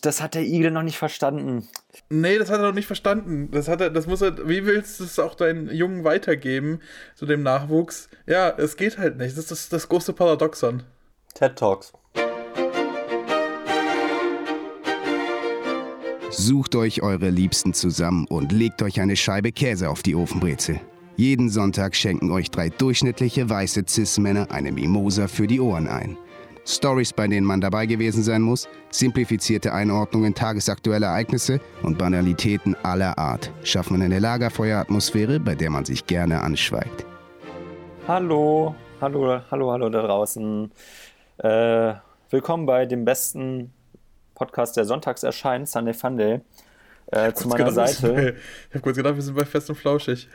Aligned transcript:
Das 0.00 0.22
hat 0.22 0.36
der 0.36 0.42
Igel 0.42 0.70
noch 0.70 0.84
nicht 0.84 0.96
verstanden. 0.96 1.66
Nee, 2.08 2.38
das 2.38 2.50
hat 2.50 2.60
er 2.60 2.68
noch 2.68 2.74
nicht 2.74 2.86
verstanden. 2.86 3.50
Das 3.50 3.66
hat 3.66 3.80
er, 3.80 3.90
das 3.90 4.06
muss 4.06 4.20
er, 4.20 4.48
wie 4.48 4.64
willst 4.64 5.00
du 5.00 5.04
es 5.04 5.18
auch 5.18 5.34
deinen 5.34 5.68
Jungen 5.74 6.04
weitergeben, 6.04 6.78
zu 7.16 7.26
dem 7.26 7.42
Nachwuchs? 7.42 8.08
Ja, 8.24 8.48
es 8.50 8.76
geht 8.76 8.98
halt 8.98 9.18
nicht. 9.18 9.32
Das 9.32 9.44
ist 9.44 9.50
das, 9.50 9.68
das 9.68 9.88
große 9.88 10.12
Paradoxon. 10.12 10.84
TED 11.34 11.56
Talks. 11.56 11.92
Sucht 16.30 16.76
euch 16.76 17.02
eure 17.02 17.30
Liebsten 17.30 17.74
zusammen 17.74 18.24
und 18.28 18.52
legt 18.52 18.82
euch 18.82 19.00
eine 19.00 19.16
Scheibe 19.16 19.50
Käse 19.50 19.90
auf 19.90 20.04
die 20.04 20.14
Ofenbrezel. 20.14 20.80
Jeden 21.16 21.50
Sonntag 21.50 21.96
schenken 21.96 22.30
euch 22.30 22.52
drei 22.52 22.68
durchschnittliche 22.68 23.50
weiße 23.50 23.82
Cis-Männer 23.88 24.52
eine 24.52 24.70
Mimosa 24.70 25.26
für 25.26 25.48
die 25.48 25.58
Ohren 25.58 25.88
ein. 25.88 26.16
Stories, 26.68 27.14
bei 27.14 27.26
denen 27.26 27.46
man 27.46 27.62
dabei 27.62 27.86
gewesen 27.86 28.22
sein 28.22 28.42
muss, 28.42 28.68
simplifizierte 28.90 29.72
Einordnungen 29.72 30.34
tagesaktueller 30.34 31.06
Ereignisse 31.06 31.60
und 31.82 31.96
Banalitäten 31.96 32.76
aller 32.82 33.16
Art 33.16 33.50
schaffen 33.64 34.02
eine 34.02 34.18
Lagerfeueratmosphäre, 34.18 35.40
bei 35.40 35.54
der 35.54 35.70
man 35.70 35.86
sich 35.86 36.06
gerne 36.06 36.42
anschweigt. 36.42 37.06
Hallo, 38.06 38.74
hallo, 39.00 39.40
hallo, 39.50 39.72
hallo 39.72 39.88
da 39.88 40.02
draußen. 40.02 40.70
Äh, 41.38 41.94
willkommen 42.28 42.66
bei 42.66 42.84
dem 42.84 43.06
besten 43.06 43.72
Podcast, 44.34 44.76
der 44.76 44.84
sonntags 44.84 45.22
erscheint, 45.22 45.70
Sunday 45.70 45.94
Funday. 45.94 46.40
Äh, 47.10 47.32
zu 47.32 47.48
meiner 47.48 47.70
gedacht, 47.70 47.88
Seite. 47.88 48.36
Ich 48.68 48.74
habe 48.74 48.82
kurz 48.82 48.96
gedacht, 48.98 49.14
wir 49.14 49.22
sind 49.22 49.34
bei 49.34 49.46
Fest 49.46 49.70
und 49.70 49.76
Flauschig. 49.76 50.28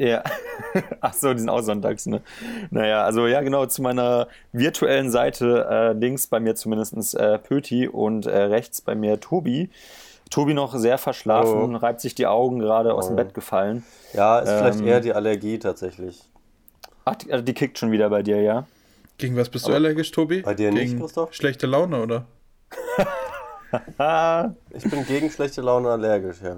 Ja. 0.00 0.22
Ach 1.02 1.12
so, 1.12 1.34
die 1.34 1.40
sind 1.40 1.50
auch 1.50 1.60
sonntags, 1.60 2.06
ne? 2.06 2.22
Naja, 2.70 3.04
also 3.04 3.26
ja, 3.26 3.42
genau, 3.42 3.66
zu 3.66 3.82
meiner 3.82 4.28
virtuellen 4.52 5.10
Seite, 5.10 5.66
äh, 5.70 5.92
links 5.92 6.26
bei 6.26 6.40
mir 6.40 6.54
zumindest 6.54 7.14
äh, 7.14 7.38
Pöti 7.38 7.86
und 7.86 8.24
äh, 8.24 8.34
rechts 8.44 8.80
bei 8.80 8.94
mir 8.94 9.20
Tobi. 9.20 9.68
Tobi 10.30 10.54
noch 10.54 10.74
sehr 10.74 10.96
verschlafen, 10.96 11.74
Oh. 11.74 11.78
reibt 11.78 12.00
sich 12.00 12.14
die 12.14 12.26
Augen 12.26 12.60
gerade 12.60 12.94
aus 12.94 13.08
dem 13.08 13.12
Oh. 13.14 13.16
Bett 13.16 13.34
gefallen. 13.34 13.84
Ja, 14.14 14.38
ist 14.38 14.50
vielleicht 14.50 14.80
Ähm, 14.80 14.86
eher 14.86 15.00
die 15.00 15.12
Allergie 15.12 15.58
tatsächlich. 15.58 16.22
Ach, 17.04 17.16
die, 17.16 17.30
also 17.32 17.44
die 17.44 17.52
kickt 17.52 17.78
schon 17.78 17.90
wieder 17.90 18.08
bei 18.08 18.22
dir, 18.22 18.40
ja? 18.40 18.64
Gegen 19.18 19.36
was 19.36 19.50
bist 19.50 19.66
du 19.66 19.70
Aber 19.70 19.76
allergisch, 19.76 20.10
Tobi? 20.12 20.40
bei 20.40 20.54
dir 20.54 20.70
nicht, 20.72 20.92
Gegen 20.92 21.00
Christoph? 21.00 21.34
Schlechte 21.34 21.66
Laune, 21.66 22.00
oder? 22.02 22.24
Ich 24.70 24.82
bin 24.90 25.04
gegen 25.06 25.30
schlechte 25.30 25.60
Laune 25.60 25.90
allergisch, 25.90 26.38
ja. 26.42 26.56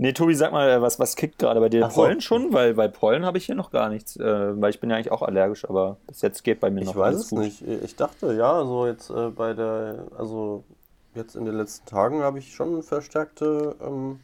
Nee, 0.00 0.14
Tobi, 0.14 0.34
sag 0.34 0.50
mal, 0.50 0.66
äh, 0.70 0.80
was, 0.80 0.98
was 0.98 1.14
kickt 1.14 1.38
gerade 1.38 1.60
bei 1.60 1.68
dir? 1.68 1.84
Ach 1.84 1.90
so. 1.90 2.00
Pollen 2.00 2.22
schon? 2.22 2.54
Weil 2.54 2.72
bei 2.72 2.88
Pollen 2.88 3.26
habe 3.26 3.36
ich 3.36 3.44
hier 3.44 3.54
noch 3.54 3.70
gar 3.70 3.90
nichts. 3.90 4.16
Äh, 4.16 4.58
weil 4.58 4.70
ich 4.70 4.80
bin 4.80 4.88
ja 4.88 4.96
eigentlich 4.96 5.12
auch 5.12 5.20
allergisch, 5.20 5.68
aber 5.68 5.98
bis 6.06 6.22
jetzt 6.22 6.42
geht 6.42 6.58
bei 6.58 6.70
mir 6.70 6.84
noch 6.84 6.92
Ich 6.92 6.96
weiß 6.96 7.06
alles 7.14 7.24
es 7.24 7.28
gut. 7.28 7.38
nicht. 7.40 7.62
Ich 7.68 7.96
dachte, 7.96 8.32
ja, 8.32 8.64
so 8.64 8.86
jetzt 8.86 9.10
äh, 9.10 9.28
bei 9.28 9.52
der, 9.52 10.06
also 10.16 10.64
jetzt 11.14 11.36
in 11.36 11.44
den 11.44 11.54
letzten 11.54 11.84
Tagen 11.84 12.22
habe 12.22 12.38
ich 12.38 12.54
schon 12.54 12.82
verstärkte 12.82 13.76
ähm, 13.82 14.20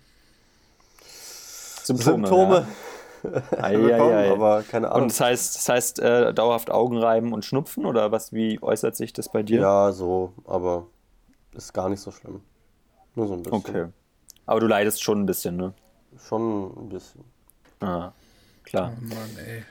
Symptome. 1.85 2.27
Symptome 2.27 2.67
bekommen, 3.23 3.91
ei. 3.93 4.31
aber 4.31 4.63
keine 4.63 4.91
Ahnung. 4.91 5.03
Und 5.03 5.11
das 5.11 5.21
heißt, 5.21 5.57
das 5.57 5.69
heißt 5.69 5.99
äh, 5.99 6.33
dauerhaft 6.33 6.71
Augenreiben 6.71 7.35
und 7.35 7.45
Schnupfen 7.45 7.85
oder 7.85 8.11
was? 8.13 8.33
Wie 8.33 8.63
äußert 8.63 8.97
sich 8.97 9.13
das 9.13 9.31
bei 9.31 9.43
dir? 9.43 9.61
Ja, 9.61 9.93
so, 9.93 10.33
aber 10.47 10.87
ist 11.53 11.75
gar 11.75 11.91
nicht 11.91 12.01
so 12.01 12.13
schlimm. 12.13 12.41
Nur 13.15 13.27
so 13.27 13.35
ein 13.35 13.43
bisschen. 13.43 13.59
Okay. 13.59 13.87
Aber 14.47 14.61
du 14.61 14.67
leidest 14.67 15.03
schon 15.03 15.23
ein 15.23 15.27
bisschen, 15.27 15.57
ne? 15.57 15.75
Schon 16.29 16.71
ein 16.77 16.89
bisschen. 16.89 17.25
Ah, 17.81 18.13
klar. 18.65 18.93
Oh 18.97 19.05
Mann, 19.15 19.31
ey. 19.47 19.65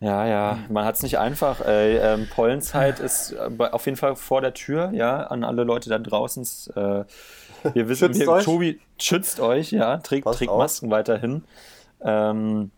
Ja, 0.00 0.26
ja, 0.26 0.58
man 0.70 0.84
hat 0.86 0.96
es 0.96 1.02
nicht 1.02 1.18
einfach. 1.18 1.60
Äh, 1.60 1.98
ähm, 1.98 2.28
Pollenzeit 2.28 3.00
ist 3.00 3.32
äh, 3.32 3.64
auf 3.70 3.84
jeden 3.86 3.96
Fall 3.96 4.16
vor 4.16 4.40
der 4.40 4.54
Tür, 4.54 4.90
ja, 4.92 5.24
an 5.24 5.44
alle 5.44 5.64
Leute 5.64 5.90
da 5.90 5.98
draußen. 5.98 6.42
Äh, 6.74 7.04
wir 7.74 7.88
wissen, 7.88 8.14
Schützt 8.14 8.20
wir. 8.20 8.38
Tobi 8.40 8.80
schützt 8.98 9.40
euch, 9.40 9.70
ja, 9.70 9.98
trägt, 9.98 10.26
trägt. 10.26 10.52
Masken 10.52 10.90
weiterhin. 10.90 11.44
Ähm, 12.00 12.70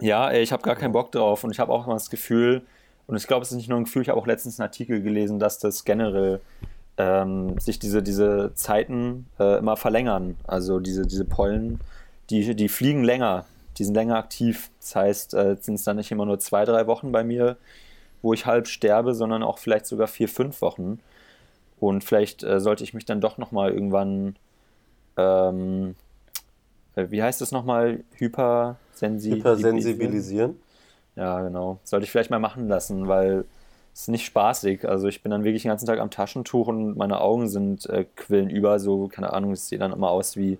ja, 0.00 0.28
ey, 0.30 0.42
ich 0.42 0.52
habe 0.52 0.62
gar 0.62 0.76
keinen 0.76 0.92
Bock 0.92 1.12
drauf 1.12 1.44
und 1.44 1.52
ich 1.52 1.60
habe 1.60 1.72
auch 1.72 1.86
mal 1.86 1.94
das 1.94 2.10
Gefühl, 2.10 2.62
und 3.06 3.16
ich 3.16 3.26
glaube, 3.28 3.42
es 3.42 3.52
ist 3.52 3.56
nicht 3.56 3.68
nur 3.68 3.78
ein 3.78 3.84
Gefühl, 3.84 4.02
ich 4.02 4.08
habe 4.08 4.20
auch 4.20 4.26
letztens 4.26 4.58
einen 4.58 4.66
Artikel 4.66 5.00
gelesen, 5.00 5.38
dass 5.38 5.58
das 5.58 5.84
generell 5.84 6.40
ähm, 6.98 7.58
sich 7.58 7.78
diese, 7.78 8.02
diese 8.02 8.52
Zeiten 8.54 9.26
äh, 9.38 9.58
immer 9.58 9.76
verlängern. 9.76 10.36
Also 10.46 10.80
diese, 10.80 11.06
diese 11.06 11.24
Pollen, 11.24 11.80
die, 12.30 12.54
die 12.54 12.68
fliegen 12.68 13.04
länger, 13.04 13.44
die 13.78 13.84
sind 13.84 13.94
länger 13.94 14.16
aktiv. 14.16 14.70
Das 14.80 14.96
heißt, 14.96 15.34
äh, 15.34 15.56
sind 15.60 15.74
es 15.74 15.84
dann 15.84 15.96
nicht 15.96 16.10
immer 16.10 16.26
nur 16.26 16.38
zwei, 16.38 16.64
drei 16.64 16.86
Wochen 16.86 17.12
bei 17.12 17.24
mir, 17.24 17.56
wo 18.22 18.32
ich 18.32 18.46
halb 18.46 18.66
sterbe, 18.66 19.14
sondern 19.14 19.42
auch 19.42 19.58
vielleicht 19.58 19.86
sogar 19.86 20.06
vier, 20.06 20.28
fünf 20.28 20.62
Wochen. 20.62 21.00
Und 21.78 22.04
vielleicht 22.04 22.42
äh, 22.42 22.60
sollte 22.60 22.84
ich 22.84 22.94
mich 22.94 23.04
dann 23.04 23.20
doch 23.20 23.36
nochmal 23.36 23.72
irgendwann, 23.72 24.36
ähm, 25.18 25.94
äh, 26.94 27.06
wie 27.10 27.22
heißt 27.22 27.42
es 27.42 27.52
nochmal, 27.52 28.00
hypersensibilisieren? 28.14 29.76
Hypersensibilisieren. 29.76 30.56
Ja, 31.16 31.42
genau. 31.42 31.78
Sollte 31.84 32.04
ich 32.04 32.10
vielleicht 32.10 32.30
mal 32.30 32.38
machen 32.38 32.68
lassen, 32.68 33.08
weil 33.08 33.44
ist 34.00 34.08
nicht 34.08 34.26
spaßig. 34.26 34.86
Also 34.86 35.08
ich 35.08 35.22
bin 35.22 35.30
dann 35.30 35.44
wirklich 35.44 35.62
den 35.62 35.70
ganzen 35.70 35.86
Tag 35.86 36.00
am 36.00 36.10
Taschentuch 36.10 36.68
und 36.68 36.96
meine 36.96 37.20
Augen 37.20 37.48
sind 37.48 37.86
äh, 37.86 38.04
quillen 38.16 38.50
über, 38.50 38.78
so, 38.78 39.08
keine 39.08 39.32
Ahnung, 39.32 39.52
es 39.52 39.68
sieht 39.68 39.80
dann 39.80 39.92
immer 39.92 40.10
aus 40.10 40.36
wie, 40.36 40.58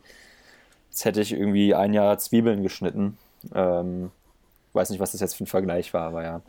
als 0.91 1.05
hätte 1.05 1.21
ich 1.21 1.33
irgendwie 1.33 1.75
ein 1.75 1.93
Jahr 1.93 2.19
Zwiebeln 2.19 2.63
geschnitten. 2.63 3.19
Ähm, 3.55 4.11
weiß 4.73 4.91
nicht, 4.91 5.01
was 5.01 5.13
das 5.13 5.21
jetzt 5.21 5.37
für 5.37 5.45
ein 5.45 5.49
Vergleich 5.49 5.93
war, 5.93 6.09
aber 6.09 6.23
ja. 6.23 6.41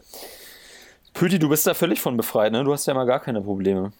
Püti, 1.14 1.40
du 1.40 1.50
bist 1.50 1.68
da 1.68 1.74
völlig 1.74 2.00
von 2.00 2.16
befreit, 2.16 2.54
ne? 2.54 2.64
Du 2.64 2.72
hast 2.72 2.86
ja 2.86 2.94
mal 2.94 3.06
gar 3.06 3.20
keine 3.20 3.42
Probleme. 3.42 3.92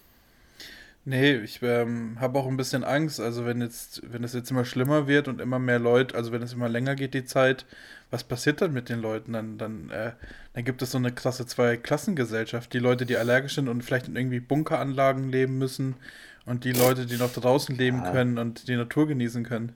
Nee, 1.04 1.36
ich 1.36 1.60
ähm, 1.62 2.18
habe 2.20 2.38
auch 2.38 2.46
ein 2.46 2.56
bisschen 2.58 2.84
Angst. 2.84 3.18
Also 3.20 3.46
wenn 3.46 3.62
jetzt, 3.62 4.02
wenn 4.12 4.24
es 4.24 4.34
jetzt 4.34 4.50
immer 4.50 4.64
schlimmer 4.66 5.06
wird 5.06 5.26
und 5.28 5.40
immer 5.40 5.58
mehr 5.58 5.78
Leute, 5.78 6.14
also 6.14 6.32
wenn 6.32 6.42
es 6.42 6.52
immer 6.52 6.68
länger 6.68 6.96
geht, 6.96 7.14
die 7.14 7.24
Zeit, 7.24 7.64
was 8.10 8.24
passiert 8.24 8.60
dann 8.60 8.72
mit 8.74 8.88
den 8.90 9.00
Leuten? 9.00 9.32
Dann, 9.32 9.56
dann, 9.58 9.90
äh, 9.90 10.12
dann 10.52 10.64
gibt 10.64 10.82
es 10.82 10.90
so 10.92 10.98
eine 10.98 11.12
krasse 11.12 11.46
Zwei-Klassengesellschaft. 11.46 12.72
Die 12.74 12.78
Leute, 12.78 13.06
die 13.06 13.16
allergisch 13.16 13.54
sind 13.54 13.68
und 13.68 13.82
vielleicht 13.82 14.08
in 14.08 14.16
irgendwie 14.16 14.40
Bunkeranlagen 14.40 15.30
leben 15.30 15.56
müssen 15.58 15.96
und 16.44 16.64
die 16.64 16.72
Leute, 16.72 17.06
die 17.06 17.16
noch 17.16 17.32
draußen 17.32 17.74
leben 17.76 18.04
Ja. 18.04 18.10
können 18.10 18.36
und 18.38 18.68
die 18.68 18.76
Natur 18.76 19.06
genießen 19.08 19.44
können. 19.44 19.74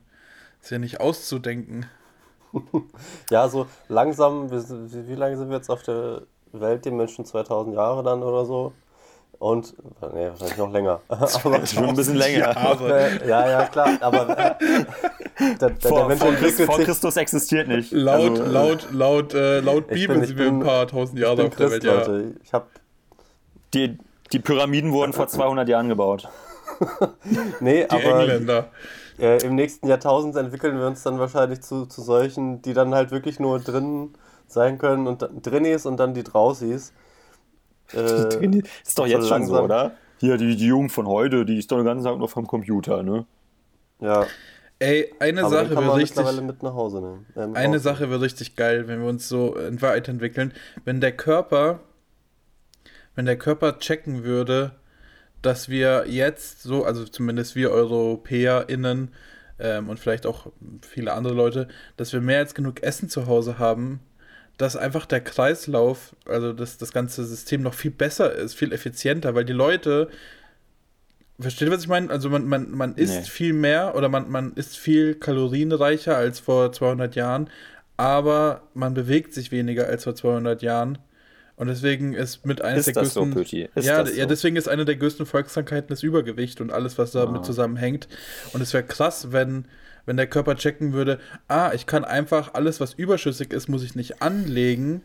ist 0.62 0.70
ja 0.70 0.78
nicht 0.78 1.00
auszudenken. 1.00 1.86
Ja, 3.30 3.48
so 3.48 3.66
langsam, 3.88 4.50
wie, 4.50 5.08
wie 5.08 5.14
lange 5.14 5.36
sind 5.36 5.48
wir 5.48 5.56
jetzt 5.56 5.70
auf 5.70 5.82
der 5.82 6.22
Welt? 6.52 6.84
Die 6.84 6.90
Menschen 6.90 7.24
2000 7.24 7.74
Jahre 7.74 8.02
dann 8.02 8.22
oder 8.22 8.44
so? 8.46 8.72
Und, 9.42 9.74
nee, 10.14 10.28
wahrscheinlich 10.28 10.56
noch 10.56 10.70
länger. 10.70 11.00
Aber, 11.08 11.66
Schon 11.66 11.84
ein 11.88 11.96
bisschen 11.96 12.14
länger. 12.14 12.54
Äh, 12.80 13.26
ja, 13.28 13.50
ja, 13.50 13.64
klar, 13.64 13.88
aber 14.00 14.38
äh, 14.38 14.54
der, 15.60 15.70
der, 15.70 15.80
Vor, 15.80 15.98
der 15.98 16.06
Mensch 16.06 16.20
vor, 16.22 16.32
Christ, 16.34 16.62
vor. 16.62 16.78
Christus 16.78 17.16
existiert 17.16 17.66
nicht. 17.66 17.90
laut, 17.90 18.30
Also, 18.38 18.44
laut, 18.44 18.92
laut, 18.92 19.34
äh, 19.34 19.58
laut 19.58 19.88
Bibel 19.88 20.18
bin- 20.18 20.26
sind 20.28 20.38
wir 20.38 20.46
ein 20.46 20.58
bin- 20.60 20.66
paar 20.68 20.86
tausend 20.86 21.18
Ich 21.18 21.24
Jahre 21.24 21.36
bin 21.38 21.46
auf 21.48 21.56
der 21.56 21.66
Christ, 21.68 21.72
Welt. 21.72 21.84
Ja. 21.84 21.94
Leute. 22.12 22.34
Ich 22.44 22.52
hab, 22.52 22.68
Die, 23.74 23.98
die 24.30 24.38
Pyramiden 24.38 24.92
wurden 24.92 25.12
vor 25.12 25.26
200 25.26 25.68
Jahren 25.68 25.88
gebaut. 25.88 26.28
nee, 27.60 27.82
Die 27.84 27.90
aber 27.90 28.20
Engländer. 28.20 28.68
äh, 29.18 29.44
im 29.44 29.56
nächsten 29.56 29.88
Jahrtausend 29.88 30.36
entwickeln 30.36 30.78
wir 30.78 30.86
uns 30.86 31.02
dann 31.02 31.18
wahrscheinlich 31.18 31.62
zu, 31.62 31.86
zu 31.86 32.00
solchen, 32.00 32.62
die 32.62 32.74
dann 32.74 32.94
halt 32.94 33.10
wirklich 33.10 33.40
nur 33.40 33.58
drin 33.58 34.10
sein 34.46 34.78
können 34.78 35.08
und 35.08 35.22
dann- 35.22 35.42
Drinnies 35.42 35.84
und 35.84 35.96
dann 35.96 36.14
die 36.14 36.22
Draußis. 36.22 36.92
Äh, 37.94 38.62
Ist 38.84 38.98
doch 38.98 39.06
jetzt 39.06 39.28
schon 39.28 39.46
so, 39.46 39.60
oder? 39.60 39.92
Hier, 40.18 40.36
die, 40.36 40.56
die 40.56 40.66
Jugend 40.66 40.92
von 40.92 41.06
heute, 41.06 41.44
die 41.44 41.58
ist 41.58 41.72
doch 41.72 41.78
den 41.78 41.84
ganzen 41.86 42.04
Tag 42.04 42.16
nur 42.16 42.28
vom 42.28 42.46
Computer, 42.46 43.02
ne? 43.02 43.26
ja, 44.00 44.24
Ey, 44.82 45.14
eine 45.20 45.44
aber 45.44 45.50
Sache 45.50 45.70
wäre 45.70 45.94
richtig. 45.96 46.16
mittlerweile 46.16 46.42
mit 46.42 46.62
nach 46.64 46.74
Hause 46.74 47.00
nehmen. 47.00 47.26
Äh, 47.36 47.56
Eine. 47.56 47.78
Sache 47.78 48.10
wäre 48.10 48.20
richtig 48.20 48.56
geil, 48.56 48.88
wenn 48.88 49.00
wir 49.00 49.08
uns 49.08 49.28
so 49.28 49.54
weiterentwickeln. 49.56 50.52
Wenn 50.84 51.00
der 51.00 51.12
Körper, 51.12 51.80
wenn 53.14 53.24
der 53.24 53.38
Körper 53.38 53.78
checken 53.78 54.24
würde, 54.24 54.72
dass 55.40 55.68
wir 55.68 56.06
jetzt 56.08 56.62
so, 56.62 56.84
also 56.84 57.04
zumindest 57.04 57.54
wir 57.54 57.70
EuropäerInnen 57.70 59.12
ähm, 59.60 59.88
und 59.88 60.00
vielleicht 60.00 60.26
auch 60.26 60.48
viele 60.80 61.12
andere 61.12 61.34
Leute, 61.34 61.68
dass 61.96 62.12
wir 62.12 62.20
mehr 62.20 62.38
als 62.38 62.54
genug 62.54 62.82
Essen 62.82 63.08
zu 63.08 63.28
Hause 63.28 63.60
haben, 63.60 64.00
dass 64.58 64.76
einfach 64.76 65.06
der 65.06 65.20
Kreislauf, 65.20 66.14
also 66.26 66.52
dass 66.52 66.78
das 66.78 66.92
ganze 66.92 67.24
System 67.24 67.62
noch 67.62 67.74
viel 67.74 67.90
besser 67.90 68.32
ist, 68.32 68.54
viel 68.54 68.72
effizienter, 68.72 69.34
weil 69.34 69.44
die 69.44 69.52
Leute, 69.52 70.08
versteht 71.40 71.68
ihr, 71.68 71.72
was 71.74 71.82
ich 71.82 71.88
meine? 71.88 72.10
Also 72.10 72.28
man, 72.30 72.46
man, 72.46 72.70
man 72.70 72.94
isst 72.94 73.14
Nee. 73.14 73.22
viel 73.24 73.52
mehr 73.52 73.94
oder 73.96 74.08
man, 74.08 74.30
man 74.30 74.52
isst 74.54 74.76
viel 74.78 75.14
kalorienreicher 75.14 76.16
als 76.16 76.38
vor 76.40 76.72
200 76.72 77.14
Jahren, 77.16 77.48
aber 77.96 78.62
man 78.74 78.94
bewegt 78.94 79.34
sich 79.34 79.50
weniger 79.52 79.86
als 79.86 80.04
vor 80.04 80.14
200 80.14 80.62
Jahren. 80.62 80.98
Und 81.56 81.68
deswegen 81.68 82.14
ist 82.14 82.46
mit 82.46 82.62
eines 82.62 82.86
Ist 82.88 82.96
der 82.96 83.02
das 83.04 83.14
so, 83.14 83.20
größten. 83.22 83.34
Pöti? 83.42 83.68
Ist 83.74 83.86
ja, 83.86 84.02
das 84.02 84.16
ja, 84.16 84.22
so? 84.24 84.28
deswegen 84.28 84.56
ist 84.56 84.68
eine 84.68 84.84
der 84.84 84.96
größten 84.96 85.26
Volkskrankheiten 85.26 85.88
das 85.88 86.02
Übergewicht 86.02 86.60
und 86.60 86.72
alles, 86.72 86.98
was 86.98 87.12
damit 87.12 87.40
Ah. 87.40 87.44
zusammenhängt. 87.44 88.08
Und 88.52 88.62
es 88.62 88.72
wäre 88.72 88.84
krass, 88.84 89.32
wenn, 89.32 89.66
wenn 90.06 90.16
der 90.16 90.26
Körper 90.26 90.56
checken 90.56 90.92
würde, 90.92 91.18
ah, 91.48 91.72
ich 91.74 91.86
kann 91.86 92.04
einfach 92.04 92.54
alles, 92.54 92.80
was 92.80 92.94
überschüssig 92.94 93.52
ist, 93.52 93.68
muss 93.68 93.84
ich 93.84 93.94
nicht 93.94 94.22
anlegen 94.22 95.02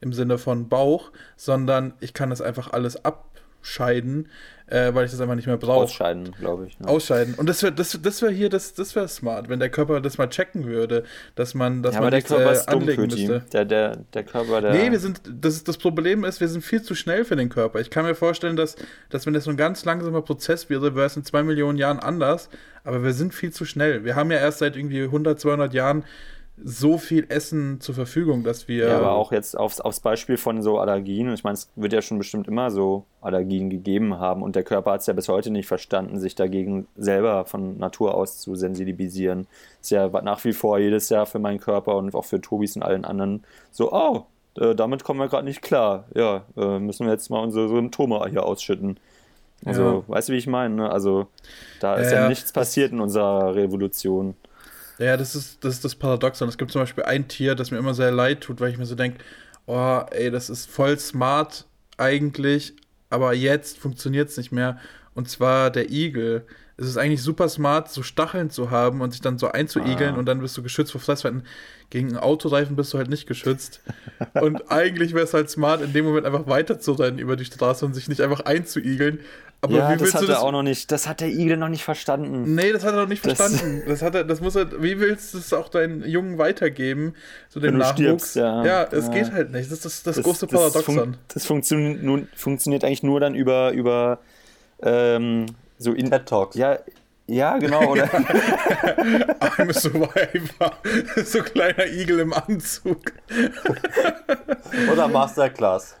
im 0.00 0.12
Sinne 0.12 0.38
von 0.38 0.68
Bauch, 0.68 1.12
sondern 1.36 1.94
ich 2.00 2.12
kann 2.12 2.30
das 2.30 2.40
einfach 2.40 2.72
alles 2.72 3.04
ab, 3.04 3.30
scheiden, 3.62 4.28
äh, 4.66 4.94
weil 4.94 5.04
ich 5.04 5.10
das 5.10 5.20
einfach 5.20 5.34
nicht 5.34 5.46
mehr 5.46 5.56
brauche. 5.56 5.84
Ausscheiden, 5.84 6.32
glaube 6.32 6.66
ich. 6.66 6.78
Ne? 6.80 6.88
Ausscheiden. 6.88 7.34
Und 7.34 7.48
das 7.48 7.62
wäre 7.62 7.72
das, 7.72 7.98
das 8.00 8.22
wär 8.22 8.30
hier, 8.30 8.48
das, 8.48 8.74
das 8.74 8.94
wäre 8.96 9.06
smart, 9.08 9.48
wenn 9.48 9.60
der 9.60 9.68
Körper 9.68 10.00
das 10.00 10.18
mal 10.18 10.28
checken 10.28 10.64
würde, 10.64 11.04
dass 11.34 11.54
man, 11.54 11.82
dass 11.82 11.94
ja, 11.94 12.00
man 12.00 12.08
aber 12.08 12.10
der 12.12 12.22
Körper 12.22 12.50
äh, 12.50 12.52
ist 12.52 12.66
dumm 12.66 12.80
anlegen 12.80 13.10
für 13.10 13.16
müsste. 13.16 13.42
Der, 13.52 13.64
der, 13.64 13.96
der 14.14 14.24
Körper, 14.24 14.60
der. 14.60 14.72
Nee, 14.72 14.90
wir 14.90 14.98
sind, 14.98 15.20
das, 15.30 15.62
das 15.64 15.78
Problem 15.78 16.24
ist, 16.24 16.40
wir 16.40 16.48
sind 16.48 16.62
viel 16.62 16.82
zu 16.82 16.94
schnell 16.94 17.24
für 17.24 17.36
den 17.36 17.48
Körper. 17.48 17.80
Ich 17.80 17.90
kann 17.90 18.04
mir 18.04 18.14
vorstellen, 18.14 18.56
dass, 18.56 18.76
dass 19.10 19.26
wenn 19.26 19.34
das 19.34 19.44
so 19.44 19.50
ein 19.50 19.56
ganz 19.56 19.84
langsamer 19.84 20.22
Prozess 20.22 20.70
wäre, 20.70 20.94
wäre 20.94 21.06
es 21.06 21.16
in 21.16 21.24
zwei 21.24 21.42
Millionen 21.42 21.76
Jahren 21.78 21.98
anders, 21.98 22.48
aber 22.84 23.04
wir 23.04 23.12
sind 23.12 23.34
viel 23.34 23.52
zu 23.52 23.64
schnell. 23.64 24.04
Wir 24.04 24.16
haben 24.16 24.30
ja 24.30 24.38
erst 24.38 24.58
seit 24.58 24.76
irgendwie 24.76 25.02
100, 25.02 25.38
200 25.38 25.74
Jahren 25.74 26.04
so 26.56 26.98
viel 26.98 27.26
Essen 27.28 27.80
zur 27.80 27.94
Verfügung, 27.94 28.44
dass 28.44 28.68
wir. 28.68 28.88
Ja, 28.88 28.98
aber 28.98 29.12
auch 29.12 29.32
jetzt 29.32 29.56
aufs, 29.56 29.80
aufs 29.80 30.00
Beispiel 30.00 30.36
von 30.36 30.62
so 30.62 30.78
Allergien. 30.78 31.32
Ich 31.32 31.44
meine, 31.44 31.54
es 31.54 31.70
wird 31.76 31.92
ja 31.92 32.02
schon 32.02 32.18
bestimmt 32.18 32.46
immer 32.46 32.70
so 32.70 33.04
Allergien 33.20 33.70
gegeben 33.70 34.18
haben 34.18 34.42
und 34.42 34.54
der 34.54 34.62
Körper 34.62 34.92
hat 34.92 35.00
es 35.00 35.06
ja 35.06 35.14
bis 35.14 35.28
heute 35.28 35.50
nicht 35.50 35.66
verstanden, 35.66 36.20
sich 36.20 36.34
dagegen 36.34 36.86
selber 36.96 37.46
von 37.46 37.78
Natur 37.78 38.14
aus 38.14 38.40
zu 38.40 38.54
sensibilisieren. 38.54 39.46
Ist 39.80 39.90
ja 39.90 40.08
nach 40.08 40.44
wie 40.44 40.52
vor 40.52 40.78
jedes 40.78 41.08
Jahr 41.08 41.26
für 41.26 41.38
meinen 41.38 41.58
Körper 41.58 41.96
und 41.96 42.14
auch 42.14 42.26
für 42.26 42.40
Tobis 42.40 42.76
und 42.76 42.82
allen 42.82 43.04
anderen 43.04 43.44
so, 43.70 43.92
oh, 43.92 44.26
äh, 44.56 44.74
damit 44.74 45.04
kommen 45.04 45.20
wir 45.20 45.28
gerade 45.28 45.46
nicht 45.46 45.62
klar. 45.62 46.04
Ja, 46.14 46.44
äh, 46.56 46.78
müssen 46.78 47.06
wir 47.06 47.12
jetzt 47.12 47.30
mal 47.30 47.40
unsere 47.40 47.68
Symptome 47.68 48.24
hier 48.28 48.44
ausschütten. 48.44 48.98
Also, 49.64 49.82
ja. 49.82 50.14
weißt 50.14 50.28
du, 50.28 50.32
wie 50.32 50.38
ich 50.38 50.46
meine? 50.46 50.74
Ne? 50.74 50.90
Also, 50.90 51.28
da 51.80 51.94
ist 51.94 52.10
ja, 52.10 52.22
ja 52.22 52.28
nichts 52.28 52.52
passiert 52.52 52.92
in 52.92 53.00
unserer 53.00 53.54
Revolution. 53.54 54.34
Ja, 55.02 55.16
das 55.16 55.34
ist, 55.34 55.64
das 55.64 55.74
ist 55.74 55.84
das 55.84 55.94
Paradoxon. 55.96 56.48
Es 56.48 56.58
gibt 56.58 56.70
zum 56.70 56.82
Beispiel 56.82 57.04
ein 57.04 57.26
Tier, 57.28 57.54
das 57.54 57.70
mir 57.70 57.78
immer 57.78 57.94
sehr 57.94 58.12
leid 58.12 58.40
tut, 58.42 58.60
weil 58.60 58.70
ich 58.70 58.78
mir 58.78 58.86
so 58.86 58.94
denke, 58.94 59.18
oh, 59.66 60.00
ey, 60.10 60.30
das 60.30 60.48
ist 60.48 60.70
voll 60.70 60.98
smart 60.98 61.66
eigentlich, 61.98 62.74
aber 63.10 63.34
jetzt 63.34 63.78
funktioniert 63.78 64.28
es 64.30 64.36
nicht 64.36 64.52
mehr. 64.52 64.78
Und 65.14 65.28
zwar 65.28 65.70
der 65.70 65.90
Igel. 65.90 66.46
Es 66.76 66.86
ist 66.86 66.96
eigentlich 66.96 67.22
super 67.22 67.48
smart, 67.48 67.90
so 67.90 68.02
Stacheln 68.02 68.50
zu 68.50 68.70
haben 68.70 69.00
und 69.00 69.10
sich 69.12 69.20
dann 69.20 69.38
so 69.38 69.48
einzuigeln 69.48 70.14
ah. 70.14 70.18
und 70.18 70.26
dann 70.26 70.40
bist 70.40 70.56
du 70.56 70.62
geschützt 70.62 70.92
vor 70.92 71.00
Fressfeinden. 71.00 71.44
Gegen 71.90 72.08
einen 72.08 72.18
Autoreifen 72.18 72.76
bist 72.76 72.92
du 72.94 72.98
halt 72.98 73.10
nicht 73.10 73.26
geschützt. 73.26 73.80
und 74.40 74.70
eigentlich 74.70 75.12
wäre 75.12 75.24
es 75.24 75.34
halt 75.34 75.50
smart, 75.50 75.82
in 75.82 75.92
dem 75.92 76.04
Moment 76.04 76.26
einfach 76.26 76.46
weiterzurennen 76.46 77.18
über 77.18 77.36
die 77.36 77.44
Straße 77.44 77.84
und 77.84 77.94
sich 77.94 78.08
nicht 78.08 78.20
einfach 78.20 78.40
einzuigeln. 78.40 79.20
Aber 79.64 79.76
ja, 79.76 79.88
wie 79.94 80.00
willst 80.00 80.06
das 80.06 80.14
hat 80.14 80.22
du 80.22 80.26
das? 80.26 80.38
er 80.38 80.42
auch 80.42 80.50
noch 80.50 80.64
nicht. 80.64 80.90
Das 80.90 81.06
hat 81.06 81.20
der 81.20 81.28
Igel 81.28 81.56
noch 81.56 81.68
nicht 81.68 81.84
verstanden. 81.84 82.56
Nee, 82.56 82.72
das 82.72 82.82
hat 82.82 82.94
er 82.94 83.02
noch 83.02 83.08
nicht 83.08 83.24
das 83.24 83.38
verstanden. 83.38 83.82
Das 83.86 84.02
hat 84.02 84.16
er, 84.16 84.24
das 84.24 84.40
muss 84.40 84.56
er, 84.56 84.82
wie 84.82 84.98
willst 84.98 85.34
du 85.34 85.38
es 85.38 85.52
auch 85.52 85.68
deinen 85.68 86.02
Jungen 86.02 86.36
weitergeben, 86.36 87.14
so 87.48 87.60
dem 87.60 87.78
Nachwuchs? 87.78 88.00
Stirbst, 88.00 88.36
ja, 88.36 88.64
ja 88.64 88.88
es 88.90 89.06
ja. 89.06 89.12
geht 89.12 89.32
halt 89.32 89.52
nicht. 89.52 89.70
Das 89.70 89.84
ist 89.84 90.04
das, 90.04 90.16
das 90.16 90.24
große 90.24 90.48
Paradoxon. 90.48 90.96
Fun 90.96 91.16
das 91.32 91.46
funktioniert, 91.46 92.02
nun, 92.02 92.26
funktioniert 92.34 92.82
eigentlich 92.82 93.04
nur 93.04 93.20
dann 93.20 93.36
über, 93.36 93.70
über 93.70 94.18
ähm, 94.82 95.46
so 95.82 95.92
in, 95.92 96.10
TED 96.10 96.26
Talks. 96.26 96.56
Ja, 96.56 96.78
ja, 97.26 97.56
genau, 97.58 97.92
oder? 97.92 98.04
I'm 99.40 99.70
a 99.70 99.72
survivor. 99.72 100.72
so 101.24 101.42
kleiner 101.42 101.86
Igel 101.86 102.20
im 102.20 102.32
Anzug. 102.32 103.12
oder 104.92 105.08
Masterclass. 105.08 105.96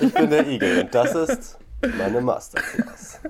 Ich 0.00 0.12
bin 0.12 0.30
der 0.30 0.46
Igel 0.46 0.80
und 0.82 0.94
das 0.94 1.14
ist 1.14 1.58
meine 1.96 2.20
Masterclass. 2.20 3.20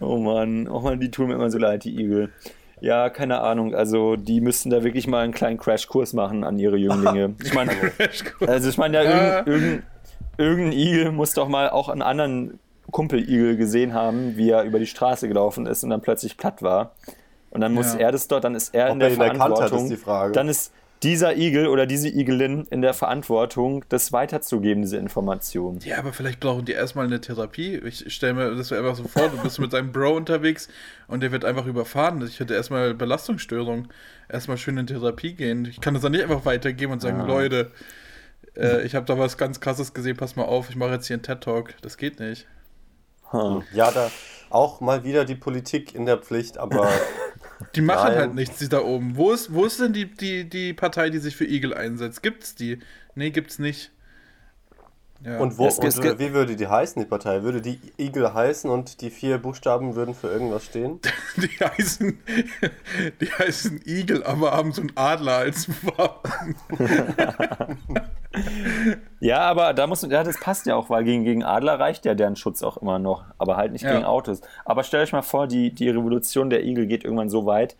Oh 0.00 0.16
Mann, 0.16 0.68
oh 0.68 0.80
Mann, 0.80 0.98
die 0.98 1.10
tun 1.10 1.28
mir 1.28 1.34
immer 1.34 1.50
so 1.50 1.58
leid, 1.58 1.84
die 1.84 2.00
Igel. 2.00 2.30
Ja, 2.80 3.10
keine 3.10 3.42
Ahnung. 3.42 3.74
Also 3.74 4.16
die 4.16 4.40
müssten 4.40 4.70
da 4.70 4.82
wirklich 4.82 5.06
mal 5.06 5.22
einen 5.22 5.34
kleinen 5.34 5.58
Crashkurs 5.58 6.14
machen 6.14 6.42
an 6.42 6.58
ihre 6.58 6.76
Jünglinge. 6.76 7.36
Ich 7.44 7.54
meine, 7.54 7.70
also 8.40 8.68
ich 8.68 8.78
meine, 8.78 8.96
ja, 8.96 9.02
irgendein, 9.02 9.46
irgendein, 9.46 9.82
irgendein 10.38 10.72
Igel 10.72 11.12
muss 11.12 11.34
doch 11.34 11.48
mal 11.48 11.70
auch 11.70 11.88
einen 11.88 12.02
anderen 12.02 12.58
Kumpel-Igel 12.92 13.56
gesehen 13.56 13.92
haben, 13.94 14.36
wie 14.36 14.50
er 14.50 14.62
über 14.62 14.78
die 14.78 14.86
Straße 14.86 15.26
gelaufen 15.26 15.66
ist 15.66 15.82
und 15.82 15.90
dann 15.90 16.00
plötzlich 16.00 16.36
platt 16.36 16.62
war. 16.62 16.94
Und 17.50 17.60
dann 17.60 17.74
muss 17.74 17.94
ja. 17.94 18.00
er 18.00 18.12
das 18.12 18.28
dort, 18.28 18.44
dann 18.44 18.54
ist 18.54 18.74
er 18.74 18.86
Ob 18.86 18.92
in 18.92 19.00
der 19.00 19.10
Verantwortung. 19.10 19.62
Hat, 19.62 19.72
ist 19.72 19.90
die 19.90 19.96
Frage. 19.96 20.32
Dann 20.32 20.48
ist 20.48 20.72
dieser 21.02 21.36
Igel 21.36 21.66
oder 21.66 21.86
diese 21.86 22.08
Igelin 22.08 22.64
in 22.70 22.80
der 22.80 22.94
Verantwortung, 22.94 23.84
das 23.88 24.12
weiterzugeben, 24.12 24.82
diese 24.82 24.98
Information. 24.98 25.80
Ja, 25.82 25.98
aber 25.98 26.12
vielleicht 26.12 26.38
brauchen 26.38 26.64
die 26.64 26.72
erstmal 26.72 27.06
eine 27.06 27.20
Therapie. 27.20 27.76
Ich 27.84 28.14
stelle 28.14 28.34
mir 28.34 28.54
das 28.54 28.72
einfach 28.72 28.94
so 28.94 29.04
vor, 29.04 29.28
du 29.28 29.38
bist 29.42 29.58
mit 29.58 29.72
deinem 29.72 29.90
Bro 29.90 30.16
unterwegs 30.16 30.68
und 31.08 31.22
der 31.22 31.32
wird 31.32 31.44
einfach 31.44 31.66
überfahren. 31.66 32.24
Ich 32.24 32.38
hätte 32.38 32.54
erstmal 32.54 32.94
Belastungsstörung. 32.94 33.88
Erstmal 34.28 34.56
schön 34.56 34.78
in 34.78 34.86
Therapie 34.86 35.34
gehen. 35.34 35.66
Ich 35.66 35.80
kann 35.80 35.94
das 35.94 36.04
dann 36.04 36.12
nicht 36.12 36.22
einfach 36.22 36.44
weitergeben 36.44 36.92
und 36.92 37.02
sagen, 37.02 37.20
ah. 37.20 37.26
Leute, 37.26 37.72
äh, 38.56 38.82
ich 38.82 38.94
habe 38.94 39.04
da 39.04 39.18
was 39.18 39.36
ganz 39.36 39.60
krasses 39.60 39.94
gesehen, 39.94 40.16
pass 40.16 40.36
mal 40.36 40.44
auf, 40.44 40.70
ich 40.70 40.76
mache 40.76 40.92
jetzt 40.92 41.08
hier 41.08 41.14
einen 41.14 41.22
TED-Talk. 41.22 41.74
Das 41.82 41.96
geht 41.96 42.20
nicht. 42.20 42.46
Hm. 43.32 43.62
Ja, 43.72 43.90
da 43.90 44.10
auch 44.50 44.80
mal 44.80 45.02
wieder 45.04 45.24
die 45.24 45.34
Politik 45.34 45.94
in 45.94 46.06
der 46.06 46.18
Pflicht, 46.18 46.58
aber 46.58 46.88
Die 47.74 47.80
machen 47.80 48.08
Nein. 48.08 48.18
halt 48.18 48.34
nichts, 48.34 48.58
die 48.58 48.68
da 48.68 48.80
oben. 48.82 49.16
Wo 49.16 49.32
ist, 49.32 49.52
wo 49.52 49.64
ist 49.64 49.80
denn 49.80 49.92
die, 49.92 50.06
die, 50.06 50.48
die 50.48 50.72
Partei, 50.72 51.10
die 51.10 51.18
sich 51.18 51.36
für 51.36 51.44
Igel 51.44 51.74
einsetzt? 51.74 52.22
Gibt's 52.22 52.54
die? 52.54 52.78
Nee, 53.14 53.30
gibt's 53.30 53.58
nicht. 53.58 53.90
Ja. 55.24 55.38
Und, 55.38 55.56
wo, 55.56 55.66
und 55.66 56.04
äh, 56.04 56.18
wie 56.18 56.32
würde 56.32 56.56
die 56.56 56.66
heißen, 56.66 57.00
die 57.00 57.08
Partei? 57.08 57.42
Würde 57.42 57.60
die 57.60 57.78
Igel 57.96 58.34
heißen 58.34 58.68
und 58.68 59.00
die 59.00 59.10
vier 59.10 59.38
Buchstaben 59.38 59.94
würden 59.94 60.14
für 60.14 60.28
irgendwas 60.28 60.64
stehen? 60.64 61.00
Die 61.36 61.48
heißen, 61.64 62.18
die 63.20 63.26
heißen 63.26 63.80
Igel, 63.86 64.22
aber 64.24 64.52
haben 64.52 64.72
so 64.72 64.82
einen 64.82 64.92
Adler 64.96 65.38
als 65.38 65.68
Wappen. 65.82 66.54
ja, 69.20 69.40
aber 69.40 69.72
da 69.72 69.86
muss, 69.86 70.02
ja, 70.02 70.22
das 70.22 70.38
passt 70.38 70.66
ja 70.66 70.74
auch, 70.76 70.90
weil 70.90 71.04
gegen, 71.04 71.24
gegen 71.24 71.42
Adler 71.42 71.80
reicht 71.80 72.04
ja 72.04 72.14
deren 72.14 72.36
Schutz 72.36 72.62
auch 72.62 72.76
immer 72.76 72.98
noch, 72.98 73.24
aber 73.38 73.56
halt 73.56 73.72
nicht 73.72 73.82
ja. 73.82 73.92
gegen 73.92 74.04
Autos. 74.04 74.42
Aber 74.64 74.84
stellt 74.84 75.04
euch 75.04 75.12
mal 75.12 75.22
vor, 75.22 75.46
die, 75.46 75.72
die 75.72 75.88
Revolution 75.88 76.50
der 76.50 76.64
Igel 76.64 76.86
geht 76.86 77.04
irgendwann 77.04 77.30
so 77.30 77.46
weit, 77.46 77.76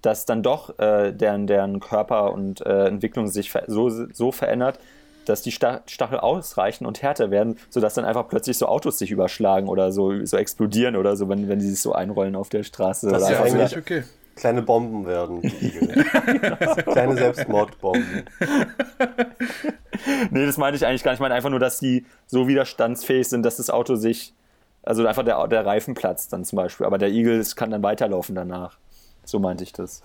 dass 0.00 0.24
dann 0.24 0.42
doch 0.42 0.78
äh, 0.78 1.12
deren, 1.12 1.46
deren 1.46 1.80
Körper 1.80 2.32
und 2.32 2.60
äh, 2.64 2.86
Entwicklung 2.86 3.26
sich 3.26 3.52
so, 3.66 3.90
so 3.90 4.32
verändert, 4.32 4.78
dass 5.24 5.42
die 5.42 5.52
Stachel 5.52 6.18
ausreichen 6.18 6.86
und 6.86 7.02
härter 7.02 7.30
werden, 7.30 7.58
sodass 7.70 7.94
dann 7.94 8.04
einfach 8.04 8.28
plötzlich 8.28 8.58
so 8.58 8.66
Autos 8.66 8.98
sich 8.98 9.10
überschlagen 9.10 9.68
oder 9.68 9.92
so, 9.92 10.24
so 10.24 10.36
explodieren 10.36 10.96
oder 10.96 11.16
so, 11.16 11.28
wenn, 11.28 11.48
wenn 11.48 11.58
die 11.58 11.68
sich 11.68 11.80
so 11.80 11.92
einrollen 11.92 12.36
auf 12.36 12.48
der 12.48 12.62
Straße. 12.62 13.08
Das 13.10 13.22
ist 13.22 13.30
ja 13.30 13.42
eigentlich 13.42 13.76
okay. 13.76 14.04
Kleine 14.36 14.62
Bomben 14.62 15.06
werden. 15.06 15.42
Kleine 16.92 17.16
Selbstmordbomben. 17.16 18.24
nee, 20.30 20.46
das 20.46 20.56
meine 20.56 20.76
ich 20.76 20.84
eigentlich 20.84 21.04
gar 21.04 21.12
nicht. 21.12 21.18
Ich 21.18 21.22
meine 21.22 21.34
einfach 21.34 21.50
nur, 21.50 21.60
dass 21.60 21.78
die 21.78 22.04
so 22.26 22.48
widerstandsfähig 22.48 23.28
sind, 23.28 23.44
dass 23.44 23.58
das 23.58 23.70
Auto 23.70 23.94
sich, 23.94 24.34
also 24.82 25.06
einfach 25.06 25.24
der, 25.24 25.46
der 25.46 25.64
Reifen 25.64 25.94
platzt 25.94 26.32
dann 26.32 26.44
zum 26.44 26.56
Beispiel. 26.56 26.84
Aber 26.84 26.98
der 26.98 27.10
Igel 27.10 27.44
kann 27.54 27.70
dann 27.70 27.84
weiterlaufen 27.84 28.34
danach. 28.34 28.78
So 29.24 29.38
meinte 29.38 29.62
ich 29.62 29.72
das. 29.72 30.02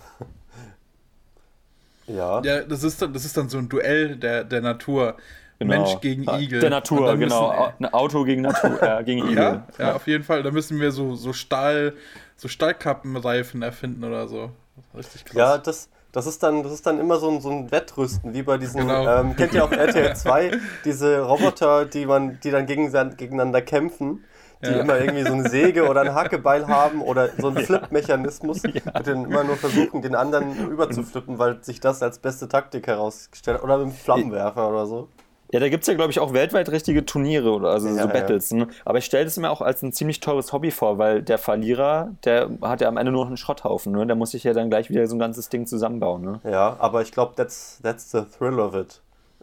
Ja. 2.14 2.42
Ja, 2.42 2.62
das 2.62 2.82
ist 2.82 3.00
dann, 3.00 3.12
das 3.12 3.24
ist 3.24 3.36
dann 3.36 3.48
so 3.48 3.58
ein 3.58 3.68
Duell 3.68 4.16
der, 4.16 4.44
der 4.44 4.60
Natur. 4.60 5.16
Genau. 5.58 5.76
Mensch 5.76 6.00
gegen 6.00 6.22
Igel. 6.22 6.60
Der 6.60 6.70
Natur, 6.70 7.16
genau. 7.18 7.72
Ein 7.78 7.92
Auto 7.92 8.24
gegen, 8.24 8.40
Natur, 8.42 8.82
äh, 8.82 9.04
gegen 9.04 9.24
Igel. 9.30 9.36
Ja, 9.36 9.66
ja, 9.78 9.94
auf 9.94 10.06
jeden 10.06 10.24
Fall. 10.24 10.42
Da 10.42 10.50
müssen 10.50 10.80
wir 10.80 10.90
so, 10.90 11.16
so 11.16 11.34
Stahl, 11.34 11.92
so 12.36 12.48
Stahlkappenreifen 12.48 13.60
erfinden 13.60 14.02
oder 14.02 14.26
so. 14.26 14.52
Richtig 14.96 15.26
krass. 15.26 15.36
Ja, 15.36 15.58
das, 15.58 15.90
das 16.12 16.26
ist 16.26 16.42
dann, 16.42 16.62
das 16.62 16.72
ist 16.72 16.86
dann 16.86 16.98
immer 16.98 17.18
so 17.18 17.30
ein, 17.30 17.42
so 17.42 17.50
ein 17.50 17.70
Wettrüsten, 17.70 18.32
wie 18.32 18.42
bei 18.42 18.56
diesen, 18.56 18.80
genau. 18.80 19.20
ähm, 19.20 19.36
kennt 19.36 19.52
ihr 19.52 19.62
auf 19.62 19.70
RTL 19.70 20.16
2, 20.16 20.52
diese 20.86 21.20
Roboter, 21.20 21.84
die 21.84 22.06
man, 22.06 22.40
die 22.40 22.50
dann 22.50 22.64
gegen, 22.64 22.90
gegeneinander 22.90 23.60
kämpfen 23.60 24.24
die 24.62 24.70
ja. 24.70 24.80
immer 24.80 24.98
irgendwie 24.98 25.22
so 25.22 25.32
eine 25.32 25.48
Säge 25.48 25.88
oder 25.88 26.02
ein 26.02 26.14
Hackebeil 26.14 26.66
haben 26.68 27.02
oder 27.02 27.30
so 27.38 27.48
einen 27.48 27.58
Flip-Mechanismus, 27.64 28.62
ja. 28.62 28.70
mit 28.94 29.06
dem 29.06 29.24
immer 29.24 29.44
nur 29.44 29.56
versuchen, 29.56 30.02
den 30.02 30.14
anderen 30.14 30.70
überzuflippen, 30.70 31.38
weil 31.38 31.62
sich 31.62 31.80
das 31.80 32.02
als 32.02 32.18
beste 32.18 32.48
Taktik 32.48 32.86
herausgestellt 32.86 33.58
hat. 33.58 33.64
Oder 33.64 33.78
mit 33.78 33.86
einem 33.86 33.94
Flammenwerfer 33.94 34.68
oder 34.68 34.86
so. 34.86 35.08
Ja, 35.52 35.58
da 35.58 35.68
gibt 35.68 35.82
es 35.82 35.88
ja, 35.88 35.94
glaube 35.94 36.12
ich, 36.12 36.20
auch 36.20 36.32
weltweit 36.32 36.68
richtige 36.70 37.04
Turniere 37.04 37.50
oder 37.50 37.70
also 37.70 37.88
ja, 37.88 38.02
so 38.02 38.08
Battles. 38.08 38.52
Ne? 38.52 38.68
Aber 38.84 38.98
ich 38.98 39.04
stelle 39.04 39.24
das 39.24 39.36
mir 39.36 39.50
auch 39.50 39.60
als 39.60 39.82
ein 39.82 39.92
ziemlich 39.92 40.20
teures 40.20 40.52
Hobby 40.52 40.70
vor, 40.70 40.98
weil 40.98 41.22
der 41.22 41.38
Verlierer, 41.38 42.12
der 42.24 42.50
hat 42.62 42.80
ja 42.80 42.88
am 42.88 42.96
Ende 42.96 43.10
nur 43.10 43.22
noch 43.22 43.28
einen 43.28 43.36
Schrotthaufen. 43.36 43.92
Ne? 43.92 44.06
Der 44.06 44.14
muss 44.14 44.30
sich 44.30 44.44
ja 44.44 44.52
dann 44.52 44.70
gleich 44.70 44.90
wieder 44.90 45.08
so 45.08 45.16
ein 45.16 45.18
ganzes 45.18 45.48
Ding 45.48 45.66
zusammenbauen. 45.66 46.22
Ne? 46.22 46.40
Ja, 46.44 46.76
aber 46.78 47.02
ich 47.02 47.10
glaube, 47.10 47.32
that's, 47.34 47.80
that's 47.82 48.12
the 48.12 48.22
thrill 48.38 48.60
of 48.60 48.74
it. 48.74 49.00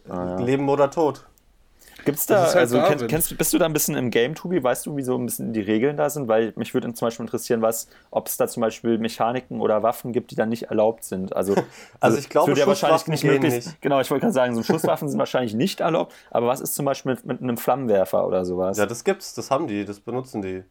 Ah, 0.08 0.38
Leben 0.40 0.66
oder 0.70 0.90
Tod. 0.90 1.26
Gibt's 2.04 2.26
da, 2.26 2.46
halt 2.46 2.56
also 2.56 2.80
kennst, 2.82 3.08
kennst, 3.08 3.38
bist 3.38 3.52
du 3.52 3.58
da 3.58 3.66
ein 3.66 3.72
bisschen 3.72 3.96
im 3.96 4.10
Game, 4.10 4.34
Tobi? 4.34 4.62
Weißt 4.62 4.86
du, 4.86 4.96
wie 4.96 5.02
so 5.02 5.16
ein 5.16 5.26
bisschen 5.26 5.52
die 5.52 5.60
Regeln 5.60 5.96
da 5.96 6.08
sind? 6.08 6.28
Weil 6.28 6.52
mich 6.56 6.72
würde 6.72 6.92
zum 6.94 7.06
Beispiel 7.06 7.24
interessieren, 7.24 7.60
was, 7.60 7.88
ob 8.10 8.28
es 8.28 8.36
da 8.36 8.48
zum 8.48 8.60
Beispiel 8.60 8.98
Mechaniken 8.98 9.60
oder 9.60 9.82
Waffen 9.82 10.12
gibt, 10.12 10.30
die 10.30 10.34
dann 10.34 10.48
nicht 10.48 10.64
erlaubt 10.64 11.04
sind. 11.04 11.34
Also, 11.34 11.52
also, 11.54 11.66
also 12.00 12.18
ich 12.18 12.28
glaube, 12.28 12.52
ja 12.52 12.66
wahrscheinlich 12.66 13.06
nicht 13.08 13.24
möglich. 13.24 13.54
Nicht. 13.54 13.82
Genau, 13.82 14.00
ich 14.00 14.10
wollte 14.10 14.22
gerade 14.22 14.32
sagen, 14.32 14.54
so 14.54 14.62
Schusswaffen 14.62 15.08
sind 15.08 15.18
wahrscheinlich 15.18 15.54
nicht 15.54 15.80
erlaubt. 15.80 16.14
Aber 16.30 16.46
was 16.46 16.60
ist 16.60 16.74
zum 16.74 16.86
Beispiel 16.86 17.14
mit, 17.14 17.24
mit 17.26 17.42
einem 17.42 17.56
Flammenwerfer 17.56 18.26
oder 18.26 18.44
sowas? 18.44 18.78
Ja, 18.78 18.86
das 18.86 19.04
gibt's, 19.04 19.34
das 19.34 19.50
haben 19.50 19.66
die, 19.66 19.84
das 19.84 20.00
benutzen 20.00 20.42
die. 20.42 20.64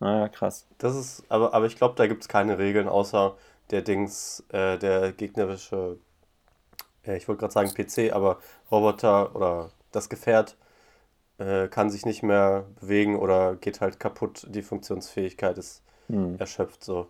Naja, 0.00 0.24
ah, 0.24 0.28
krass. 0.28 0.66
Das 0.78 0.94
ist, 0.94 1.24
aber, 1.28 1.54
aber 1.54 1.66
ich 1.66 1.76
glaube, 1.76 1.94
da 1.96 2.06
gibt 2.06 2.22
es 2.22 2.28
keine 2.28 2.58
Regeln, 2.58 2.88
außer 2.88 3.34
der 3.70 3.82
Dings, 3.82 4.44
äh, 4.50 4.78
der 4.78 5.12
gegnerische, 5.12 5.98
äh, 7.04 7.16
ich 7.16 7.26
wollte 7.26 7.40
gerade 7.40 7.52
sagen 7.52 7.74
PC, 7.74 8.14
aber 8.14 8.38
Roboter 8.70 9.34
oder 9.34 9.70
das 9.92 10.08
Gefährt 10.08 10.56
äh, 11.38 11.68
kann 11.68 11.90
sich 11.90 12.04
nicht 12.04 12.22
mehr 12.22 12.66
bewegen 12.80 13.16
oder 13.16 13.56
geht 13.56 13.80
halt 13.80 14.00
kaputt. 14.00 14.46
Die 14.48 14.62
Funktionsfähigkeit 14.62 15.58
ist 15.58 15.82
hm. 16.08 16.36
erschöpft 16.38 16.84
so. 16.84 17.06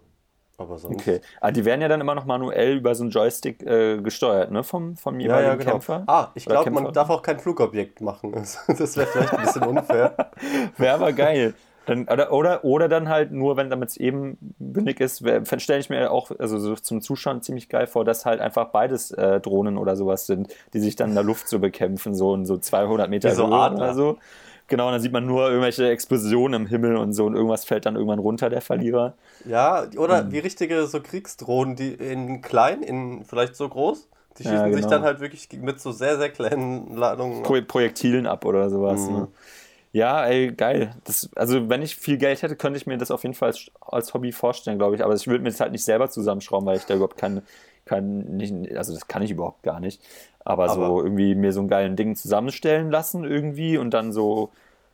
Aber 0.59 0.77
sonst. 0.79 1.01
Okay. 1.01 1.21
Ah, 1.41 1.53
die 1.53 1.65
werden 1.65 1.81
ja 1.81 1.87
dann 1.87 2.01
immer 2.01 2.17
noch 2.17 2.25
manuell 2.25 2.79
über 2.79 2.93
so 2.97 3.05
einen 3.05 3.13
Joystick 3.13 3.63
äh, 3.63 3.99
gesteuert, 3.99 4.51
ne? 4.51 4.65
Vom, 4.65 4.97
vom 4.97 5.21
jeweiligen 5.21 5.45
ja, 5.45 5.51
ja, 5.51 5.55
genau. 5.55 5.71
Kämpfer. 5.71 6.03
Ah, 6.09 6.33
ich 6.35 6.47
glaube, 6.47 6.69
man 6.73 6.93
darf 6.93 7.11
auch 7.11 7.23
kein 7.23 7.39
Flugobjekt 7.39 8.01
machen. 8.01 8.33
Das 8.79 8.97
wäre 8.97 9.07
vielleicht 9.07 9.35
ein 9.35 9.45
bisschen 9.45 9.63
unfair. 9.63 10.33
wäre 10.77 10.95
aber 10.95 11.13
geil. 11.13 11.55
Dann, 11.89 12.07
oder, 12.07 12.33
oder, 12.33 12.65
oder 12.65 12.89
dann 12.89 13.09
halt 13.09 13.33
nur, 13.33 13.57
wenn 13.57 13.71
damit 13.71 13.89
es 13.89 13.97
eben 13.97 14.37
bündig 14.59 15.01
ist, 15.01 15.25
stelle 15.57 15.81
ich 15.81 15.89
mir 15.89 16.11
auch 16.11 16.31
also 16.39 16.59
so 16.59 16.75
zum 16.75 17.01
Zuschauen 17.01 17.41
ziemlich 17.41 17.71
geil 17.71 17.87
vor, 17.87 18.05
dass 18.05 18.27
halt 18.27 18.41
einfach 18.41 18.67
beides 18.67 19.11
äh, 19.13 19.41
Drohnen 19.41 19.79
oder 19.79 19.97
sowas 19.97 20.27
sind, 20.27 20.55
die 20.75 20.81
sich 20.81 20.97
dann 20.97 21.09
in 21.09 21.15
der 21.15 21.25
Luft 21.25 21.49
so 21.49 21.59
bekämpfen, 21.59 22.15
so 22.15 22.35
in 22.35 22.45
so 22.45 22.59
200 22.59 23.09
Meter 23.09 23.35
so 23.35 23.47
Höhe 23.47 23.75
oder 23.75 23.95
so. 23.95 24.19
Genau, 24.67 24.89
und 24.89 24.93
dann 24.93 25.01
sieht 25.01 25.13
man 25.13 25.25
nur 25.25 25.49
irgendwelche 25.49 25.89
Explosionen 25.89 26.63
im 26.63 26.69
Himmel 26.69 26.97
und 26.97 27.15
so 27.15 27.25
und 27.25 27.35
irgendwas 27.35 27.65
fällt 27.65 27.87
dann 27.87 27.95
irgendwann 27.97 28.19
runter, 28.19 28.51
der 28.51 28.61
Verlierer. 28.61 29.15
Ja, 29.47 29.87
oder 29.97 30.25
mhm. 30.25 30.33
wie 30.33 30.41
richtige 30.41 30.87
so 30.87 31.01
Kriegsdrohnen, 31.01 31.75
die 31.75 31.95
in 31.95 32.43
klein, 32.43 32.83
in 32.83 33.25
vielleicht 33.25 33.57
so 33.57 33.67
groß, 33.67 34.09
die 34.37 34.43
schießen 34.43 34.59
ja, 34.59 34.65
genau. 34.67 34.77
sich 34.77 34.87
dann 34.87 35.03
halt 35.05 35.21
wirklich 35.21 35.49
mit 35.59 35.81
so 35.81 35.91
sehr, 35.91 36.19
sehr 36.19 36.29
kleinen 36.29 36.95
Ladungen. 36.95 37.43
Pro 37.43 37.59
Projektilen 37.63 38.27
ab 38.27 38.45
oder 38.45 38.69
sowas. 38.69 39.09
Mhm. 39.09 39.17
Ne? 39.17 39.29
Ja, 39.93 40.27
ey, 40.27 40.53
geil. 40.53 40.91
Das, 41.05 41.31
also, 41.35 41.69
wenn 41.69 41.83
ich 41.83 41.97
viel 41.97 42.19
Geld 42.19 42.43
hätte, 42.43 42.57
könnte 42.57 42.77
ich 42.77 42.87
mir 42.87 42.99
das 42.99 43.11
auf 43.11 43.23
jeden 43.23 43.35
Fall 43.35 43.49
als, 43.49 43.71
als 43.81 44.15
Hobby 44.15 44.33
vorstellen, 44.33 44.79
glaube 44.79 44.95
ich. 44.95 45.05
Aber 45.05 45.15
ich 45.15 45.27
würde 45.27 45.43
mir 45.43 45.51
das 45.51 45.61
halt 45.61 45.73
nicht 45.73 45.85
selber 45.85 46.11
zusammenschrauben, 46.11 46.67
weil 46.67 46.77
ich 46.77 46.85
da 46.85 46.95
überhaupt 46.95 47.17
keine, 47.17 47.43
kein, 47.87 48.19
nicht, 48.37 48.77
also 48.77 48.93
das 48.93 49.09
kann 49.09 49.23
ich 49.23 49.31
überhaupt 49.31 49.63
gar 49.63 49.81
nicht. 49.81 50.03
Aber, 50.45 50.65
Aber 50.71 50.87
so 50.87 51.03
irgendwie 51.03 51.35
mir 51.35 51.53
so 51.53 51.61
ein 51.61 51.69
geilen 51.69 51.97
Ding 51.97 52.17
zusammenstellen 52.17 52.91
lassen 52.91 53.25
irgendwie 53.25 53.79
und 53.79 53.93
dann 53.93 54.13
so, 54.13 54.51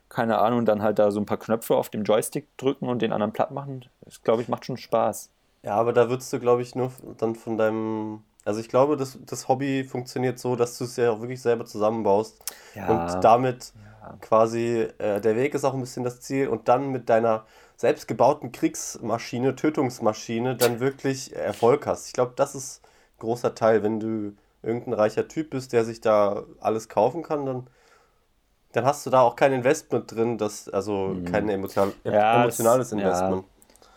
keine 0.09 0.39
Ahnung, 0.39 0.65
dann 0.65 0.83
halt 0.83 0.99
da 0.99 1.11
so 1.11 1.21
ein 1.21 1.27
paar 1.27 1.39
Knöpfe 1.39 1.77
auf 1.77 1.91
dem 1.91 2.05
Joystick 2.05 2.47
drücken 2.57 2.89
und 2.89 3.03
den 3.03 3.13
anderen 3.13 3.33
platt 3.33 3.51
machen, 3.51 3.85
das 4.05 4.23
glaube 4.23 4.43
ich 4.43 4.49
macht 4.49 4.65
schon 4.65 4.77
Spaß. 4.77 5.31
Ja, 5.63 5.77
aber 5.77 5.93
da 5.93 6.09
würdest 6.11 6.33
du, 6.33 6.41
glaube 6.41 6.63
ich, 6.63 6.75
nur 6.75 6.93
dann 7.19 7.35
von 7.35 7.57
deinem 7.57 8.23
also 8.45 8.61
ich 8.61 8.69
glaube, 8.69 8.97
das, 8.97 9.19
das 9.25 9.49
Hobby 9.49 9.85
funktioniert 9.85 10.39
so, 10.39 10.55
dass 10.55 10.77
du 10.77 10.85
es 10.85 10.97
ja 10.97 11.11
auch 11.11 11.21
wirklich 11.21 11.41
selber 11.41 11.65
zusammenbaust. 11.65 12.43
Ja. 12.75 12.89
Und 12.89 13.25
damit 13.25 13.73
ja. 13.75 13.94
Quasi, 14.21 14.89
äh, 14.99 15.21
der 15.21 15.37
Weg 15.37 15.55
ist 15.55 15.65
auch 15.65 15.75
ein 15.75 15.81
bisschen 15.81 16.05
das 16.05 16.21
Ziel 16.21 16.49
und 16.49 16.69
dann 16.69 16.91
mit 16.91 17.09
deiner 17.09 17.45
selbstgebauten 17.77 18.53
Kriegsmaschine, 18.53 19.57
Tötungsmaschine, 19.57 20.57
dann 20.57 20.81
wirklich 20.81 21.35
Erfolg 21.35 21.87
hast. 21.87 22.07
Ich 22.07 22.13
glaube, 22.13 22.33
das 22.37 22.55
ist 22.55 22.83
ein 22.85 23.21
großer 23.21 23.55
Teil, 23.55 23.83
wenn 23.83 24.01
du 24.01 24.33
irgendein 24.63 24.95
reicher 24.95 25.29
Typ 25.29 25.51
bist, 25.51 25.73
der 25.73 25.85
sich 25.85 26.01
da 26.01 26.45
alles 26.61 26.89
kaufen 26.89 27.23
kann, 27.23 27.47
dann, 27.47 27.67
dann 28.73 28.85
hast 28.85 29.05
du 29.05 29.11
da 29.11 29.21
auch 29.21 29.37
kein 29.37 29.53
Investment 29.53 30.11
drin, 30.11 30.39
das, 30.39 30.69
also 30.69 31.09
mhm. 31.09 31.25
kein 31.27 31.49
emotional, 31.49 31.93
ja, 32.05 32.43
emotionales 32.43 32.91
das, 32.91 32.99
Investment. 32.99 33.45
Ja. 33.45 33.89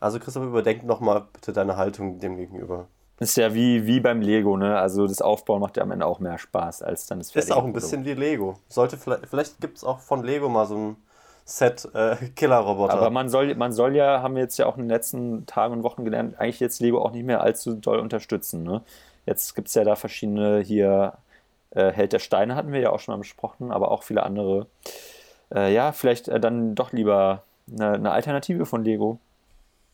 Also 0.00 0.18
Christoph, 0.18 0.44
überdenk 0.44 0.82
nochmal 0.82 1.26
bitte 1.32 1.52
deine 1.52 1.76
Haltung 1.76 2.18
dem 2.18 2.36
gegenüber. 2.36 2.88
Ist 3.22 3.36
ja 3.36 3.54
wie, 3.54 3.86
wie 3.86 4.00
beim 4.00 4.20
Lego, 4.20 4.56
ne? 4.56 4.78
Also 4.78 5.06
das 5.06 5.22
Aufbauen 5.22 5.60
macht 5.60 5.76
ja 5.76 5.82
am 5.82 5.90
Ende 5.90 6.06
auch 6.06 6.18
mehr 6.18 6.38
Spaß 6.38 6.82
als 6.82 7.06
dann 7.06 7.18
das 7.18 7.34
Ist 7.34 7.52
auch 7.52 7.64
ein 7.64 7.72
bisschen 7.72 8.04
wie 8.04 8.14
Lego. 8.14 8.56
Sollte 8.68 8.96
vielleicht, 8.96 9.26
vielleicht 9.26 9.60
gibt 9.60 9.78
es 9.78 9.84
auch 9.84 10.00
von 10.00 10.24
Lego 10.24 10.48
mal 10.48 10.66
so 10.66 10.76
ein 10.76 10.96
Set 11.44 11.88
äh, 11.94 12.16
Killer-Roboter. 12.36 12.94
Aber 12.94 13.10
man 13.10 13.28
soll, 13.28 13.54
man 13.54 13.72
soll 13.72 13.96
ja, 13.96 14.22
haben 14.22 14.34
wir 14.34 14.42
jetzt 14.42 14.58
ja 14.58 14.66
auch 14.66 14.76
in 14.76 14.84
den 14.84 14.90
letzten 14.90 15.46
Tagen 15.46 15.74
und 15.74 15.82
Wochen 15.82 16.04
gelernt, 16.04 16.38
eigentlich 16.38 16.60
jetzt 16.60 16.80
Lego 16.80 17.00
auch 17.00 17.12
nicht 17.12 17.24
mehr 17.24 17.42
allzu 17.42 17.74
doll 17.74 17.98
unterstützen. 17.98 18.62
Ne? 18.62 18.82
Jetzt 19.26 19.54
gibt 19.54 19.68
es 19.68 19.74
ja 19.74 19.84
da 19.84 19.96
verschiedene 19.96 20.60
hier, 20.60 21.14
äh, 21.70 21.90
Held 21.90 22.12
der 22.12 22.18
Steine 22.18 22.54
hatten 22.54 22.72
wir 22.72 22.80
ja 22.80 22.90
auch 22.90 23.00
schon 23.00 23.14
mal 23.14 23.18
besprochen, 23.18 23.72
aber 23.72 23.90
auch 23.90 24.02
viele 24.02 24.22
andere. 24.22 24.66
Äh, 25.54 25.72
ja, 25.74 25.92
vielleicht 25.92 26.28
äh, 26.28 26.40
dann 26.40 26.74
doch 26.74 26.92
lieber 26.92 27.42
eine, 27.70 27.92
eine, 27.92 28.10
Alternative 28.12 28.66
von 28.66 28.84
Lego. 28.84 29.18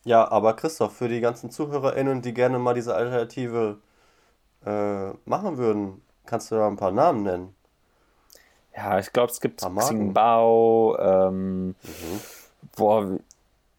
Ja, 0.05 0.29
aber 0.31 0.53
Christoph, 0.55 0.95
für 0.95 1.09
die 1.09 1.19
ganzen 1.19 1.51
ZuhörerInnen, 1.51 2.21
die 2.21 2.33
gerne 2.33 2.59
mal 2.59 2.73
diese 2.73 2.95
Alternative 2.95 3.77
äh, 4.65 5.09
machen 5.25 5.57
würden, 5.57 6.01
kannst 6.25 6.51
du 6.51 6.55
da 6.55 6.67
ein 6.67 6.77
paar 6.77 6.91
Namen 6.91 7.23
nennen? 7.23 7.55
Ja, 8.75 8.99
ich 8.99 9.11
glaube, 9.11 9.31
es 9.31 9.41
gibt 9.41 9.61
Xingbao, 9.61 10.97
ähm, 10.99 11.67
mhm. 11.67 11.75
boah, 12.77 13.19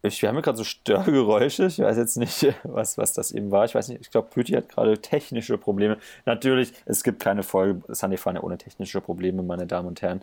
ich, 0.02 0.22
wir 0.22 0.30
haben 0.30 0.36
ja 0.36 0.40
gerade 0.40 0.56
so 0.56 0.64
Störgeräusche. 0.64 1.66
Ich 1.66 1.78
weiß 1.78 1.96
jetzt 1.96 2.16
nicht, 2.16 2.54
was, 2.64 2.96
was 2.96 3.12
das 3.12 3.32
eben 3.32 3.50
war. 3.50 3.66
Ich 3.66 3.74
weiß 3.74 3.88
nicht, 3.88 4.00
ich 4.00 4.10
glaube, 4.10 4.28
Pütti 4.30 4.52
hat 4.52 4.68
gerade 4.68 4.98
technische 5.00 5.58
Probleme. 5.58 5.98
Natürlich, 6.24 6.72
es 6.86 7.02
gibt 7.02 7.22
keine 7.22 7.42
Folge 7.42 7.82
Sunday 7.94 8.16
Fun 8.16 8.38
ohne 8.38 8.56
technische 8.56 9.00
Probleme, 9.00 9.42
meine 9.42 9.66
Damen 9.66 9.88
und 9.88 10.00
Herren. 10.00 10.22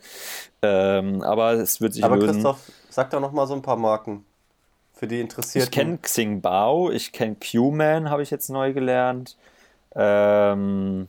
Ähm, 0.63 1.21
aber 1.21 1.53
es 1.53 1.79
wird 1.79 1.93
sich 1.93 2.03
aber 2.03 2.15
lösen. 2.15 2.45
Aber 2.45 2.53
Christoph, 2.55 2.71
sag 2.89 3.11
doch 3.11 3.19
noch 3.19 3.31
mal 3.31 3.45
so 3.45 3.53
ein 3.53 3.61
paar 3.61 3.77
Marken 3.77 4.25
für 4.97 5.07
die 5.07 5.21
Interessierten. 5.21 5.67
Ich 5.67 5.71
kenne 5.71 5.97
Xingbao, 5.99 6.91
ich 6.91 7.11
kenne 7.11 7.35
Q-Man, 7.35 8.09
habe 8.09 8.23
ich 8.23 8.31
jetzt 8.31 8.49
neu 8.49 8.73
gelernt. 8.73 9.37
Ähm, 9.95 11.07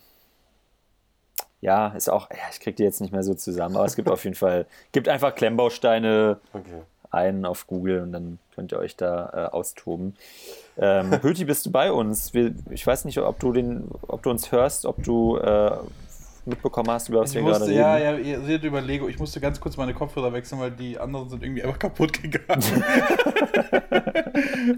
ja, 1.60 1.88
ist 1.88 2.08
auch, 2.08 2.30
ja, 2.30 2.36
ich 2.52 2.60
kriege 2.60 2.76
die 2.76 2.82
jetzt 2.84 3.00
nicht 3.00 3.12
mehr 3.12 3.22
so 3.22 3.34
zusammen, 3.34 3.76
aber 3.76 3.86
es 3.86 3.96
gibt 3.96 4.08
auf 4.08 4.24
jeden 4.24 4.36
Fall, 4.36 4.66
gibt 4.92 5.08
einfach 5.08 5.34
Klemmbausteine 5.34 6.38
okay. 6.52 6.82
ein 7.10 7.44
auf 7.44 7.66
Google 7.66 8.02
und 8.02 8.12
dann 8.12 8.38
könnt 8.54 8.72
ihr 8.72 8.78
euch 8.78 8.96
da 8.96 9.30
äh, 9.32 9.54
austoben. 9.54 10.16
Ähm, 10.76 11.12
Hüti, 11.22 11.44
bist 11.44 11.66
du 11.66 11.70
bei 11.70 11.90
uns? 11.90 12.34
Wir, 12.34 12.54
ich 12.70 12.86
weiß 12.86 13.04
nicht, 13.06 13.18
ob 13.18 13.38
du 13.40 13.52
den, 13.52 13.88
ob 14.06 14.22
du 14.22 14.30
uns 14.30 14.52
hörst, 14.52 14.84
ob 14.84 15.02
du 15.02 15.36
äh, 15.38 15.76
mitbekommen 16.48 16.90
hast, 16.90 17.08
über 17.08 17.20
was 17.20 17.30
ich 17.30 17.36
wir 17.36 17.42
musste, 17.42 17.66
gerade 17.66 17.70
reden. 17.70 17.80
Ja, 17.80 17.98
ja, 17.98 18.16
ihr 18.16 18.40
seht 18.42 18.64
über 18.64 18.80
Lego. 18.80 19.08
Ich 19.08 19.18
musste 19.18 19.40
ganz 19.40 19.60
kurz 19.60 19.76
meine 19.76 19.94
Kopfhörer 19.94 20.32
wechseln, 20.32 20.60
weil 20.60 20.70
die 20.70 20.98
anderen 20.98 21.28
sind 21.28 21.42
irgendwie 21.42 21.62
einfach 21.62 21.78
kaputt 21.78 22.12
gegangen. 22.22 22.62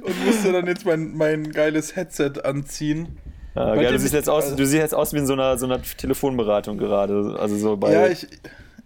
und 0.02 0.26
musste 0.26 0.52
dann 0.52 0.66
jetzt 0.66 0.84
mein, 0.84 1.16
mein 1.16 1.50
geiles 1.50 1.96
Headset 1.96 2.32
anziehen. 2.44 3.18
Ah, 3.54 3.74
geil, 3.74 3.92
du, 3.92 3.98
siehst 3.98 4.14
jetzt 4.14 4.28
aus, 4.28 4.54
du 4.54 4.64
siehst 4.64 4.80
jetzt 4.80 4.94
aus 4.94 5.12
wie 5.12 5.18
in 5.18 5.26
so 5.26 5.32
einer, 5.32 5.58
so 5.58 5.66
einer 5.66 5.82
Telefonberatung 5.82 6.78
gerade. 6.78 7.36
Also 7.38 7.56
so 7.56 7.76
bei 7.76 7.92
ja, 7.92 8.06
ich, 8.06 8.28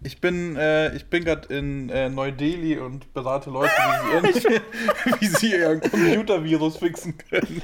ich 0.03 0.21
bin, 0.21 0.57
äh, 0.57 0.99
bin 1.09 1.25
gerade 1.25 1.55
in 1.55 1.89
äh, 1.89 2.09
Neu-Delhi 2.09 2.79
und 2.79 3.13
berate 3.15 3.51
Leute, 3.51 3.71
wie 4.23 4.33
sie, 4.33 4.49
ihren, 4.53 4.61
wie 5.21 5.27
sie 5.27 5.53
ihren 5.53 5.81
Computervirus 5.81 6.79
fixen 6.79 7.17
können. 7.17 7.63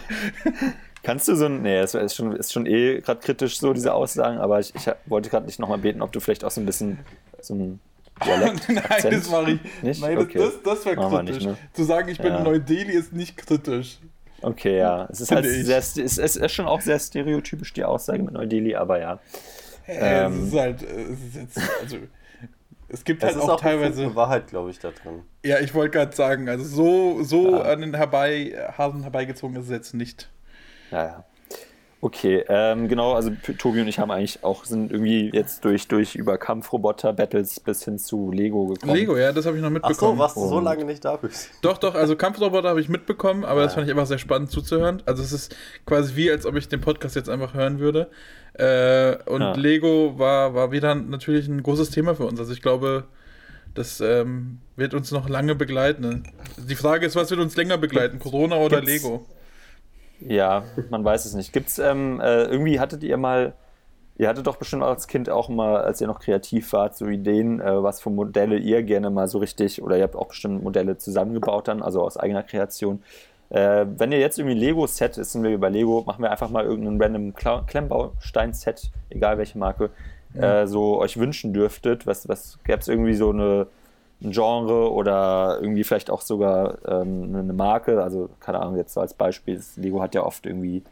Kannst 1.03 1.29
du 1.29 1.35
so 1.35 1.47
ein. 1.47 1.63
Nee, 1.63 1.79
es 1.79 1.95
ist 1.95 2.15
schon, 2.15 2.37
ist 2.37 2.53
schon 2.53 2.67
eh 2.67 3.01
gerade 3.01 3.21
kritisch, 3.21 3.59
so 3.59 3.73
diese 3.73 3.95
Aussagen, 3.95 4.39
aber 4.39 4.61
ich, 4.61 4.75
ich 4.75 4.87
wollte 5.07 5.31
gerade 5.31 5.47
nicht 5.47 5.59
nochmal 5.59 5.79
beten, 5.79 6.03
ob 6.03 6.13
du 6.13 6.21
vielleicht 6.21 6.45
auch 6.45 6.51
so 6.51 6.61
ein 6.61 6.67
bisschen 6.67 6.99
so 7.41 7.55
ein 7.55 7.81
Dialekt. 8.25 8.63
Nein, 8.69 8.79
Akzent? 8.79 9.15
das 9.15 9.31
mache 9.31 9.53
ich 9.53 9.83
nicht. 9.83 10.01
Nein, 10.03 10.19
okay. 10.19 10.39
das, 10.39 10.63
das, 10.63 10.85
das 10.85 10.87
wäre 10.87 10.97
kritisch. 10.97 11.37
Nicht, 11.37 11.47
ne? 11.47 11.57
Zu 11.73 11.85
sagen, 11.85 12.09
ich 12.09 12.19
bin 12.19 12.33
ja. 12.33 12.39
in 12.39 12.45
Neu-Delhi 12.45 12.93
ist 12.93 13.13
nicht 13.13 13.37
kritisch. 13.37 13.99
Okay, 14.43 14.79
ja. 14.79 15.07
Es 15.11 15.21
ist 15.21 15.33
halt 15.33 15.45
sehr, 15.47 15.79
es 15.79 15.97
ist, 15.97 16.51
schon 16.51 16.67
auch 16.67 16.81
sehr 16.81 16.99
stereotypisch, 16.99 17.73
die 17.73 17.85
Aussage 17.85 18.23
mit 18.23 18.33
Neu-Delhi, 18.33 18.75
aber 18.75 19.01
ja. 19.01 19.21
Äh, 19.87 20.25
ähm, 20.25 20.43
es 20.43 20.49
ist 20.49 20.59
halt, 20.59 20.83
es 20.83 21.21
ist 21.21 21.37
jetzt, 21.37 21.61
also, 21.81 21.97
es 22.89 23.05
gibt 23.05 23.23
halt 23.23 23.37
auch, 23.37 23.49
auch 23.51 23.61
teilweise. 23.61 24.15
Wahrheit, 24.15 24.49
glaube 24.49 24.71
ich, 24.71 24.79
da 24.79 24.91
drin. 24.91 25.23
Ja, 25.45 25.59
ich 25.61 25.75
wollte 25.75 25.99
gerade 25.99 26.15
sagen, 26.15 26.49
also 26.49 26.65
so, 26.65 27.23
so 27.23 27.57
ja. 27.57 27.63
an 27.63 27.81
den 27.81 27.95
herbei, 27.95 28.55
Hasen 28.77 29.03
herbeigezogen 29.03 29.57
ist 29.57 29.65
es 29.65 29.71
jetzt 29.71 29.95
nicht. 29.95 30.29
Ja, 30.91 31.05
ja. 31.05 31.25
Okay, 32.03 32.43
ähm, 32.49 32.89
genau, 32.89 33.13
also 33.13 33.31
Tobi 33.59 33.83
und 33.83 33.89
ich 33.89 33.99
haben 33.99 34.11
eigentlich 34.11 34.43
auch, 34.43 34.65
sind 34.65 34.91
irgendwie 34.91 35.31
jetzt 35.35 35.67
durch, 35.67 35.87
durch 35.87 36.15
über 36.15 36.39
Kampfroboter-Battles 36.39 37.61
bis 37.61 37.85
hin 37.85 37.99
zu 37.99 38.33
Lego 38.33 38.69
gekommen. 38.69 38.95
Lego, 38.95 39.19
ja, 39.19 39.33
das 39.33 39.45
habe 39.45 39.59
ich 39.59 39.63
noch 39.63 39.69
mitbekommen. 39.69 40.13
Ach 40.13 40.15
so, 40.15 40.19
warst 40.19 40.37
du 40.37 40.49
so 40.49 40.61
lange 40.61 40.87
nicht 40.87 41.05
da 41.05 41.17
bist. 41.17 41.51
Doch, 41.61 41.77
doch, 41.77 41.95
also 41.95 42.17
Kampfroboter 42.17 42.71
habe 42.71 42.81
ich 42.81 42.89
mitbekommen, 42.89 43.45
aber 43.45 43.61
ja. 43.61 43.67
das 43.67 43.75
fand 43.75 43.87
ich 43.87 43.93
einfach 43.93 44.07
sehr 44.07 44.17
spannend 44.17 44.51
zuzuhören. 44.51 45.03
Also 45.05 45.23
es 45.23 45.33
ist 45.33 45.55
quasi 45.85 46.17
wie, 46.17 46.31
als 46.31 46.47
ob 46.47 46.57
ich 46.57 46.69
den 46.69 46.81
Podcast 46.81 47.17
jetzt 47.17 47.29
einfach 47.29 47.53
hören 47.53 47.81
würde. 47.81 48.11
Äh, 48.55 49.17
und 49.31 49.43
ja. 49.43 49.53
Lego 49.53 50.19
war, 50.19 50.55
war 50.55 50.73
wieder 50.73 50.95
natürlich 50.95 51.49
ein 51.49 51.63
großes 51.63 51.91
Thema 51.91 52.15
für 52.15 52.25
uns. 52.25 52.41
Also 52.41 52.55
ich 52.55 52.63
glaube, 52.63 53.05
das 53.75 54.01
ähm, 54.01 54.61
wird 54.75 54.95
uns 54.95 55.11
noch 55.11 55.29
lange 55.29 55.55
begleiten. 55.55 56.25
Die 56.57 56.77
Frage 56.77 57.05
ist, 57.05 57.15
was 57.15 57.31
wird 57.31 57.41
uns 57.41 57.57
länger 57.57 57.77
begleiten, 57.77 58.19
Corona 58.19 58.57
oder 58.57 58.81
Gibt's, 58.81 59.03
Lego? 59.03 59.27
Ja, 60.27 60.65
man 60.91 61.05
weiß 61.05 61.25
es 61.25 61.35
nicht. 61.35 61.53
Gibt's, 61.53 61.79
ähm, 61.79 62.21
äh, 62.21 62.45
irgendwie 62.45 62.81
hattet 62.81 63.03
ihr 63.03 63.17
mal, 63.17 63.55
ihr 64.19 64.29
hattet 64.29 64.47
doch 64.47 64.57
bestimmt 64.57 64.83
als 64.83 65.07
Kind 65.07 65.31
auch 65.31 65.49
mal, 65.49 65.79
als 65.83 66.01
ihr 66.01 66.07
noch 66.07 66.21
kreativ 66.21 66.73
wart, 66.73 66.97
so 66.97 67.07
Ideen, 67.07 67.61
äh, 67.61 67.83
was 67.83 68.01
für 68.01 68.11
Modelle 68.11 68.57
ihr 68.57 68.83
gerne 68.83 69.11
mal 69.11 69.29
so 69.29 69.39
richtig, 69.39 69.83
oder 69.83 69.97
ihr 69.97 70.03
habt 70.03 70.17
auch 70.17 70.29
bestimmt 70.29 70.63
Modelle 70.63 70.99
zusammengebaut 70.99 71.69
dann, 71.69 71.83
also 71.83 72.03
aus 72.03 72.17
eigener 72.17 72.43
Kreation. 72.43 73.03
Äh, 73.49 73.87
wenn 73.97 74.13
ihr 74.13 74.21
jetzt 74.21 74.39
irgendwie 74.39 74.57
ein 74.57 74.61
Lego-Set 74.61 75.19
ist, 75.19 75.33
sind 75.33 75.43
wir 75.43 75.51
über 75.51 75.71
Lego, 75.71 76.05
machen 76.07 76.23
wir 76.23 76.31
einfach 76.31 76.51
mal 76.51 76.65
irgendein 76.65 77.01
random 77.01 77.35
Klemmbaustein-Set, 77.67 78.91
egal 79.11 79.39
welche 79.39 79.59
Marke, 79.59 79.91
ja. 80.35 80.63
Äh, 80.63 80.67
so 80.69 81.01
euch 81.01 81.17
wünschen 81.19 81.53
dürftet. 81.53 82.07
Was, 82.07 82.29
was 82.29 82.59
gäbe 82.65 82.79
es 82.79 82.89
irgendwie 82.89 83.15
so 83.15 83.31
eine 83.31 83.67
ein 84.23 84.33
Genre 84.33 84.93
oder 84.93 85.59
irgendwie 85.61 85.85
vielleicht 85.85 86.11
auch 86.11 86.21
sogar 86.21 86.79
ähm, 86.87 87.35
eine 87.35 87.53
Marke. 87.53 88.03
Also, 88.03 88.29
keine 88.41 88.61
Ahnung, 88.61 88.77
jetzt 88.77 88.93
so 88.93 89.01
als 89.01 89.15
Beispiel, 89.15 89.61
Lego 89.77 90.03
hat 90.03 90.15
ja 90.15 90.25
oft 90.25 90.47
irgendwie 90.47 90.83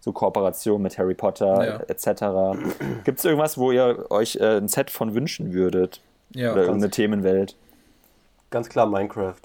so 0.00 0.12
Kooperationen 0.12 0.82
mit 0.82 0.98
Harry 0.98 1.14
Potter 1.14 1.66
ja. 1.66 1.80
etc. 1.88 2.58
Gibt 3.04 3.18
es 3.18 3.24
irgendwas, 3.24 3.56
wo 3.56 3.72
ihr 3.72 4.06
euch 4.10 4.36
äh, 4.36 4.58
ein 4.58 4.68
Set 4.68 4.90
von 4.90 5.14
wünschen 5.14 5.54
würdet? 5.54 6.02
Ja, 6.34 6.52
Oder 6.52 6.62
irgendeine 6.62 6.90
Themenwelt. 6.90 7.56
Ganz 8.50 8.68
klar 8.68 8.86
Minecraft. 8.86 9.40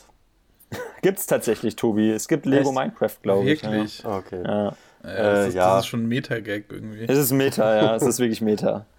Gibt 1.02 1.20
es 1.20 1.26
tatsächlich, 1.26 1.76
Tobi. 1.76 2.12
Es 2.12 2.28
gibt 2.28 2.46
Lego 2.46 2.70
Echt? 2.70 2.78
Minecraft, 2.78 3.16
glaube 3.22 3.50
ich. 3.50 3.64
Wirklich? 3.64 4.04
Ja. 4.04 4.18
Okay. 4.18 4.44
Ja. 4.44 4.68
Äh, 4.68 4.74
das, 5.04 5.48
ist, 5.48 5.54
ja. 5.56 5.76
das 5.76 5.80
ist 5.86 5.88
schon 5.88 6.04
ein 6.04 6.08
Meta-Gag 6.08 6.66
irgendwie. 6.70 7.06
Es 7.08 7.18
ist 7.18 7.32
Meta, 7.32 7.76
ja. 7.76 7.96
es 7.96 8.04
ist 8.04 8.20
wirklich 8.20 8.42
Meta. 8.42 8.86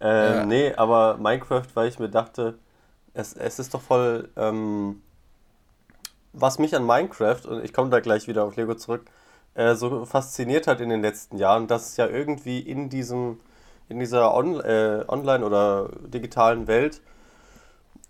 Äh, 0.00 0.38
ja. 0.38 0.46
Nee, 0.46 0.72
aber 0.74 1.16
Minecraft, 1.18 1.62
weil 1.74 1.86
ich 1.86 2.00
mir 2.00 2.08
dachte, 2.08 2.54
es, 3.14 3.34
es 3.34 3.58
ist 3.58 3.74
doch 3.74 3.82
voll. 3.82 4.28
Ähm, 4.36 5.02
was 6.32 6.58
mich 6.58 6.74
an 6.74 6.86
Minecraft, 6.86 7.44
und 7.46 7.64
ich 7.64 7.72
komme 7.72 7.90
da 7.90 8.00
gleich 8.00 8.26
wieder 8.26 8.44
auf 8.44 8.56
Lego 8.56 8.74
zurück, 8.74 9.04
äh, 9.54 9.74
so 9.74 10.06
fasziniert 10.06 10.66
hat 10.66 10.80
in 10.80 10.88
den 10.88 11.02
letzten 11.02 11.36
Jahren, 11.36 11.66
dass 11.66 11.90
es 11.90 11.96
ja 11.98 12.06
irgendwie 12.06 12.60
in 12.60 12.88
diesem, 12.88 13.38
in 13.88 13.98
dieser 13.98 14.34
On 14.34 14.58
äh, 14.60 15.04
Online- 15.08 15.44
oder 15.44 15.90
digitalen 16.06 16.66
Welt 16.66 17.02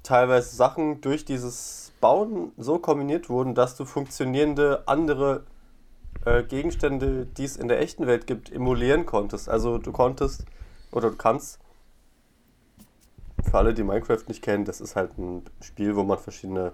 teilweise 0.02 0.54
Sachen 0.54 1.00
durch 1.00 1.24
dieses 1.24 1.92
Bauen 2.00 2.52
so 2.56 2.78
kombiniert 2.78 3.28
wurden, 3.28 3.54
dass 3.54 3.76
du 3.76 3.84
funktionierende 3.84 4.82
andere 4.86 5.44
äh, 6.24 6.42
Gegenstände, 6.42 7.26
die 7.26 7.44
es 7.44 7.56
in 7.56 7.68
der 7.68 7.80
echten 7.80 8.06
Welt 8.06 8.26
gibt, 8.26 8.52
emulieren 8.52 9.06
konntest. 9.06 9.48
Also 9.48 9.78
du 9.78 9.92
konntest 9.92 10.44
oder 10.90 11.10
du 11.10 11.16
kannst 11.16 11.58
für 13.42 13.58
alle, 13.58 13.74
die 13.74 13.82
Minecraft 13.82 14.22
nicht 14.28 14.42
kennen, 14.42 14.64
das 14.64 14.80
ist 14.80 14.96
halt 14.96 15.18
ein 15.18 15.42
Spiel, 15.60 15.96
wo 15.96 16.02
man 16.02 16.18
verschiedene 16.18 16.72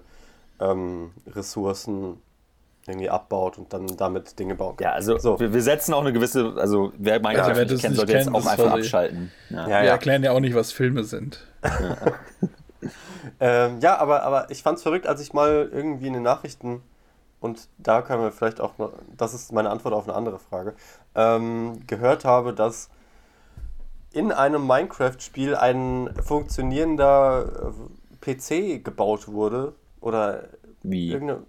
ähm, 0.59 1.11
Ressourcen 1.27 2.17
irgendwie 2.87 3.09
abbaut 3.09 3.57
und 3.57 3.71
dann 3.71 3.87
damit 3.97 4.39
Dinge 4.39 4.55
bauen 4.55 4.77
kann. 4.77 4.85
Ja, 4.85 4.93
also 4.93 5.17
so. 5.17 5.39
wir, 5.39 5.53
wir, 5.53 5.61
setzen 5.61 5.93
auch 5.93 6.01
eine 6.01 6.13
gewisse, 6.13 6.53
also 6.57 6.91
wer 6.97 7.19
Minecraft 7.19 7.55
ja, 7.55 7.65
nicht 7.65 7.81
kennt, 7.81 7.95
sollte 7.95 8.13
kennt, 8.13 8.25
jetzt 8.25 8.35
auch 8.35 8.45
einfach 8.45 8.71
abschalten. 8.71 9.31
Ja. 9.49 9.67
Ja, 9.67 9.81
wir 9.83 9.89
erklären 9.89 10.23
ja 10.23 10.31
auch 10.31 10.39
nicht, 10.39 10.55
was 10.55 10.71
Filme 10.71 11.03
sind. 11.03 11.45
ähm, 13.39 13.79
ja, 13.81 13.97
aber, 13.97 14.23
aber 14.23 14.49
ich 14.49 14.63
fand's 14.63 14.81
verrückt, 14.81 15.07
als 15.07 15.21
ich 15.21 15.33
mal 15.33 15.69
irgendwie 15.71 16.07
in 16.07 16.13
den 16.13 16.23
Nachrichten 16.23 16.81
und 17.39 17.69
da 17.77 18.01
können 18.01 18.23
wir 18.23 18.31
vielleicht 18.31 18.59
auch 18.59 18.77
noch, 18.77 18.93
das 19.15 19.33
ist 19.33 19.53
meine 19.53 19.69
Antwort 19.69 19.93
auf 19.93 20.07
eine 20.07 20.15
andere 20.15 20.39
Frage, 20.39 20.73
ähm, 21.15 21.85
gehört 21.87 22.25
habe, 22.25 22.53
dass 22.53 22.89
in 24.11 24.31
einem 24.31 24.65
Minecraft-Spiel 24.65 25.55
ein 25.55 26.13
funktionierender 26.23 27.73
äh, 28.21 28.35
PC 28.35 28.83
gebaut 28.83 29.27
wurde 29.27 29.73
oder 30.01 30.45
wie? 30.81 31.11
irgendeine 31.11 31.43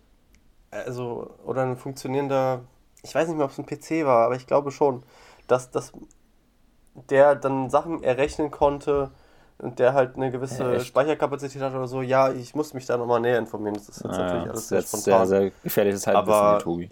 also 0.71 1.31
oder 1.45 1.63
ein 1.63 1.77
funktionierender 1.77 2.61
ich 3.03 3.15
weiß 3.15 3.29
nicht 3.29 3.37
mehr 3.37 3.47
ob 3.47 3.53
es 3.53 3.59
ein 3.59 3.67
PC 3.67 4.05
war 4.07 4.27
aber 4.27 4.37
ich 4.37 4.47
glaube 4.47 4.71
schon 4.71 5.03
dass 5.47 5.71
das 5.71 5.93
der 7.09 7.35
dann 7.35 7.71
Sachen 7.71 8.03
errechnen 8.03 8.51
konnte 8.51 9.11
und 9.59 9.79
der 9.79 9.95
halt 9.95 10.17
eine 10.17 10.31
gewisse 10.31 10.77
Echt? 10.77 10.87
Speicherkapazität 10.87 11.61
hat 11.61 11.75
oder 11.75 11.87
so. 11.87 12.03
Ja 12.03 12.33
ich 12.33 12.55
muss 12.55 12.73
mich 12.75 12.87
da 12.87 12.97
nochmal 12.97 13.21
näher 13.21 13.39
informieren. 13.39 13.75
Das 13.75 13.89
ist 13.89 14.03
jetzt 14.03 14.15
ah, 14.15 14.19
natürlich 14.19 14.51
alles 14.51 14.69
sehr 14.69 14.83
spontan. 14.83 15.27
sehr, 15.27 15.41
sehr 15.41 15.53
gefährliches 15.63 16.07
Halbwissen 16.07 16.33
aber 16.33 16.59
Tobi 16.59 16.91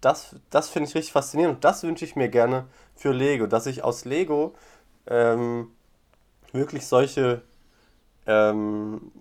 das, 0.00 0.36
das 0.50 0.68
finde 0.68 0.88
ich 0.88 0.94
richtig 0.94 1.12
faszinierend 1.12 1.56
und 1.56 1.64
das 1.64 1.82
wünsche 1.82 2.04
ich 2.04 2.16
mir 2.16 2.28
gerne 2.28 2.66
für 2.94 3.12
Lego, 3.12 3.46
dass 3.46 3.66
ich 3.66 3.82
aus 3.82 4.04
Lego 4.04 4.54
ähm, 5.06 5.68
wirklich 6.52 6.86
solche, 6.86 7.42
ähm, 8.26 9.12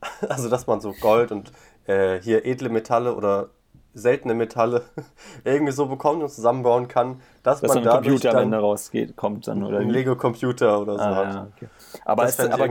also 0.28 0.48
dass 0.48 0.66
man 0.66 0.80
so 0.80 0.92
Gold 0.92 1.32
und 1.32 1.52
äh, 1.86 2.20
hier 2.20 2.44
edle 2.44 2.68
Metalle 2.68 3.14
oder 3.14 3.50
seltene 3.94 4.34
Metalle 4.34 4.82
irgendwie 5.44 5.72
so 5.72 5.86
bekommt 5.86 6.22
und 6.22 6.28
zusammenbauen 6.28 6.86
kann, 6.88 7.20
dass, 7.42 7.60
dass 7.60 7.74
man 7.74 7.82
da 7.82 7.94
Computer 7.94 8.28
dann 8.28 8.36
am 8.36 8.42
Ende 8.44 8.58
rausgeht, 8.58 9.16
kommt 9.16 9.48
dann 9.48 9.64
oder 9.64 9.78
ein 9.78 9.88
Lego 9.88 10.16
Computer 10.16 10.80
oder 10.80 10.98
so 10.98 11.04
ah, 11.04 11.22
Ja, 11.22 11.48
okay. 11.54 11.68
Aber, 12.04 12.24
es, 12.24 12.38
aber 12.38 12.68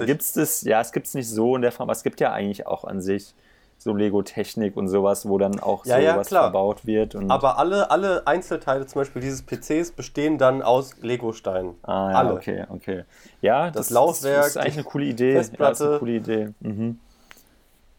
gibt 0.00 0.20
es, 0.20 0.62
ja, 0.62 0.80
es 0.80 0.92
gibt 0.92 1.08
es 1.08 1.14
nicht 1.14 1.28
so 1.28 1.56
in 1.56 1.62
der 1.62 1.72
Form, 1.72 1.86
aber 1.86 1.96
es 1.96 2.04
gibt 2.04 2.20
ja 2.20 2.32
eigentlich 2.32 2.66
auch 2.66 2.84
an 2.84 3.00
sich 3.00 3.34
so 3.82 3.94
Lego-Technik 3.94 4.76
und 4.76 4.88
sowas, 4.88 5.26
wo 5.26 5.38
dann 5.38 5.58
auch 5.58 5.86
ja, 5.86 5.96
sowas 5.96 6.28
ja, 6.28 6.42
verbaut 6.42 6.84
wird. 6.84 7.16
Aber 7.30 7.58
alle, 7.58 7.90
alle 7.90 8.26
Einzelteile 8.26 8.84
zum 8.84 9.00
Beispiel 9.00 9.22
dieses 9.22 9.42
PCs 9.42 9.92
bestehen 9.92 10.36
dann 10.36 10.60
aus 10.60 10.96
Lego-Steinen. 11.00 11.76
Ah 11.82 12.10
ja, 12.10 12.18
alle. 12.18 12.34
okay, 12.34 12.66
okay. 12.68 13.04
Ja, 13.40 13.70
das, 13.70 13.86
das 13.86 13.90
Laufwerk, 13.90 14.36
das 14.36 14.48
ist 14.48 14.56
eigentlich 14.58 14.74
eine 14.74 14.84
coole 14.84 15.04
Idee. 15.06 15.32
Festplatte. 15.32 15.64
Ja, 15.64 15.72
ist 15.72 15.90
eine 15.92 15.98
coole 15.98 16.12
Idee. 16.12 16.48
Mhm. 16.60 16.98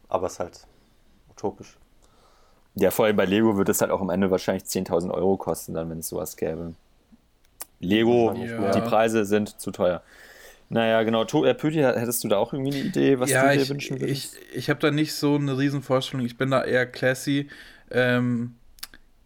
Aber 0.08 0.28
es 0.28 0.34
ist 0.34 0.40
halt 0.40 0.68
utopisch. 1.32 1.80
Ja, 2.76 2.92
vor 2.92 3.06
allem 3.06 3.16
bei 3.16 3.26
Lego 3.26 3.58
wird 3.58 3.70
es 3.70 3.82
halt 3.82 3.90
auch 3.90 4.02
am 4.02 4.12
Ende 4.12 4.30
wahrscheinlich 4.30 4.66
10.000 4.66 5.10
Euro 5.12 5.36
kosten, 5.36 5.74
dann, 5.74 5.90
wenn 5.90 6.00
es 6.00 6.10
sowas 6.10 6.38
gäbe. 6.38 6.76
Lego, 7.80 8.34
ja. 8.34 8.70
die 8.70 8.82
Preise 8.82 9.26
sind 9.26 9.60
zu 9.60 9.72
teuer. 9.72 10.04
Naja, 10.72 11.04
genau. 11.04 11.24
Äh, 11.24 11.54
Pöti, 11.54 11.80
hättest 11.80 12.24
du 12.24 12.30
da 12.30 12.38
auch 12.38 12.54
irgendwie 12.54 12.72
eine 12.72 12.86
Idee, 12.86 13.20
was 13.20 13.30
ja, 13.30 13.44
du 13.44 13.56
dir 13.58 13.64
ich, 13.64 13.70
wünschen 13.70 14.00
würdest? 14.00 14.38
Ich, 14.52 14.58
ich 14.58 14.70
habe 14.70 14.80
da 14.80 14.90
nicht 14.90 15.14
so 15.14 15.36
eine 15.36 15.58
Riesenvorstellung. 15.58 16.26
Ich 16.26 16.38
bin 16.38 16.50
da 16.50 16.64
eher 16.64 16.86
classy. 16.86 17.50
Ähm, 17.92 18.56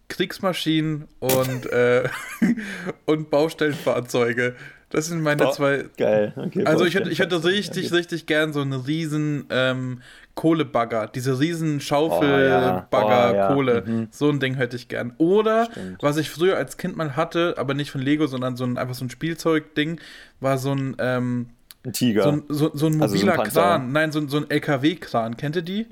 Kriegsmaschinen 0.07 1.07
und, 1.19 1.67
äh, 1.67 2.09
und 3.05 3.29
Baustellenfahrzeuge. 3.29 4.55
Das 4.89 5.07
sind 5.07 5.21
meine 5.21 5.47
oh, 5.47 5.51
zwei. 5.51 5.85
Geil. 5.97 6.33
Okay, 6.35 6.65
also 6.65 6.85
ich 6.85 6.95
hätte, 6.95 7.09
ich 7.09 7.19
hätte 7.19 7.43
richtig, 7.43 7.87
okay. 7.87 7.95
richtig 7.95 8.25
gern 8.27 8.53
so 8.53 8.61
einen 8.61 8.73
riesen 8.73 9.45
ähm, 9.49 10.01
Kohlebagger, 10.35 11.07
diese 11.07 11.39
riesen 11.39 11.79
Schaufelbagger, 11.79 12.91
oh, 12.91 13.09
ja. 13.09 13.31
oh, 13.31 13.35
ja. 13.35 13.53
Kohle, 13.53 13.83
mhm. 13.85 14.07
so 14.11 14.29
ein 14.29 14.39
Ding 14.39 14.55
hätte 14.55 14.75
ich 14.75 14.87
gern. 14.87 15.13
Oder 15.17 15.65
Stimmt. 15.71 16.03
was 16.03 16.17
ich 16.17 16.29
früher 16.29 16.57
als 16.57 16.77
Kind 16.77 16.97
mal 16.97 17.15
hatte, 17.15 17.55
aber 17.57 17.73
nicht 17.73 17.91
von 17.91 18.01
Lego, 18.01 18.27
sondern 18.27 18.55
so 18.55 18.63
ein 18.63 18.77
einfach 18.77 18.95
so 18.95 19.05
ein 19.05 19.09
Spielzeugding, 19.09 19.99
war 20.39 20.57
so 20.57 20.73
ein 20.73 20.95
ähm, 20.99 21.47
ein 21.85 21.93
Tiger. 21.93 22.23
So 22.23 22.29
ein, 22.29 22.43
so, 22.47 22.71
so 22.73 22.87
ein 22.87 22.97
mobiler 22.97 23.39
also 23.39 23.51
so 23.51 23.61
ein 23.61 23.69
Kran, 23.69 23.91
nein, 23.91 24.11
so, 24.11 24.27
so 24.27 24.37
ein 24.37 24.49
LKW-Kran. 24.49 25.37
Kennt 25.37 25.55
ihr 25.55 25.61
die? 25.61 25.87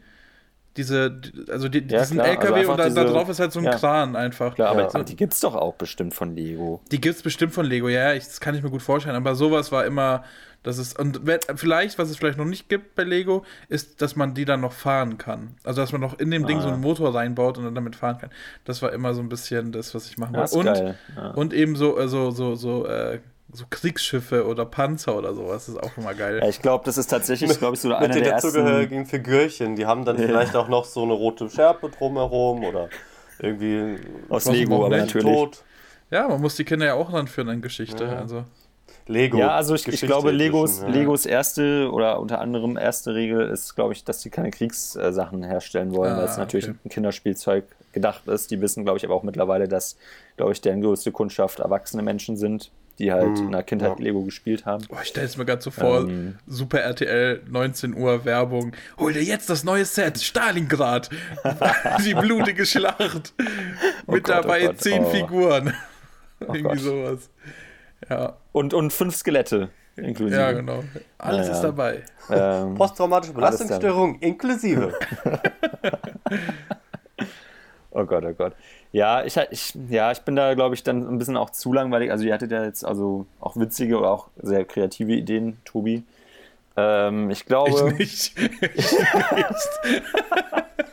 Diese, 0.77 1.21
also 1.49 1.69
die, 1.69 1.79
ja, 1.79 1.99
diesen 1.99 2.17
klar. 2.17 2.29
LKW 2.29 2.59
also 2.59 2.71
und 2.71 2.77
da, 2.77 2.83
diese, 2.85 2.95
da, 2.95 3.03
drauf 3.03 3.29
ist 3.29 3.39
halt 3.39 3.51
so 3.51 3.59
ein 3.59 3.65
ja. 3.65 3.75
Kran 3.75 4.15
einfach. 4.15 4.55
Klar, 4.55 4.69
aber, 4.69 4.87
aber 4.87 5.03
die 5.03 5.15
gibt's 5.15 5.39
doch 5.39 5.55
auch 5.55 5.75
bestimmt 5.75 6.13
von 6.13 6.35
Lego. 6.35 6.81
Die 6.91 6.99
gibt's 6.99 7.21
bestimmt 7.21 7.53
von 7.53 7.65
Lego, 7.65 7.89
ja, 7.89 8.13
ich, 8.13 8.25
das 8.25 8.39
kann 8.39 8.55
ich 8.55 8.63
mir 8.63 8.71
gut 8.71 8.81
vorstellen, 8.81 9.15
aber 9.15 9.35
sowas 9.35 9.71
war 9.71 9.85
immer, 9.85 10.23
das 10.63 10.77
ist, 10.77 10.97
und 10.97 11.21
vielleicht, 11.55 11.99
was 11.99 12.09
es 12.09 12.17
vielleicht 12.17 12.37
noch 12.37 12.45
nicht 12.45 12.69
gibt 12.69 12.95
bei 12.95 13.03
Lego, 13.03 13.45
ist, 13.67 14.01
dass 14.01 14.15
man 14.15 14.33
die 14.33 14.45
dann 14.45 14.61
noch 14.61 14.71
fahren 14.71 15.17
kann. 15.17 15.55
Also, 15.63 15.81
dass 15.81 15.91
man 15.91 16.01
noch 16.01 16.17
in 16.17 16.31
dem 16.31 16.45
ah, 16.45 16.47
Ding 16.47 16.61
so 16.61 16.69
einen 16.69 16.81
Motor 16.81 17.13
reinbaut 17.13 17.57
und 17.57 17.65
dann 17.65 17.75
damit 17.75 17.97
fahren 17.97 18.17
kann. 18.17 18.29
Das 18.63 18.81
war 18.81 18.93
immer 18.93 19.13
so 19.13 19.21
ein 19.21 19.29
bisschen 19.29 19.73
das, 19.73 19.93
was 19.93 20.09
ich 20.09 20.17
machen 20.17 20.35
wollte. 20.35 20.95
Und, 21.15 21.37
und 21.37 21.53
eben 21.53 21.75
so, 21.75 21.97
also, 21.97 22.31
so, 22.31 22.55
so, 22.55 22.87
äh, 22.87 23.19
so 23.53 23.65
Kriegsschiffe 23.69 24.47
oder 24.47 24.65
Panzer 24.65 25.15
oder 25.15 25.35
sowas. 25.35 25.67
Das 25.67 25.75
ist 25.75 25.83
auch 25.83 25.95
immer 25.97 26.15
geil. 26.15 26.39
Ja, 26.41 26.49
ich 26.49 26.61
glaube, 26.61 26.83
das 26.85 26.97
ist 26.97 27.07
tatsächlich, 27.07 27.57
glaube 27.59 27.75
ich, 27.75 27.81
so 27.81 27.93
einer 27.93 28.13
der 28.13 28.31
dazugehörigen 28.31 29.05
Figürchen. 29.05 29.75
Die 29.75 29.85
haben 29.85 30.05
dann 30.05 30.19
ja. 30.19 30.25
vielleicht 30.25 30.55
auch 30.55 30.67
noch 30.67 30.85
so 30.85 31.03
eine 31.03 31.13
rote 31.13 31.49
Schärpe 31.49 31.89
drumherum 31.89 32.63
oder 32.63 32.89
irgendwie 33.39 33.97
aus 34.29 34.45
Lego, 34.45 34.85
aber 34.85 34.97
natürlich. 34.97 35.31
Tot. 35.31 35.63
Ja, 36.09 36.27
man 36.27 36.41
muss 36.41 36.55
die 36.55 36.63
Kinder 36.63 36.87
ja 36.87 36.93
auch 36.95 37.13
ranführen 37.13 37.49
an 37.49 37.61
Geschichte. 37.61 38.05
Ja. 38.05 38.19
Also. 38.19 38.43
Lego. 39.05 39.37
Ja, 39.37 39.49
also 39.55 39.75
ich, 39.75 39.87
ich 39.87 40.01
glaube, 40.01 40.31
Legos, 40.31 40.81
ja. 40.81 40.87
Legos 40.87 41.25
erste 41.25 41.89
oder 41.91 42.19
unter 42.19 42.39
anderem 42.39 42.77
erste 42.77 43.13
Regel 43.13 43.49
ist, 43.49 43.75
glaube 43.75 43.93
ich, 43.93 44.03
dass 44.03 44.21
sie 44.21 44.29
keine 44.29 44.49
Kriegssachen 44.49 45.43
herstellen 45.43 45.93
wollen, 45.93 46.13
ah, 46.13 46.17
weil 46.19 46.25
es 46.25 46.37
natürlich 46.37 46.69
okay. 46.69 46.77
ein 46.85 46.89
Kinderspielzeug 46.89 47.65
gedacht 47.91 48.27
ist. 48.27 48.49
Die 48.49 48.61
wissen, 48.61 48.83
glaube 48.83 48.97
ich, 48.97 49.05
aber 49.05 49.13
auch 49.13 49.23
mittlerweile, 49.23 49.67
dass, 49.67 49.97
glaube 50.37 50.53
ich, 50.53 50.61
deren 50.61 50.81
größte 50.81 51.11
Kundschaft 51.11 51.59
erwachsene 51.59 52.01
Menschen 52.01 52.37
sind 52.37 52.71
die 52.99 53.11
halt 53.11 53.37
mhm, 53.37 53.45
in 53.45 53.51
der 53.51 53.63
Kindheit 53.63 53.97
ja. 53.97 54.03
Lego 54.03 54.21
gespielt 54.23 54.65
haben. 54.65 54.85
Boah, 54.87 55.01
ich 55.01 55.09
stelle 55.09 55.25
es 55.25 55.37
mir 55.37 55.45
gerade 55.45 55.61
so 55.61 55.71
vor, 55.71 56.01
ähm, 56.01 56.37
Super 56.47 56.81
RTL, 56.81 57.41
19 57.49 57.95
Uhr 57.95 58.25
Werbung. 58.25 58.73
Hol 58.97 59.13
dir 59.13 59.23
jetzt 59.23 59.49
das 59.49 59.63
neue 59.63 59.85
Set, 59.85 60.19
Stalingrad. 60.19 61.09
die 62.05 62.13
blutige 62.13 62.65
Schlacht. 62.65 63.33
Oh 64.07 64.13
Mit 64.13 64.23
Gott, 64.23 64.37
oh 64.37 64.41
dabei 64.41 64.63
oh 64.63 64.67
Gott, 64.67 64.81
zehn 64.81 65.03
oh. 65.03 65.09
Figuren. 65.09 65.73
Irgendwie 66.39 66.61
Gott. 66.61 66.79
sowas. 66.79 67.29
Ja. 68.09 68.37
Und, 68.51 68.73
und 68.73 68.93
fünf 68.93 69.15
Skelette 69.15 69.69
inklusive. 69.95 70.39
Ja, 70.39 70.51
genau. 70.51 70.83
Alles 71.17 71.47
naja. 71.47 71.53
ist 71.53 71.61
dabei. 71.61 72.03
Ähm, 72.29 72.75
Posttraumatische 72.75 73.33
Belastungsstörung 73.33 74.19
inklusive. 74.19 74.93
oh 77.91 78.05
Gott, 78.05 78.23
oh 78.25 78.33
Gott. 78.33 78.55
Ja, 78.93 79.25
ich, 79.25 79.35
ich, 79.49 79.73
ja, 79.89 80.11
ich 80.11 80.19
bin 80.19 80.35
da, 80.35 80.53
glaube 80.53 80.75
ich, 80.75 80.83
dann 80.83 81.07
ein 81.07 81.17
bisschen 81.17 81.35
auch 81.35 81.49
zu 81.49 81.73
langweilig. 81.73 82.11
Also, 82.11 82.25
ihr 82.25 82.33
hattet 82.33 82.51
ja 82.51 82.63
jetzt 82.63 82.85
also 82.85 83.25
auch 83.41 83.57
witzige 83.57 83.97
oder 83.97 84.11
auch 84.11 84.27
sehr 84.41 84.65
kreative 84.65 85.13
Ideen, 85.13 85.57
Tobi. 85.65 86.03
Ähm, 86.77 87.31
ich 87.31 87.45
glaube. 87.45 87.95
Ich 87.97 88.35
nicht. 88.35 88.37
Ich 88.75 88.91
nicht. 88.91 90.03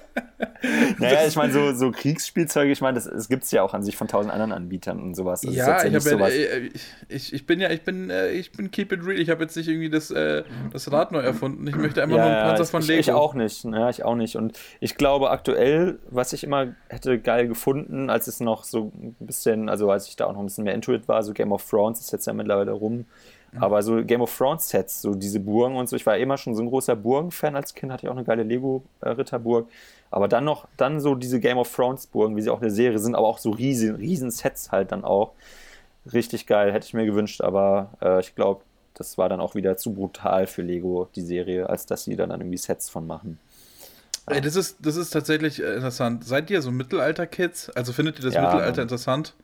naja, 0.99 1.27
ich 1.27 1.37
meine, 1.37 1.53
so, 1.53 1.73
so 1.73 1.91
Kriegsspielzeuge, 1.91 2.73
ich 2.73 2.81
meine, 2.81 2.97
das, 2.97 3.05
das 3.05 3.29
gibt 3.29 3.45
es 3.45 3.51
ja 3.51 3.63
auch 3.63 3.75
an 3.75 3.83
sich 3.83 3.97
von 3.97 4.09
tausend 4.09 4.33
anderen 4.33 4.53
Anbietern 4.53 5.01
und 5.01 5.15
sowas. 5.15 5.41
Das 5.41 5.55
ja, 5.55 5.85
ich, 5.85 5.93
ja 5.93 6.27
äh, 6.27 6.71
ich, 7.09 7.33
ich, 7.33 7.47
bin 7.47 7.61
ja, 7.61 7.71
ich 7.71 7.83
bin, 7.83 8.11
äh, 8.11 8.31
ich 8.31 8.53
bin 8.53 8.71
keep 8.71 8.93
it 8.93 9.05
real. 9.05 9.19
Ich 9.19 9.31
habe 9.31 9.43
jetzt 9.43 9.57
nicht 9.57 9.69
irgendwie 9.69 9.91
das, 9.91 10.11
äh, 10.11 10.45
das 10.73 10.91
Rad 10.93 11.13
neu 11.13 11.21
erfunden. 11.21 11.67
Ich 11.67 11.77
möchte 11.77 12.03
einfach 12.03 12.17
ja, 12.17 12.25
nur 12.25 12.37
einen 12.37 12.49
Panzer 12.49 12.65
von 12.67 12.83
Lego. 12.83 13.01
Ich 13.01 13.13
auch 13.13 13.35
nicht, 13.35 13.65
ja, 13.65 13.91
ich 13.91 14.05
auch 14.05 14.17
nicht. 14.17 14.37
Und 14.37 14.59
ich 14.81 14.97
glaube 14.97 15.31
aktuell, 15.31 15.99
was 16.11 16.33
ich 16.33 16.45
immer 16.45 16.75
hätte 16.89 17.19
geil 17.19 17.49
gefunden, 17.49 18.11
als 18.11 18.27
es 18.27 18.41
noch 18.41 18.65
so 18.65 18.93
ein 18.95 19.17
bisschen, 19.21 19.69
also 19.69 19.91
als 19.91 20.09
ich 20.09 20.17
da 20.17 20.27
auch 20.27 20.33
noch 20.33 20.41
ein 20.41 20.47
bisschen 20.47 20.65
mehr 20.65 20.75
Intuit 20.75 21.09
war, 21.09 21.23
so 21.23 21.33
Game 21.33 21.53
of 21.53 21.69
Thrones 21.69 22.01
ist 22.01 22.13
jetzt 22.13 22.27
ja 22.27 22.33
mittlerweile 22.33 22.73
rum, 22.73 23.07
Mhm. 23.53 23.63
Aber 23.63 23.83
so 23.83 24.05
Game 24.05 24.21
of 24.21 24.37
Thrones 24.37 24.69
Sets, 24.69 25.03
so 25.03 25.15
diese 25.15 25.41
Burgen 25.41 25.77
und 25.77 25.89
so, 25.89 25.97
ich 25.97 26.07
war 26.07 26.17
immer 26.17 26.37
schon 26.37 26.55
so 26.55 26.63
ein 26.63 26.69
großer 26.69 26.97
Burgen-Fan 26.97 27.57
als 27.57 27.75
Kind, 27.75 27.93
hatte 27.93 28.07
ich 28.07 28.09
auch 28.09 28.17
eine 28.17 28.25
geile 28.25 28.43
Lego-Ritterburg. 28.43 29.69
Aber 30.11 30.29
dann 30.29 30.45
noch, 30.45 30.67
dann 30.77 31.01
so 31.01 31.15
diese 31.15 31.41
Game 31.41 31.59
of 31.59 31.75
Thrones 31.75 32.07
Burgen, 32.07 32.37
wie 32.37 32.43
sie 32.43 32.51
auch 32.51 32.61
eine 32.61 32.71
Serie 32.71 32.99
sind, 32.99 33.15
aber 33.15 33.27
auch 33.27 33.39
so 33.39 33.51
riesen, 33.51 33.97
riesen 33.97 34.31
Sets 34.31 34.73
halt 34.73 34.93
dann 34.93 35.05
auch. 35.05 35.33
Richtig 36.13 36.47
geil, 36.47 36.73
hätte 36.73 36.87
ich 36.87 36.95
mir 36.95 37.05
gewünscht, 37.05 37.43
aber 37.43 37.91
äh, 38.01 38.21
ich 38.21 38.35
glaube, 38.35 38.63
das 38.95 39.19
war 39.19 39.29
dann 39.29 39.41
auch 39.41 39.55
wieder 39.55 39.77
zu 39.77 39.93
brutal 39.93 40.47
für 40.47 40.63
Lego, 40.63 41.09
die 41.15 41.21
Serie, 41.21 41.69
als 41.69 41.87
dass 41.87 42.05
sie 42.05 42.17
dann 42.17 42.31
irgendwie 42.31 42.57
Sets 42.57 42.89
von 42.89 43.07
machen. 43.07 43.39
Ey, 44.27 44.41
das 44.41 44.57
ist, 44.57 44.77
das 44.81 44.97
ist 44.97 45.11
tatsächlich 45.11 45.63
äh, 45.63 45.75
interessant. 45.75 46.25
Seid 46.25 46.51
ihr 46.51 46.63
so 46.63 46.71
Mittelalter-Kids? 46.71 47.71
Also 47.71 47.93
findet 47.93 48.19
ihr 48.19 48.25
das 48.25 48.35
ja, 48.35 48.43
Mittelalter 48.43 48.83
interessant? 48.83 49.35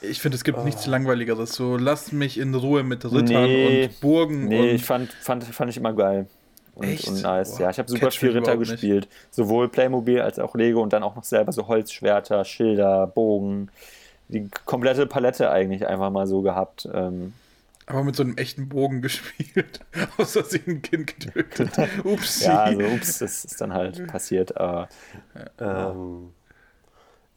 Ich 0.00 0.20
finde, 0.20 0.36
es 0.36 0.44
gibt 0.44 0.58
oh. 0.58 0.64
nichts 0.64 0.86
Langweiligeres. 0.86 1.54
So, 1.54 1.76
lasst 1.76 2.12
mich 2.12 2.38
in 2.38 2.54
Ruhe 2.54 2.82
mit 2.82 3.04
Rittern 3.04 3.44
nee, 3.44 3.84
und 3.84 4.00
Burgen. 4.00 4.48
Nee, 4.48 4.60
und 4.60 4.66
ich 4.66 4.84
fand, 4.84 5.12
fand, 5.12 5.44
fand 5.44 5.70
ich 5.70 5.76
immer 5.76 5.92
geil. 5.92 6.26
Und, 6.74 6.88
Echt? 6.88 7.08
und 7.08 7.22
nice. 7.22 7.52
Boah, 7.52 7.62
ja, 7.62 7.70
ich 7.70 7.78
habe 7.78 7.90
super 7.90 8.10
viel 8.10 8.30
Ritter 8.30 8.56
gespielt. 8.58 9.06
Nicht. 9.06 9.34
Sowohl 9.34 9.68
Playmobil 9.68 10.20
als 10.20 10.38
auch 10.38 10.54
Lego 10.54 10.82
und 10.82 10.92
dann 10.92 11.02
auch 11.02 11.16
noch 11.16 11.24
selber 11.24 11.50
so 11.52 11.68
Holzschwerter, 11.68 12.44
Schilder, 12.44 13.06
Bogen. 13.06 13.70
Die 14.28 14.50
komplette 14.66 15.06
Palette 15.06 15.50
eigentlich 15.50 15.86
einfach 15.86 16.10
mal 16.10 16.26
so 16.26 16.42
gehabt. 16.42 16.86
Ähm, 16.92 17.32
aber 17.86 18.02
mit 18.02 18.16
so 18.16 18.24
einem 18.24 18.36
echten 18.36 18.68
Bogen 18.68 19.00
gespielt. 19.02 19.80
Außer 20.18 20.44
sie 20.44 20.60
ein 20.66 20.82
Kind 20.82 21.18
getötet. 21.18 21.70
Ups. 22.04 22.44
ja, 22.44 22.64
also 22.64 22.82
ups, 22.82 23.18
das 23.18 23.44
ist 23.44 23.60
dann 23.60 23.72
halt 23.72 24.06
passiert. 24.08 24.56
Aber, 24.56 24.88
ähm, 25.58 26.30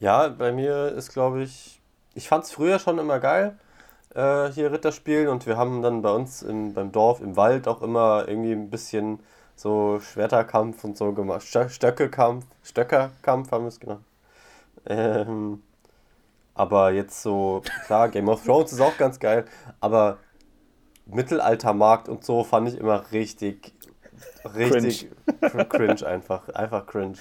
ja, 0.00 0.28
bei 0.28 0.52
mir 0.52 0.88
ist, 0.88 1.12
glaube 1.12 1.44
ich, 1.44 1.79
ich 2.14 2.28
fand 2.28 2.44
es 2.44 2.52
früher 2.52 2.78
schon 2.78 2.98
immer 2.98 3.20
geil, 3.20 3.58
äh, 4.14 4.48
hier 4.48 4.72
Ritter 4.72 4.92
spielen. 4.92 5.28
Und 5.28 5.46
wir 5.46 5.56
haben 5.56 5.82
dann 5.82 6.02
bei 6.02 6.10
uns 6.10 6.42
im, 6.42 6.74
beim 6.74 6.92
Dorf 6.92 7.20
im 7.20 7.36
Wald 7.36 7.68
auch 7.68 7.82
immer 7.82 8.24
irgendwie 8.26 8.52
ein 8.52 8.70
bisschen 8.70 9.20
so 9.56 10.00
Schwerterkampf 10.00 10.84
und 10.84 10.96
so 10.96 11.12
gemacht. 11.12 11.42
Stöckekampf, 11.42 12.46
Stöckerkampf 12.62 13.52
haben 13.52 13.64
wir 13.64 13.68
es 13.68 13.80
genannt. 13.80 14.04
Ähm, 14.86 15.62
aber 16.54 16.92
jetzt 16.92 17.22
so, 17.22 17.62
klar, 17.86 18.08
Game 18.08 18.28
of 18.28 18.44
Thrones 18.44 18.72
ist 18.72 18.80
auch 18.80 18.96
ganz 18.96 19.18
geil, 19.18 19.44
aber 19.80 20.18
Mittelaltermarkt 21.06 22.08
und 22.08 22.24
so 22.24 22.44
fand 22.44 22.68
ich 22.68 22.78
immer 22.78 23.10
richtig, 23.12 23.72
richtig 24.44 25.10
cringe, 25.40 25.66
cringe 25.66 26.06
einfach. 26.06 26.48
Einfach 26.50 26.86
cringe. 26.86 27.16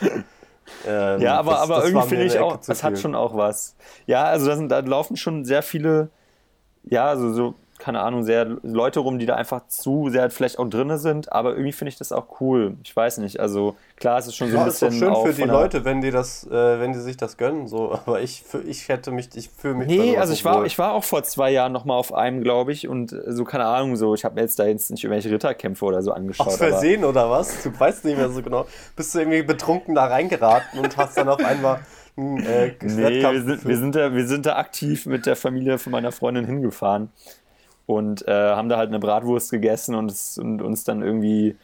Ähm, 0.87 1.21
ja, 1.21 1.37
aber, 1.37 1.51
das, 1.51 1.61
aber 1.61 1.75
das 1.75 1.85
irgendwie 1.85 2.07
finde 2.07 2.25
ich 2.25 2.39
auch, 2.39 2.59
es 2.67 2.83
hat 2.83 2.99
schon 2.99 3.15
auch 3.15 3.35
was. 3.35 3.75
Ja, 4.05 4.25
also 4.25 4.47
da, 4.47 4.55
sind, 4.55 4.69
da 4.69 4.79
laufen 4.79 5.17
schon 5.17 5.45
sehr 5.45 5.61
viele, 5.61 6.09
ja, 6.83 7.05
also 7.07 7.33
so 7.33 7.55
keine 7.79 8.01
Ahnung, 8.01 8.23
sehr 8.23 8.45
Leute 8.61 8.99
rum, 8.99 9.19
die 9.19 9.25
da 9.25 9.35
einfach 9.35 9.65
zu 9.67 10.09
sehr 10.09 10.29
vielleicht 10.29 10.59
auch 10.59 10.69
drinne 10.69 10.97
sind, 10.97 11.31
aber 11.31 11.51
irgendwie 11.51 11.71
finde 11.71 11.89
ich 11.89 11.97
das 11.97 12.11
auch 12.11 12.41
cool. 12.41 12.75
Ich 12.83 12.93
weiß 12.93 13.19
nicht, 13.19 13.39
also 13.39 13.75
klar, 13.95 14.19
es 14.19 14.27
ist 14.27 14.35
schon 14.35 14.49
so 14.49 14.55
ja, 14.55 14.61
ein 14.61 14.65
bisschen. 14.65 14.89
Ist 14.89 15.01
doch 15.01 15.23
schön 15.23 15.33
für 15.33 15.41
die 15.41 15.47
Leute, 15.47 15.85
wenn 15.85 16.01
die 16.01 16.11
das, 16.11 16.45
äh, 16.45 16.79
wenn 16.79 16.91
die 16.91 16.99
sich 16.99 17.15
das 17.15 17.37
gönnen, 17.37 17.67
so, 17.67 17.93
aber 18.05 18.21
ich, 18.21 18.43
ich 18.67 18.89
hätte 18.89 19.11
mich, 19.11 19.29
ich 19.33 19.49
fühle 19.49 19.75
mich. 19.75 19.87
Nee, 19.87 20.17
also 20.17 20.33
ich 20.33 20.43
war, 20.43 20.65
ich 20.65 20.77
war 20.77 20.91
auch 20.91 21.05
vor 21.05 21.23
zwei 21.23 21.51
Jahren 21.51 21.71
nochmal 21.71 21.97
auf 21.97 22.13
einem, 22.13 22.43
glaube 22.43 22.73
ich, 22.73 22.87
und 22.87 23.15
so, 23.27 23.45
keine 23.45 23.65
Ahnung, 23.65 23.95
so, 23.95 24.13
ich 24.13 24.25
habe 24.25 24.35
mir 24.35 24.41
jetzt 24.41 24.59
da 24.59 24.65
jetzt 24.65 24.91
nicht 24.91 25.03
irgendwelche 25.03 25.31
Ritterkämpfe 25.31 25.85
oder 25.85 26.01
so 26.01 26.11
angeschaut. 26.11 26.47
Aus 26.47 26.57
Versehen 26.57 27.05
oder 27.05 27.31
was? 27.31 27.63
Du 27.63 27.71
weißt 27.77 28.03
nicht 28.03 28.17
mehr 28.17 28.29
so 28.29 28.41
genau. 28.41 28.67
Bist 28.97 29.15
du 29.15 29.19
irgendwie 29.19 29.41
betrunken 29.41 29.95
da 29.95 30.05
reingeraten 30.05 30.79
und 30.79 30.97
hast 30.97 31.17
dann 31.17 31.29
auf 31.29 31.43
einmal. 31.43 31.79
Äh, 32.17 32.73
nee, 32.81 33.23
wir 33.23 33.41
sind, 33.41 33.65
wir, 33.65 33.77
sind 33.77 33.95
da, 33.95 34.13
wir 34.13 34.27
sind 34.27 34.45
da 34.45 34.57
aktiv 34.57 35.05
mit 35.05 35.25
der 35.25 35.37
Familie 35.37 35.77
von 35.77 35.93
meiner 35.93 36.11
Freundin 36.11 36.43
hingefahren 36.43 37.09
und 37.89 38.27
äh, 38.27 38.31
haben 38.31 38.69
da 38.69 38.77
halt 38.77 38.89
eine 38.89 38.99
Bratwurst 38.99 39.49
gegessen 39.49 39.95
und, 39.95 40.13
und 40.37 40.61
uns 40.61 40.83
dann 40.83 41.01
irgendwie 41.01 41.55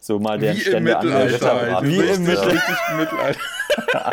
so 0.00 0.18
mal 0.18 0.38
der 0.38 0.54
Stände 0.54 0.96
angeschaut. 0.96 1.42
Halt. 1.42 1.84
Wie 1.84 1.98
im 1.98 2.24
Mittelalter. 2.24 3.38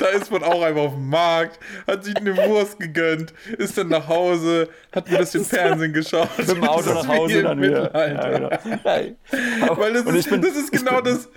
da 0.00 0.06
ist 0.06 0.32
man 0.32 0.42
auch 0.42 0.62
einfach 0.62 0.82
auf 0.82 0.94
dem 0.94 1.08
Markt, 1.08 1.60
hat 1.86 2.02
sich 2.02 2.16
eine 2.16 2.36
Wurst 2.36 2.80
gegönnt, 2.80 3.32
ist 3.56 3.78
dann 3.78 3.86
nach 3.86 4.08
Hause, 4.08 4.68
hat 4.90 5.08
ein 5.08 5.18
bisschen 5.18 5.44
Fernsehen 5.44 5.92
geschaut. 5.92 6.28
Mit 6.36 6.48
dem 6.48 6.64
Auto 6.64 6.92
nach 6.92 7.06
Hause 7.06 7.44
dann 7.44 7.62
wieder. 7.62 7.94
Ja, 7.94 8.38
genau. 8.38 9.78
Weil 9.78 9.92
das 9.92 10.06
ist, 10.06 10.28
bin, 10.28 10.42
das 10.42 10.56
ist 10.56 10.72
genau 10.72 11.00
das, 11.00 11.28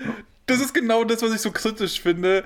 das 0.48 0.62
ist 0.62 0.74
genau 0.74 1.04
das, 1.04 1.22
was 1.22 1.32
ich 1.32 1.42
so 1.42 1.52
kritisch 1.52 2.02
finde. 2.02 2.44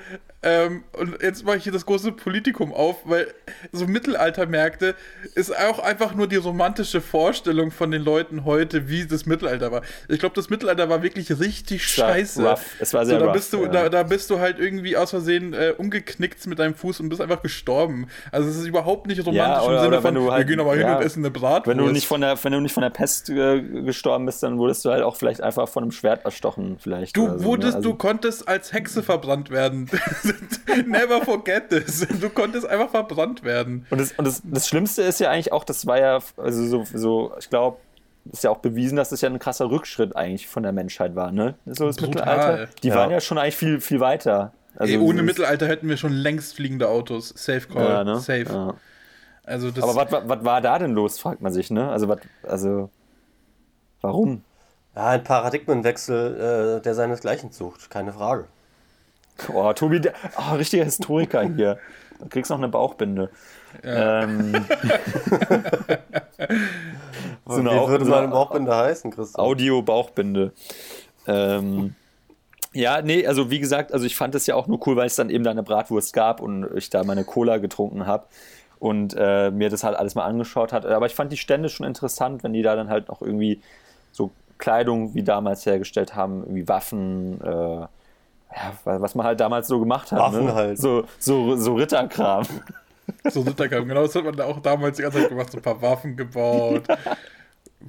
Ähm, 0.48 0.84
und 0.94 1.22
jetzt 1.22 1.46
mache 1.46 1.58
ich 1.58 1.64
hier 1.64 1.74
das 1.74 1.86
große 1.86 2.14
Politikum 2.14 2.74
auf, 2.74 3.02
weil 3.04 3.28
so 3.74 3.86
Mittelaltermärkte 3.86 4.96
ist 5.36 5.54
auch 5.54 5.80
einfach 5.80 6.16
nur 6.16 6.28
die 6.28 6.38
romantische 6.38 7.02
Vorstellung 7.02 7.70
von 7.70 7.92
den 7.92 8.02
Leuten 8.02 8.46
heute, 8.46 8.88
wie 8.88 9.06
das 9.06 9.26
Mittelalter 9.26 9.74
war. 9.74 9.82
Ich 10.08 10.20
glaube, 10.20 10.36
das 10.36 10.50
Mittelalter 10.50 10.88
war 10.88 11.04
wirklich 11.04 11.38
richtig 11.38 11.86
scheiße. 11.86 12.48
Rough. 12.48 12.62
Es 12.80 12.94
war 12.94 13.06
sehr 13.06 13.16
so, 13.16 13.20
da 13.20 13.26
rough, 13.26 13.36
bist 13.36 13.52
du, 13.52 13.64
ja. 13.64 13.68
da, 13.68 13.90
da, 13.90 14.04
bist 14.04 14.30
du 14.30 14.40
halt 14.40 14.58
irgendwie 14.58 14.96
aus 14.96 15.10
Versehen 15.10 15.54
äh, 15.54 15.74
umgeknickt 15.78 16.48
mit 16.48 16.60
deinem 16.60 16.76
Fuß 16.76 17.02
und 17.02 17.10
bist 17.10 17.20
einfach 17.20 17.42
gestorben. 17.42 18.08
Also 18.32 18.50
es 18.50 18.56
ist 18.56 18.68
überhaupt 18.68 19.08
nicht 19.08 19.20
romantisch 19.20 19.38
ja, 19.38 19.62
oder, 19.64 19.78
im 19.80 19.84
Sinne 19.84 20.02
von, 20.02 20.32
halt, 20.32 20.38
wir 20.38 20.46
gehen 20.46 20.62
aber 20.62 20.78
ja, 20.78 20.88
hin 20.88 20.98
und 20.98 21.04
essen 21.04 21.26
eine 21.26 21.32
Bratwurst. 21.32 21.68
Wenn 21.68 21.86
du 21.86 21.92
nicht 21.92 22.08
von 22.08 22.22
der, 22.22 22.42
wenn 22.42 22.54
du 22.54 22.62
nicht 22.62 22.74
von 22.74 22.84
der 22.84 22.90
Pest 22.90 23.30
äh, 23.30 23.62
gestorben 23.62 24.26
bist, 24.26 24.44
dann 24.44 24.58
wurdest 24.58 24.86
du 24.86 24.92
halt 24.92 25.04
auch 25.04 25.18
vielleicht 25.18 25.42
einfach 25.42 25.68
von 25.68 25.84
einem 25.84 25.92
Schwert 25.92 26.24
erstochen, 26.24 26.78
vielleicht. 26.80 27.18
Du 27.18 27.26
so, 27.26 27.34
ne? 27.34 27.44
wurdest, 27.44 27.72
ne? 27.72 27.76
also, 27.78 27.90
du 27.90 27.96
konntest 27.98 28.48
als 28.48 28.72
Hexe 28.72 29.04
verbrannt 29.04 29.50
werden. 29.50 29.90
Never 30.86 31.22
forget 31.24 31.70
this. 31.70 32.08
Du 32.22 32.30
konntest 32.30 32.66
einfach 32.66 32.90
verbrannt 32.90 33.44
werden. 33.44 33.86
Und, 33.90 34.00
das, 34.00 34.12
und 34.14 34.26
das, 34.26 34.42
das 34.44 34.68
Schlimmste 34.68 35.04
ist 35.04 35.20
ja 35.20 35.30
eigentlich 35.30 35.52
auch, 35.52 35.64
das 35.64 35.86
war 35.86 36.00
ja, 36.00 36.20
also 36.38 36.66
so, 36.66 36.86
so 36.94 37.34
ich 37.40 37.50
glaube, 37.50 37.78
ist 38.32 38.44
ja 38.44 38.50
auch 38.50 38.58
bewiesen, 38.58 38.96
dass 38.98 39.10
das 39.10 39.22
ja 39.22 39.30
ein 39.30 39.40
krasser 39.40 39.70
Rückschritt 39.70 40.16
eigentlich 40.16 40.48
von 40.48 40.64
der 40.64 40.72
Menschheit 40.72 41.16
war, 41.16 41.32
ne? 41.32 41.56
So 41.66 41.86
das 41.86 41.98
Brutal. 41.98 42.10
Mittelalter. 42.10 42.72
Die 42.84 42.88
ja. 42.90 42.96
waren 42.96 43.12
ja 43.12 43.22
schon 43.22 43.38
eigentlich 43.38 43.56
viel, 43.56 43.80
viel 43.80 44.00
weiter. 44.00 44.54
Also 44.76 44.94
Ey, 44.94 45.00
ohne 45.00 45.24
Mittelalter 45.24 45.68
hätten 45.68 45.90
wir 45.90 45.98
schon 45.98 46.12
längst 46.12 46.56
fliegende 46.56 46.88
Autos. 46.90 47.34
Safe 47.36 47.62
Call. 47.62 47.90
Ja, 47.90 48.04
ne? 48.04 48.20
Safe. 48.20 48.46
Ja. 48.48 48.74
Also 49.44 49.72
das 49.72 49.84
Aber 49.84 50.28
was 50.28 50.44
war 50.44 50.62
da 50.62 50.78
denn 50.78 50.92
los, 50.92 51.20
fragt 51.20 51.42
man 51.42 51.54
sich, 51.54 51.72
ne? 51.72 51.90
Also, 51.90 52.10
wat, 52.10 52.20
also 52.44 52.90
warum? 54.02 54.44
Ja, 54.94 55.08
ein 55.08 55.24
Paradigmenwechsel, 55.24 56.80
äh, 56.80 56.82
der 56.82 56.96
seinesgleichen 56.96 57.52
sucht, 57.52 57.90
keine 57.90 58.12
Frage. 58.12 58.46
Oh, 59.54 59.72
Tobi, 59.74 60.02
oh, 60.38 60.56
richtiger 60.56 60.84
Historiker 60.84 61.44
hier. 61.44 61.78
Du 62.20 62.28
kriegst 62.30 62.50
noch 62.50 62.58
eine 62.58 62.70
Bauchbinde. 62.70 63.30
Ja. 63.84 64.24
Ähm, 64.24 64.54
so 67.46 67.64
Wie 67.64 67.88
würde 67.88 68.06
meine 68.06 68.30
Bauchbinde 68.30 68.76
heißen, 68.76 69.12
Christian? 69.12 69.46
Audio-Bauchbinde. 69.46 70.52
Ähm, 71.28 71.96
ja, 72.74 73.02
nee, 73.02 73.26
also 73.26 73.50
wie 73.50 73.60
gesagt, 73.60 73.94
also 73.94 74.06
ich 74.06 74.16
fand 74.16 74.36
es 74.36 74.46
ja 74.48 74.56
auch 74.56 74.68
nur 74.68 74.86
cool, 74.88 74.96
weil 74.96 75.08
es 75.08 75.16
dann 75.16 75.30
eben 75.30 75.44
da 75.44 75.52
eine 75.52 75.64
Bratwurst 75.64 76.14
gab 76.14 76.42
und 76.42 76.68
ich 76.76 76.90
da 76.90 77.04
meine 77.04 77.24
Cola 77.24 77.58
getrunken 77.58 78.06
habe 78.06 78.26
und 78.80 79.16
äh, 79.18 79.52
mir 79.52 79.70
das 79.70 79.84
halt 79.84 79.98
alles 79.98 80.16
mal 80.16 80.26
angeschaut 80.26 80.74
hat. 80.74 80.86
Aber 80.86 81.06
ich 81.06 81.16
fand 81.16 81.32
die 81.32 81.38
Stände 81.38 81.70
schon 81.70 81.86
interessant, 81.86 82.44
wenn 82.44 82.54
die 82.54 82.62
da 82.62 82.76
dann 82.76 82.90
halt 82.90 83.08
noch 83.08 83.22
irgendwie 83.22 83.62
so 84.12 84.32
Kleidung 84.58 85.14
wie 85.14 85.24
damals 85.24 85.66
hergestellt 85.66 86.16
haben, 86.16 86.42
irgendwie 86.44 86.68
Waffen, 86.68 87.42
äh, 87.42 87.88
ja, 88.54 88.74
was 88.84 89.16
man 89.16 89.26
halt 89.26 89.40
damals 89.40 89.68
so 89.68 89.80
gemacht 89.80 90.12
hat. 90.12 90.20
Waffen 90.20 90.46
ne? 90.46 90.54
halt. 90.54 90.78
So, 90.78 91.06
so, 91.20 91.56
so 91.56 91.76
Ritterkram. 91.76 92.46
So 93.30 93.40
Ritterkram, 93.40 93.88
genau, 93.88 94.02
das 94.02 94.14
hat 94.16 94.26
man 94.26 94.40
auch 94.42 94.60
damals 94.60 94.98
die 94.98 95.04
ganze 95.04 95.20
Zeit 95.22 95.30
gemacht, 95.30 95.50
so 95.50 95.60
ein 95.60 95.64
paar 95.64 95.82
Waffen 95.82 96.18
gebaut. 96.18 96.84
Ja. 96.90 96.98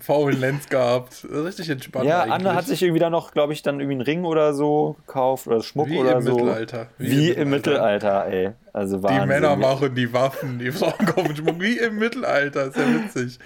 faulen 0.00 0.38
Lens 0.38 0.68
gehabt. 0.68 1.26
Richtig 1.28 1.70
entspannt. 1.70 2.06
Ja, 2.06 2.22
eigentlich. 2.22 2.34
Anne 2.34 2.54
hat 2.54 2.66
sich 2.66 2.82
irgendwie 2.82 3.00
dann 3.00 3.12
noch, 3.12 3.32
glaube 3.32 3.52
ich, 3.52 3.62
dann 3.62 3.80
irgendwie 3.80 3.94
einen 3.94 4.02
Ring 4.02 4.24
oder 4.24 4.54
so 4.54 4.96
gekauft 5.06 5.46
oder 5.46 5.62
Schmuck 5.62 5.88
Wie 5.88 5.98
oder 5.98 6.16
im 6.16 6.22
so. 6.22 6.34
Mittelalter. 6.34 6.88
Wie, 6.98 7.10
Wie 7.10 7.30
im 7.30 7.50
Mittelalter. 7.50 8.20
Mittelalter, 8.20 8.26
ey. 8.26 8.52
Also 8.72 8.98
Die 8.98 9.26
Männer 9.26 9.56
machen 9.56 9.94
die 9.94 10.12
Waffen, 10.12 10.58
die 10.58 10.70
Frauen 10.70 11.06
kaufen 11.06 11.34
Schmuck. 11.34 11.60
Wie 11.60 11.78
im 11.78 11.98
Mittelalter. 11.98 12.66
Ist 12.66 12.76
ja 12.76 12.94
witzig. 12.94 13.38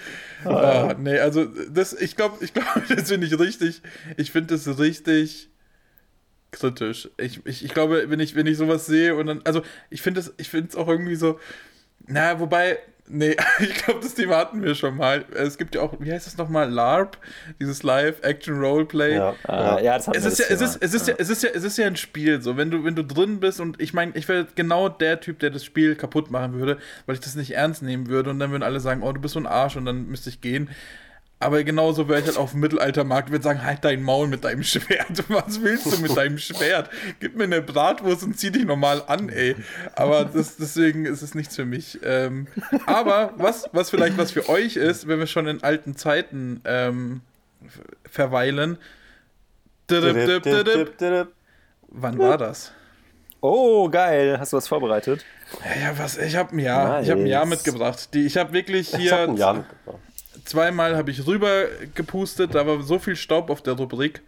Ah, 0.45 0.51
ah, 0.51 0.95
nee, 0.99 1.19
also 1.19 1.47
das, 1.71 1.95
ich 1.95 2.17
glaube, 2.17 2.45
ich 2.45 2.53
glaube, 2.53 2.83
das 2.95 3.09
finde 3.09 3.27
ich 3.27 3.39
richtig. 3.39 3.81
Ich 4.17 4.31
finde 4.31 4.55
das 4.55 4.79
richtig 4.79 5.49
kritisch. 6.53 7.09
Ich, 7.17 7.45
ich, 7.45 7.65
ich 7.65 7.75
glaube, 7.75 8.05
wenn 8.09 8.21
ich, 8.21 8.37
wenn 8.37 8.47
ich 8.47 8.57
sowas 8.57 8.87
sehe 8.87 9.17
und 9.17 9.27
dann, 9.27 9.41
also 9.45 9.63
ich 9.91 10.03
finde 10.03 10.21
es, 10.21 10.33
ich 10.37 10.49
finde 10.49 10.69
es 10.69 10.77
auch 10.77 10.87
irgendwie 10.87 11.17
so, 11.17 11.41
na, 12.07 12.39
wobei, 12.39 12.79
nee, 13.09 13.37
ich 13.59 13.75
glaube, 13.75 14.01
das 14.01 14.15
Thema 14.15 14.37
hatten 14.37 14.63
wir 14.63 14.75
schon 14.75 14.97
mal. 14.97 15.25
Es 15.35 15.59
gibt 15.59 15.75
ja 15.75 15.81
auch, 15.81 15.95
wie 15.99 16.13
heißt 16.13 16.27
das 16.27 16.37
nochmal, 16.37 16.71
LARP, 16.71 17.17
dieses 17.61 17.83
Live-Action-Roleplay. 17.83 19.17
Ja, 19.17 19.35
äh, 19.49 19.85
ja, 19.85 19.97
das 19.97 20.09
es 20.09 20.25
ist 20.25 20.39
ja, 20.39 20.47
es 20.49 20.61
ist, 20.61 20.83
es 20.83 20.95
ist 20.95 21.09
ja, 21.09 21.15
es 21.19 21.29
ist 21.31 21.43
ja, 21.43 21.51
es 21.55 21.65
ist 21.65 21.79
ja 21.79 21.87
ein 21.87 21.97
Spiel, 21.97 22.43
so, 22.43 22.57
wenn 22.57 22.71
du, 22.71 22.85
wenn 22.85 22.95
du 22.95 23.03
drin 23.03 23.41
bist 23.41 23.61
und 23.61 23.81
ich 23.81 23.95
meine, 23.95 24.13
ich 24.15 24.29
wäre 24.29 24.47
genau 24.55 24.89
der 24.89 25.21
Typ, 25.21 25.39
der 25.39 25.51
das 25.51 25.65
Spiel 25.65 25.97
kaputt 25.97 26.31
machen 26.31 26.55
würde, 26.55 26.79
weil 27.07 27.15
ich 27.15 27.21
das 27.21 27.35
nicht 27.35 27.53
ernst 27.53 27.83
nehmen 27.83 28.09
würde 28.09 28.31
und 28.31 28.39
dann 28.39 28.51
würden 28.51 28.63
alle 28.63 28.81
sagen, 28.81 29.03
oh, 29.03 29.13
du 29.13 29.21
bist 29.21 29.35
so 29.35 29.41
ein 29.41 29.47
Arsch 29.47 29.77
und 29.77 29.85
dann 29.85 30.07
müsste 30.07 30.29
ich 30.29 30.41
gehen. 30.41 30.69
Aber 31.43 31.65
genauso 31.65 32.09
wäre 32.09 32.21
ich 32.21 32.27
halt 32.27 32.37
auf 32.37 32.53
dem 32.53 32.61
Mittelaltermarkt 32.61 33.31
würde 33.31 33.43
sagen, 33.43 33.65
halt 33.65 33.85
dein 33.85 34.03
Maul 34.03 34.29
mit 34.29 34.45
deinem 34.45 34.63
Schwert. 34.63 35.25
Was 35.29 35.61
willst 35.61 35.93
du 35.93 36.01
mit 36.01 36.17
deinem 36.17 36.39
Schwert? 36.39 36.89
Gib 37.19 37.37
mir 37.37 37.45
eine 37.45 37.61
Bratwurst 37.61 38.23
und 38.23 38.39
zieh 38.39 38.53
dich 38.53 38.65
normal 38.65 39.03
an, 39.09 39.29
ey. 39.29 39.57
Aber 39.97 40.25
das, 40.25 40.57
deswegen 40.57 41.05
ist 41.05 41.23
es 41.23 41.35
nichts 41.35 41.57
für 41.57 41.65
mich. 41.65 41.99
Ähm, 42.05 42.47
aber 42.87 43.35
was, 43.37 43.69
was 43.73 43.91
vielleicht 43.91 44.17
was 44.19 44.31
für 44.31 44.49
euch 44.49 44.77
ist, 44.77 45.09
wenn 45.09 45.19
wir 45.19 45.27
schon 45.27 45.49
in 45.49 45.63
alten 45.65 45.97
Zeiten 45.97 46.61
ähm, 46.65 47.23
verweilen. 48.09 48.79
Wann 51.89 52.19
war 52.19 52.39
das? 52.39 52.73
Oh, 53.41 53.89
geil. 53.89 54.39
Hast 54.39 54.53
du 54.53 54.57
was 54.57 54.69
vorbereitet? 54.69 55.25
Ja, 55.65 55.89
ja 55.89 55.99
was, 55.99 56.17
ich 56.17 56.37
habe 56.37 56.55
ein 56.55 56.61
Jahr, 56.61 56.89
nice. 56.89 57.05
ich 57.05 57.11
hab 57.11 57.19
ein 57.19 57.27
Jahr 57.27 57.47
mitgebracht. 57.47 58.15
Die, 58.15 58.25
ich 58.27 58.37
habe 58.37 58.53
wirklich 58.53 58.91
hier. 58.91 59.01
Ich 59.01 59.13
hab 59.13 59.29
ein 59.29 59.37
Jahr 59.37 59.55
mitgebracht 59.55 60.12
zweimal 60.45 60.97
habe 60.97 61.11
ich 61.11 61.27
rüber 61.27 61.67
gepustet, 61.95 62.55
da 62.55 62.67
war 62.67 62.83
so 62.83 62.99
viel 62.99 63.17
Staub 63.17 63.51
auf 63.51 63.63
der 63.63 63.75
Rubrik. 63.75 64.23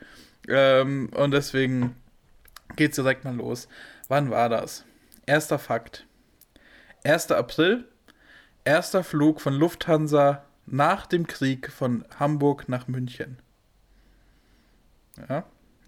Ähm, 0.49 1.11
und 1.15 1.31
deswegen 1.31 1.97
geht 2.77 2.91
es 2.91 2.97
direkt 2.97 3.25
mal 3.25 3.35
los. 3.35 3.69
Wann 4.09 4.31
war 4.31 4.49
das? 4.49 4.85
Erster 5.27 5.59
Fakt. 5.59 6.07
1. 7.05 7.33
April, 7.33 7.85
erster 8.65 9.05
Flug 9.05 9.41
von 9.41 9.55
Lufthansa 9.55 10.45
nach 10.67 11.07
dem 11.07 11.27
Krieg 11.27 11.71
von 11.71 12.05
Hamburg 12.19 12.69
nach 12.69 12.89
München. 12.89 13.39
Ja. 15.29 15.45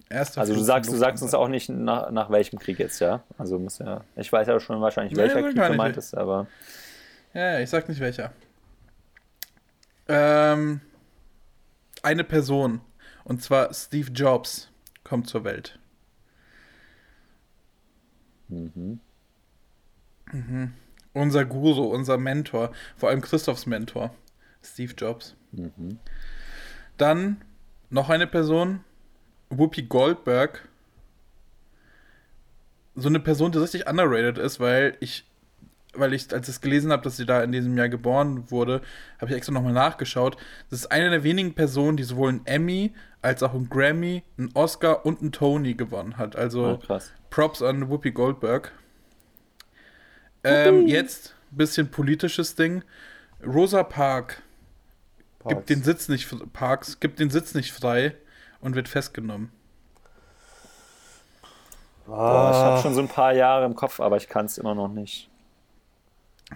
Erster 0.09 0.43
also 0.43 0.53
Flug 0.53 0.63
du 0.63 0.67
sagst, 0.67 0.93
du 0.93 0.97
sagst 0.97 1.23
uns 1.23 1.35
auch 1.35 1.49
nicht 1.49 1.69
nach, 1.69 2.11
nach 2.11 2.31
welchem 2.31 2.59
Krieg 2.59 2.79
jetzt, 2.79 3.01
ja? 3.01 3.23
Also 3.39 3.59
muss 3.59 3.79
ja. 3.79 4.03
Ich 4.15 4.31
weiß 4.31 4.47
ja 4.47 4.61
schon 4.61 4.81
wahrscheinlich, 4.81 5.17
welcher 5.17 5.41
nee, 5.41 5.53
Krieg 5.53 5.71
gemeint 5.71 5.97
ist, 5.97 6.15
aber. 6.15 6.47
Ja, 7.35 7.59
ich 7.59 7.69
sag 7.69 7.89
nicht 7.89 8.01
welcher. 8.01 8.33
Ähm, 10.09 10.81
eine 12.03 12.25
Person. 12.25 12.81
Und 13.25 13.43
zwar 13.43 13.73
Steve 13.75 14.11
Jobs 14.13 14.71
kommt 15.03 15.29
zur 15.29 15.45
Welt. 15.45 15.79
Mhm. 18.49 19.01
Mhm. 20.33 20.73
Unser 21.13 21.45
Guru, 21.45 21.85
unser 21.85 22.19
Mentor, 22.19 22.73
vor 22.97 23.09
allem 23.09 23.21
Christophs 23.21 23.67
Mentor, 23.67 24.15
Steve 24.63 24.93
Jobs. 24.97 25.35
Mhm. 25.53 25.99
Dann 26.99 27.43
noch 27.91 28.11
eine 28.11 28.27
Person, 28.27 28.85
Whoopi 29.51 29.83
Goldberg. 29.83 30.69
So 32.95 33.09
eine 33.09 33.21
Person, 33.21 33.53
die 33.53 33.59
richtig 33.59 33.89
underrated 33.89 34.39
ist, 34.39 34.59
weil 34.61 34.97
ich 35.01 35.25
weil 35.99 36.13
ich, 36.13 36.33
als 36.33 36.49
ich 36.49 36.57
es 36.57 36.61
gelesen 36.61 36.93
habe, 36.93 37.03
dass 37.03 37.17
sie 37.17 37.27
da 37.27 37.43
in 37.43 37.53
diesem 37.53 37.77
Jahr 37.77 37.89
geboren 37.89 38.51
wurde, 38.51 38.81
habe 39.19 39.31
ich 39.31 39.37
extra 39.37 39.53
nochmal 39.53 39.73
nachgeschaut. 39.73 40.37
Das 40.71 40.81
ist 40.81 40.93
eine 40.93 41.11
der 41.11 41.25
wenigen 41.25 41.55
Personen, 41.55 41.97
die 41.97 42.05
sowohl 42.05 42.31
einen 42.31 42.47
Emmy 42.47 42.93
als 43.23 43.43
auch 43.43 43.55
einen 43.55 43.69
Grammy, 43.69 44.23
einen 44.39 44.51
Oscar 44.55 45.05
und 45.05 45.21
einen 45.21 45.33
Tony 45.33 45.75
gewonnen 45.75 46.17
hat. 46.17 46.37
Also 46.37 46.79
oh, 46.89 46.99
Props 47.31 47.63
an 47.63 47.89
Whoopi 47.89 48.13
Goldberg. 48.13 48.73
Ähm, 50.45 50.87
jetzt 50.87 51.35
ein 51.53 51.57
bisschen 51.57 51.91
politisches 51.91 52.55
Ding. 52.55 52.85
Rosa 53.45 53.83
Park 53.83 54.43
gibt 55.49 55.71
den 55.71 55.83
Sitz 55.83 56.09
nicht 56.09 56.29
Parks 56.53 56.99
gibt 57.01 57.19
den 57.19 57.31
Sitz 57.31 57.55
nicht 57.55 57.73
frei 57.73 58.15
und 58.61 58.75
wird 58.75 58.89
festgenommen. 58.89 59.51
Boah, 62.07 62.51
ich 62.53 62.57
habe 62.57 62.83
schon 62.83 62.95
so 62.95 63.01
ein 63.01 63.09
paar 63.09 63.33
Jahre 63.33 63.65
im 63.67 63.75
Kopf, 63.75 63.99
aber 64.01 64.17
ich 64.17 64.29
kann 64.29 64.47
es 64.47 64.59
immer 64.59 64.75
noch 64.75 64.89
nicht. 64.89 65.29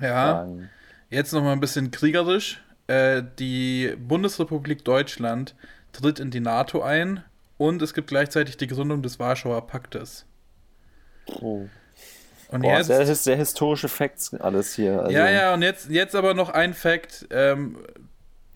Ja. 0.00 0.44
Sagen. 0.44 0.70
Jetzt 1.08 1.32
noch 1.32 1.42
mal 1.42 1.52
ein 1.52 1.60
bisschen 1.60 1.90
kriegerisch. 1.90 2.62
Äh, 2.86 3.22
die 3.38 3.94
Bundesrepublik 3.98 4.84
Deutschland 4.84 5.54
tritt 5.92 6.20
in 6.20 6.30
die 6.30 6.40
NATO 6.40 6.82
ein 6.82 7.24
und 7.56 7.82
es 7.82 7.94
gibt 7.94 8.08
gleichzeitig 8.08 8.56
die 8.56 8.66
Gründung 8.66 9.02
des 9.02 9.18
Warschauer 9.18 9.66
Paktes. 9.66 10.24
Oh. 11.40 11.66
Und 12.48 12.62
Boah, 12.62 12.78
jetzt, 12.78 12.88
sehr, 12.88 13.14
sehr 13.14 13.36
historische 13.36 13.88
Facts 13.88 14.34
alles 14.34 14.74
hier. 14.74 15.00
Also. 15.00 15.12
Ja, 15.12 15.30
ja, 15.30 15.54
und 15.54 15.62
jetzt, 15.62 15.88
jetzt 15.88 16.16
aber 16.16 16.34
noch 16.34 16.48
ein 16.50 16.74
Fact, 16.74 17.28
ähm, 17.30 17.78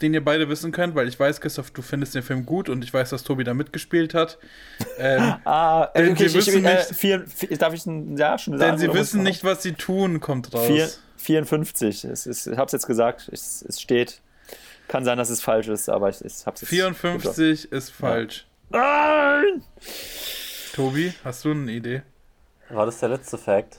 den 0.02 0.14
ihr 0.14 0.24
beide 0.24 0.48
wissen 0.48 0.72
könnt, 0.72 0.96
weil 0.96 1.06
ich 1.06 1.18
weiß, 1.18 1.40
Christoph, 1.40 1.70
du 1.70 1.80
findest 1.80 2.14
den 2.16 2.22
Film 2.22 2.44
gut 2.44 2.68
und 2.68 2.82
ich 2.82 2.92
weiß, 2.92 3.10
dass 3.10 3.22
Tobi 3.22 3.44
da 3.44 3.54
mitgespielt 3.54 4.12
hat. 4.14 4.38
Ähm, 4.98 5.34
ah, 5.44 5.86
denn 5.94 6.12
okay, 6.12 6.28
sie 6.28 6.38
wissen 6.38 6.58
ich, 6.58 6.64
äh, 6.64 6.74
nicht, 6.74 6.94
vier, 6.94 7.24
vier, 7.26 7.56
darf 7.56 7.72
ich 7.72 7.86
ein 7.86 8.16
Ja 8.16 8.36
schon 8.36 8.58
sagen? 8.58 8.72
Denn 8.72 8.80
sie 8.80 8.92
wissen 8.92 9.22
nicht, 9.22 9.44
was 9.44 9.62
sie 9.62 9.72
tun, 9.74 10.18
kommt 10.18 10.52
raus. 10.52 10.66
Vier, 10.66 10.90
54. 11.24 12.04
Es 12.04 12.26
ist, 12.26 12.46
ich 12.46 12.56
habe 12.56 12.66
es 12.66 12.72
jetzt 12.72 12.86
gesagt, 12.86 13.28
es, 13.32 13.62
es, 13.62 13.80
steht. 13.80 14.20
Kann 14.86 15.04
sein, 15.04 15.16
dass 15.16 15.30
es 15.30 15.40
falsch 15.40 15.68
ist, 15.68 15.88
aber 15.88 16.10
ich, 16.10 16.22
ich 16.24 16.44
habe 16.46 16.56
es 16.56 16.68
54 16.68 17.62
gesagt. 17.62 17.72
ist 17.72 17.90
falsch. 17.90 18.46
Ja. 18.70 19.40
Nein! 19.42 19.62
Tobi, 20.74 21.14
hast 21.24 21.44
du 21.44 21.52
eine 21.52 21.72
Idee? 21.72 22.02
War 22.68 22.84
das 22.86 23.00
der 23.00 23.08
letzte 23.08 23.38
Fact? 23.38 23.78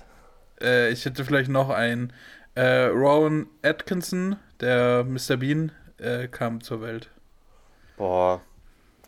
Äh, 0.61 0.91
ich 0.91 1.05
hätte 1.05 1.25
vielleicht 1.25 1.49
noch 1.49 1.69
einen. 1.69 2.13
Äh, 2.55 2.85
Rowan 2.85 3.47
Atkinson, 3.63 4.37
der 4.61 5.03
Mr. 5.03 5.35
Bean, 5.37 5.73
äh, 5.97 6.27
kam 6.29 6.61
zur 6.61 6.81
Welt. 6.81 7.09
Boah, 7.97 8.41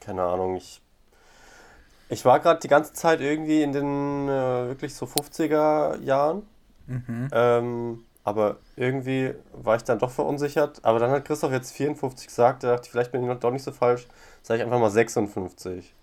keine 0.02 0.24
Ahnung. 0.24 0.58
Ich, 0.58 0.82
ich 2.10 2.26
war 2.26 2.42
gerade 2.42 2.60
die 2.60 2.68
ganze 2.68 2.94
Zeit 2.94 3.22
irgendwie 3.22 3.62
in 3.62 3.72
den 3.72 4.28
äh, 4.28 4.68
wirklich 4.68 4.94
so 4.94 5.06
50er 5.06 6.02
Jahren. 6.02 6.44
Mhm. 6.88 7.30
Ähm, 7.32 8.06
aber 8.28 8.58
irgendwie 8.76 9.36
war 9.54 9.78
ich 9.78 9.84
dann 9.84 10.00
doch 10.00 10.12
verunsichert. 10.12 10.80
Aber 10.84 11.00
dann 11.00 11.12
hat 11.12 11.24
Christoph 11.24 11.54
jetzt 11.54 11.72
54 11.72 12.28
gesagt, 12.28 12.62
da 12.62 12.72
dachte 12.72 12.82
ich, 12.84 12.92
vielleicht 12.92 13.14
bin 13.14 13.22
ich 13.22 13.28
noch 13.30 13.40
doch 13.40 13.52
nicht 13.52 13.64
so 13.64 13.72
falsch. 13.72 14.06
Sag 14.42 14.58
ich 14.58 14.64
einfach 14.64 14.80
mal 14.80 14.90
56. 14.90 15.94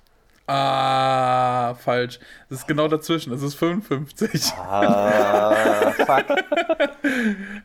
Ah, 0.47 1.75
falsch. 1.75 2.19
Das 2.49 2.61
ist 2.61 2.67
genau 2.67 2.89
dazwischen. 2.89 3.31
Es 3.35 3.43
ist 3.43 3.57
55. 3.57 4.55
Ah, 4.57 5.93
fuck. 5.93 6.25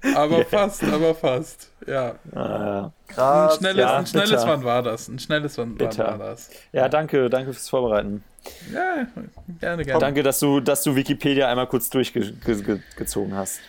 aber 0.16 0.36
yeah. 0.36 0.46
fast, 0.46 0.84
aber 0.84 1.16
fast. 1.16 1.72
Ja. 1.88 2.16
Ah, 2.36 2.92
ein 3.16 3.58
schnelles, 3.58 3.80
ja, 3.80 3.96
ein 3.96 4.08
schnelles 4.08 4.46
Wann 4.46 4.66
war 4.66 4.84
das. 4.84 5.08
Ein 5.08 5.20
schnelles 5.20 5.58
Wann 5.58 5.80
war 5.80 6.18
das. 6.18 6.50
Ja, 6.74 6.90
danke, 6.90 7.30
danke 7.30 7.54
fürs 7.54 7.70
Vorbereiten. 7.70 8.26
Ja, 8.74 9.08
gerne, 9.62 9.86
gerne. 9.86 10.00
Danke, 10.02 10.22
dass 10.22 10.40
du, 10.40 10.60
dass 10.60 10.84
du 10.84 10.98
Wikipedia 10.98 11.48
einmal 11.48 11.68
kurz 11.68 11.90
durchgezogen 11.90 13.34
hast. 13.38 13.62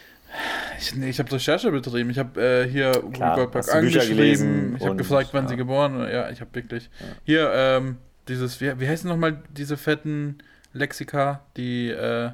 Ich, 0.81 0.95
nee, 0.97 1.11
ich 1.11 1.19
habe 1.19 1.31
Recherche 1.31 1.71
betrieben. 1.71 2.11
Ich 2.11 2.19
habe 2.19 2.40
äh, 2.43 2.69
hier 2.69 2.93
Klar, 3.12 3.37
Goldberg 3.37 3.69
angeschrieben. 3.73 4.77
Ich 4.77 4.85
habe 4.85 4.97
gefragt, 4.97 5.29
wann 5.33 5.45
ja. 5.45 5.51
sie 5.51 5.57
geboren 5.57 6.01
Ja, 6.11 6.31
ich 6.31 6.40
habe 6.40 6.55
wirklich. 6.55 6.90
Ja. 7.01 7.07
Hier, 7.25 7.53
ähm, 7.55 7.99
dieses, 8.29 8.61
wie, 8.61 8.81
wie 8.81 8.88
heißen 8.88 9.09
nochmal 9.09 9.43
diese 9.51 9.77
fetten 9.77 10.38
Lexika, 10.73 11.43
die, 11.57 11.90
äh, 11.90 12.31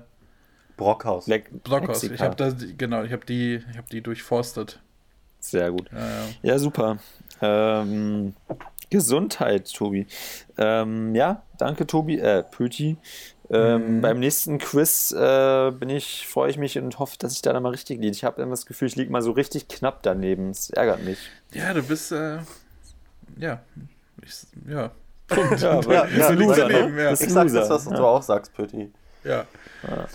Brockhaus. 0.77 1.27
Le 1.27 1.43
Brockhaus. 1.65 2.03
Lexika. 2.03 2.15
Ich 2.15 2.21
habe 2.21 2.37
da, 2.37 2.53
genau, 2.77 3.03
ich 3.03 3.13
habe 3.13 3.25
die, 3.27 3.63
ich 3.71 3.77
habe 3.77 3.89
die 3.91 4.01
durchforstet. 4.01 4.81
Sehr 5.41 5.71
gut. 5.71 5.89
Ja, 5.93 6.51
ja 6.53 6.59
super. 6.59 6.99
Ähm, 7.41 8.35
Gesundheit, 8.91 9.73
Tobi. 9.73 10.07
Ähm, 10.59 11.15
ja, 11.15 11.43
danke, 11.59 11.87
Tobi, 11.87 12.19
äh, 12.19 12.43
Pöti. 12.45 12.97
Ähm, 13.49 13.97
mhm. 13.97 14.01
Beim 14.01 14.19
nächsten 14.19 14.59
Quiz 14.59 15.13
äh, 15.13 15.71
bin 15.71 15.89
ich, 15.89 16.27
freue 16.27 16.51
ich 16.51 16.59
mich 16.59 16.79
und 16.79 16.99
hoffe, 16.99 17.17
dass 17.19 17.33
ich 17.33 17.43
da 17.43 17.53
dann 17.53 17.63
mal 17.63 17.71
richtig 17.71 18.01
liege. 18.01 18.11
Ich 18.11 18.25
habe 18.25 18.43
immer 18.43 18.51
das 18.53 18.67
Gefühl, 18.67 18.89
ich 18.89 18.97
liege 18.97 19.11
mal 19.11 19.23
so 19.23 19.31
richtig 19.31 19.69
knapp 19.69 20.03
daneben. 20.03 20.49
Das 20.49 20.71
ärgert 20.71 21.05
mich. 21.05 21.19
Ja, 21.53 21.73
du 21.73 21.83
bist, 21.83 22.11
äh, 22.13 22.39
ja, 23.39 23.61
ich, 24.23 24.35
ja. 24.69 24.91
Punkt. 25.29 25.61
ja, 25.61 25.81
ja, 25.81 25.91
ja, 25.91 26.07
ja, 26.07 26.31
Loser, 26.31 26.69
ne? 26.69 27.03
ja. 27.03 27.13
Ich 27.13 27.19
sag 27.19 27.53
das, 27.53 27.69
was 27.69 27.85
du 27.85 27.97
auch 27.97 28.23
sagst, 28.23 28.55
Pötti. 28.55 28.93
Ja. 29.25 29.45
ja. 29.83 30.07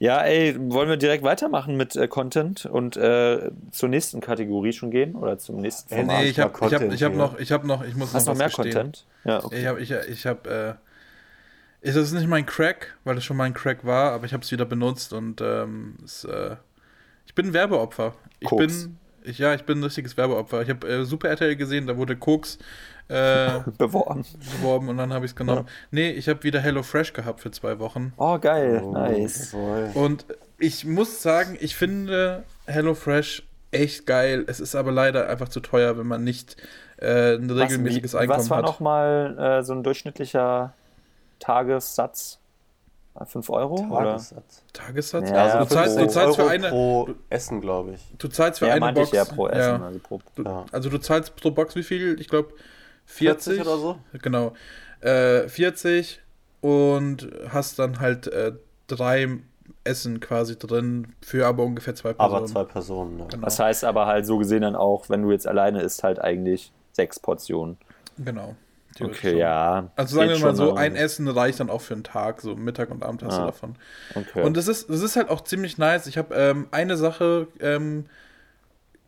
Ja, 0.00 0.22
ey, 0.22 0.54
wollen 0.56 0.88
wir 0.88 0.96
direkt 0.96 1.24
weitermachen 1.24 1.76
mit 1.76 1.96
äh, 1.96 2.06
Content 2.06 2.66
und 2.66 2.96
äh, 2.96 3.50
zur 3.72 3.88
nächsten 3.88 4.20
Kategorie 4.20 4.72
schon 4.72 4.92
gehen 4.92 5.16
oder 5.16 5.38
zum 5.38 5.60
nächsten 5.60 5.88
Format? 5.88 6.20
Äh, 6.20 6.22
nee, 6.22 6.28
ich 6.30 6.38
habe 6.38 6.66
ich 6.66 6.74
hab, 6.74 6.82
ich 6.92 7.02
hab 7.02 7.14
noch, 7.14 7.38
ich 7.38 7.50
habe 7.50 7.66
noch, 7.66 7.84
ich 7.84 7.96
muss 7.96 8.14
Hast 8.14 8.26
noch, 8.26 8.34
noch 8.34 8.38
mehr 8.38 8.46
gestehen. 8.46 8.72
Content? 8.72 9.06
Ja, 9.24 9.44
okay. 9.44 9.60
Ich 9.60 9.66
habe, 9.66 9.80
ich, 9.80 9.90
ich 9.90 10.26
habe, 10.26 10.78
äh, 11.82 11.88
ist 11.88 11.96
das 11.96 12.12
nicht 12.12 12.28
mein 12.28 12.46
Crack, 12.46 12.96
weil 13.04 13.14
das 13.14 13.24
schon 13.24 13.36
mein 13.36 13.54
Crack 13.54 13.84
war, 13.84 14.12
aber 14.12 14.26
ich 14.26 14.32
habe 14.32 14.42
es 14.42 14.50
wieder 14.50 14.64
benutzt 14.64 15.12
und 15.12 15.40
ähm, 15.40 15.96
es, 16.04 16.24
äh, 16.24 16.56
ich 17.26 17.34
bin 17.34 17.46
ein 17.46 17.52
Werbeopfer. 17.52 18.14
Ich 18.40 18.48
Koks. 18.48 18.84
bin, 18.84 18.98
ich, 19.22 19.38
ja, 19.38 19.54
ich 19.54 19.64
bin 19.64 19.80
ein 19.80 19.84
richtiges 19.84 20.16
Werbeopfer. 20.16 20.62
Ich 20.62 20.70
habe 20.70 20.88
äh, 20.88 21.04
Super 21.04 21.28
RTL 21.28 21.56
gesehen, 21.56 21.86
da 21.86 21.96
wurde 21.96 22.16
Koks 22.16 22.58
äh, 23.08 23.60
beworben. 23.78 24.24
beworben 24.56 24.88
und 24.88 24.96
dann 24.96 25.12
habe 25.12 25.24
ich 25.24 25.32
es 25.32 25.36
genommen. 25.36 25.64
Ja. 25.66 25.72
Nee, 25.90 26.10
ich 26.10 26.28
habe 26.28 26.42
wieder 26.42 26.60
Hello 26.60 26.82
Fresh 26.82 27.12
gehabt 27.12 27.40
für 27.40 27.50
zwei 27.50 27.78
Wochen. 27.78 28.12
Oh, 28.16 28.38
geil, 28.38 28.82
oh, 28.84 28.92
nice. 28.92 29.54
Und 29.94 30.26
ich 30.58 30.84
muss 30.84 31.22
sagen, 31.22 31.56
ich 31.60 31.76
finde 31.76 32.44
Hello 32.66 32.94
Fresh 32.94 33.44
echt 33.70 34.06
geil. 34.06 34.44
Es 34.46 34.60
ist 34.60 34.74
aber 34.74 34.92
leider 34.92 35.28
einfach 35.28 35.48
zu 35.48 35.60
teuer, 35.60 35.98
wenn 35.98 36.06
man 36.06 36.24
nicht 36.24 36.56
äh, 36.98 37.34
ein 37.34 37.50
regelmäßiges 37.50 38.14
was, 38.14 38.20
Einkommen 38.20 38.38
hat. 38.38 38.44
Was 38.44 38.50
war 38.50 38.62
nochmal 38.62 39.38
äh, 39.38 39.62
so 39.62 39.72
ein 39.74 39.82
durchschnittlicher 39.82 40.74
Tagessatz? 41.38 42.40
5 43.24 43.50
Euro? 43.50 43.76
Tagessatz. 43.76 44.62
Oder? 44.62 44.72
Tagessatz? 44.72 45.30
Ja, 45.30 45.44
also 45.44 45.58
du 45.58 45.74
zahlst, 45.74 45.98
du 45.98 46.06
zahlst 46.06 46.36
für 46.36 46.48
eine. 46.48 46.68
Pro 46.68 47.08
Essen, 47.30 47.60
glaube 47.60 47.92
ich. 47.94 48.14
Du 48.18 48.28
zahlst 48.28 48.60
für 48.60 48.68
ja, 48.68 48.74
eine 48.74 48.92
Box. 48.92 49.08
Ich 49.08 49.14
ja, 49.14 49.24
pro 49.24 49.48
Essen. 49.48 49.80
Ja. 49.80 49.86
Also, 49.86 49.98
pro, 49.98 50.20
du, 50.36 50.44
also 50.70 50.90
du 50.90 50.98
zahlst 50.98 51.34
pro 51.36 51.50
Box 51.50 51.74
wie 51.74 51.82
viel? 51.82 52.20
Ich 52.20 52.28
glaube 52.28 52.52
40, 53.06 53.54
40 53.54 53.60
oder 53.66 53.78
so. 53.78 53.98
Genau. 54.22 54.52
Äh, 55.00 55.48
40 55.48 56.20
und 56.60 57.28
hast 57.50 57.78
dann 57.78 58.00
halt 58.00 58.26
äh, 58.28 58.52
drei 58.86 59.38
Essen 59.84 60.20
quasi 60.20 60.58
drin 60.58 61.14
für 61.20 61.46
aber 61.46 61.64
ungefähr 61.64 61.94
zwei 61.94 62.12
Personen. 62.12 62.36
Aber 62.36 62.46
zwei 62.46 62.64
Personen, 62.64 63.18
ja. 63.18 63.26
Genau. 63.26 63.44
Das 63.44 63.58
heißt 63.58 63.84
aber 63.84 64.06
halt 64.06 64.26
so 64.26 64.38
gesehen 64.38 64.62
dann 64.62 64.76
auch, 64.76 65.08
wenn 65.08 65.22
du 65.22 65.32
jetzt 65.32 65.46
alleine 65.46 65.82
isst, 65.82 66.02
halt 66.02 66.20
eigentlich 66.20 66.72
sechs 66.92 67.18
Portionen. 67.18 67.78
Genau. 68.18 68.56
Okay, 69.00 69.30
schon. 69.30 69.38
ja. 69.38 69.90
Also 69.96 70.16
sagen 70.16 70.30
wir 70.30 70.38
mal 70.38 70.56
so, 70.56 70.74
ein 70.74 70.96
Essen 70.96 71.28
reicht 71.28 71.60
dann 71.60 71.70
auch 71.70 71.80
für 71.80 71.94
einen 71.94 72.04
Tag, 72.04 72.40
so 72.40 72.56
Mittag 72.56 72.90
und 72.90 73.02
Abend 73.02 73.22
hast 73.22 73.34
ah, 73.34 73.40
du 73.40 73.46
davon. 73.46 73.74
Okay. 74.14 74.42
Und 74.42 74.56
das 74.56 74.68
ist, 74.68 74.88
das 74.90 75.02
ist 75.02 75.16
halt 75.16 75.28
auch 75.30 75.42
ziemlich 75.42 75.78
nice. 75.78 76.06
Ich 76.06 76.18
habe 76.18 76.34
ähm, 76.34 76.68
eine 76.70 76.96
Sache 76.96 77.48
ähm, 77.60 78.06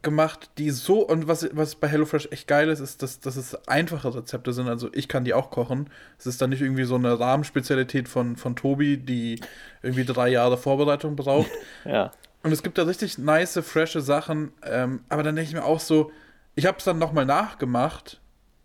gemacht, 0.03 0.50
die 0.59 0.70
so, 0.70 1.07
und 1.07 1.29
was, 1.29 1.48
was 1.53 1.74
bei 1.74 1.88
HelloFresh 1.88 2.29
echt 2.31 2.48
geil 2.48 2.68
ist, 2.68 2.81
ist, 2.81 3.03
dass, 3.03 3.20
dass 3.20 3.37
es 3.37 3.55
einfache 3.68 4.14
Rezepte 4.14 4.53
sind. 4.53 4.68
Also 4.68 4.88
ich 4.92 5.09
kann 5.09 5.24
die 5.24 5.35
auch 5.35 5.50
kochen. 5.50 5.90
Es 6.18 6.26
ist 6.26 6.40
dann 6.40 6.50
nicht 6.50 6.62
irgendwie 6.62 6.85
so 6.85 6.94
eine 6.94 7.18
Rahmenspezialität 7.18 8.09
von, 8.09 8.37
von 8.37 8.57
Tobi, 8.57 8.96
die 8.96 9.40
irgendwie 9.83 10.05
drei 10.05 10.29
Jahre 10.29 10.57
Vorbereitung 10.57 11.16
braucht. 11.16 11.50
ja. 11.85 12.12
Und 12.42 12.53
es 12.53 12.62
gibt 12.62 12.79
da 12.79 12.85
richtig 12.85 13.18
nice, 13.18 13.61
frische 13.62 14.00
Sachen. 14.00 14.53
Ähm, 14.64 15.00
aber 15.11 15.22
dann 15.22 15.37
denke 15.37 15.50
ich 15.50 15.55
mir 15.55 15.64
auch 15.64 15.81
so, 15.81 16.11
ich 16.55 16.66
habe 16.66 16.79
es 16.79 16.85
dann 16.85 16.98
nochmal 16.98 17.26
nachgemacht 17.26 18.20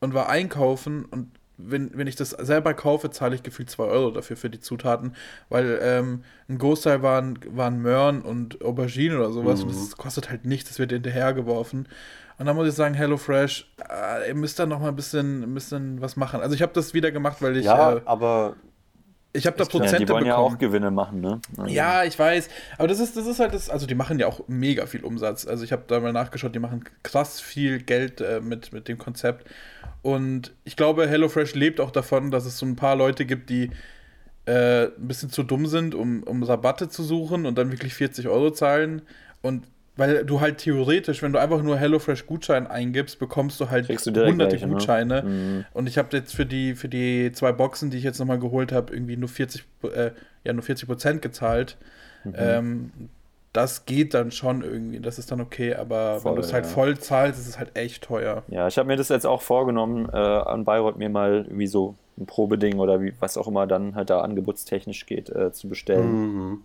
und 0.05 0.13
war 0.13 0.29
einkaufen 0.29 1.03
und 1.05 1.31
wenn, 1.57 1.97
wenn 1.97 2.07
ich 2.07 2.15
das 2.15 2.31
selber 2.31 2.73
kaufe, 2.73 3.09
zahle 3.11 3.35
ich 3.35 3.43
gefühlt 3.43 3.69
2 3.69 3.83
Euro 3.83 4.11
dafür 4.11 4.35
für 4.37 4.49
die 4.49 4.59
Zutaten, 4.59 5.15
weil 5.49 5.79
ähm, 5.81 6.23
ein 6.49 6.57
Großteil 6.57 7.01
waren, 7.01 7.39
waren 7.49 7.81
Möhren 7.81 8.21
und 8.21 8.63
Aubergine 8.63 9.17
oder 9.17 9.31
sowas 9.31 9.61
mhm. 9.61 9.69
und 9.69 9.75
das 9.75 9.97
kostet 9.97 10.29
halt 10.29 10.45
nichts, 10.45 10.69
das 10.69 10.79
wird 10.79 10.91
hinterhergeworfen. 10.91 11.87
Und 12.37 12.45
dann 12.45 12.55
muss 12.55 12.67
ich 12.67 12.73
sagen, 12.73 12.95
HelloFresh, 12.95 13.73
äh, 13.89 14.27
ihr 14.27 14.35
müsst 14.35 14.59
da 14.59 14.65
noch 14.65 14.81
mal 14.81 14.89
ein 14.89 14.95
bisschen, 14.95 15.43
ein 15.43 15.53
bisschen 15.53 16.01
was 16.01 16.17
machen. 16.17 16.41
Also 16.41 16.53
ich 16.53 16.61
habe 16.61 16.73
das 16.73 16.93
wieder 16.93 17.11
gemacht, 17.11 17.37
weil 17.41 17.55
ich... 17.55 17.65
Ja, 17.65 17.93
äh, 17.93 18.01
aber... 18.03 18.55
Ich 19.35 19.45
habe 19.45 19.57
da 19.57 19.65
Prozente 19.65 19.93
ja, 19.93 19.99
die 19.99 20.09
wollen 20.09 20.23
bekommen. 20.23 20.27
ja 20.27 20.35
auch 20.37 20.57
Gewinne 20.57 20.91
machen, 20.91 21.21
ne? 21.21 21.41
Also. 21.57 21.73
Ja, 21.73 22.03
ich 22.03 22.17
weiß. 22.17 22.49
Aber 22.77 22.87
das 22.87 22.99
ist, 22.99 23.17
das 23.17 23.27
ist 23.27 23.39
halt 23.39 23.53
das, 23.53 23.69
also 23.69 23.85
die 23.85 23.95
machen 23.95 24.17
ja 24.19 24.27
auch 24.27 24.41
mega 24.47 24.85
viel 24.85 25.03
Umsatz. 25.03 25.45
Also 25.45 25.63
ich 25.63 25.71
habe 25.71 25.83
da 25.87 25.99
mal 25.99 26.13
nachgeschaut, 26.13 26.55
die 26.55 26.59
machen 26.59 26.83
krass 27.03 27.41
viel 27.41 27.81
Geld 27.81 28.21
äh, 28.21 28.39
mit, 28.41 28.73
mit 28.73 28.87
dem 28.87 28.97
Konzept. 28.97 29.47
Und 30.01 30.53
ich 30.63 30.75
glaube, 30.75 31.07
HelloFresh 31.07 31.55
lebt 31.55 31.79
auch 31.79 31.91
davon, 31.91 32.31
dass 32.31 32.45
es 32.45 32.57
so 32.57 32.65
ein 32.65 32.75
paar 32.75 32.95
Leute 32.95 33.25
gibt, 33.25 33.49
die 33.49 33.71
äh, 34.45 34.85
ein 34.85 35.07
bisschen 35.07 35.29
zu 35.29 35.43
dumm 35.43 35.65
sind, 35.65 35.95
um, 35.95 36.23
um 36.23 36.43
Rabatte 36.43 36.89
zu 36.89 37.03
suchen 37.03 37.45
und 37.45 37.57
dann 37.57 37.71
wirklich 37.71 37.93
40 37.93 38.27
Euro 38.27 38.51
zahlen. 38.51 39.01
Und 39.41 39.65
weil 39.97 40.25
du 40.25 40.41
halt 40.41 40.57
theoretisch, 40.57 41.21
wenn 41.21 41.31
du 41.31 41.39
einfach 41.39 41.61
nur 41.61 41.77
HelloFresh 41.77 42.25
Gutschein 42.25 42.67
eingibst, 42.67 43.17
bekommst 43.19 43.59
du 43.59 43.69
halt 43.69 43.87
du 43.87 44.25
hunderte 44.25 44.57
gleich, 44.57 44.61
ne? 44.61 44.73
Gutscheine. 44.73 45.23
Ne? 45.23 45.29
Mhm. 45.29 45.65
Und 45.73 45.87
ich 45.87 45.97
habe 45.97 46.15
jetzt 46.15 46.35
für 46.35 46.45
die, 46.45 46.75
für 46.75 46.89
die 46.89 47.31
zwei 47.31 47.51
Boxen, 47.51 47.89
die 47.89 47.97
ich 47.97 48.03
jetzt 48.03 48.19
nochmal 48.19 48.39
geholt 48.39 48.71
habe, 48.71 48.93
irgendwie 48.93 49.15
nur 49.15 49.29
40, 49.29 49.63
äh, 49.83 50.11
ja, 50.43 50.53
nur 50.53 50.63
40 50.63 50.87
Prozent 50.87 51.21
gezahlt. 51.21 51.77
Mhm. 52.25 52.33
Ähm, 52.37 52.91
das 53.53 53.85
geht 53.85 54.13
dann 54.13 54.31
schon 54.31 54.63
irgendwie, 54.63 54.99
das 54.99 55.17
ist 55.17 55.31
dann 55.31 55.39
okay, 55.39 55.75
aber 55.75 56.19
voll, 56.19 56.31
wenn 56.31 56.41
du 56.41 56.45
es 56.45 56.51
halt 56.51 56.65
ja. 56.65 56.71
voll 56.71 56.97
zahlst, 56.97 57.39
ist 57.39 57.47
es 57.47 57.57
halt 57.57 57.77
echt 57.77 58.03
teuer. 58.03 58.43
Ja, 58.49 58.67
ich 58.67 58.77
habe 58.77 58.87
mir 58.87 58.97
das 58.97 59.07
jetzt 59.07 59.25
auch 59.25 59.41
vorgenommen, 59.41 60.09
äh, 60.11 60.17
an 60.17 60.65
Bayreuth 60.65 60.97
mir 60.97 61.09
mal 61.09 61.45
irgendwie 61.45 61.67
so 61.67 61.95
ein 62.17 62.25
Probeding 62.25 62.79
oder 62.79 63.01
wie, 63.01 63.13
was 63.21 63.37
auch 63.37 63.47
immer 63.47 63.65
dann 63.65 63.95
halt 63.95 64.09
da 64.09 64.19
angebotstechnisch 64.21 65.05
geht, 65.05 65.29
äh, 65.29 65.53
zu 65.53 65.69
bestellen. 65.69 66.49
Mhm. 66.51 66.61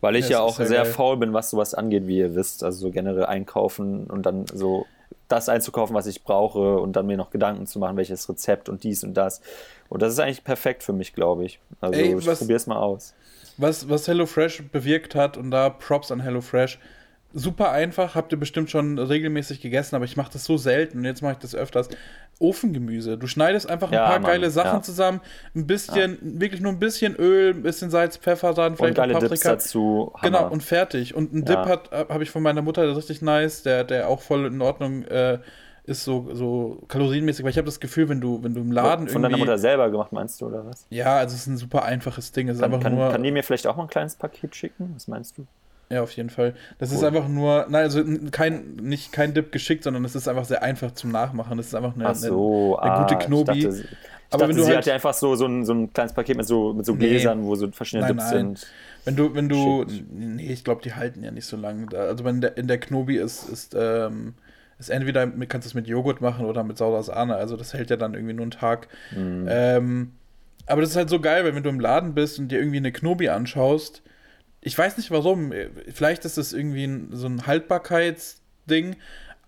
Weil 0.00 0.16
ich 0.16 0.28
ja, 0.28 0.38
ja 0.38 0.40
auch 0.40 0.56
sehr 0.56 0.82
geil. 0.82 0.92
faul 0.92 1.16
bin, 1.16 1.32
was 1.32 1.50
sowas 1.50 1.74
angeht, 1.74 2.06
wie 2.06 2.18
ihr 2.18 2.34
wisst. 2.34 2.62
Also 2.62 2.78
so 2.86 2.90
generell 2.90 3.26
einkaufen 3.26 4.06
und 4.06 4.26
dann 4.26 4.46
so 4.46 4.86
das 5.28 5.48
einzukaufen, 5.48 5.94
was 5.96 6.06
ich 6.06 6.22
brauche 6.22 6.78
und 6.78 6.94
dann 6.94 7.06
mir 7.06 7.16
noch 7.16 7.30
Gedanken 7.30 7.66
zu 7.66 7.78
machen, 7.78 7.96
welches 7.96 8.28
Rezept 8.28 8.68
und 8.68 8.84
dies 8.84 9.02
und 9.02 9.14
das. 9.14 9.40
Und 9.88 10.02
das 10.02 10.12
ist 10.12 10.20
eigentlich 10.20 10.44
perfekt 10.44 10.82
für 10.82 10.92
mich, 10.92 11.14
glaube 11.14 11.44
ich. 11.44 11.58
Also 11.80 11.98
Ey, 11.98 12.16
ich 12.16 12.24
probiere 12.24 12.56
es 12.56 12.66
mal 12.66 12.76
aus 12.76 13.14
was, 13.56 13.88
was 13.88 14.08
HelloFresh 14.08 14.64
bewirkt 14.70 15.14
hat 15.14 15.36
und 15.36 15.50
da 15.50 15.70
Props 15.70 16.10
an 16.10 16.20
HelloFresh. 16.20 16.78
Super 17.32 17.70
einfach, 17.70 18.14
habt 18.14 18.32
ihr 18.32 18.38
bestimmt 18.38 18.70
schon 18.70 18.98
regelmäßig 18.98 19.60
gegessen, 19.60 19.94
aber 19.94 20.04
ich 20.04 20.16
mache 20.16 20.32
das 20.32 20.44
so 20.44 20.56
selten 20.56 20.98
und 20.98 21.04
jetzt 21.04 21.22
mache 21.22 21.32
ich 21.32 21.38
das 21.38 21.54
öfters. 21.54 21.88
Ofengemüse. 22.38 23.16
Du 23.16 23.26
schneidest 23.26 23.68
einfach 23.68 23.88
ein 23.88 23.94
ja, 23.94 24.06
paar 24.06 24.20
Mann, 24.20 24.30
geile 24.30 24.50
Sachen 24.50 24.76
ja. 24.76 24.82
zusammen, 24.82 25.20
ein 25.54 25.66
bisschen, 25.66 26.12
ja. 26.12 26.40
wirklich 26.40 26.60
nur 26.60 26.72
ein 26.72 26.78
bisschen 26.78 27.16
Öl, 27.16 27.54
ein 27.54 27.62
bisschen 27.62 27.90
Salz, 27.90 28.16
Pfeffer 28.16 28.52
dran, 28.52 28.76
vielleicht 28.76 28.90
und 28.90 28.96
geile 28.96 29.12
Paprika. 29.14 29.34
Dips 29.34 29.42
dazu. 29.42 30.12
Hammer. 30.14 30.38
Genau, 30.38 30.52
und 30.52 30.62
fertig. 30.62 31.14
Und 31.14 31.32
ein 31.32 31.44
Dip 31.44 31.56
hat 31.56 31.90
habe 31.92 32.22
ich 32.22 32.30
von 32.30 32.42
meiner 32.42 32.62
Mutter, 32.62 32.84
der 32.86 32.96
richtig 32.96 33.22
nice, 33.22 33.62
der, 33.62 33.84
der 33.84 34.08
auch 34.08 34.20
voll 34.20 34.46
in 34.46 34.60
Ordnung 34.60 35.04
äh, 35.04 35.38
ist 35.86 36.04
so, 36.04 36.34
so 36.34 36.82
kalorienmäßig, 36.88 37.44
weil 37.44 37.50
ich 37.50 37.58
habe 37.58 37.66
das 37.66 37.80
Gefühl, 37.80 38.08
wenn 38.08 38.20
du, 38.20 38.42
wenn 38.42 38.54
du 38.54 38.60
im 38.60 38.72
Laden 38.72 39.08
Von 39.08 39.22
deiner 39.22 39.36
Mutter 39.36 39.56
selber 39.56 39.88
gemacht, 39.90 40.12
meinst 40.12 40.40
du, 40.40 40.46
oder 40.46 40.66
was? 40.66 40.84
Ja, 40.90 41.16
also 41.18 41.34
es 41.34 41.42
ist 41.42 41.46
ein 41.46 41.56
super 41.56 41.84
einfaches 41.84 42.32
Ding. 42.32 42.48
Es 42.48 42.58
kann, 42.58 42.72
ist 42.72 42.82
kann, 42.82 42.94
nur, 42.94 43.10
kann 43.10 43.22
die 43.22 43.30
mir 43.30 43.44
vielleicht 43.44 43.66
auch 43.66 43.76
mal 43.76 43.84
ein 43.84 43.88
kleines 43.88 44.16
Paket 44.16 44.54
schicken? 44.56 44.92
Was 44.94 45.06
meinst 45.06 45.38
du? 45.38 45.46
Ja, 45.88 46.02
auf 46.02 46.10
jeden 46.12 46.30
Fall. 46.30 46.54
Das 46.78 46.90
cool. 46.90 46.96
ist 46.96 47.04
einfach 47.04 47.28
nur, 47.28 47.66
nein, 47.68 47.84
also 47.84 48.02
kein, 48.32 48.74
nicht 48.76 49.12
kein 49.12 49.34
Dip 49.34 49.52
geschickt, 49.52 49.84
sondern 49.84 50.04
es 50.04 50.16
ist 50.16 50.26
einfach 50.26 50.44
sehr 50.44 50.62
einfach 50.62 50.92
zum 50.92 51.12
Nachmachen. 51.12 51.56
Das 51.56 51.66
ist 51.66 51.74
einfach 51.74 51.94
eine, 51.94 52.14
so, 52.14 52.76
eine, 52.78 52.92
eine 52.92 53.00
ah, 53.00 53.06
gute 53.06 53.24
Knobi. 53.24 53.52
Ich 53.58 53.64
dachte, 53.64 53.78
ich 53.78 54.34
aber 54.34 54.38
dachte, 54.38 54.48
wenn 54.48 54.56
du 54.56 54.62
sie 54.62 54.68
halt, 54.68 54.78
hat 54.78 54.86
ja 54.86 54.94
einfach 54.94 55.14
so, 55.14 55.36
so, 55.36 55.46
ein, 55.46 55.64
so 55.64 55.72
ein 55.72 55.92
kleines 55.92 56.12
Paket 56.12 56.36
mit 56.36 56.46
so, 56.46 56.74
mit 56.74 56.84
so 56.84 56.96
Gläsern, 56.96 57.42
nee, 57.42 57.46
wo 57.46 57.54
so 57.54 57.70
verschiedene 57.70 58.08
nein, 58.08 58.16
Dips 58.16 58.30
nein. 58.30 58.56
sind. 58.56 58.66
Wenn 59.04 59.16
du, 59.16 59.34
wenn 59.34 59.48
du, 59.48 59.88
Shit. 59.88 60.04
nee, 60.12 60.52
ich 60.52 60.64
glaube, 60.64 60.82
die 60.82 60.94
halten 60.94 61.22
ja 61.22 61.30
nicht 61.30 61.46
so 61.46 61.56
lange. 61.56 61.96
Also 61.96 62.24
wenn 62.24 62.40
der, 62.40 62.56
in 62.56 62.66
der 62.66 62.78
Knobi 62.78 63.18
ist, 63.18 63.48
ist 63.48 63.76
ähm, 63.78 64.34
ist 64.78 64.90
entweder 64.90 65.26
kannst 65.48 65.66
du 65.66 65.70
es 65.70 65.74
mit 65.74 65.86
Joghurt 65.86 66.20
machen 66.20 66.46
oder 66.46 66.62
mit 66.62 66.76
saurer 66.76 67.02
Sahne. 67.02 67.36
Also 67.36 67.56
das 67.56 67.72
hält 67.72 67.90
ja 67.90 67.96
dann 67.96 68.14
irgendwie 68.14 68.34
nur 68.34 68.42
einen 68.42 68.50
Tag. 68.50 68.88
Mhm. 69.12 69.46
Ähm, 69.48 70.12
aber 70.66 70.80
das 70.80 70.90
ist 70.90 70.96
halt 70.96 71.08
so 71.08 71.20
geil, 71.20 71.44
weil 71.44 71.54
wenn 71.54 71.62
du 71.62 71.70
im 71.70 71.80
Laden 71.80 72.14
bist 72.14 72.38
und 72.38 72.48
dir 72.48 72.58
irgendwie 72.58 72.78
eine 72.78 72.92
Knobi 72.92 73.28
anschaust, 73.28 74.02
ich 74.66 74.76
weiß 74.76 74.96
nicht 74.96 75.12
warum, 75.12 75.52
vielleicht 75.94 76.24
ist 76.24 76.38
das 76.38 76.52
irgendwie 76.52 76.84
ein, 76.84 77.10
so 77.12 77.28
ein 77.28 77.46
Haltbarkeitsding, 77.46 78.96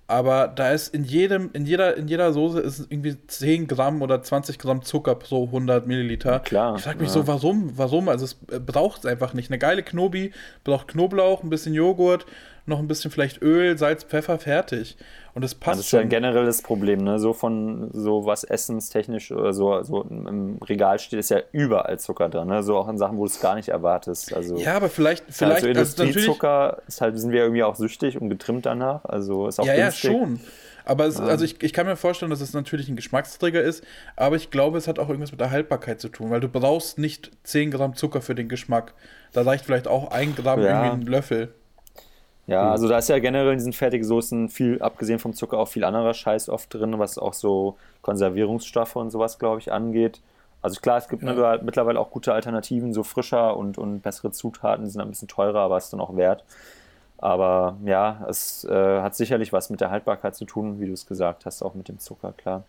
aber 0.06 0.46
da 0.46 0.70
ist 0.70 0.94
in 0.94 1.02
jedem, 1.02 1.50
in 1.54 1.66
jeder, 1.66 1.96
in 1.96 2.06
jeder 2.06 2.32
Soße 2.32 2.60
ist 2.60 2.86
irgendwie 2.88 3.16
10 3.26 3.66
Gramm 3.66 4.00
oder 4.00 4.22
20 4.22 4.60
Gramm 4.60 4.82
Zucker 4.82 5.16
pro 5.16 5.46
100 5.46 5.88
Milliliter. 5.88 6.38
Klar. 6.38 6.76
Ich 6.76 6.84
frage 6.84 7.00
mich 7.00 7.08
ja. 7.08 7.14
so, 7.14 7.26
warum, 7.26 7.76
warum? 7.76 8.08
Also 8.08 8.26
es 8.26 8.36
braucht 8.64 9.00
es 9.00 9.06
einfach 9.06 9.34
nicht. 9.34 9.50
Eine 9.50 9.58
geile 9.58 9.82
Knobi 9.82 10.30
braucht 10.62 10.86
Knoblauch, 10.86 11.42
ein 11.42 11.50
bisschen 11.50 11.74
Joghurt, 11.74 12.24
noch 12.68 12.78
ein 12.78 12.88
bisschen 12.88 13.10
vielleicht 13.10 13.42
Öl, 13.42 13.76
Salz, 13.78 14.04
Pfeffer, 14.04 14.38
fertig. 14.38 14.96
Und 15.34 15.42
das 15.42 15.54
passt. 15.54 15.78
Das 15.78 15.86
ist 15.86 15.92
ja 15.92 16.00
ein 16.00 16.08
generelles 16.08 16.62
Problem, 16.62 17.04
ne? 17.04 17.18
So 17.18 17.32
von 17.32 17.90
so 17.92 18.26
was 18.26 18.44
essenstechnisch 18.44 19.30
oder 19.30 19.52
so, 19.52 19.82
so 19.82 20.02
im 20.02 20.58
Regal 20.68 20.98
steht, 20.98 21.18
ist 21.18 21.30
ja 21.30 21.40
überall 21.52 21.98
Zucker 21.98 22.28
drin, 22.28 22.48
ne? 22.48 22.62
So 22.62 22.76
auch 22.76 22.88
in 22.88 22.98
Sachen, 22.98 23.18
wo 23.18 23.24
du 23.24 23.30
es 23.30 23.40
gar 23.40 23.54
nicht 23.54 23.68
erwartest. 23.68 24.34
Also, 24.34 24.56
ja, 24.56 24.74
aber 24.74 24.88
vielleicht, 24.88 25.24
vielleicht 25.28 25.64
also 25.64 25.68
Industriezucker 25.68 26.82
ist 26.88 27.00
halt, 27.00 27.18
sind 27.18 27.30
wir 27.30 27.42
irgendwie 27.42 27.62
auch 27.62 27.76
süchtig 27.76 28.20
und 28.20 28.30
getrimmt 28.30 28.66
danach. 28.66 29.04
Also 29.04 29.46
ist 29.46 29.60
auch 29.60 29.66
Ja, 29.66 29.76
günstig. 29.76 30.04
ja, 30.04 30.10
schon. 30.10 30.40
Aber 30.88 31.04
es, 31.04 31.20
also 31.20 31.44
ich, 31.44 31.62
ich 31.62 31.74
kann 31.74 31.86
mir 31.86 31.96
vorstellen, 31.96 32.30
dass 32.30 32.40
es 32.40 32.54
natürlich 32.54 32.88
ein 32.88 32.96
Geschmacksträger 32.96 33.60
ist, 33.62 33.84
aber 34.16 34.36
ich 34.36 34.50
glaube, 34.50 34.78
es 34.78 34.88
hat 34.88 34.98
auch 34.98 35.10
irgendwas 35.10 35.32
mit 35.32 35.40
der 35.40 35.50
Haltbarkeit 35.50 36.00
zu 36.00 36.08
tun, 36.08 36.30
weil 36.30 36.40
du 36.40 36.48
brauchst 36.48 36.96
nicht 36.96 37.30
10 37.44 37.70
Gramm 37.72 37.94
Zucker 37.94 38.22
für 38.22 38.34
den 38.34 38.48
Geschmack. 38.48 38.94
Da 39.34 39.42
reicht 39.42 39.66
vielleicht 39.66 39.86
auch 39.86 40.10
ein 40.10 40.34
Gramm 40.34 40.62
ja. 40.62 40.86
irgendwie 40.86 41.06
ein 41.06 41.12
Löffel. 41.12 41.52
Ja, 42.48 42.64
hm. 42.64 42.72
also 42.72 42.88
da 42.88 42.98
ist 42.98 43.08
ja 43.08 43.18
generell 43.20 43.52
in 43.52 43.58
diesen 43.58 43.74
Fertigsoßen 43.74 44.48
viel, 44.48 44.82
abgesehen 44.82 45.20
vom 45.20 45.34
Zucker, 45.34 45.58
auch 45.58 45.68
viel 45.68 45.84
anderer 45.84 46.14
Scheiß 46.14 46.48
oft 46.48 46.72
drin, 46.74 46.98
was 46.98 47.18
auch 47.18 47.34
so 47.34 47.76
Konservierungsstoffe 48.02 48.96
und 48.96 49.10
sowas, 49.10 49.38
glaube 49.38 49.60
ich, 49.60 49.70
angeht. 49.70 50.20
Also 50.62 50.80
klar, 50.80 50.96
es 50.96 51.08
gibt 51.08 51.22
ja. 51.22 51.58
mittlerweile 51.62 52.00
auch 52.00 52.10
gute 52.10 52.32
Alternativen, 52.32 52.92
so 52.92 53.04
frischer 53.04 53.56
und, 53.56 53.78
und 53.78 54.00
bessere 54.00 54.32
Zutaten, 54.32 54.84
die 54.84 54.90
sind 54.90 55.00
ein 55.00 55.08
bisschen 55.08 55.28
teurer, 55.28 55.60
aber 55.60 55.76
ist 55.76 55.92
dann 55.92 56.00
auch 56.00 56.16
wert. 56.16 56.42
Aber 57.18 57.76
ja, 57.84 58.24
es 58.28 58.64
äh, 58.64 59.00
hat 59.00 59.14
sicherlich 59.14 59.52
was 59.52 59.70
mit 59.70 59.80
der 59.80 59.90
Haltbarkeit 59.90 60.34
zu 60.34 60.46
tun, 60.46 60.80
wie 60.80 60.86
du 60.86 60.92
es 60.92 61.06
gesagt 61.06 61.46
hast, 61.46 61.62
auch 61.62 61.74
mit 61.74 61.88
dem 61.88 61.98
Zucker, 61.98 62.32
klar. 62.32 62.64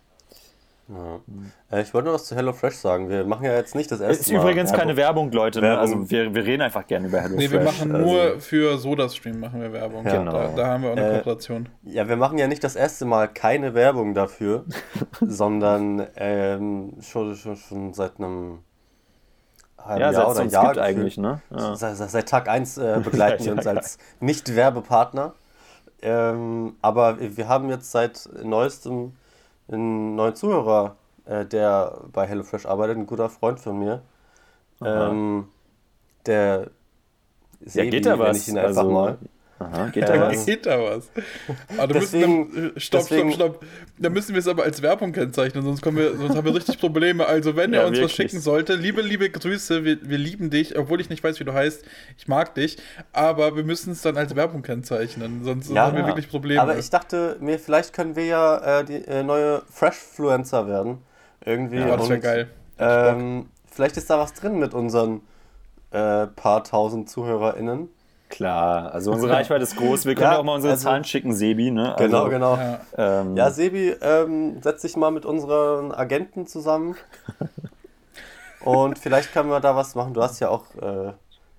Ja. 0.90 1.78
Äh, 1.78 1.82
ich 1.84 1.94
wollte 1.94 2.08
noch 2.08 2.16
was 2.16 2.26
zu 2.26 2.36
HelloFresh 2.36 2.76
sagen. 2.76 3.10
Wir 3.10 3.24
machen 3.24 3.46
ja 3.46 3.54
jetzt 3.54 3.76
nicht 3.76 3.92
das 3.92 4.00
erste 4.00 4.22
Ist 4.22 4.32
Mal. 4.32 4.42
übrigens 4.42 4.74
keine 4.74 4.98
Werbung, 4.98 5.32
Leute. 5.32 5.62
Ne? 5.62 5.78
Also 5.78 6.10
wir, 6.10 6.34
wir 6.34 6.46
reden 6.46 6.64
einfach 6.64 6.88
gerne 6.88 7.08
über 7.08 7.22
HelloFresh. 7.22 7.50
Nee, 7.50 7.52
wir 7.52 7.62
machen 7.62 7.96
also 7.96 8.08
nur 8.08 8.40
für 8.40 8.78
SodaStream 8.78 9.40
machen 9.40 9.62
wir 9.62 9.72
Werbung. 9.72 10.06
Ja. 10.06 10.18
Genau. 10.18 10.32
Da, 10.32 10.48
da, 10.56 10.68
haben 10.68 10.84
wir 10.84 10.90
auch 10.92 10.98
eine 10.98 11.10
äh, 11.10 11.16
Kooperation. 11.18 11.70
Ja, 11.84 12.08
wir 12.10 12.16
machen 12.16 12.38
ja 12.40 12.48
nicht 12.48 12.64
das 12.64 12.76
erste 12.76 13.06
Mal 13.06 13.28
keine 13.28 13.76
Werbung 13.76 14.16
dafür, 14.16 14.66
sondern 15.22 16.08
ähm, 16.16 16.94
schon, 17.02 17.36
schon, 17.36 17.56
schon 17.56 17.94
seit 17.94 18.18
einem 18.18 18.60
halben 19.78 20.02
ja, 20.02 20.12
Jahr 20.12 20.32
oder 20.32 20.44
Jahr. 20.46 20.74
Gibt 20.74 20.80
eigentlich, 20.80 21.18
ne? 21.18 21.42
Ja. 21.52 21.76
Seit, 21.76 21.98
seit, 21.98 22.28
Tag 22.28 22.50
1 22.50 22.78
äh, 22.78 23.00
begleiten 23.04 23.46
wir 23.46 23.52
uns 23.52 23.68
als 23.68 24.00
Nicht-Werbepartner. 24.20 25.34
Ähm, 26.02 26.78
aber 26.82 27.18
wir 27.20 27.48
haben 27.48 27.70
jetzt 27.70 27.92
seit 27.92 28.28
neuestem 28.44 29.14
einen 29.72 30.16
neuen 30.16 30.36
Zuhörer, 30.36 30.96
äh, 31.26 31.46
der 31.46 32.02
bei 32.12 32.28
HelloFresh 32.28 32.66
arbeitet, 32.66 32.98
ein 32.98 33.08
guter 33.08 33.30
Freund 33.30 33.60
von 33.60 33.78
mir. 33.78 34.02
Ähm, 34.84 35.48
der 36.26 36.72
Sebi, 37.62 37.86
ja, 37.86 37.92
geht 37.92 38.06
da 38.06 38.20
was. 38.20 38.38
ich 38.38 38.48
ihn 38.50 38.58
einfach 38.58 38.82
also, 38.82 38.92
mal. 38.92 39.18
Aha, 39.60 39.88
geht 39.90 40.08
da 40.08 40.22
was? 40.22 40.46
Geht 40.46 40.66
da 40.66 40.80
was? 40.80 41.10
Aber 41.78 41.94
deswegen, 41.94 42.48
müssen, 42.48 42.72
dann, 42.72 42.80
stopp, 42.80 43.02
deswegen, 43.02 43.34
stopp, 43.34 43.56
stopp. 43.58 43.66
Da 43.98 44.10
müssen 44.10 44.34
wir 44.34 44.40
es 44.40 44.48
aber 44.48 44.64
als 44.64 44.82
Werbung 44.82 45.12
kennzeichnen, 45.12 45.64
sonst, 45.66 45.82
kommen 45.82 45.98
wir, 45.98 46.16
sonst 46.16 46.36
haben 46.36 46.46
wir 46.46 46.56
richtig 46.56 46.80
Probleme. 46.80 47.26
Also, 47.26 47.58
wenn 47.58 47.74
ja, 47.74 47.82
er 47.82 47.88
uns 47.88 47.98
wirklich. 47.98 48.06
was 48.06 48.16
schicken 48.16 48.40
sollte, 48.40 48.76
liebe, 48.76 49.02
liebe 49.02 49.30
Grüße, 49.30 49.84
wir, 49.84 49.98
wir 50.02 50.18
lieben 50.18 50.50
dich, 50.50 50.78
obwohl 50.78 51.02
ich 51.02 51.10
nicht 51.10 51.24
weiß, 51.24 51.40
wie 51.42 51.44
du 51.44 51.54
heißt. 51.54 51.84
Ich 52.18 52.28
mag 52.30 52.56
dich, 52.56 52.78
aber 53.12 53.58
wir 53.58 53.64
müssen 53.66 53.92
es 53.92 54.02
dann 54.02 54.16
als 54.16 54.36
Werbung 54.36 54.62
kennzeichnen, 54.62 55.44
sonst, 55.44 55.70
ja, 55.70 55.88
haben 55.88 55.98
wir 55.98 56.08
wirklich 56.08 56.30
Probleme. 56.30 56.62
Aber 56.62 56.78
ich 56.78 56.90
dachte 56.90 57.36
mir, 57.42 57.60
vielleicht 57.60 57.94
können 57.94 58.16
wir 58.16 58.26
ja 58.26 58.80
äh, 58.80 58.86
die 58.86 59.06
äh, 59.06 59.24
neue 59.24 59.62
Freshfluencer 59.70 60.68
werden. 60.68 61.00
Irgendwie. 61.44 61.78
Ja, 61.80 61.98
das 61.98 62.10
wäre 62.10 62.20
geil. 62.20 62.50
Ähm, 62.78 63.48
vielleicht 63.70 63.98
ist 63.98 64.10
da 64.10 64.18
was 64.18 64.34
drin 64.34 64.58
mit 64.58 64.74
unseren 64.74 65.22
äh, 65.92 66.28
paar 66.28 66.64
tausend 66.64 67.10
ZuhörerInnen. 67.10 67.90
Klar, 68.30 68.94
also 68.94 69.12
unsere 69.14 69.34
Reichweite 69.34 69.64
ist 69.64 69.76
groß. 69.76 70.06
Wir 70.06 70.16
können 70.16 70.32
ja, 70.32 70.38
auch 70.38 70.44
mal 70.44 70.56
unsere 70.56 70.74
also, 70.74 70.84
Zahlen 70.84 71.04
schicken, 71.04 71.34
Sebi. 71.34 71.72
Ne? 71.72 71.96
Also, 71.96 72.06
genau, 72.06 72.30
genau. 72.30 72.56
Ja, 72.56 72.80
ähm, 72.98 73.36
ja 73.36 73.52
Sebi, 73.52 73.96
ähm, 74.02 74.62
setz 74.62 74.84
dich 74.84 74.96
mal 74.96 75.12
mit 75.12 75.26
unseren 75.26 75.92
Agenten 75.92 76.48
zusammen. 76.48 76.96
und 78.64 78.98
vielleicht 78.98 79.34
können 79.34 79.50
wir 79.50 79.60
da 79.60 79.76
was 79.76 79.96
machen. 79.96 80.14
Du 80.14 80.22
hast 80.22 80.40
ja 80.40 80.50
auch 80.50 80.64
äh, 80.76 81.14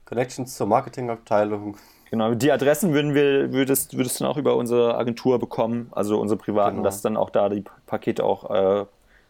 Connections 0.04 0.54
zur 0.56 0.66
Marketingabteilung. 0.66 1.76
Genau, 2.10 2.34
die 2.34 2.50
Adressen 2.50 2.92
würden 2.92 3.14
wir, 3.14 3.52
würdest, 3.52 3.96
würdest 3.96 4.18
du 4.18 4.24
dann 4.24 4.32
auch 4.32 4.36
über 4.36 4.56
unsere 4.56 4.96
Agentur 4.96 5.38
bekommen, 5.38 5.88
also 5.92 6.20
unsere 6.20 6.38
privaten, 6.38 6.78
genau. 6.78 6.84
dass 6.84 7.02
dann 7.02 7.16
auch 7.16 7.30
da 7.30 7.48
die 7.48 7.62
Pakete 7.86 8.24
auch 8.24 8.50
äh, 8.50 8.84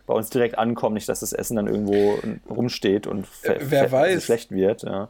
bei 0.06 0.14
uns 0.14 0.30
direkt 0.30 0.58
ankommen, 0.58 0.94
nicht, 0.94 1.08
dass 1.08 1.20
das 1.20 1.34
Essen 1.34 1.56
dann 1.56 1.66
irgendwo 1.66 2.18
rumsteht 2.48 3.06
und 3.06 3.26
wer 3.42 3.92
weiß, 3.92 4.24
schlecht 4.24 4.50
wird. 4.50 4.82
Ja. 4.82 5.08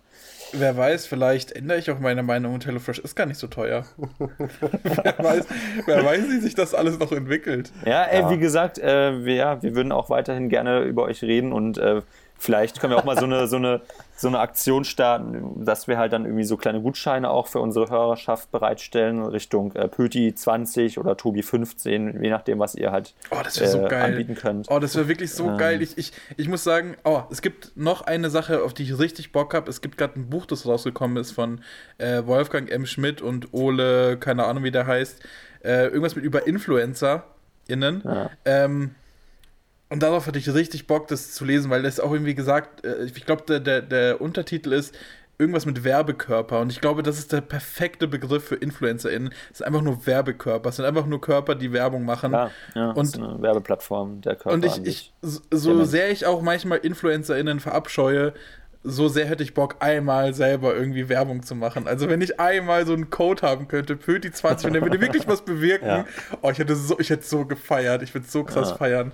Wer 0.53 0.77
weiß, 0.77 1.07
vielleicht 1.07 1.53
ändere 1.53 1.79
ich 1.79 1.91
auch 1.91 2.01
meine 2.01 2.23
Meinung 2.23 2.55
und 2.55 2.67
HelloFresh 2.67 2.99
ist 2.99 3.15
gar 3.15 3.27
nicht 3.27 3.39
so 3.39 3.47
teuer. 3.47 3.85
wer, 4.19 5.19
weiß, 5.19 5.47
wer 5.87 6.05
weiß, 6.05 6.29
wie 6.29 6.41
sich 6.41 6.55
das 6.55 6.75
alles 6.75 6.99
noch 6.99 7.13
entwickelt. 7.13 7.71
Ja, 7.85 8.05
ey, 8.05 8.23
ja. 8.23 8.31
wie 8.31 8.39
gesagt, 8.39 8.79
äh, 8.79 9.25
wir, 9.25 9.35
ja, 9.35 9.63
wir 9.63 9.75
würden 9.75 9.93
auch 9.93 10.11
weiterhin 10.11 10.49
gerne 10.49 10.81
über 10.83 11.05
euch 11.05 11.23
reden 11.23 11.53
und 11.53 11.79
äh, 11.79 12.03
Vielleicht 12.43 12.81
können 12.81 12.95
wir 12.95 12.99
auch 12.99 13.05
mal 13.05 13.19
so 13.19 13.27
eine, 13.27 13.47
so, 13.49 13.57
eine, 13.57 13.83
so 14.17 14.27
eine 14.27 14.39
Aktion 14.39 14.85
starten, 14.85 15.63
dass 15.63 15.89
wir 15.89 15.99
halt 15.99 16.15
dann 16.15 16.25
irgendwie 16.25 16.45
so 16.45 16.57
kleine 16.57 16.81
Gutscheine 16.81 17.29
auch 17.29 17.49
für 17.49 17.61
unsere 17.61 17.91
Hörerschaft 17.91 18.51
bereitstellen, 18.51 19.23
Richtung 19.23 19.77
äh, 19.77 19.89
Pöti 19.89 20.35
20 20.35 20.97
oder 20.99 21.19
Tobi 21.19 21.43
15, 21.43 22.23
je 22.23 22.31
nachdem, 22.31 22.59
was 22.59 22.75
ihr 22.75 22.93
halt 22.93 23.13
oh, 23.31 23.37
das 23.45 23.61
äh, 23.61 23.67
so 23.67 23.85
anbieten 23.85 24.37
könnt. 24.37 24.69
Oh, 24.71 24.79
das 24.79 24.97
wäre 24.97 25.07
wirklich 25.07 25.33
so 25.33 25.49
ähm. 25.49 25.59
geil. 25.59 25.83
Ich, 25.83 25.99
ich, 25.99 26.13
ich 26.39 26.49
muss 26.49 26.65
sagen, 26.65 26.97
oh, 27.05 27.25
es 27.31 27.43
gibt 27.43 27.77
noch 27.77 28.01
eine 28.01 28.31
Sache, 28.31 28.63
auf 28.63 28.73
die 28.73 28.85
ich 28.85 28.99
richtig 28.99 29.33
Bock 29.33 29.53
habe. 29.53 29.69
Es 29.69 29.83
gibt 29.83 29.99
gerade 29.99 30.19
ein 30.19 30.31
Buch, 30.31 30.47
das 30.47 30.65
rausgekommen 30.65 31.19
ist 31.19 31.33
von 31.33 31.61
äh, 31.99 32.25
Wolfgang 32.25 32.71
M. 32.71 32.87
Schmidt 32.87 33.21
und 33.21 33.53
Ole, 33.53 34.17
keine 34.17 34.47
Ahnung, 34.47 34.65
wie 34.65 34.71
der 34.71 34.87
heißt. 34.87 35.21
Äh, 35.63 35.89
irgendwas 35.89 36.17
mit 36.17 36.25
über 36.25 36.47
InfluencerInnen. 36.47 38.03
Ja. 38.03 38.31
Ähm, 38.47 38.95
und 39.91 40.03
darauf 40.03 40.27
hatte 40.27 40.39
ich 40.39 40.53
richtig 40.53 40.87
Bock, 40.87 41.09
das 41.09 41.33
zu 41.33 41.45
lesen, 41.45 41.71
weil 41.71 41.83
das 41.83 42.01
auch 42.01 42.13
irgendwie 42.13 42.35
gesagt, 42.35 42.85
äh, 42.85 43.05
ich 43.05 43.27
glaube, 43.27 43.43
der, 43.47 43.61
der, 43.61 43.83
der 43.83 44.21
Untertitel 44.21 44.73
ist 44.73 44.95
irgendwas 45.37 45.67
mit 45.67 45.83
Werbekörper. 45.85 46.61
Und 46.61 46.71
ich 46.71 46.81
glaube, 46.81 47.03
das 47.03 47.19
ist 47.19 47.33
der 47.33 47.41
perfekte 47.41 48.07
Begriff 48.07 48.45
für 48.45 48.57
InfluencerInnen. 48.57 49.33
Es 49.51 49.59
sind 49.59 49.67
einfach 49.67 49.81
nur 49.81 50.07
Werbekörper. 50.07 50.69
Es 50.69 50.77
sind 50.77 50.85
einfach 50.85 51.07
nur 51.07 51.21
Körper, 51.21 51.55
die 51.55 51.73
Werbung 51.73 52.05
machen. 52.05 52.33
Ja, 52.33 52.51
ja 52.75 52.91
und, 52.91 53.17
eine 53.17 53.41
Werbeplattform 53.41 54.21
der 54.21 54.37
Körper. 54.37 54.53
Und 54.53 54.65
ich, 54.65 54.85
ich 54.85 55.13
so 55.23 55.85
sehr 55.85 56.11
ich 56.11 56.27
auch 56.27 56.43
manchmal 56.43 56.79
InfluencerInnen 56.79 57.59
verabscheue, 57.59 58.35
so 58.83 59.09
sehr 59.09 59.27
hätte 59.27 59.43
ich 59.43 59.55
Bock, 59.55 59.77
einmal 59.81 60.33
selber 60.35 60.75
irgendwie 60.75 61.09
Werbung 61.09 61.43
zu 61.43 61.55
machen. 61.55 61.87
Also 61.87 62.09
wenn 62.09 62.21
ich 62.21 62.39
einmal 62.39 62.87
so 62.87 62.93
einen 62.93 63.11
Code 63.11 63.43
haben 63.43 63.69
könnte, 63.69 63.97
Pöti 63.97 64.31
20, 64.31 64.69
und 64.69 64.73
der 64.75 64.83
würde 64.83 65.01
wirklich 65.01 65.27
was 65.27 65.43
bewirken. 65.45 65.87
Ja. 65.87 66.05
Oh, 66.43 66.51
ich 66.51 66.59
hätte 66.59 66.77
so, 66.77 66.99
ich 66.99 67.11
hätte 67.11 67.25
so 67.25 67.45
gefeiert. 67.45 68.03
Ich 68.03 68.15
würde 68.15 68.27
so 68.27 68.45
krass 68.45 68.71
ja. 68.71 68.77
feiern. 68.77 69.13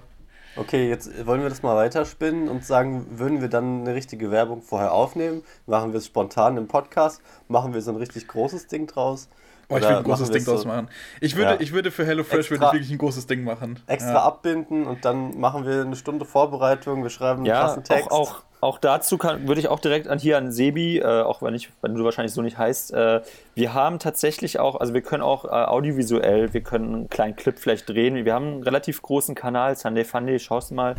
Okay, 0.57 0.89
jetzt 0.89 1.27
wollen 1.27 1.43
wir 1.43 1.51
das 1.51 1.63
mal 1.63 1.77
weiterspinnen 1.77 2.49
und 2.49 2.65
sagen, 2.65 3.07
würden 3.19 3.41
wir 3.41 3.49
dann 3.49 3.83
eine 3.83 3.95
richtige 3.95 4.31
Werbung 4.31 4.63
vorher 4.63 4.93
aufnehmen? 4.93 5.43
Machen 5.67 5.93
wir 5.93 5.99
es 5.99 6.07
spontan 6.07 6.57
im 6.57 6.67
Podcast? 6.67 7.21
Machen 7.49 7.75
wir 7.75 7.83
so 7.83 7.91
ein 7.91 7.97
richtig 7.97 8.27
großes 8.27 8.67
Ding 8.67 8.87
draus? 8.87 9.29
Oh, 9.69 9.77
ich 9.77 9.83
würde 9.83 9.99
ein 9.99 10.05
großes 10.05 10.31
Ding 10.31 10.45
draus 10.45 10.65
machen. 10.65 10.89
Ich 11.21 11.37
würde, 11.37 11.53
ja. 11.53 11.61
ich 11.61 11.73
würde 11.73 11.91
für 11.91 12.07
HelloFresh 12.07 12.51
würde 12.51 12.65
wirklich 12.67 12.91
ein 12.91 12.99
großes 12.99 13.27
Ding 13.27 13.45
machen. 13.45 13.81
Extra 13.87 14.15
ja. 14.15 14.23
abbinden 14.23 14.87
und 14.87 15.05
dann 15.05 15.39
machen 15.39 15.67
wir 15.67 15.83
eine 15.83 15.97
Stunde 15.97 16.25
Vorbereitung, 16.25 17.03
wir 17.03 17.11
schreiben 17.11 17.39
einen 17.39 17.47
ja, 17.47 17.61
krassen 17.61 17.85
Text. 17.85 18.11
Auch, 18.11 18.31
auch, 18.31 18.43
auch 18.67 18.79
dazu 18.79 19.17
kann, 19.17 19.47
würde 19.47 19.61
ich 19.61 19.69
auch 19.69 19.79
direkt 19.79 20.09
an 20.09 20.19
hier 20.19 20.37
an 20.37 20.51
Sebi, 20.51 20.99
äh, 20.99 21.23
auch 21.23 21.41
wenn 21.41 21.55
ich, 21.55 21.71
wenn 21.83 21.95
du 21.95 22.05
wahrscheinlich 22.05 22.33
so 22.33 22.43
nicht 22.43 22.59
heißt, 22.59 22.93
äh, 22.93 23.23
wir 23.55 23.75
haben 23.75 23.99
tatsächlich 23.99 24.59
auch, 24.59 24.81
also 24.81 24.93
wir 24.93 25.03
können 25.03 25.23
auch 25.23 25.45
äh, 25.45 25.49
audiovisuell, 25.49 26.53
wir 26.53 26.63
können 26.63 26.95
einen 26.95 27.09
kleinen 27.09 27.37
Clip 27.37 27.59
vielleicht 27.59 27.89
drehen. 27.89 28.25
Wir 28.25 28.35
haben 28.35 28.47
einen 28.47 28.63
relativ 28.65 29.01
großen 29.03 29.35
Kanal, 29.35 29.77
Sunday 29.77 30.05
Funday, 30.05 30.39
schaust 30.39 30.73
du 30.73 30.75
mal, 30.75 30.97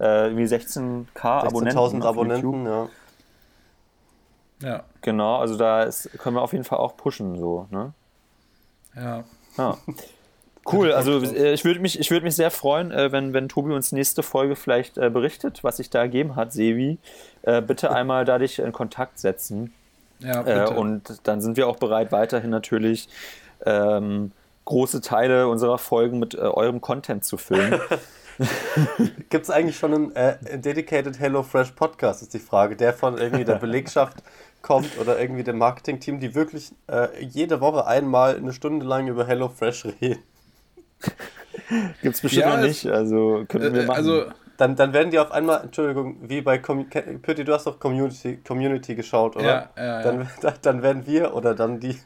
äh, 0.00 0.28
irgendwie 0.28 0.44
16k 0.44 1.06
16 1.06 1.06
Abonnenten. 1.24 1.78
16.000 1.78 2.04
Abonnenten, 2.04 2.66
ja. 2.66 2.88
Ja. 4.62 4.84
Genau, 5.02 5.36
also 5.36 5.56
da 5.56 5.82
ist, 5.82 6.10
können 6.18 6.36
wir 6.36 6.42
auf 6.42 6.52
jeden 6.52 6.64
Fall 6.64 6.78
auch 6.78 6.96
pushen, 6.96 7.38
so, 7.38 7.66
ne? 7.70 7.92
Ja. 8.96 9.24
ja. 9.56 9.76
Cool, 10.70 10.92
also 10.92 11.22
äh, 11.22 11.52
ich 11.52 11.64
würde 11.64 11.80
mich, 11.80 12.10
würd 12.10 12.22
mich 12.22 12.36
sehr 12.36 12.50
freuen, 12.50 12.90
äh, 12.90 13.12
wenn, 13.12 13.32
wenn 13.32 13.48
Tobi 13.48 13.72
uns 13.72 13.92
nächste 13.92 14.22
Folge 14.22 14.56
vielleicht 14.56 14.98
äh, 14.98 15.10
berichtet, 15.10 15.64
was 15.64 15.78
sich 15.78 15.90
da 15.90 16.00
ergeben 16.00 16.36
hat, 16.36 16.52
Sevi. 16.52 16.98
bitte 17.42 17.90
einmal 17.90 18.24
da 18.24 18.38
dich 18.38 18.58
in 18.58 18.72
Kontakt 18.72 19.18
setzen. 19.18 19.72
Ja, 20.18 20.42
bitte. 20.42 20.70
und 20.70 21.20
dann 21.22 21.40
sind 21.40 21.56
wir 21.56 21.68
auch 21.68 21.76
bereit, 21.76 22.10
weiterhin 22.10 22.50
natürlich 22.50 23.08
ähm, 23.64 24.32
große 24.64 25.00
Teile 25.00 25.48
unserer 25.48 25.78
Folgen 25.78 26.18
mit 26.18 26.34
eurem 26.34 26.80
Content 26.80 27.24
zu 27.24 27.36
füllen. 27.36 27.80
Gibt 29.30 29.44
es 29.44 29.50
eigentlich 29.50 29.76
schon 29.76 29.94
einen 29.94 30.16
äh, 30.16 30.58
Dedicated 30.58 31.18
Hello 31.18 31.42
Fresh 31.42 31.72
Podcast, 31.72 32.22
ist 32.22 32.34
die 32.34 32.38
Frage, 32.38 32.76
der 32.76 32.92
von 32.92 33.16
irgendwie 33.18 33.44
der 33.44 33.54
Belegschaft 33.60 34.18
kommt 34.62 34.98
oder 34.98 35.18
irgendwie 35.18 35.44
dem 35.44 35.58
Marketing-Team, 35.58 36.20
die 36.20 36.34
wirklich 36.34 36.72
äh, 36.88 37.08
jede 37.20 37.60
Woche 37.60 37.86
einmal 37.86 38.36
eine 38.36 38.52
Stunde 38.52 38.84
lang 38.84 39.06
über 39.08 39.26
Hello 39.26 39.48
Fresh 39.48 39.86
reden. 40.00 40.22
Gibt 42.02 42.14
es 42.14 42.20
bestimmt 42.20 42.46
ja, 42.46 42.56
noch 42.56 42.62
nicht, 42.62 42.86
also 42.86 43.44
könnten 43.48 43.74
wir 43.74 43.82
äh, 43.82 43.86
machen. 43.86 43.96
Also, 43.96 44.26
dann, 44.56 44.74
dann 44.74 44.92
werden 44.92 45.10
die 45.10 45.18
auf 45.20 45.30
einmal, 45.30 45.62
Entschuldigung, 45.62 46.16
wie 46.28 46.40
bei 46.40 46.58
Pötti, 46.58 47.44
du 47.44 47.52
hast 47.52 47.66
doch 47.66 47.78
Community, 47.78 48.38
Community 48.38 48.96
geschaut, 48.96 49.36
oder? 49.36 49.70
Ja, 49.76 49.82
ja, 49.82 50.02
dann, 50.02 50.28
ja. 50.42 50.54
dann 50.62 50.82
werden 50.82 51.06
wir 51.06 51.34
oder 51.34 51.54
dann 51.54 51.78
die 51.78 51.96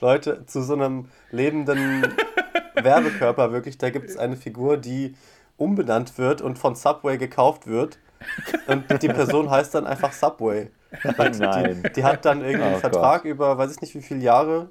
Leute 0.00 0.44
zu 0.46 0.62
so 0.62 0.74
einem 0.74 1.08
lebenden 1.30 2.02
Werbekörper 2.74 3.52
wirklich. 3.52 3.78
Da 3.78 3.90
gibt 3.90 4.10
es 4.10 4.16
eine 4.16 4.36
Figur, 4.36 4.76
die 4.76 5.14
umbenannt 5.56 6.18
wird 6.18 6.42
und 6.42 6.58
von 6.58 6.74
Subway 6.74 7.16
gekauft 7.16 7.66
wird. 7.66 7.98
Und 8.66 9.02
die 9.02 9.08
Person 9.08 9.50
heißt 9.50 9.74
dann 9.74 9.86
einfach 9.86 10.12
Subway. 10.12 10.70
Nein. 11.38 11.82
Die, 11.84 11.92
die, 11.92 12.04
hat 12.04 12.24
dann 12.24 12.42
irgendwie 12.42 12.64
oh, 12.64 12.70
einen 12.70 12.80
Vertrag 12.80 13.22
Gott. 13.22 13.30
über 13.30 13.58
weiß 13.58 13.72
ich 13.72 13.80
nicht 13.80 13.94
wie 13.94 14.02
viele 14.02 14.20
Jahre. 14.20 14.70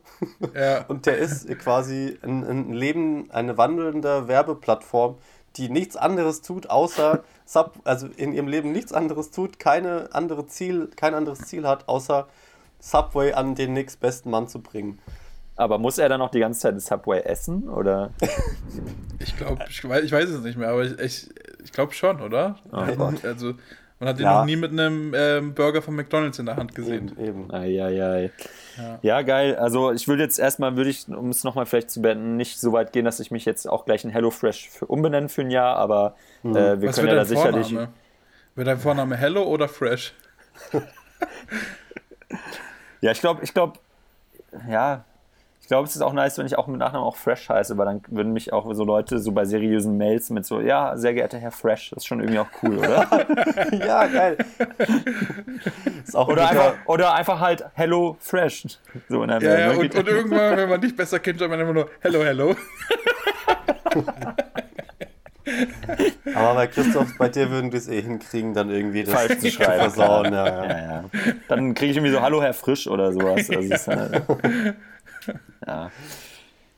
Ja. 0.53 0.85
Und 0.87 1.05
der 1.05 1.17
ist 1.17 1.47
quasi 1.59 2.17
ein, 2.21 2.43
ein 2.43 2.73
Leben, 2.73 3.31
eine 3.31 3.57
wandelnde 3.57 4.27
Werbeplattform, 4.27 5.17
die 5.55 5.69
nichts 5.69 5.95
anderes 5.95 6.41
tut, 6.41 6.69
außer 6.69 7.23
Sub, 7.45 7.79
also 7.83 8.07
in 8.17 8.33
ihrem 8.33 8.47
Leben 8.47 8.71
nichts 8.71 8.93
anderes 8.93 9.31
tut, 9.31 9.59
keine 9.59 10.09
andere 10.11 10.45
Ziel, 10.45 10.89
kein 10.95 11.15
anderes 11.15 11.39
Ziel 11.39 11.67
hat, 11.67 11.87
außer 11.87 12.27
Subway 12.79 13.33
an 13.33 13.55
den 13.55 13.73
nächstbesten 13.73 14.31
Mann 14.31 14.47
zu 14.47 14.61
bringen. 14.61 14.99
Aber 15.55 15.77
muss 15.77 15.97
er 15.97 16.07
dann 16.07 16.21
auch 16.21 16.31
die 16.31 16.39
ganze 16.39 16.61
Zeit 16.61 16.81
Subway 16.81 17.21
essen, 17.21 17.67
oder? 17.67 18.11
ich 19.19 19.35
glaube, 19.35 19.65
ich, 19.69 19.83
ich, 19.83 20.11
weiß 20.11 20.29
es 20.29 20.41
nicht 20.41 20.57
mehr, 20.57 20.69
aber 20.69 20.85
ich, 20.85 20.97
ich, 20.99 21.29
ich 21.63 21.73
glaube 21.73 21.93
schon, 21.93 22.21
oder? 22.21 22.57
Oh, 22.71 22.77
also, 23.23 23.55
man 23.99 24.09
hat 24.09 24.17
ihn 24.17 24.23
ja. 24.23 24.39
noch 24.39 24.45
nie 24.45 24.55
mit 24.55 24.71
einem 24.71 25.13
ähm, 25.13 25.53
Burger 25.53 25.81
von 25.81 25.95
McDonalds 25.95 26.39
in 26.39 26.45
der 26.45 26.55
Hand 26.55 26.73
gesehen. 26.73 27.11
Eben. 27.17 27.47
eben. 27.47 27.53
Ei, 27.53 27.83
ei, 27.83 28.03
ei. 28.03 28.31
Ja. 28.77 28.99
ja. 29.01 29.21
geil. 29.23 29.57
Also 29.57 29.91
ich 29.91 30.07
würde 30.07 30.23
jetzt 30.23 30.39
erstmal, 30.39 30.77
würde 30.77 30.89
ich, 30.89 31.07
um 31.09 31.29
es 31.29 31.43
nochmal 31.43 31.65
vielleicht 31.65 31.91
zu 31.91 32.01
beenden, 32.01 32.37
nicht 32.37 32.61
so 32.61 32.71
weit 32.71 32.93
gehen, 32.93 33.03
dass 33.03 33.19
ich 33.19 33.29
mich 33.29 33.43
jetzt 33.43 33.67
auch 33.67 33.83
gleich 33.83 34.05
in 34.05 34.09
HelloFresh 34.09 34.69
für 34.69 34.85
umbenennen 34.85 35.27
für 35.27 35.41
ein 35.41 35.51
Jahr, 35.51 35.75
aber 35.75 36.15
mhm. 36.43 36.55
äh, 36.55 36.81
wir 36.81 36.89
Was 36.89 36.95
können 36.95 37.09
ja 37.09 37.15
da 37.15 37.25
sicherlich. 37.25 37.67
Vorname? 37.67 37.93
Wird 38.55 38.67
dein 38.67 38.79
Vorname 38.79 39.17
Hello 39.17 39.43
oder 39.43 39.67
Fresh? 39.67 40.13
ja, 43.01 43.11
ich 43.11 43.19
glaube, 43.19 43.43
ich 43.43 43.53
glaube, 43.53 43.79
ja, 44.69 45.03
glaube, 45.69 45.87
es 45.87 45.95
ist 45.95 46.01
auch 46.01 46.13
nice, 46.13 46.37
wenn 46.39 46.47
ich 46.47 46.57
auch 46.57 46.67
mit 46.67 46.79
Nachnamen 46.79 47.07
auch 47.07 47.15
Fresh 47.15 47.47
heiße, 47.47 47.77
weil 47.77 47.85
dann 47.85 48.01
würden 48.09 48.33
mich 48.33 48.51
auch 48.51 48.73
so 48.73 48.83
Leute 48.83 49.19
so 49.19 49.31
bei 49.31 49.45
seriösen 49.45 49.97
Mails 49.97 50.31
mit 50.31 50.43
so, 50.45 50.59
ja, 50.61 50.97
sehr 50.97 51.13
geehrter 51.13 51.37
Herr 51.37 51.51
Fresh, 51.51 51.91
das 51.91 51.99
ist 51.99 52.07
schon 52.07 52.19
irgendwie 52.19 52.39
auch 52.39 52.47
cool, 52.63 52.79
oder? 52.79 53.07
ja, 53.71 54.07
geil. 54.07 54.37
oder, 56.13 56.49
einfach, 56.49 56.73
oder 56.85 57.13
einfach 57.13 57.39
halt 57.39 57.63
Hello 57.73 58.17
Fresh. 58.19 58.79
So 59.07 59.21
in 59.21 59.29
der 59.29 59.41
ja, 59.41 59.59
ja, 59.59 59.69
und, 59.77 59.95
und, 59.95 60.07
irgendwann, 60.07 60.57
wenn 60.57 60.69
man 60.69 60.81
dich 60.81 60.95
besser 60.95 61.19
kennt, 61.19 61.39
man 61.39 61.59
immer 61.59 61.73
nur 61.73 61.89
Hello, 61.99 62.23
Hello. 62.23 62.55
Aber 66.33 66.53
bei 66.55 66.67
Christoph, 66.67 67.17
bei 67.17 67.29
dir 67.29 67.49
würden 67.49 67.71
wir 67.71 67.79
es 67.79 67.87
eh 67.87 68.01
hinkriegen, 68.01 68.53
dann 68.53 68.69
irgendwie 68.69 69.03
das 69.03 69.13
Falsch 69.13 69.39
zu 69.39 69.51
schreiben. 69.51 69.91
Versauen, 69.91 70.33
ja, 70.33 70.47
ja. 70.47 70.65
ja, 70.65 70.79
ja. 70.79 71.03
Dann 71.47 71.73
kriege 71.73 71.91
ich 71.91 71.97
irgendwie 71.97 72.13
so 72.13 72.21
Hallo 72.21 72.41
Herr 72.41 72.53
Frisch 72.53 72.87
oder 72.87 73.11
sowas. 73.11 73.49
Also 73.49 73.91
halt, 73.91 74.23
ja. 75.67 75.91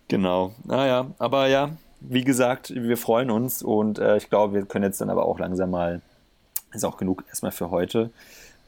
Genau. 0.07 0.53
Naja, 0.65 1.07
aber 1.19 1.47
ja, 1.47 1.69
wie 2.01 2.23
gesagt, 2.23 2.73
wir 2.75 2.97
freuen 2.97 3.31
uns 3.31 3.63
und 3.63 3.99
äh, 3.99 4.17
ich 4.17 4.29
glaube, 4.29 4.55
wir 4.55 4.65
können 4.65 4.83
jetzt 4.83 4.99
dann 4.99 5.09
aber 5.09 5.25
auch 5.25 5.39
langsam 5.39 5.71
mal, 5.71 6.01
ist 6.73 6.83
auch 6.83 6.97
genug 6.97 7.23
erstmal 7.29 7.51
für 7.51 7.71
heute. 7.71 8.09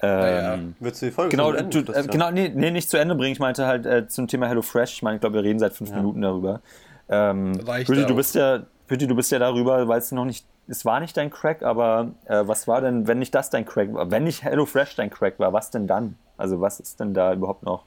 Ähm, 0.01 0.19
ja. 0.19 0.59
Würdest 0.79 1.01
du 1.01 1.05
die 1.07 1.11
Folge 1.11 1.31
genau, 1.31 1.51
du, 1.51 1.79
äh, 1.79 2.07
genau, 2.07 2.29
nee, 2.29 2.51
nee, 2.53 2.71
nicht 2.71 2.89
zu 2.89 2.97
Ende 2.97 3.15
bringen. 3.15 3.31
Ich 3.31 3.39
meinte 3.39 3.65
halt 3.65 3.85
äh, 3.85 4.07
zum 4.07 4.27
Thema 4.27 4.47
Hello 4.47 4.61
Fresh. 4.61 4.93
Ich 4.93 5.01
meine, 5.01 5.15
ich 5.15 5.21
glaube, 5.21 5.35
wir 5.35 5.43
reden 5.43 5.59
seit 5.59 5.73
fünf 5.73 5.89
ja. 5.89 5.95
Minuten 5.95 6.21
darüber. 6.21 6.61
Ähm, 7.09 7.59
Rüdi, 7.67 8.05
du 8.05 8.15
bist 8.15 8.35
ja, 8.35 8.63
Rüdi, 8.91 9.07
du 9.07 9.15
bist 9.15 9.31
ja 9.31 9.39
darüber, 9.39 9.87
weil 9.87 9.99
es 9.99 10.11
noch 10.11 10.25
nicht, 10.25 10.45
es 10.67 10.83
war 10.85 10.99
nicht 10.99 11.15
dein 11.15 11.29
Crack, 11.29 11.63
aber 11.63 12.11
äh, 12.25 12.43
was 12.45 12.67
war 12.67 12.81
denn, 12.81 13.07
wenn 13.07 13.19
nicht 13.19 13.33
das 13.33 13.49
dein 13.49 13.65
Crack 13.65 13.93
war? 13.93 14.11
Wenn 14.11 14.25
nicht 14.25 14.43
Hello 14.43 14.65
Fresh 14.65 14.95
dein 14.95 15.09
Crack 15.09 15.39
war, 15.39 15.53
was 15.53 15.71
denn 15.71 15.87
dann? 15.87 16.17
Also 16.37 16.59
was 16.59 16.79
ist 16.79 16.99
denn 16.99 17.13
da 17.13 17.33
überhaupt 17.33 17.63
noch? 17.63 17.85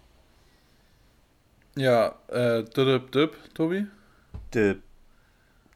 Ja, 1.77 2.15
äh, 2.29 2.65
dip, 2.65 3.13
dip, 3.13 3.55
Tobi? 3.55 3.87
Dip. 4.55 4.81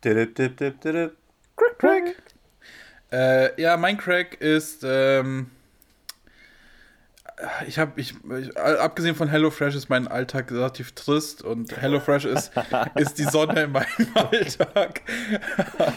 Dip, 0.02 0.34
dip, 0.34 0.56
dip, 0.56 0.80
dip, 0.80 1.16
Crack, 1.56 1.78
Crack. 1.78 2.16
Äh, 3.12 3.60
ja, 3.60 3.76
mein 3.76 3.98
Crack 3.98 4.40
ist, 4.40 4.82
ähm, 4.82 5.50
ich 7.66 7.78
habe, 7.78 8.00
ich, 8.00 8.14
ich, 8.38 8.56
abgesehen 8.56 9.14
von 9.14 9.28
HelloFresh 9.28 9.74
ist 9.74 9.90
mein 9.90 10.08
Alltag 10.08 10.50
relativ 10.50 10.92
trist 10.92 11.42
und 11.42 11.78
HelloFresh 11.78 12.24
ist, 12.24 12.50
ist 12.94 13.18
die 13.18 13.24
Sonne 13.24 13.64
in 13.64 13.72
meinem 13.72 13.86
Alltag. 14.14 15.02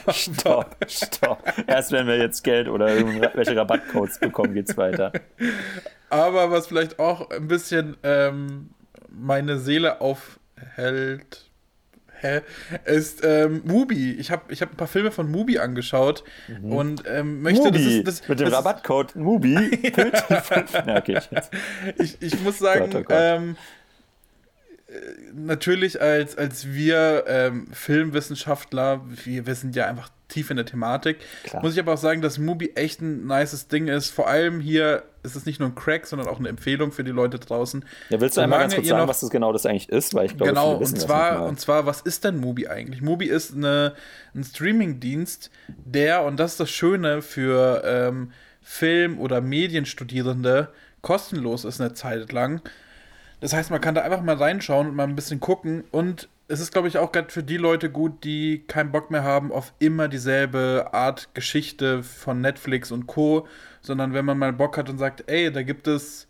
stopp, 0.10 0.76
stopp. 0.86 1.44
Erst 1.66 1.94
wenn 1.94 2.08
wir 2.08 2.18
jetzt 2.18 2.44
Geld 2.44 2.68
oder 2.68 2.94
irgendwelche 2.94 3.56
Rabattcodes 3.56 4.20
bekommen, 4.20 4.54
geht's 4.54 4.76
weiter. 4.76 5.14
Aber 6.10 6.52
was 6.52 6.68
vielleicht 6.68 7.00
auch 7.00 7.30
ein 7.30 7.48
bisschen 7.48 7.96
ähm, 8.04 8.72
meine 9.14 9.60
Seele 9.60 10.02
aufhält, 10.02 11.50
hä, 12.20 12.42
ist 12.86 13.22
ähm, 13.24 13.62
Mubi. 13.66 14.14
Ich 14.14 14.32
habe 14.32 14.52
ich 14.52 14.62
hab 14.62 14.72
ein 14.72 14.78
paar 14.78 14.88
Filme 14.88 15.12
von 15.12 15.30
Mubi 15.30 15.60
angeschaut 15.60 16.24
mhm. 16.48 16.74
und 16.74 17.04
ähm, 17.08 17.42
möchte. 17.42 17.66
Mubi. 17.66 17.78
Das 17.78 17.86
ist, 17.86 18.08
das, 18.08 18.28
Mit 18.30 18.40
dem 18.40 18.50
das 18.50 18.58
Rabattcode 18.58 19.16
Mubi. 19.16 19.54
ja, 19.98 20.98
okay. 20.98 21.20
ich, 21.98 22.22
ich 22.22 22.40
muss 22.42 22.60
sagen, 22.60 22.92
Gott, 22.92 22.96
oh 22.96 23.04
Gott. 23.04 23.18
Ähm, 23.18 23.52
äh, 23.52 23.56
natürlich 25.34 26.02
als, 26.02 26.38
als 26.38 26.68
wir 26.68 27.26
ähm, 27.28 27.68
Filmwissenschaftler, 27.72 29.02
wir, 29.26 29.46
wir 29.46 29.56
sind 29.56 29.76
ja 29.76 29.88
einfach 29.88 30.10
tief 30.28 30.50
in 30.50 30.58
der 30.58 30.66
Thematik. 30.66 31.20
Klar. 31.44 31.62
Muss 31.62 31.74
ich 31.74 31.80
aber 31.80 31.94
auch 31.94 31.98
sagen, 31.98 32.22
dass 32.22 32.38
Mubi 32.40 32.72
echt 32.76 33.02
ein 33.02 33.26
nices 33.28 33.68
Ding 33.68 33.88
ist. 33.88 34.10
Vor 34.10 34.28
allem 34.28 34.60
hier 34.60 35.04
ist 35.22 35.36
es 35.36 35.46
nicht 35.46 35.60
nur 35.60 35.70
ein 35.70 35.76
Crack, 35.76 36.06
sondern 36.06 36.28
auch 36.28 36.40
eine 36.40 36.50
Empfehlung 36.50 36.92
für 36.92 37.04
die 37.04 37.12
Leute 37.12 37.40
draußen. 37.40 37.86
Ja, 38.10 38.20
willst 38.20 38.36
du 38.36 38.42
einmal 38.42 38.60
ganz 38.60 38.76
kurz 38.76 38.88
sagen, 38.88 39.02
noch, 39.02 39.08
was 39.08 39.22
das 39.22 39.30
genau 39.30 39.54
das 39.54 39.66
eigentlich 39.66 39.90
ist? 39.90 40.14
Weil 40.14 40.26
ich 40.26 40.36
glaube, 40.36 40.52
genau, 40.52 40.76
und 40.76 41.00
zwar, 41.00 41.46
und 41.46 41.60
zwar, 41.60 41.86
was 41.86 42.02
ist 42.02 42.24
denn 42.24 42.38
Mubi 42.38 42.68
eigentlich? 42.68 43.02
Mubi 43.02 43.28
ist 43.28 43.54
eine, 43.54 43.94
ein 44.36 44.44
Streaming-Dienst, 44.44 45.50
der, 45.68 46.24
und 46.24 46.40
das 46.40 46.54
ist 46.54 46.60
das 46.60 46.72
Schöne 46.72 47.22
für 47.22 47.84
ähm, 47.86 48.32
Film- 48.62 49.20
oder 49.20 49.40
Medienstudierende, 49.40 50.70
kostenlos 51.02 51.64
ist 51.64 51.80
eine 51.80 51.94
Zeit 51.94 52.32
lang. 52.32 52.62
Das 53.44 53.52
heißt, 53.52 53.72
man 53.72 53.82
kann 53.82 53.94
da 53.94 54.04
einfach 54.04 54.22
mal 54.22 54.38
reinschauen 54.38 54.88
und 54.88 54.96
mal 54.96 55.04
ein 55.04 55.18
bisschen 55.18 55.42
gucken 55.42 55.84
und 55.92 56.30
es 56.48 56.62
ist, 56.62 56.72
glaube 56.72 56.88
ich, 56.88 56.98
auch 56.98 57.12
gerade 57.12 57.30
für 57.30 57.44
die 57.44 57.58
Leute 57.58 57.90
gut, 57.90 58.24
die 58.24 58.64
keinen 58.70 58.94
Bock 58.94 59.12
mehr 59.12 59.26
haben 59.26 59.52
auf 59.52 59.74
immer 59.80 60.08
dieselbe 60.08 60.92
Art 60.94 61.36
Geschichte 61.36 62.04
von 62.04 62.40
Netflix 62.40 62.90
und 62.90 63.06
Co., 63.06 63.46
sondern 63.82 64.14
wenn 64.14 64.24
man 64.24 64.38
mal 64.38 64.54
Bock 64.54 64.78
hat 64.78 64.90
und 64.90 64.98
sagt, 64.98 65.26
ey, 65.28 65.52
da 65.52 65.62
gibt 65.62 65.90
es 65.90 66.30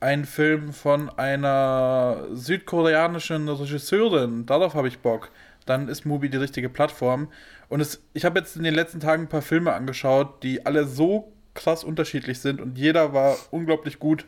einen 0.00 0.24
Film 0.24 0.72
von 0.72 1.10
einer 1.10 2.24
südkoreanischen 2.32 3.46
Regisseurin, 3.46 4.46
darauf 4.46 4.72
habe 4.72 4.88
ich 4.88 5.00
Bock, 5.00 5.30
dann 5.66 5.86
ist 5.88 6.06
Mubi 6.06 6.30
die 6.30 6.38
richtige 6.38 6.70
Plattform. 6.70 7.28
Und 7.68 7.82
es, 7.82 8.00
ich 8.14 8.24
habe 8.24 8.38
jetzt 8.38 8.56
in 8.56 8.62
den 8.62 8.74
letzten 8.74 9.00
Tagen 9.00 9.24
ein 9.24 9.28
paar 9.28 9.42
Filme 9.42 9.74
angeschaut, 9.74 10.42
die 10.42 10.64
alle 10.64 10.86
so 10.86 11.30
krass 11.52 11.84
unterschiedlich 11.84 12.40
sind 12.40 12.62
und 12.62 12.78
jeder 12.78 13.12
war 13.12 13.36
unglaublich 13.50 13.98
gut. 13.98 14.24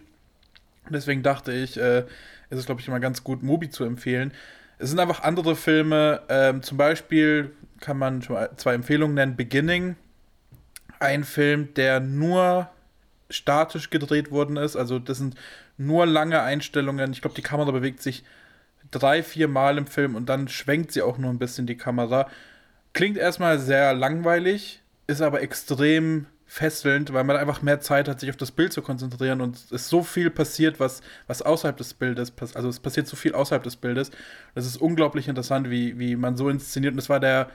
Deswegen 0.95 1.23
dachte 1.23 1.53
ich, 1.53 1.79
äh, 1.79 2.01
ist 2.51 2.59
es, 2.59 2.67
glaube 2.67 2.81
ich, 2.81 2.89
immer 2.89 3.01
ganz 3.01 3.25
gut, 3.25 3.43
Mubi 3.43 3.71
zu 3.71 3.85
empfehlen. 3.85 4.33
Es 4.79 4.91
sind 4.91 4.99
einfach 4.99 5.23
andere 5.23 5.57
Filme. 5.57 6.23
Ähm, 6.29 6.63
zum 6.63 6.77
Beispiel 6.77 7.53
kann 7.81 7.99
man 7.99 8.23
zwei 8.23 8.75
Empfehlungen 8.75 9.15
nennen. 9.15 9.37
Beginning, 9.37 9.97
ein 10.99 11.25
Film, 11.25 11.75
der 11.75 12.01
nur 12.01 12.69
statisch 13.31 13.91
gedreht 13.91 14.31
worden 14.31 14.57
ist. 14.57 14.77
Also 14.77 14.99
das 14.99 15.19
sind 15.19 15.37
nur 15.77 16.07
lange 16.07 16.43
Einstellungen. 16.43 17.13
Ich 17.13 17.21
glaube, 17.21 17.37
die 17.37 17.43
Kamera 17.43 17.71
bewegt 17.71 18.03
sich 18.03 18.25
drei, 18.91 19.23
vier 19.23 19.49
Mal 19.49 19.79
im 19.79 19.87
Film 19.87 20.15
und 20.15 20.29
dann 20.29 20.49
schwenkt 20.49 20.93
sie 20.93 21.03
auch 21.03 21.19
nur 21.19 21.31
ein 21.31 21.39
bisschen 21.39 21.67
die 21.67 21.77
Kamera. 21.77 22.29
Klingt 22.93 23.17
erstmal 23.17 23.59
sehr 23.59 23.95
langweilig, 23.95 24.83
ist 25.07 25.23
aber 25.23 25.43
extrem 25.43 26.27
fesselnd, 26.51 27.13
weil 27.13 27.23
man 27.23 27.37
einfach 27.37 27.63
mehr 27.63 27.81
Zeit 27.81 28.09
hat, 28.09 28.19
sich 28.19 28.29
auf 28.29 28.37
das 28.37 28.51
Bild 28.51 28.73
zu 28.73 28.83
konzentrieren 28.83 29.41
und 29.41 29.57
es 29.71 29.89
so 29.89 30.03
viel 30.03 30.31
passiert, 30.31 30.81
was, 30.81 31.01
was 31.29 31.43
außerhalb 31.43 31.77
des 31.77 31.95
Bildes 31.95 32.33
passiert. 32.33 32.57
Also 32.57 32.69
es 32.69 32.81
passiert 32.81 33.07
so 33.07 33.15
viel 33.15 33.35
außerhalb 33.35 33.63
des 33.63 33.77
Bildes. 33.77 34.11
Das 34.57 34.67
ist 34.67 34.77
unglaublich 34.77 35.29
interessant, 35.29 35.71
wie, 35.71 35.97
wie 36.01 36.17
man 36.17 36.37
so 36.37 36.49
inszeniert. 36.49 36.95
Und 36.95 36.99
es 36.99 37.09
war 37.09 37.21
der 37.21 37.51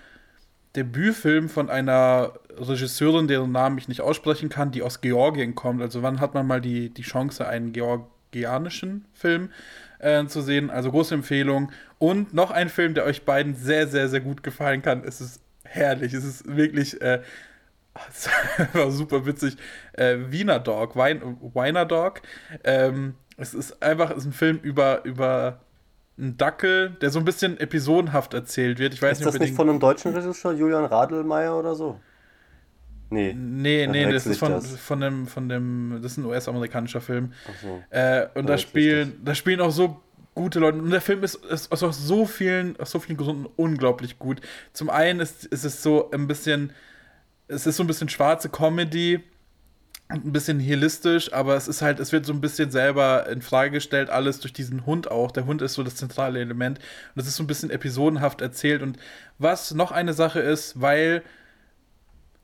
Debütfilm 0.78 1.50
von 1.50 1.70
einer 1.70 2.36
Regisseurin, 2.58 3.28
deren 3.28 3.52
Namen 3.52 3.78
ich 3.78 3.89
nicht 3.89 4.00
aussprechen 4.00 4.48
kann, 4.48 4.72
die 4.72 4.82
aus 4.82 5.02
Georgien 5.02 5.56
kommt. 5.56 5.82
Also 5.82 6.02
wann 6.02 6.22
hat 6.22 6.34
man 6.34 6.48
mal 6.48 6.62
die, 6.62 6.89
die 6.89 7.02
Chance, 7.02 7.46
einen 7.46 7.74
georgianischen 7.74 9.04
Film 9.12 9.50
äh, 10.00 10.26
zu 10.28 10.39
sehen? 10.39 10.70
Also 10.70 10.91
große 10.91 11.16
Empfehlung. 11.16 11.70
Und 12.00 12.34
noch 12.34 12.50
ein 12.50 12.70
Film, 12.70 12.93
der 12.93 13.04
euch 13.04 13.26
beiden 13.26 13.56
sehr, 13.56 13.88
sehr, 13.88 14.08
sehr 14.08 14.22
gut 14.22 14.41
gefallen 14.41 14.82
kann. 14.82 15.04
Es 15.04 15.20
ist 15.20 15.41
herrlich. 15.66 16.14
Es 16.14 16.24
ist 16.24 16.48
wirklich. 16.48 17.02
Äh, 17.02 17.20
das 17.96 18.30
war 18.74 18.91
super 18.91 19.26
witzig. 19.26 19.58
Äh, 19.93 20.18
Wiener 20.30 20.60
Dog, 20.60 20.96
Wein, 20.96 21.38
Wiener 21.54 21.86
Dog. 21.86 22.22
Ähm, 22.64 23.16
es 23.38 23.54
ist 23.54 23.82
einfach 23.82 24.12
es 24.12 24.18
ist 24.18 24.26
ein 24.26 24.34
Film 24.34 24.60
über, 24.62 25.04
über 25.06 25.62
einen 26.18 26.38
Dackel, 26.38 26.91
der 27.02 27.10
so 27.10 27.20
ein 27.20 27.26
bisschen 27.26 27.60
episodenhaft 27.60 28.34
erzählt 28.34 28.80
wird. 28.80 28.93
Ich 28.93 29.02
weiß 29.02 29.20
ist 29.20 29.26
nicht, 29.26 29.34
das 29.34 29.39
nicht 29.41 29.56
von 29.56 29.70
einem 29.70 29.80
deutschen 29.80 30.14
Regisseur, 30.14 30.54
Julian 30.54 30.86
Radelmeier 30.86 31.58
oder 31.58 31.76
so? 31.76 32.00
Nee. 33.10 33.34
Nee, 33.34 33.88
nee, 33.88 34.12
das 34.12 34.26
ist 34.26 34.39
von, 34.39 34.54
das. 34.54 34.76
von, 34.78 35.00
dem, 35.00 35.28
von 35.28 35.48
dem, 35.48 36.00
das 36.02 36.14
ist 36.14 36.18
ein 36.18 36.26
US-amerikanischer 36.26 37.02
Film. 37.02 37.34
Ach 37.48 37.62
so. 37.62 37.84
Äh, 37.89 38.28
und 38.34 38.48
da 38.50 38.58
spielen, 38.58 39.22
da 39.24 39.36
spielen 39.36 39.62
auch 39.62 39.72
so 39.72 40.02
gute 40.34 40.60
Leute. 40.60 40.80
Und 40.80 40.89
der 40.89 41.02
Film 41.02 41.24
ist, 41.24 41.36
ist, 41.46 41.72
aus 41.72 42.08
so 42.08 42.26
vielen, 42.26 42.80
aus 42.80 42.91
so 42.91 43.00
vielen 43.00 43.18
Gründen 43.18 43.46
unglaublich 43.56 44.18
gut. 44.20 44.41
Zum 44.74 44.89
einen 44.89 45.20
ist, 45.20 45.46
ist 45.46 45.64
es 45.64 45.84
so 45.84 46.12
ein 46.12 46.28
bisschen 46.28 46.74
es 47.48 47.68
ist 47.68 47.78
so 47.78 47.84
ein 47.84 47.88
bisschen 47.88 48.10
schwarze 48.10 48.50
Comedy 48.50 49.24
ein 50.08 50.32
bisschen 50.32 50.58
nihilistisch, 50.58 51.34
aber 51.34 51.56
es 51.56 51.68
ist 51.68 51.82
halt, 51.82 52.00
es 52.00 52.12
wird 52.12 52.26
so 52.26 52.34
ein 52.34 52.41
bisschen 52.41 52.70
selber 52.70 53.28
in 53.28 53.41
Frage 53.41 53.72
gestellt, 53.72 54.10
alles 54.10 54.39
durch 54.39 54.54
diesen 54.54 54.86
Hund 54.86 55.10
auch. 55.10 55.32
Der 55.32 55.46
Hund 55.46 55.62
ist 55.64 55.74
so 55.74 55.84
das 55.84 55.96
zentrale 55.96 56.39
Element 56.39 56.78
und 57.16 57.22
es 57.22 57.28
ist 57.28 57.36
so 57.36 57.43
ein 57.43 57.48
bisschen 57.48 57.72
episodenhaft 57.72 58.41
erzählt. 58.41 58.84
Und 58.84 59.00
was 59.39 59.74
noch 59.74 59.91
eine 59.91 60.14
Sache 60.14 60.39
ist, 60.39 60.80
weil 60.80 61.24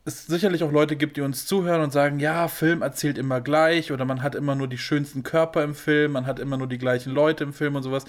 es 0.06 0.26
sicherlich 0.26 0.64
auch 0.64 0.72
Leute 0.72 0.96
gibt, 0.96 1.18
die 1.18 1.22
uns 1.22 1.46
zuhören 1.46 1.82
und 1.82 1.94
sagen, 1.94 2.20
ja, 2.20 2.48
Film 2.48 2.82
erzählt 2.82 3.20
immer 3.20 3.42
gleich 3.42 3.92
oder 3.92 4.06
man 4.06 4.24
hat 4.24 4.34
immer 4.34 4.56
nur 4.56 4.68
die 4.68 4.80
schönsten 4.80 5.22
Körper 5.22 5.64
im 5.64 5.76
Film, 5.76 6.14
man 6.14 6.26
hat 6.26 6.40
immer 6.40 6.58
nur 6.58 6.68
die 6.68 6.80
gleichen 6.80 7.14
Leute 7.14 7.44
im 7.44 7.54
Film 7.54 7.76
und 7.76 7.84
sowas. 7.84 8.06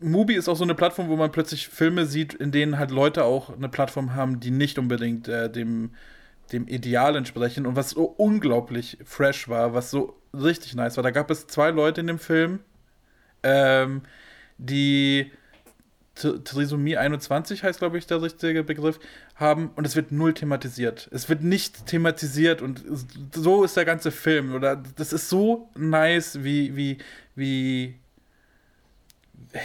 Mubi 0.00 0.34
ist 0.34 0.48
auch 0.48 0.56
so 0.56 0.64
eine 0.64 0.74
Plattform, 0.74 1.08
wo 1.08 1.16
man 1.16 1.32
plötzlich 1.32 1.68
Filme 1.68 2.06
sieht, 2.06 2.34
in 2.34 2.52
denen 2.52 2.78
halt 2.78 2.90
Leute 2.90 3.24
auch 3.24 3.50
eine 3.50 3.68
Plattform 3.68 4.14
haben, 4.14 4.40
die 4.40 4.50
nicht 4.50 4.78
unbedingt 4.78 5.28
äh, 5.28 5.50
dem, 5.50 5.90
dem 6.52 6.68
Ideal 6.68 7.16
entsprechen 7.16 7.66
und 7.66 7.76
was 7.76 7.90
so 7.90 8.04
unglaublich 8.04 8.98
fresh 9.04 9.48
war, 9.48 9.74
was 9.74 9.90
so 9.90 10.16
richtig 10.34 10.74
nice 10.74 10.96
war. 10.96 11.04
Da 11.04 11.10
gab 11.10 11.30
es 11.30 11.46
zwei 11.46 11.70
Leute 11.70 12.00
in 12.00 12.06
dem 12.06 12.18
Film, 12.18 12.60
ähm, 13.42 14.02
die 14.58 15.30
Trisomie 16.16 16.96
21 16.96 17.62
heißt, 17.62 17.78
glaube 17.78 17.98
ich, 17.98 18.06
der 18.06 18.22
richtige 18.22 18.64
Begriff, 18.64 18.98
haben 19.34 19.70
und 19.76 19.86
es 19.86 19.96
wird 19.96 20.12
null 20.12 20.32
thematisiert. 20.32 21.10
Es 21.12 21.28
wird 21.28 21.42
nicht 21.42 21.86
thematisiert 21.86 22.62
und 22.62 22.82
so 23.34 23.64
ist 23.64 23.76
der 23.76 23.84
ganze 23.84 24.10
Film. 24.10 24.54
Oder 24.54 24.76
das 24.76 25.12
ist 25.12 25.28
so 25.28 25.68
nice, 25.76 26.42
wie, 26.42 26.74
wie, 26.74 26.98
wie 27.34 27.96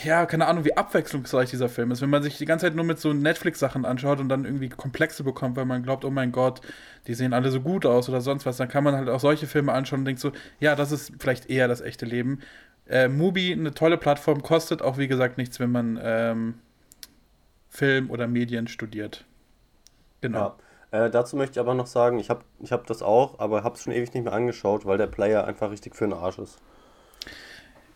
ja, 0.04 0.26
keine 0.26 0.48
Ahnung, 0.48 0.66
wie 0.66 0.76
abwechslungsreich 0.76 1.50
dieser 1.50 1.70
Film 1.70 1.92
ist. 1.92 2.02
Wenn 2.02 2.10
man 2.10 2.24
sich 2.24 2.38
die 2.38 2.46
ganze 2.46 2.66
Zeit 2.66 2.76
nur 2.76 2.86
mit 2.86 3.00
so 3.00 3.14
Netflix-Sachen 3.14 3.86
anschaut 3.86 4.20
und 4.20 4.30
dann 4.30 4.46
irgendwie 4.46 4.70
Komplexe 4.70 5.24
bekommt, 5.24 5.56
weil 5.58 5.66
man 5.66 5.84
glaubt, 5.84 6.06
oh 6.06 6.10
mein 6.10 6.32
Gott, 6.32 6.62
die 7.08 7.14
sehen 7.14 7.34
alle 7.34 7.52
so 7.52 7.62
gut 7.62 7.86
aus 7.86 8.10
oder 8.10 8.22
sonst 8.22 8.46
was, 8.46 8.58
dann 8.58 8.68
kann 8.68 8.84
man 8.84 8.96
halt 8.96 9.10
auch 9.10 9.20
solche 9.20 9.48
Filme 9.48 9.74
anschauen 9.74 10.00
und 10.00 10.06
denkt 10.06 10.22
so, 10.22 10.32
ja, 10.60 10.76
das 10.76 10.92
ist 10.92 11.14
vielleicht 11.20 11.50
eher 11.50 11.68
das 11.68 11.82
echte 11.82 12.06
Leben. 12.06 12.40
Äh, 12.88 13.08
Mubi, 13.08 13.54
eine 13.54 13.74
tolle 13.74 13.98
Plattform, 13.98 14.42
kostet 14.42 14.82
auch, 14.82 14.98
wie 14.98 15.08
gesagt, 15.08 15.38
nichts, 15.38 15.60
wenn 15.60 15.72
man 15.72 16.00
ähm, 16.02 16.56
Film 17.70 18.10
oder 18.10 18.28
Medien 18.28 18.68
studiert. 18.68 19.26
Genau. 20.22 20.56
Ja. 20.92 21.06
Äh, 21.06 21.10
dazu 21.10 21.38
möchte 21.38 21.54
ich 21.54 21.60
aber 21.60 21.74
noch 21.74 21.88
sagen, 21.88 22.20
ich 22.20 22.30
habe 22.30 22.42
ich 22.60 22.72
hab 22.72 22.86
das 22.86 23.02
auch, 23.02 23.40
aber 23.40 23.64
habe 23.64 23.76
es 23.76 23.84
schon 23.84 23.94
ewig 23.94 24.14
nicht 24.14 24.24
mehr 24.24 24.34
angeschaut, 24.34 24.86
weil 24.86 24.98
der 24.98 25.08
Player 25.08 25.46
einfach 25.46 25.72
richtig 25.72 25.96
für 25.96 26.06
den 26.06 26.14
Arsch 26.14 26.38
ist. 26.38 26.60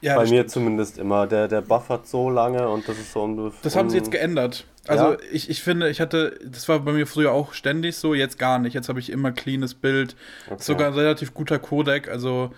Ja, 0.06 0.18
Bei 0.18 0.22
mir 0.22 0.28
stimmt. 0.28 0.52
zumindest 0.52 1.00
immer. 1.00 1.26
Der, 1.26 1.48
der 1.48 1.62
buffert 1.62 2.06
so 2.06 2.30
lange 2.30 2.70
und 2.70 2.88
das 2.88 3.00
ist 3.00 3.12
so 3.12 3.24
um. 3.24 3.52
Das 3.64 3.76
haben 3.76 3.90
sie 3.90 3.98
jetzt 3.98 4.12
geändert. 4.12 4.68
Also 4.86 5.14
ja. 5.14 5.18
ich, 5.32 5.50
ich 5.50 5.64
finde, 5.64 5.90
ich 5.90 6.00
hatte, 6.00 6.38
das 6.46 6.70
war 6.70 6.80
bei 6.82 6.92
mir 6.92 7.08
früher 7.08 7.32
auch 7.32 7.54
ständig 7.54 7.96
so, 7.96 8.14
jetzt 8.14 8.38
gar 8.38 8.60
nicht. 8.60 8.76
Jetzt 8.76 8.88
habe 8.88 9.00
ich 9.00 9.12
immer 9.12 9.32
cleanes 9.32 9.74
Bild. 9.74 10.16
Okay. 10.46 10.62
Sogar 10.62 10.90
ein 10.90 10.94
relativ 10.94 11.34
guter 11.34 11.58
Codec, 11.58 12.08
also 12.08 12.52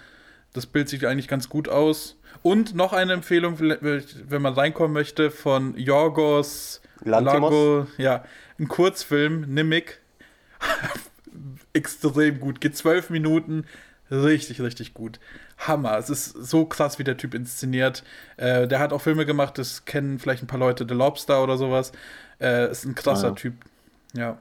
das 0.51 0.65
Bild 0.65 0.89
sieht 0.89 1.05
eigentlich 1.05 1.29
ganz 1.29 1.47
gut 1.47 1.69
aus. 1.69 2.17
Und 2.41 2.75
noch 2.75 2.91
eine 2.91 3.13
Empfehlung, 3.13 3.59
wenn 3.59 4.41
man 4.41 4.53
reinkommen 4.53 4.91
möchte, 4.91 5.31
von 5.31 5.77
Jorgos 5.77 6.81
Lago, 7.05 7.87
ja, 7.97 8.25
ein 8.59 8.67
Kurzfilm, 8.67 9.45
Nimik. 9.53 10.01
Extrem 11.71 12.41
gut. 12.41 12.59
Geht 12.59 12.75
zwölf 12.75 13.09
Minuten. 13.09 13.63
Richtig, 14.09 14.61
richtig 14.61 14.93
gut. 14.93 15.19
Hammer. 15.57 15.97
Es 15.97 16.09
ist 16.09 16.31
so 16.31 16.65
krass, 16.65 16.97
wie 16.99 17.03
der 17.03 17.17
Typ 17.17 17.33
inszeniert. 17.33 18.03
Äh, 18.37 18.67
der 18.67 18.79
hat 18.79 18.93
auch 18.93 19.01
Filme 19.01 19.25
gemacht, 19.25 19.57
das 19.57 19.85
kennen 19.85 20.19
vielleicht 20.19 20.43
ein 20.43 20.47
paar 20.47 20.59
Leute, 20.59 20.85
The 20.87 20.93
Lobster 20.93 21.43
oder 21.43 21.57
sowas. 21.57 21.91
Äh, 22.39 22.71
ist 22.71 22.85
ein 22.85 22.95
krasser 22.95 23.29
ja. 23.29 23.33
Typ. 23.33 23.53
Ja. 24.13 24.37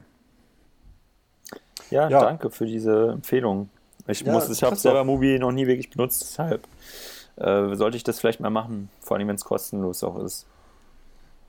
ja. 1.90 2.08
Ja, 2.08 2.20
danke 2.20 2.50
für 2.50 2.66
diese 2.66 3.10
Empfehlung. 3.10 3.70
Ich 4.06 4.20
ja, 4.20 4.32
muss, 4.32 4.48
ich 4.48 4.62
habe 4.62 4.76
selber 4.76 5.04
Movie 5.04 5.38
noch 5.38 5.52
nie 5.52 5.66
wirklich 5.66 5.90
benutzt, 5.90 6.20
deshalb 6.22 6.66
äh, 7.36 7.74
sollte 7.74 7.96
ich 7.96 8.04
das 8.04 8.20
vielleicht 8.20 8.40
mal 8.40 8.50
machen, 8.50 8.88
vor 9.00 9.16
allem 9.16 9.28
wenn 9.28 9.34
es 9.34 9.44
kostenlos 9.44 10.04
auch 10.04 10.18
ist. 10.18 10.46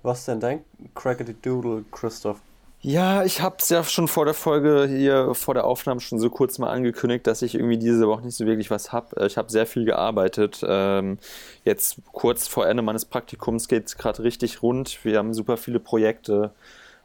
Was 0.03 0.25
denn 0.25 0.39
dein 0.39 0.63
Crackety 0.95 1.35
Doodle, 1.41 1.85
Christoph? 1.91 2.39
Ja, 2.81 3.23
ich 3.23 3.41
habe 3.41 3.55
es 3.59 3.69
ja 3.69 3.83
schon 3.83 4.07
vor 4.07 4.25
der 4.25 4.35
Folge 4.35 4.85
hier, 4.87 5.33
vor 5.33 5.55
der 5.55 5.65
Aufnahme 5.65 5.99
schon 5.99 6.19
so 6.19 6.29
kurz 6.29 6.59
mal 6.59 6.69
angekündigt, 6.69 7.25
dass 7.25 7.41
ich 7.41 7.55
irgendwie 7.55 7.77
diese 7.77 8.07
Woche 8.07 8.23
nicht 8.23 8.35
so 8.37 8.45
wirklich 8.45 8.69
was 8.69 8.91
habe. 8.93 9.25
Ich 9.25 9.35
habe 9.37 9.51
sehr 9.51 9.65
viel 9.65 9.83
gearbeitet. 9.83 10.63
Ähm, 10.65 11.17
jetzt 11.65 11.97
kurz 12.11 12.47
vor 12.47 12.67
Ende 12.67 12.83
meines 12.83 13.05
Praktikums 13.05 13.67
geht 13.67 13.87
es 13.87 13.97
gerade 13.97 14.23
richtig 14.23 14.61
rund. 14.61 15.03
Wir 15.03 15.17
haben 15.17 15.33
super 15.33 15.57
viele 15.57 15.79
Projekte. 15.79 16.51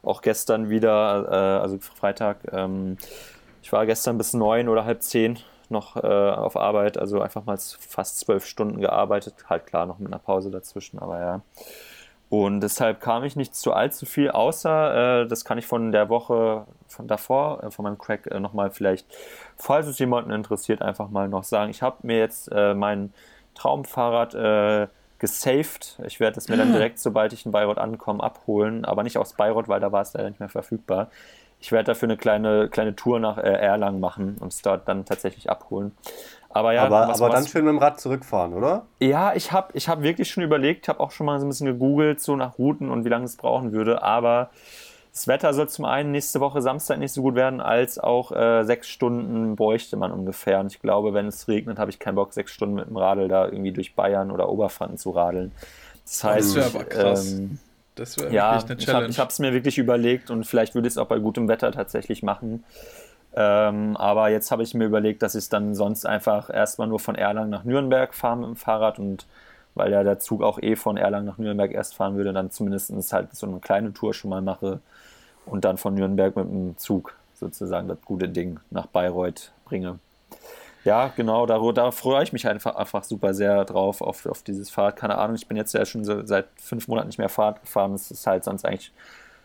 Auch 0.02 0.20
gestern 0.20 0.68
wieder, 0.68 1.26
äh, 1.30 1.62
also 1.62 1.78
Freitag. 1.78 2.38
Ähm, 2.52 2.98
ich 3.62 3.72
war 3.72 3.86
gestern 3.86 4.18
bis 4.18 4.34
neun 4.34 4.68
oder 4.68 4.84
halb 4.84 5.02
zehn 5.02 5.38
noch 5.70 5.96
äh, 5.96 6.00
auf 6.00 6.56
Arbeit, 6.56 6.98
also 6.98 7.20
einfach 7.22 7.44
mal 7.46 7.56
fast 7.56 8.18
zwölf 8.20 8.44
Stunden 8.46 8.80
gearbeitet. 8.80 9.34
Halt 9.48 9.66
klar, 9.66 9.86
noch 9.86 9.98
mit 9.98 10.08
einer 10.08 10.18
Pause 10.18 10.50
dazwischen, 10.50 10.98
aber 10.98 11.18
ja. 11.20 11.40
Und 12.32 12.62
deshalb 12.62 13.02
kam 13.02 13.24
ich 13.24 13.36
nicht 13.36 13.54
zu 13.54 13.74
allzu 13.74 14.06
viel, 14.06 14.30
außer, 14.30 15.24
äh, 15.24 15.28
das 15.28 15.44
kann 15.44 15.58
ich 15.58 15.66
von 15.66 15.92
der 15.92 16.08
Woche 16.08 16.64
von 16.88 17.06
davor, 17.06 17.62
äh, 17.62 17.70
von 17.70 17.82
meinem 17.82 17.98
Crack, 17.98 18.26
äh, 18.26 18.40
nochmal 18.40 18.70
vielleicht, 18.70 19.06
falls 19.58 19.86
es 19.86 19.98
jemanden 19.98 20.30
interessiert, 20.30 20.80
einfach 20.80 21.10
mal 21.10 21.28
noch 21.28 21.44
sagen. 21.44 21.70
Ich 21.70 21.82
habe 21.82 21.98
mir 22.04 22.16
jetzt 22.16 22.50
äh, 22.50 22.72
mein 22.72 23.12
Traumfahrrad 23.54 24.34
äh, 24.34 24.88
gesaved. 25.18 25.98
Ich 26.06 26.20
werde 26.20 26.38
es 26.38 26.48
mir 26.48 26.56
dann 26.56 26.72
direkt, 26.72 27.00
sobald 27.00 27.34
ich 27.34 27.44
in 27.44 27.52
Bayreuth 27.52 27.76
ankomme, 27.76 28.22
abholen, 28.22 28.86
aber 28.86 29.02
nicht 29.02 29.18
aus 29.18 29.34
Bayreuth, 29.34 29.68
weil 29.68 29.80
da 29.80 29.92
war 29.92 30.00
es 30.00 30.14
leider 30.14 30.30
nicht 30.30 30.40
mehr 30.40 30.48
verfügbar. 30.48 31.10
Ich 31.60 31.70
werde 31.70 31.84
dafür 31.88 32.08
eine 32.08 32.16
kleine, 32.16 32.70
kleine 32.70 32.96
Tour 32.96 33.20
nach 33.20 33.36
äh, 33.36 33.42
Erlangen 33.42 34.00
machen 34.00 34.38
und 34.40 34.54
es 34.54 34.62
dort 34.62 34.88
dann 34.88 35.04
tatsächlich 35.04 35.50
abholen. 35.50 35.94
Aber 36.54 36.72
ja, 36.74 36.84
aber, 36.84 37.08
aber 37.08 37.30
dann 37.30 37.46
schön 37.46 37.64
mit 37.64 37.72
dem 37.72 37.78
Rad 37.78 38.00
zurückfahren, 38.00 38.52
oder? 38.52 38.86
Ja, 39.00 39.34
ich 39.34 39.52
habe 39.52 39.72
ich 39.74 39.88
hab 39.88 40.02
wirklich 40.02 40.30
schon 40.30 40.42
überlegt, 40.42 40.88
habe 40.88 41.00
auch 41.00 41.10
schon 41.10 41.26
mal 41.26 41.40
so 41.40 41.46
ein 41.46 41.48
bisschen 41.48 41.66
gegoogelt, 41.66 42.20
so 42.20 42.36
nach 42.36 42.58
Routen 42.58 42.90
und 42.90 43.04
wie 43.04 43.08
lange 43.08 43.24
es 43.24 43.36
brauchen 43.36 43.72
würde. 43.72 44.02
Aber 44.02 44.50
das 45.12 45.28
Wetter 45.28 45.52
soll 45.54 45.68
zum 45.68 45.84
einen 45.84 46.10
nächste 46.10 46.40
Woche 46.40 46.62
Samstag 46.62 46.98
nicht 46.98 47.12
so 47.12 47.22
gut 47.22 47.34
werden, 47.34 47.60
als 47.60 47.98
auch 47.98 48.32
äh, 48.32 48.64
sechs 48.64 48.88
Stunden 48.88 49.56
bräuchte 49.56 49.96
man 49.96 50.12
ungefähr. 50.12 50.60
Und 50.60 50.66
ich 50.72 50.80
glaube, 50.80 51.14
wenn 51.14 51.26
es 51.26 51.48
regnet, 51.48 51.78
habe 51.78 51.90
ich 51.90 51.98
keinen 51.98 52.14
Bock, 52.14 52.32
sechs 52.32 52.52
Stunden 52.52 52.74
mit 52.74 52.86
dem 52.86 52.96
Radl 52.96 53.28
da 53.28 53.46
irgendwie 53.46 53.72
durch 53.72 53.94
Bayern 53.94 54.30
oder 54.30 54.48
Oberfranken 54.48 54.98
zu 54.98 55.10
radeln. 55.10 55.52
Das 56.04 56.24
heißt, 56.24 56.48
das 56.48 56.56
wäre 56.56 56.66
aber 56.66 56.84
krass. 56.84 57.32
Ähm, 57.32 57.58
das 57.94 58.18
wäre 58.18 58.32
ja, 58.32 58.54
wirklich 58.54 58.70
eine 58.70 58.80
Challenge. 58.80 59.10
Ich 59.10 59.18
habe 59.18 59.30
es 59.30 59.38
mir 59.38 59.52
wirklich 59.52 59.78
überlegt 59.78 60.30
und 60.30 60.46
vielleicht 60.46 60.74
würde 60.74 60.88
ich 60.88 60.94
es 60.94 60.98
auch 60.98 61.08
bei 61.08 61.18
gutem 61.18 61.46
Wetter 61.48 61.72
tatsächlich 61.72 62.22
machen. 62.22 62.64
Ähm, 63.34 63.96
aber 63.96 64.28
jetzt 64.28 64.50
habe 64.50 64.62
ich 64.62 64.74
mir 64.74 64.84
überlegt, 64.84 65.22
dass 65.22 65.34
ich 65.34 65.48
dann 65.48 65.74
sonst 65.74 66.04
einfach 66.04 66.50
erstmal 66.50 66.88
nur 66.88 67.00
von 67.00 67.14
Erlangen 67.14 67.50
nach 67.50 67.64
Nürnberg 67.64 68.14
fahre 68.14 68.36
mit 68.36 68.48
dem 68.48 68.56
Fahrrad 68.56 68.98
und 68.98 69.26
weil 69.74 69.90
ja 69.90 70.02
der 70.02 70.18
Zug 70.18 70.42
auch 70.42 70.60
eh 70.60 70.76
von 70.76 70.98
Erlangen 70.98 71.26
nach 71.26 71.38
Nürnberg 71.38 71.72
erst 71.72 71.94
fahren 71.94 72.16
würde, 72.16 72.32
dann 72.32 72.50
zumindest 72.50 73.12
halt 73.12 73.34
so 73.34 73.46
eine 73.46 73.58
kleine 73.60 73.92
Tour 73.94 74.12
schon 74.12 74.28
mal 74.30 74.42
mache 74.42 74.80
und 75.46 75.64
dann 75.64 75.78
von 75.78 75.94
Nürnberg 75.94 76.36
mit 76.36 76.44
dem 76.46 76.76
Zug 76.76 77.14
sozusagen 77.34 77.88
das 77.88 77.98
gute 78.04 78.28
Ding 78.28 78.60
nach 78.70 78.86
Bayreuth 78.86 79.50
bringe. 79.64 79.98
Ja, 80.84 81.12
genau, 81.14 81.46
da, 81.46 81.58
da 81.72 81.90
freue 81.92 82.24
ich 82.24 82.32
mich 82.32 82.46
einfach, 82.46 82.74
einfach 82.74 83.04
super 83.04 83.34
sehr 83.34 83.64
drauf, 83.64 84.00
auf, 84.00 84.26
auf 84.26 84.42
dieses 84.42 84.68
Fahrrad. 84.68 84.96
Keine 84.96 85.16
Ahnung, 85.16 85.36
ich 85.36 85.46
bin 85.46 85.56
jetzt 85.56 85.72
ja 85.74 85.84
schon 85.84 86.04
so 86.04 86.26
seit 86.26 86.46
fünf 86.56 86.88
Monaten 86.88 87.08
nicht 87.08 87.18
mehr 87.18 87.28
Fahrrad 87.28 87.60
gefahren. 87.62 87.92
Das 87.92 88.10
ist 88.10 88.26
halt 88.26 88.44
sonst 88.44 88.64
eigentlich 88.64 88.92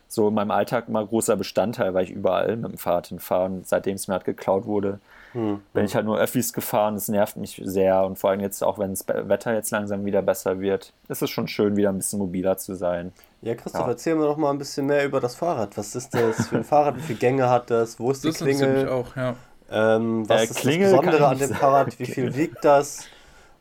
so 0.07 0.29
in 0.29 0.33
meinem 0.33 0.51
Alltag 0.51 0.87
immer 0.87 1.05
großer 1.05 1.35
Bestandteil, 1.35 1.93
weil 1.93 2.05
ich 2.05 2.11
überall 2.11 2.55
mit 2.55 2.71
dem 2.71 2.77
Fahrrad 2.77 3.07
hinfahre. 3.07 3.45
Und 3.45 3.67
seitdem 3.67 3.95
es 3.95 4.07
mir 4.07 4.15
halt 4.15 4.25
geklaut 4.25 4.65
wurde, 4.65 4.99
hm, 5.33 5.61
bin 5.73 5.85
ich 5.85 5.95
halt 5.95 6.05
nur 6.05 6.17
Öffis 6.17 6.53
gefahren. 6.53 6.95
Das 6.95 7.07
nervt 7.09 7.37
mich 7.37 7.61
sehr. 7.63 8.03
Und 8.05 8.17
vor 8.17 8.29
allem 8.29 8.39
jetzt 8.39 8.63
auch, 8.63 8.79
wenn 8.79 8.91
das 8.91 9.05
Wetter 9.07 9.53
jetzt 9.53 9.71
langsam 9.71 10.05
wieder 10.05 10.21
besser 10.21 10.59
wird, 10.59 10.93
ist 11.09 11.21
es 11.21 11.29
schon 11.29 11.47
schön, 11.47 11.75
wieder 11.75 11.89
ein 11.89 11.97
bisschen 11.97 12.19
mobiler 12.19 12.57
zu 12.57 12.75
sein. 12.75 13.11
Ja, 13.41 13.55
Christoph, 13.55 13.81
ja. 13.81 13.89
erzähl 13.89 14.15
mir 14.15 14.25
doch 14.25 14.37
mal 14.37 14.51
ein 14.51 14.57
bisschen 14.57 14.85
mehr 14.85 15.05
über 15.05 15.19
das 15.19 15.35
Fahrrad. 15.35 15.77
Was 15.77 15.95
ist 15.95 16.13
das 16.13 16.47
für 16.47 16.57
ein 16.57 16.63
Fahrrad? 16.63 16.97
Wie 16.97 17.01
viele 17.01 17.19
Gänge 17.19 17.49
hat 17.49 17.69
das? 17.69 17.99
Wo 17.99 18.09
ist 18.11 18.23
das 18.25 18.37
die 18.37 18.43
Klingel? 18.45 18.85
Das 18.85 18.91
auch, 18.91 19.15
ja. 19.15 19.35
Ähm, 19.69 20.27
was 20.29 20.41
äh, 20.41 20.43
ist 20.45 20.55
Klingel 20.55 20.91
das 20.91 20.99
Besondere 20.99 21.27
an 21.27 21.37
dem 21.37 21.49
Fahrrad? 21.49 21.99
Wie 21.99 22.05
viel 22.07 22.35
wiegt 22.35 22.63
das? 22.63 23.05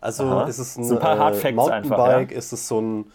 Also 0.01 0.25
Aha. 0.25 0.47
ist 0.47 0.59
es 0.59 0.77
ein, 0.77 0.85
so 0.85 0.99
ein 0.99 1.03
äh, 1.03 1.53
Mountainbike? 1.53 1.73
Einfach, 1.73 2.09
ja. 2.09 2.21
Ist 2.21 2.53
es 2.53 2.69
so 2.69 2.81
ein, 2.81 3.13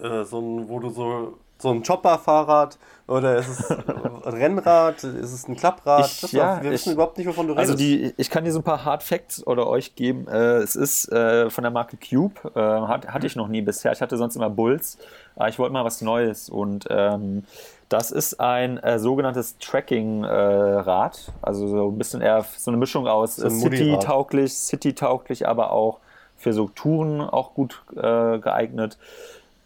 äh, 0.00 0.24
so 0.24 0.40
ein, 0.40 0.68
wo 0.68 0.80
du 0.80 0.90
so 0.90 1.38
so 1.58 1.70
ein 1.70 1.82
Chopper-Fahrrad 1.82 2.78
oder 3.08 3.36
ist 3.36 3.48
es 3.48 3.70
ein 3.70 3.80
Rennrad? 4.24 5.04
Ist 5.04 5.32
es 5.32 5.48
ein 5.48 5.56
Klapprad? 5.56 6.06
Ich, 6.06 6.32
ja, 6.32 6.60
wir 6.62 6.72
wissen 6.72 6.92
überhaupt 6.92 7.18
nicht, 7.18 7.26
wovon 7.28 7.46
du 7.46 7.52
redest. 7.52 7.70
Also 7.70 7.78
die, 7.78 8.12
ich 8.16 8.30
kann 8.30 8.44
dir 8.44 8.52
so 8.52 8.58
ein 8.58 8.64
paar 8.64 8.84
Hard 8.84 9.02
Facts 9.02 9.46
oder 9.46 9.68
euch 9.68 9.94
geben. 9.94 10.26
Äh, 10.26 10.56
es 10.56 10.74
ist 10.74 11.10
äh, 11.12 11.48
von 11.48 11.62
der 11.62 11.70
Marke 11.70 11.96
Cube. 11.96 12.34
Äh, 12.54 12.60
hat, 12.60 13.06
hatte 13.08 13.26
ich 13.26 13.36
noch 13.36 13.48
nie 13.48 13.62
bisher. 13.62 13.92
Ich 13.92 14.00
hatte 14.00 14.16
sonst 14.16 14.34
immer 14.34 14.50
Bulls. 14.50 14.98
Aber 15.36 15.48
ich 15.48 15.58
wollte 15.58 15.72
mal 15.72 15.84
was 15.84 16.00
Neues. 16.00 16.48
Und 16.48 16.86
ähm, 16.90 17.44
das 17.88 18.10
ist 18.10 18.40
ein 18.40 18.78
äh, 18.78 18.98
sogenanntes 18.98 19.56
Tracking-Rad. 19.58 21.32
also 21.42 21.68
so 21.68 21.88
ein 21.88 21.98
bisschen 21.98 22.22
eher 22.22 22.44
so 22.56 22.72
eine 22.72 22.78
Mischung 22.78 23.06
aus 23.06 23.36
so 23.36 23.48
City-tauglich, 23.48 24.52
City-tauglich, 24.52 25.46
aber 25.46 25.70
auch 25.70 26.00
für 26.36 26.52
so 26.52 26.68
Touren 26.68 27.20
auch 27.20 27.54
gut 27.54 27.82
äh, 27.94 28.38
geeignet 28.38 28.98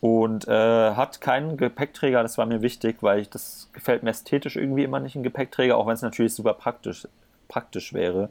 und 0.00 0.48
äh, 0.48 0.94
hat 0.94 1.20
keinen 1.20 1.56
Gepäckträger. 1.56 2.22
Das 2.22 2.38
war 2.38 2.46
mir 2.46 2.62
wichtig, 2.62 2.98
weil 3.02 3.20
ich 3.20 3.30
das 3.30 3.68
gefällt 3.72 4.02
mir 4.02 4.10
ästhetisch 4.10 4.56
irgendwie 4.56 4.84
immer 4.84 5.00
nicht 5.00 5.16
ein 5.16 5.22
Gepäckträger, 5.22 5.76
auch 5.76 5.86
wenn 5.86 5.94
es 5.94 6.02
natürlich 6.02 6.34
super 6.34 6.54
praktisch, 6.54 7.06
praktisch 7.48 7.92
wäre. 7.92 8.30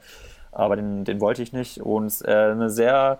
Aber 0.52 0.76
den, 0.76 1.06
den 1.06 1.22
wollte 1.22 1.44
ich 1.44 1.54
nicht. 1.54 1.80
Und 1.80 2.22
äh, 2.26 2.52
eine 2.52 2.70
sehr 2.70 3.20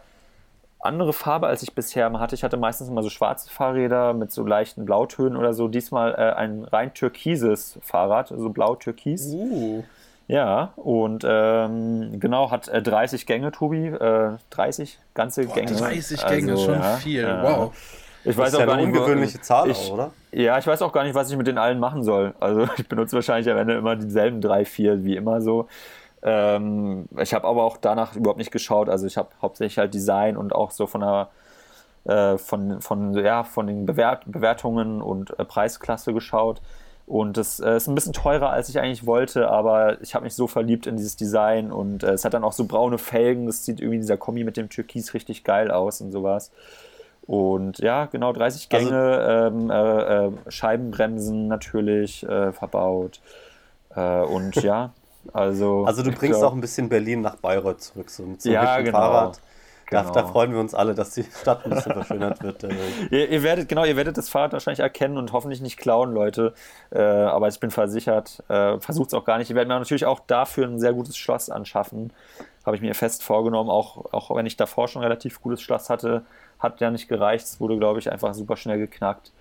andere 0.80 1.14
Farbe, 1.14 1.48
als 1.48 1.62
ich 1.62 1.76
bisher 1.76 2.12
hatte. 2.20 2.36
Ich 2.36 2.44
hatte 2.44 2.58
meistens 2.58 2.90
immer 2.90 3.04
so 3.04 3.10
schwarze 3.10 3.50
Fahrräder 3.50 4.14
mit 4.14 4.32
so 4.32 4.46
leichten 4.46 4.86
Blautönen 4.86 5.38
oder 5.38 5.54
so. 5.54 5.68
Diesmal 5.68 6.14
äh, 6.14 6.34
ein 6.36 6.64
rein 6.64 6.94
türkises 6.94 7.78
Fahrrad, 7.82 8.32
also 8.32 8.50
blau-türkis. 8.50 9.28
Uh. 9.34 9.84
Ja, 10.28 10.74
und 10.76 11.26
ähm, 11.28 12.20
genau, 12.20 12.52
hat 12.52 12.68
äh, 12.68 12.82
30 12.82 13.26
Gänge, 13.26 13.52
Tobi. 13.52 13.88
Äh, 13.88 14.38
30 14.52 15.00
ganze 15.14 15.46
Boah, 15.46 15.56
Gänge. 15.56 15.72
30 15.74 16.26
Gänge, 16.28 16.52
also, 16.52 16.66
schon 16.66 16.76
ja, 16.76 16.96
viel. 16.98 17.40
wow. 17.42 17.74
Ich 18.30 18.38
weiß 18.38 18.56
auch 18.56 18.60
ja 18.60 18.66
gar 18.66 18.76
eine 18.76 18.88
nicht, 18.88 18.96
ungewöhnliche 18.98 19.42
Zahl, 19.42 19.70
ich, 19.70 19.92
oder? 19.92 20.12
Ja, 20.32 20.58
ich 20.58 20.68
weiß 20.68 20.82
auch 20.82 20.94
gar 20.94 21.04
nicht, 21.04 21.16
was 21.16 21.32
ich 21.32 21.38
mit 21.38 21.48
den 21.48 21.58
allen 21.58 21.80
machen 21.80 22.04
soll. 22.04 22.34
Also 22.40 22.68
ich 22.78 22.88
benutze 22.88 23.16
wahrscheinlich 23.16 23.52
am 23.52 23.58
Ende 23.58 23.76
immer 23.76 23.96
dieselben 23.96 24.42
drei, 24.42 24.66
vier, 24.66 25.04
wie 25.04 25.16
immer 25.16 25.42
so. 25.42 25.68
Ähm, 26.22 27.08
ich 27.18 27.34
habe 27.34 27.48
aber 27.48 27.64
auch 27.64 27.78
danach 27.78 28.16
überhaupt 28.16 28.38
nicht 28.38 28.52
geschaut. 28.52 28.90
Also 28.90 29.08
ich 29.08 29.18
habe 29.18 29.30
hauptsächlich 29.42 29.78
halt 29.78 29.94
Design 29.94 30.38
und 30.38 30.54
auch 30.54 30.72
so 30.72 30.86
von 30.86 31.02
der 31.02 31.30
äh, 32.06 32.38
von, 32.38 32.82
von, 32.82 33.14
ja, 33.18 33.44
von 33.44 33.68
den 33.68 33.86
Bewert 33.86 34.24
Bewertungen 34.26 35.02
und 35.02 35.38
äh, 35.40 35.46
Preisklasse 35.46 36.14
geschaut. 36.14 36.62
Und 37.08 37.38
das 37.38 37.60
äh, 37.60 37.76
ist 37.76 37.88
ein 37.88 37.96
bisschen 37.96 38.14
teurer, 38.14 38.52
als 38.52 38.70
ich 38.70 38.80
eigentlich 38.80 39.06
wollte, 39.06 39.50
aber 39.50 40.00
ich 40.02 40.14
habe 40.14 40.26
mich 40.26 40.36
so 40.36 40.46
verliebt 40.46 40.86
in 40.86 40.96
dieses 40.96 41.16
Design 41.16 41.72
und 41.72 42.04
äh, 42.04 42.12
es 42.12 42.24
hat 42.24 42.36
dann 42.36 42.44
auch 42.44 42.54
so 42.54 42.66
braune 42.66 43.00
Felgen. 43.00 43.48
Das 43.48 43.66
sieht 43.66 43.80
irgendwie 43.80 43.98
dieser 43.98 44.18
Kombi 44.18 44.44
mit 44.44 44.58
dem 44.58 44.70
Türkis 44.70 45.16
richtig 45.16 45.44
geil 45.44 45.72
aus 45.72 46.02
und 46.02 46.12
sowas. 46.12 46.52
Und 47.30 47.78
ja, 47.78 48.08
genau 48.08 48.34
30 48.34 48.70
also 48.72 48.90
Gänge, 48.90 49.00
also, 49.00 49.56
ähm, 49.56 49.70
äh, 49.70 50.26
äh, 50.26 50.32
Scheibenbremsen 50.48 51.48
natürlich 51.48 52.28
äh, 52.28 52.52
verbaut. 52.52 53.22
Äh, 53.96 54.22
und 54.22 54.56
ja, 54.56 54.94
also. 55.34 55.86
Also 55.86 56.02
du 56.02 56.12
bringst 56.12 56.40
glaub, 56.40 56.50
auch 56.50 56.56
ein 56.56 56.62
bisschen 56.62 56.90
Berlin 56.90 57.22
nach 57.22 57.36
Bayreuth 57.36 57.82
zurück, 57.82 58.10
so 58.10 58.24
mit 58.24 58.42
so 58.42 58.50
einem 58.50 58.56
ja, 58.56 58.82
genau. 58.82 58.98
Fahrrad. 58.98 59.42
Genau. 59.86 60.04
Da, 60.06 60.22
da, 60.22 60.28
freuen 60.28 60.54
wir 60.54 60.60
uns 60.60 60.74
alle, 60.74 60.96
dass 60.96 61.12
die 61.12 61.24
Stadt 61.24 61.66
ein 61.66 61.70
bisschen 61.70 61.94
verschönert 61.94 62.42
wird. 62.42 62.64
Äh. 62.64 62.74
ihr, 63.12 63.30
ihr, 63.30 63.44
werdet, 63.44 63.70
genau, 63.70 63.86
ihr 63.86 63.96
werdet 63.96 64.18
das 64.18 64.28
Fahrrad 64.28 64.54
wahrscheinlich 64.54 64.80
erkennen 64.80 65.20
und 65.20 65.32
hoffentlich 65.32 65.62
nicht 65.62 65.78
klauen, 65.78 66.12
Leute. 66.12 66.56
Äh, 66.90 67.00
aber 67.00 67.48
ich 67.48 67.60
bin 67.60 67.70
versichert, 67.70 68.44
versucht 68.48 69.10
es 69.10 69.14
auch 69.14 69.26
gar 69.26 69.38
nicht. 69.38 69.52
Ihr 69.52 69.56
werdet 69.56 69.70
mir 69.70 69.78
natürlich 69.78 70.06
auch 70.08 70.22
dafür 70.26 70.66
ein 70.66 70.80
sehr 70.80 70.94
gutes 70.94 71.16
Schloss 71.16 71.52
anschaffen. 71.52 72.12
Habe 72.66 72.76
ich 72.76 72.82
mir 72.82 72.96
fest 72.96 73.24
vorgenommen, 73.24 73.70
auch, 73.70 74.14
auch 74.14 74.36
wenn 74.36 74.48
ich 74.48 74.58
davor 74.58 74.88
schon 74.88 75.04
ein 75.04 75.08
relativ 75.08 75.42
gutes 75.42 75.62
Schloss 75.62 75.92
hatte, 75.92 76.24
hat 76.60 76.82
ja 76.82 76.92
nicht 76.92 77.08
gereicht. 77.08 77.46
Es 77.46 77.60
wurde, 77.60 77.78
glaube 77.78 78.00
ich, 78.00 78.12
einfach 78.12 78.34
super 78.34 78.58
schnell 78.58 78.78
geknackt. 78.78 79.32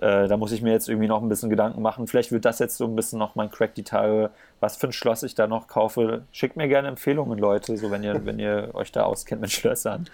Äh, 0.00 0.28
da 0.28 0.36
muss 0.38 0.52
ich 0.52 0.62
mir 0.62 0.72
jetzt 0.72 0.88
irgendwie 0.88 1.08
noch 1.08 1.22
ein 1.22 1.28
bisschen 1.28 1.50
Gedanken 1.50 1.82
machen. 1.82 2.06
Vielleicht 2.06 2.32
wird 2.32 2.46
das 2.46 2.58
jetzt 2.58 2.78
so 2.78 2.86
ein 2.86 2.96
bisschen 2.96 3.18
noch 3.18 3.34
mein 3.34 3.50
Crack 3.50 3.74
die 3.74 3.82
Tage, 3.82 4.30
was 4.58 4.76
für 4.76 4.88
ein 4.88 4.92
Schloss 4.92 5.22
ich 5.22 5.34
da 5.34 5.46
noch 5.46 5.68
kaufe. 5.68 6.22
Schickt 6.32 6.56
mir 6.56 6.68
gerne 6.68 6.88
Empfehlungen, 6.88 7.38
Leute, 7.38 7.76
so 7.76 7.90
wenn 7.90 8.02
ihr, 8.02 8.18
wenn 8.24 8.38
ihr 8.38 8.70
euch 8.74 8.92
da 8.92 9.02
auskennt 9.02 9.42
mit 9.42 9.50
Schlössern. 9.50 10.08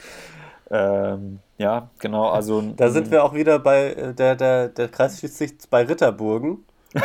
Ähm, 0.70 1.38
ja, 1.59 1.88
genau, 2.01 2.28
also. 2.28 2.61
Da 2.76 2.90
sind 2.90 3.12
wir 3.12 3.22
auch 3.22 3.34
wieder 3.34 3.61
bei 3.61 3.92
äh, 3.92 4.12
der, 4.12 4.34
der, 4.34 4.68
der 4.68 4.88
Kreis 4.88 5.20
schließt 5.20 5.38
sich 5.38 5.53
bei 5.70 5.84
Ritterburgen. 5.84 6.64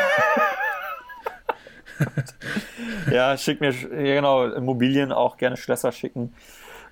ja, 3.12 3.38
schickt 3.38 3.62
mir, 3.62 3.72
ja 3.72 4.16
genau, 4.16 4.46
Immobilien 4.46 5.12
auch 5.12 5.38
gerne 5.38 5.58
Schlösser 5.58 5.92
schicken. 5.92 6.34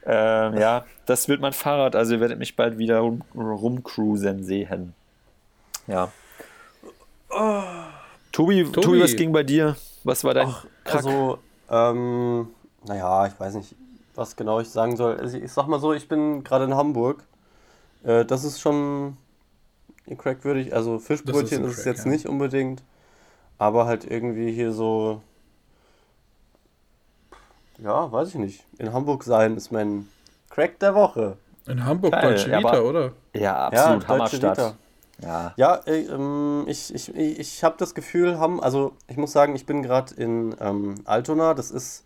Ähm, 0.06 0.58
ja, 0.58 0.86
das 1.06 1.28
wird 1.28 1.42
mein 1.42 1.54
Fahrrad, 1.54 1.96
also 1.96 2.14
ihr 2.14 2.20
werdet 2.20 2.40
mich 2.40 2.56
bald 2.56 2.78
wieder 2.78 3.00
rum, 3.00 3.22
rumcruisen 3.36 4.44
sehen. 4.44 4.94
Ja. 5.88 6.12
Oh. 7.30 7.62
Tobi, 8.32 8.64
Tobi, 8.64 8.82
Tobi, 8.82 9.02
was 9.02 9.16
ging 9.16 9.32
bei 9.32 9.44
dir? 9.44 9.76
Was 10.04 10.24
war 10.24 10.34
dein 10.34 10.48
Ach, 10.48 10.66
Also, 10.86 11.40
ähm, 11.70 12.48
naja, 12.86 13.28
ich 13.28 13.40
weiß 13.40 13.56
nicht, 13.56 13.76
was 14.16 14.36
genau 14.36 14.60
ich 14.60 14.70
sagen 14.70 14.96
soll. 14.96 15.18
Also 15.18 15.38
ich 15.38 15.52
sag 15.52 15.68
mal 15.68 15.80
so, 15.80 15.94
ich 15.94 16.08
bin 16.08 16.44
gerade 16.44 16.66
in 16.66 16.76
Hamburg. 16.76 17.24
Äh, 18.04 18.26
das 18.26 18.44
ist 18.44 18.60
schon 18.60 19.18
crackwürdig. 20.18 20.74
Also 20.74 21.00
Fischbrötchen 21.00 21.64
ist, 21.66 21.72
ist, 21.72 21.80
es 21.80 21.86
jetzt 21.86 22.06
ja. 22.06 22.12
nicht 22.12 22.28
unbedingt. 22.28 22.84
Aber 23.58 23.86
halt 23.86 24.10
irgendwie 24.10 24.52
hier 24.52 24.72
so. 24.72 25.22
Ja, 27.84 28.12
weiß 28.12 28.30
ich 28.30 28.36
nicht. 28.36 28.64
In 28.78 28.94
Hamburg 28.94 29.24
sein 29.24 29.56
ist 29.58 29.72
mein 29.72 30.08
Crack 30.50 30.80
der 30.80 30.96
Woche. 30.96 31.38
In 31.68 31.86
Hamburg 31.86 32.14
Geil, 32.14 32.32
Deutsche 32.32 32.52
Vita, 32.52 32.80
oder? 32.82 33.12
Ja, 33.34 33.68
absolut. 33.68 34.04
Ja, 34.04 34.10
Hammerstadt. 34.10 34.58
Vita. 34.58 34.76
Ja, 35.22 35.54
ja 35.58 35.76
äh, 35.86 36.02
ähm, 36.06 36.64
ich, 36.68 36.94
ich, 36.94 37.16
ich 37.16 37.64
habe 37.64 37.76
das 37.78 37.94
Gefühl, 37.94 38.40
haben, 38.40 38.62
also 38.62 38.94
ich 39.08 39.18
muss 39.18 39.32
sagen, 39.32 39.56
ich 39.56 39.66
bin 39.66 39.84
gerade 39.84 40.14
in 40.16 40.56
ähm, 40.60 40.96
Altona. 41.06 41.54
Das 41.54 41.72
ist 41.72 42.06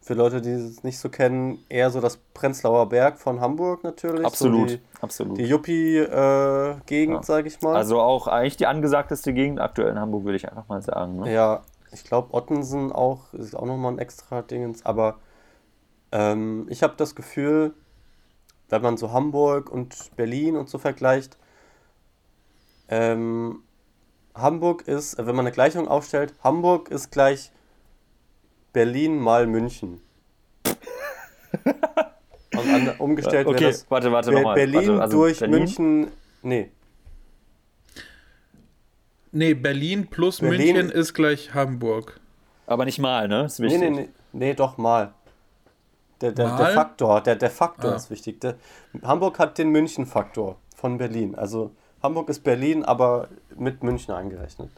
für 0.00 0.14
Leute, 0.14 0.40
die 0.40 0.50
es 0.50 0.82
nicht 0.82 0.98
so 0.98 1.08
kennen, 1.08 1.64
eher 1.68 1.90
so 1.90 2.00
das 2.00 2.16
Prenzlauer 2.34 2.88
Berg 2.88 3.18
von 3.18 3.40
Hamburg 3.40 3.84
natürlich. 3.84 4.26
Absolut, 4.26 4.70
so 4.70 4.76
die, 4.76 4.82
absolut. 5.00 5.38
Die 5.38 5.44
Yuppie-Gegend, 5.44 7.14
äh, 7.14 7.18
ja. 7.18 7.22
sage 7.22 7.48
ich 7.48 7.60
mal. 7.62 7.76
Also 7.76 8.00
auch 8.00 8.26
eigentlich 8.26 8.56
die 8.56 8.66
angesagteste 8.66 9.32
Gegend 9.32 9.60
aktuell 9.60 9.90
in 9.90 10.00
Hamburg, 10.00 10.24
würde 10.24 10.36
ich 10.36 10.48
einfach 10.48 10.66
mal 10.68 10.82
sagen. 10.82 11.20
Ne? 11.20 11.32
Ja, 11.32 11.62
ich 11.92 12.04
glaube 12.04 12.34
Ottensen 12.34 12.92
auch, 12.92 13.32
ist 13.34 13.54
auch 13.54 13.66
nochmal 13.66 13.92
ein 13.92 13.98
extra 13.98 14.42
Dingens, 14.42 14.84
aber 14.84 15.18
ähm, 16.10 16.66
ich 16.68 16.82
habe 16.82 16.94
das 16.96 17.14
Gefühl, 17.14 17.74
wenn 18.68 18.82
man 18.82 18.96
so 18.96 19.12
Hamburg 19.12 19.70
und 19.70 20.16
Berlin 20.16 20.56
und 20.56 20.68
so 20.68 20.78
vergleicht, 20.78 21.36
ähm, 22.88 23.62
Hamburg 24.34 24.88
ist, 24.88 25.18
wenn 25.18 25.36
man 25.36 25.40
eine 25.40 25.52
Gleichung 25.52 25.88
aufstellt, 25.88 26.34
Hamburg 26.42 26.90
ist 26.90 27.10
gleich 27.10 27.52
Berlin 28.72 29.18
mal 29.18 29.46
München. 29.46 30.00
Und 32.54 32.68
an, 32.68 32.94
umgestellt 32.98 33.46
okay, 33.46 33.60
wäre 33.60 33.72
das 33.72 33.90
warte, 33.90 34.12
warte, 34.12 34.30
Be 34.30 34.42
Berlin 34.54 34.88
warte, 34.88 35.02
also 35.02 35.16
durch 35.18 35.38
Berlin? 35.38 35.58
München. 35.58 36.10
Nee. 36.42 36.70
Nee, 39.32 39.54
Berlin 39.54 40.06
plus 40.06 40.40
Berlin 40.40 40.76
München 40.76 40.90
ist 40.90 41.14
gleich 41.14 41.54
Hamburg. 41.54 42.20
Aber 42.66 42.84
nicht 42.84 42.98
mal, 42.98 43.28
ne? 43.28 43.46
Ist 43.46 43.60
wichtig. 43.60 43.80
Nee, 43.80 43.90
nee, 43.90 44.00
nee, 44.02 44.08
nee 44.32 44.54
doch 44.54 44.76
mal. 44.76 45.12
Der, 46.20 46.32
der, 46.32 46.56
der 46.56 46.66
Faktor, 46.68 47.20
der, 47.20 47.34
der 47.36 47.50
Faktor 47.50 47.92
ah. 47.92 47.96
ist 47.96 48.10
wichtig. 48.10 48.40
Der, 48.40 48.54
Hamburg 49.02 49.38
hat 49.38 49.58
den 49.58 49.70
München-Faktor 49.70 50.56
von 50.76 50.98
Berlin. 50.98 51.34
Also 51.34 51.72
Hamburg 52.02 52.28
ist 52.28 52.44
Berlin, 52.44 52.84
aber 52.84 53.28
mit 53.56 53.82
München 53.82 54.14
eingerechnet. 54.14 54.68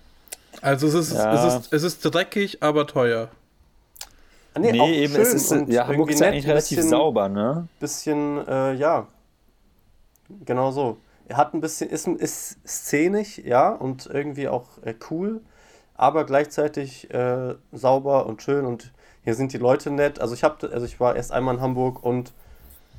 Also 0.63 0.87
es 0.87 0.95
ist, 0.95 1.13
ja. 1.15 1.35
es 1.35 1.55
ist, 1.55 1.73
es 1.73 1.83
ist 1.83 2.01
dreckig, 2.01 2.63
aber 2.63 2.87
teuer. 2.87 3.29
Ah, 4.55 4.61
nee, 4.61 4.73
nee 4.73 5.03
eben, 5.03 5.17
es 5.17 5.35
ist, 5.35 5.69
ja, 5.69 5.89
Hamburg 5.89 6.11
ist 6.11 6.21
ja 6.21 6.29
eigentlich 6.29 6.47
relativ 6.47 6.77
bisschen, 6.77 6.91
sauber, 6.91 7.29
ne? 7.29 7.67
Bisschen, 7.81 8.47
äh, 8.47 8.75
ja, 8.75 9.09
genau 10.47 10.71
so. 10.71 10.99
Er 11.27 11.37
hat 11.37 11.55
ein 11.55 11.61
bisschen, 11.61 11.89
ist, 11.91 12.07
ist 12.07 12.59
szenisch, 12.67 13.39
ja, 13.39 13.71
und 13.71 14.07
irgendwie 14.07 14.49
auch 14.49 14.67
äh, 14.85 14.95
cool, 15.11 15.41
aber 15.95 16.25
gleichzeitig 16.25 17.11
äh, 17.13 17.55
sauber 17.73 18.27
und 18.27 18.43
schön 18.43 18.65
und 18.67 18.93
hier 19.23 19.35
sind 19.35 19.53
die 19.53 19.59
Leute 19.59 19.91
nett. 19.91 20.21
Also 20.21 20.35
ich 20.35 20.45
habe, 20.45 20.71
also 20.71 20.85
ich 20.85 21.01
war 21.01 21.17
erst 21.17 21.33
einmal 21.33 21.55
in 21.55 21.61
Hamburg 21.61 22.03
und 22.03 22.33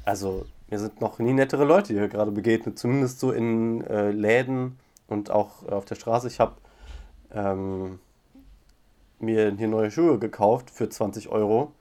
also 0.06 0.46
mir 0.70 0.80
sind 0.80 1.02
noch 1.02 1.20
nie 1.20 1.34
nettere 1.34 1.66
Leute 1.66 1.94
hier 1.94 2.08
gerade 2.08 2.32
begegnet, 2.32 2.80
zumindest 2.80 3.20
so 3.20 3.32
in 3.32 3.86
äh, 3.86 4.10
Läden 4.10 4.80
und 5.08 5.30
auch 5.30 5.68
auf 5.68 5.86
der 5.86 5.96
Straße. 5.96 6.28
Ich 6.28 6.40
habe 6.40 6.54
ähm, 7.32 8.00
mir 9.20 9.54
hier 9.56 9.68
neue 9.68 9.92
Schuhe 9.92 10.18
gekauft 10.18 10.72
für 10.72 10.90
20 10.90 11.30
Euro. 11.30 11.74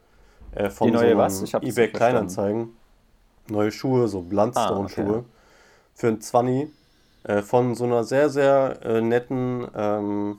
Äh, 0.53 0.71
von 0.71 0.89
Die 0.89 0.95
neue 0.95 1.13
so 1.13 1.19
was? 1.19 1.43
Ich 1.43 1.55
eBay 1.55 1.89
Kleinanzeigen. 1.89 2.77
Neue 3.49 3.73
Schuhe, 3.73 4.09
so 4.09 4.23
Blundstone-Schuhe. 4.23 5.05
Ah, 5.05 5.19
okay. 5.19 5.25
Für 5.95 6.09
ein 6.09 6.21
20 6.21 6.69
äh, 7.25 7.43
von 7.43 7.75
so 7.75 7.85
einer 7.85 8.05
sehr, 8.05 8.29
sehr 8.29 8.79
äh, 8.85 9.01
netten 9.01 9.67
ähm, 9.75 10.39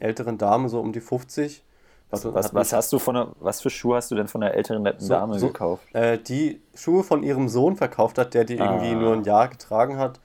älteren 0.00 0.38
Dame, 0.38 0.68
so 0.68 0.80
um 0.80 0.92
die 0.92 1.00
50. 1.00 1.64
Was, 2.10 2.24
was, 2.32 2.54
was 2.54 2.72
hast 2.72 2.92
du 2.92 2.98
von 2.98 3.16
einer, 3.16 3.28
was 3.38 3.60
für 3.60 3.68
Schuhe 3.68 3.96
hast 3.96 4.10
du 4.10 4.14
denn 4.14 4.28
von 4.28 4.42
einer 4.42 4.54
älteren 4.54 4.82
netten 4.82 5.04
so, 5.04 5.12
Dame 5.12 5.38
so, 5.38 5.48
gekauft? 5.48 5.94
Äh, 5.94 6.18
die 6.18 6.62
Schuhe 6.74 7.04
von 7.04 7.22
ihrem 7.22 7.48
Sohn 7.48 7.76
verkauft 7.76 8.16
hat, 8.16 8.32
der 8.32 8.44
die 8.44 8.58
ah. 8.58 8.64
irgendwie 8.64 8.94
nur 8.94 9.12
ein 9.12 9.24
Jahr 9.24 9.48
getragen 9.48 9.98
hat. 9.98 10.20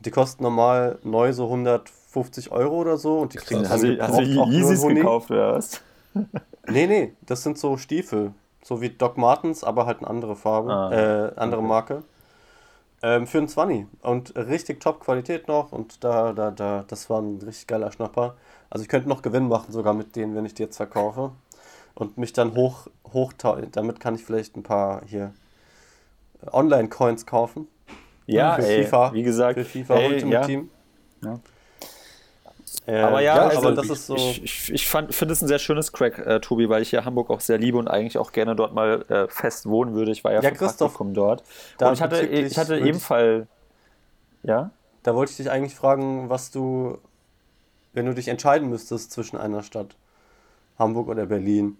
Die 0.00 0.10
kosten 0.10 0.44
normal 0.44 0.98
neu 1.02 1.32
so 1.32 1.44
150 1.46 2.52
Euro 2.52 2.76
oder 2.76 2.98
so 2.98 3.18
und 3.20 3.34
die 3.34 3.38
kriegen 3.38 3.62
du, 3.62 3.68
hast 3.68 3.82
du 3.82 4.22
Yeezys 4.22 4.86
gekauft 4.86 5.30
oder 5.30 5.54
was? 5.54 5.80
nee, 6.68 6.86
nee, 6.86 7.14
das 7.22 7.42
sind 7.42 7.58
so 7.58 7.76
Stiefel. 7.76 8.32
So 8.62 8.80
wie 8.80 8.90
Doc 8.90 9.18
Martens, 9.18 9.64
aber 9.64 9.86
halt 9.86 9.98
eine 9.98 10.08
andere 10.08 10.36
Farbe, 10.36 10.72
ah, 10.72 10.92
äh, 10.92 11.32
andere 11.36 11.60
okay. 11.60 11.68
Marke. 11.68 12.02
Ähm, 13.06 13.26
für 13.26 13.36
ein 13.36 13.48
20 13.48 13.86
und 14.00 14.34
richtig 14.34 14.80
top 14.80 15.00
Qualität 15.00 15.46
noch 15.46 15.72
und 15.72 16.02
da, 16.02 16.32
da, 16.32 16.50
da, 16.50 16.86
das 16.88 17.10
war 17.10 17.20
ein 17.20 17.38
richtig 17.44 17.66
geiler 17.66 17.92
Schnapper. 17.92 18.34
Also 18.70 18.82
ich 18.82 18.88
könnte 18.88 19.10
noch 19.10 19.20
Gewinn 19.20 19.46
machen, 19.46 19.72
sogar 19.72 19.92
mit 19.92 20.16
denen, 20.16 20.34
wenn 20.34 20.46
ich 20.46 20.54
die 20.54 20.62
jetzt 20.62 20.78
verkaufe. 20.78 21.32
Und 21.94 22.16
mich 22.16 22.32
dann 22.32 22.54
hoch, 22.54 22.86
hoch 23.12 23.34
damit 23.34 24.00
kann 24.00 24.14
ich 24.14 24.24
vielleicht 24.24 24.56
ein 24.56 24.62
paar 24.62 25.02
hier 25.04 25.34
Online-Coins 26.50 27.26
kaufen. 27.26 27.68
Ja, 28.26 28.54
für 28.54 28.66
ey, 28.66 28.84
FIFA, 28.84 29.12
wie 29.12 29.22
gesagt, 29.22 29.58
für 29.58 29.66
FIFA 29.66 29.96
ey, 29.96 30.06
Ultimate 30.06 30.34
ja. 30.36 30.46
Team. 30.46 30.70
Ja. 31.22 31.40
Äh, 32.86 32.98
aber 32.98 33.20
ja, 33.20 33.36
ja 33.36 33.42
also 33.48 33.58
aber 33.58 33.72
das 33.72 33.88
ist 33.88 34.06
so. 34.06 34.16
Ich, 34.16 34.72
ich, 34.72 34.86
finde 34.88 35.10
es 35.10 35.42
ein 35.42 35.48
sehr 35.48 35.58
schönes 35.58 35.92
Crack, 35.92 36.18
äh, 36.18 36.40
Tobi, 36.40 36.68
weil 36.68 36.82
ich 36.82 36.92
ja 36.92 37.04
Hamburg 37.04 37.30
auch 37.30 37.40
sehr 37.40 37.58
liebe 37.58 37.78
und 37.78 37.88
eigentlich 37.88 38.18
auch 38.18 38.32
gerne 38.32 38.54
dort 38.54 38.74
mal 38.74 39.04
äh, 39.08 39.28
fest 39.28 39.66
wohnen 39.66 39.94
würde. 39.94 40.10
Ich 40.10 40.22
war 40.22 40.32
ja, 40.32 40.42
ja 40.42 40.50
Christoph, 40.50 40.98
dort. 40.98 41.42
Und 41.80 41.92
ich 41.92 42.02
hatte, 42.02 42.20
ich 42.26 42.58
hatte 42.58 42.78
ebenfalls. 42.78 43.46
Ja? 44.42 44.70
Da 45.02 45.14
wollte 45.14 45.30
ich 45.30 45.36
dich 45.38 45.50
eigentlich 45.50 45.74
fragen, 45.74 46.28
was 46.28 46.50
du 46.50 46.98
wenn 47.94 48.06
du 48.06 48.14
dich 48.14 48.28
entscheiden 48.28 48.68
müsstest 48.68 49.12
zwischen 49.12 49.38
einer 49.38 49.62
Stadt, 49.62 49.96
Hamburg 50.78 51.08
oder 51.08 51.26
Berlin? 51.26 51.78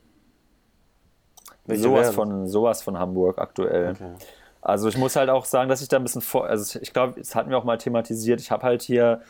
sowas 1.67 2.15
von, 2.15 2.47
sowas 2.47 2.83
von 2.83 2.99
Hamburg 2.99 3.39
aktuell. 3.39 3.91
Okay. 3.91 4.13
Also 4.61 4.89
ich 4.89 4.97
muss 4.97 5.17
halt 5.17 5.29
auch 5.29 5.45
sagen, 5.45 5.69
dass 5.69 5.83
ich 5.83 5.89
da 5.89 5.97
ein 5.97 6.03
bisschen 6.03 6.21
vor, 6.21 6.47
also 6.47 6.79
ich 6.81 6.93
glaube, 6.93 7.15
das 7.19 7.35
hatten 7.35 7.51
wir 7.51 7.59
auch 7.59 7.65
mal 7.65 7.79
thematisiert. 7.79 8.41
Ich 8.41 8.51
habe 8.51 8.63
halt 8.63 8.83
hier, 8.83 9.23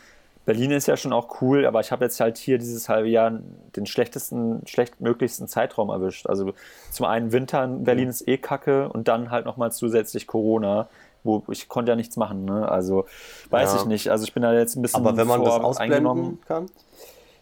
Berlin 0.45 0.71
ist 0.71 0.87
ja 0.87 0.95
schon 0.95 1.13
auch 1.13 1.41
cool, 1.41 1.65
aber 1.65 1.79
ich 1.79 1.91
habe 1.91 2.05
jetzt 2.05 2.19
halt 2.19 2.37
hier 2.37 2.57
dieses 2.57 2.87
halbe 2.87 3.09
Jahr 3.09 3.39
den 3.75 3.85
schlechtesten, 3.85 4.65
schlechtmöglichsten 4.67 5.47
Zeitraum 5.47 5.89
erwischt. 5.89 6.27
Also 6.27 6.53
zum 6.91 7.05
einen 7.07 7.31
Winter 7.31 7.63
in 7.63 7.83
Berlin 7.83 8.09
ist 8.09 8.27
eh 8.27 8.37
kacke 8.37 8.89
und 8.89 9.07
dann 9.07 9.31
halt 9.31 9.45
nochmal 9.45 9.71
zusätzlich 9.71 10.27
Corona 10.27 10.87
wo 11.25 11.43
ich 11.49 11.67
konnte 11.67 11.91
ja 11.91 11.95
nichts 11.95 12.17
machen. 12.17 12.45
Ne? 12.45 12.69
Also 12.69 13.05
weiß 13.49 13.73
ja. 13.73 13.79
ich 13.81 13.85
nicht. 13.85 14.09
Also 14.09 14.23
ich 14.25 14.33
bin 14.33 14.43
da 14.43 14.53
jetzt 14.53 14.75
ein 14.75 14.81
bisschen 14.81 15.05
Aber 15.05 15.17
wenn 15.17 15.27
man 15.27 15.43
das 15.43 15.55
ausblenden 15.55 16.39
kann? 16.47 16.69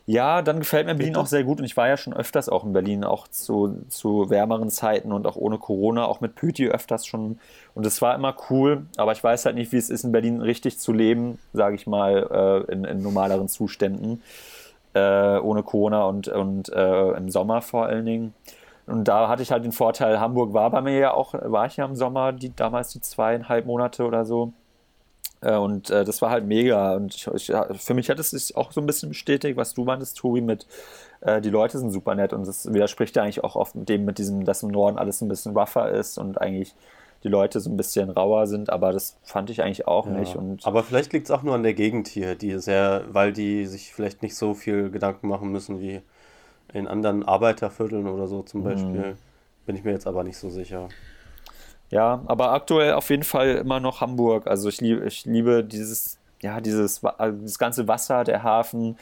Ja, 0.06 0.42
dann 0.42 0.60
gefällt 0.60 0.86
mir 0.86 0.96
Berlin 0.96 1.16
auch 1.16 1.28
sehr 1.28 1.46
gut 1.46 1.60
und 1.60 1.66
ich 1.66 1.78
war 1.78 1.88
ja 1.88 1.96
schon 1.96 2.14
öfters 2.14 2.50
auch 2.50 2.66
in 2.66 2.74
Berlin, 2.74 3.06
auch 3.06 3.30
zu, 3.30 3.86
zu 3.88 4.30
wärmeren 4.30 4.70
Zeiten 4.70 5.14
und 5.14 5.26
auch 5.26 5.38
ohne 5.38 5.58
Corona, 5.58 6.06
auch 6.06 6.20
mit 6.20 6.36
Püti 6.36 6.68
öfters 6.68 7.06
schon. 7.06 7.40
Und 7.74 7.86
es 7.86 8.02
war 8.02 8.14
immer 8.14 8.36
cool, 8.50 8.86
aber 8.98 9.14
ich 9.14 9.24
weiß 9.24 9.46
halt 9.46 9.56
nicht, 9.56 9.72
wie 9.72 9.78
es 9.78 9.90
ist, 9.90 10.04
in 10.04 10.12
Berlin 10.12 10.42
richtig 10.42 10.78
zu 10.78 10.92
leben, 10.92 11.40
sage 11.54 11.76
ich 11.76 11.88
mal, 11.88 12.66
äh, 12.70 12.72
in, 12.74 12.84
in, 12.84 13.02
normaleren 13.02 13.48
Zuständen, 13.48 14.22
äh, 14.94 15.38
ohne 15.38 15.64
Corona 15.64 16.04
und, 16.04 16.28
und 16.28 16.68
äh, 16.74 17.12
im 17.12 17.30
Sommer 17.30 17.62
vor 17.62 17.86
allen 17.86 18.06
Dingen. 18.06 18.34
Und 18.88 19.08
da 19.08 19.30
hatte 19.30 19.42
ich 19.42 19.54
halt 19.54 19.64
den 19.64 19.72
Vorteil, 19.72 20.20
Hamburg 20.20 20.54
war 20.54 20.70
bei 20.70 20.82
mir 20.82 20.98
ja 20.98 21.14
auch, 21.14 21.34
war 21.34 21.68
ich 21.68 21.78
ja 21.78 21.86
im 21.86 21.96
Sommer, 21.96 22.34
die, 22.34 22.54
damals 22.54 22.90
die 22.90 23.00
zweieinhalb 23.00 23.66
Monate 23.66 24.06
oder 24.06 24.26
so. 24.26 24.52
Äh, 25.44 25.58
und 25.58 25.90
äh, 25.90 26.04
das 26.04 26.22
war 26.22 26.30
halt 26.30 26.46
mega. 26.46 26.96
Und 26.96 27.16
ich, 27.16 27.28
ich, 27.28 27.52
für 27.76 27.94
mich 27.94 28.10
hat 28.10 28.20
es 28.20 28.32
sich 28.32 28.56
auch 28.56 28.72
so 28.72 28.82
ein 28.82 28.86
bisschen 28.86 29.10
bestätigt, 29.10 29.58
was 29.58 29.74
du 29.74 29.84
meintest, 29.84 30.18
Tobi, 30.18 30.42
mit 30.42 30.66
äh, 31.22 31.42
die 31.42 31.50
Leute 31.50 31.78
sind 31.78 31.92
super 31.92 32.16
nett. 32.16 32.34
Und 32.34 32.48
das 32.48 32.72
widerspricht 32.72 33.16
ja 33.16 33.24
eigentlich 33.24 33.44
auch 33.44 33.56
oft 33.56 33.76
mit 33.76 33.90
dem, 33.90 34.06
mit 34.06 34.18
diesem, 34.18 34.46
dass 34.46 34.64
im 34.64 34.70
Norden 34.70 34.98
alles 34.98 35.22
ein 35.22 35.28
bisschen 35.28 35.56
rougher 35.58 35.90
ist 35.90 36.18
und 36.18 36.40
eigentlich 36.40 36.74
die 37.24 37.30
Leute 37.30 37.60
so 37.62 37.70
ein 37.70 37.78
bisschen 37.78 38.10
rauer 38.10 38.48
sind, 38.48 38.70
aber 38.70 38.92
das 38.92 39.18
fand 39.24 39.50
ich 39.50 39.64
eigentlich 39.64 39.88
auch 39.88 40.08
ja. 40.08 40.14
nicht. 40.14 40.36
Und 40.36 40.66
aber 40.66 40.84
vielleicht 40.84 41.14
liegt 41.14 41.26
es 41.28 41.32
auch 41.32 41.42
nur 41.42 41.56
an 41.56 41.64
der 41.64 41.74
Gegend 41.74 42.10
hier, 42.10 42.36
die 42.36 42.60
sehr, 42.60 43.06
weil 43.08 43.32
die 43.32 43.66
sich 43.66 43.94
vielleicht 43.94 44.22
nicht 44.22 44.36
so 44.36 44.54
viel 44.54 44.90
Gedanken 44.90 45.30
machen 45.30 45.50
müssen 45.50 45.80
wie 45.80 46.02
in 46.74 46.88
anderen 46.88 47.24
Arbeitervierteln 47.24 48.08
oder 48.08 48.28
so 48.28 48.44
zum 48.44 48.62
mhm. 48.62 48.66
Beispiel. 48.66 49.18
Bin 49.66 49.76
ich 49.78 49.86
mir 49.86 49.92
jetzt 49.92 50.08
aber 50.08 50.26
nicht 50.26 50.38
so 50.38 50.50
sicher. 50.50 50.90
Ja, 51.94 52.24
aber 52.26 52.54
aktuell 52.54 52.94
auf 52.94 53.12
jeden 53.12 53.22
Fall 53.22 53.50
immer 53.50 53.80
noch 53.80 54.02
Hamburg. 54.02 54.48
Also 54.48 54.68
ich 54.68 54.82
liebe, 54.82 55.06
ich 55.06 55.26
liebe 55.26 55.64
dieses, 55.64 56.18
ja, 56.42 56.60
dieses, 56.60 57.04
also 57.06 57.38
dieses 57.38 57.60
ganze 57.60 57.88
Wasser, 57.88 58.24
der 58.24 58.42
Hafen. 58.42 58.98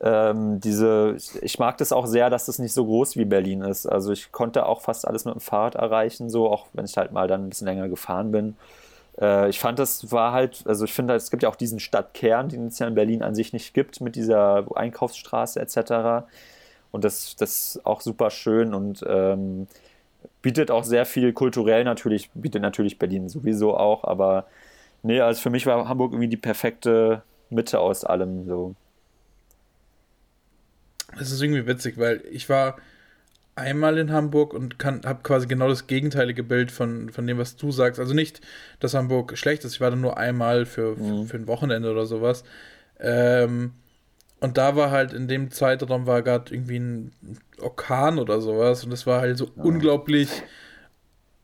Ähm, 0.00 0.60
diese, 0.60 1.16
ich 1.42 1.58
mag 1.58 1.76
das 1.78 1.90
auch 1.90 2.06
sehr, 2.06 2.30
dass 2.30 2.46
das 2.46 2.60
nicht 2.60 2.72
so 2.72 2.84
groß 2.84 3.16
wie 3.16 3.24
Berlin 3.24 3.62
ist. 3.62 3.84
Also 3.86 4.12
ich 4.12 4.30
konnte 4.30 4.66
auch 4.66 4.80
fast 4.80 5.08
alles 5.08 5.24
mit 5.24 5.34
dem 5.34 5.40
Fahrrad 5.40 5.74
erreichen, 5.74 6.30
so, 6.30 6.48
auch 6.48 6.66
wenn 6.72 6.84
ich 6.84 6.96
halt 6.96 7.10
mal 7.10 7.26
dann 7.26 7.46
ein 7.46 7.48
bisschen 7.48 7.66
länger 7.66 7.88
gefahren 7.88 8.30
bin. 8.30 8.56
Äh, 9.20 9.50
ich 9.50 9.58
fand, 9.58 9.80
das 9.80 10.12
war 10.12 10.32
halt, 10.32 10.62
also 10.66 10.84
ich 10.84 10.92
finde, 10.92 11.14
es 11.16 11.32
gibt 11.32 11.42
ja 11.42 11.48
auch 11.48 11.56
diesen 11.56 11.80
Stadtkern, 11.80 12.48
den 12.48 12.68
es 12.68 12.78
ja 12.78 12.86
in 12.86 12.94
Berlin 12.94 13.24
an 13.24 13.34
sich 13.34 13.52
nicht 13.52 13.74
gibt, 13.74 14.00
mit 14.00 14.14
dieser 14.14 14.66
Einkaufsstraße 14.76 15.58
etc. 15.58 16.28
Und 16.92 17.02
das, 17.02 17.34
das 17.34 17.74
ist 17.76 17.86
auch 17.86 18.00
super 18.00 18.30
schön 18.30 18.72
und 18.72 19.04
ähm, 19.08 19.66
bietet 20.42 20.70
auch 20.70 20.84
sehr 20.84 21.06
viel 21.06 21.32
kulturell 21.32 21.84
natürlich, 21.84 22.30
bietet 22.34 22.62
natürlich 22.62 22.98
Berlin 22.98 23.28
sowieso 23.28 23.76
auch, 23.76 24.04
aber 24.04 24.46
nee, 25.02 25.20
also 25.20 25.40
für 25.40 25.50
mich 25.50 25.66
war 25.66 25.88
Hamburg 25.88 26.12
irgendwie 26.12 26.28
die 26.28 26.36
perfekte 26.36 27.22
Mitte 27.50 27.80
aus 27.80 28.04
allem 28.04 28.46
so. 28.46 28.74
Das 31.18 31.30
ist 31.32 31.42
irgendwie 31.42 31.66
witzig, 31.66 31.98
weil 31.98 32.22
ich 32.30 32.48
war 32.48 32.76
einmal 33.56 33.98
in 33.98 34.12
Hamburg 34.12 34.54
und 34.54 34.82
habe 34.84 35.20
quasi 35.22 35.46
genau 35.46 35.68
das 35.68 35.86
gegenteilige 35.86 36.42
Bild 36.42 36.70
von, 36.70 37.10
von 37.10 37.26
dem, 37.26 37.38
was 37.38 37.56
du 37.56 37.72
sagst. 37.72 38.00
Also 38.00 38.14
nicht, 38.14 38.40
dass 38.78 38.94
Hamburg 38.94 39.36
schlecht 39.36 39.64
ist, 39.64 39.74
ich 39.74 39.80
war 39.80 39.90
da 39.90 39.96
nur 39.96 40.16
einmal 40.16 40.66
für, 40.66 40.96
mhm. 40.96 41.22
für, 41.22 41.28
für 41.28 41.36
ein 41.36 41.46
Wochenende 41.46 41.90
oder 41.90 42.06
sowas. 42.06 42.44
Ähm, 42.98 43.72
und 44.40 44.58
da 44.58 44.76
war 44.76 44.90
halt 44.90 45.12
in 45.12 45.28
dem 45.28 45.50
Zeitraum 45.50 46.06
war 46.06 46.22
gerade 46.22 46.52
irgendwie 46.52 46.78
ein 46.78 47.12
Orkan 47.60 48.18
oder 48.18 48.40
sowas 48.40 48.84
und 48.84 48.92
es 48.92 49.06
war 49.06 49.20
halt 49.20 49.38
so 49.38 49.46
ja. 49.46 49.62
unglaublich 49.62 50.28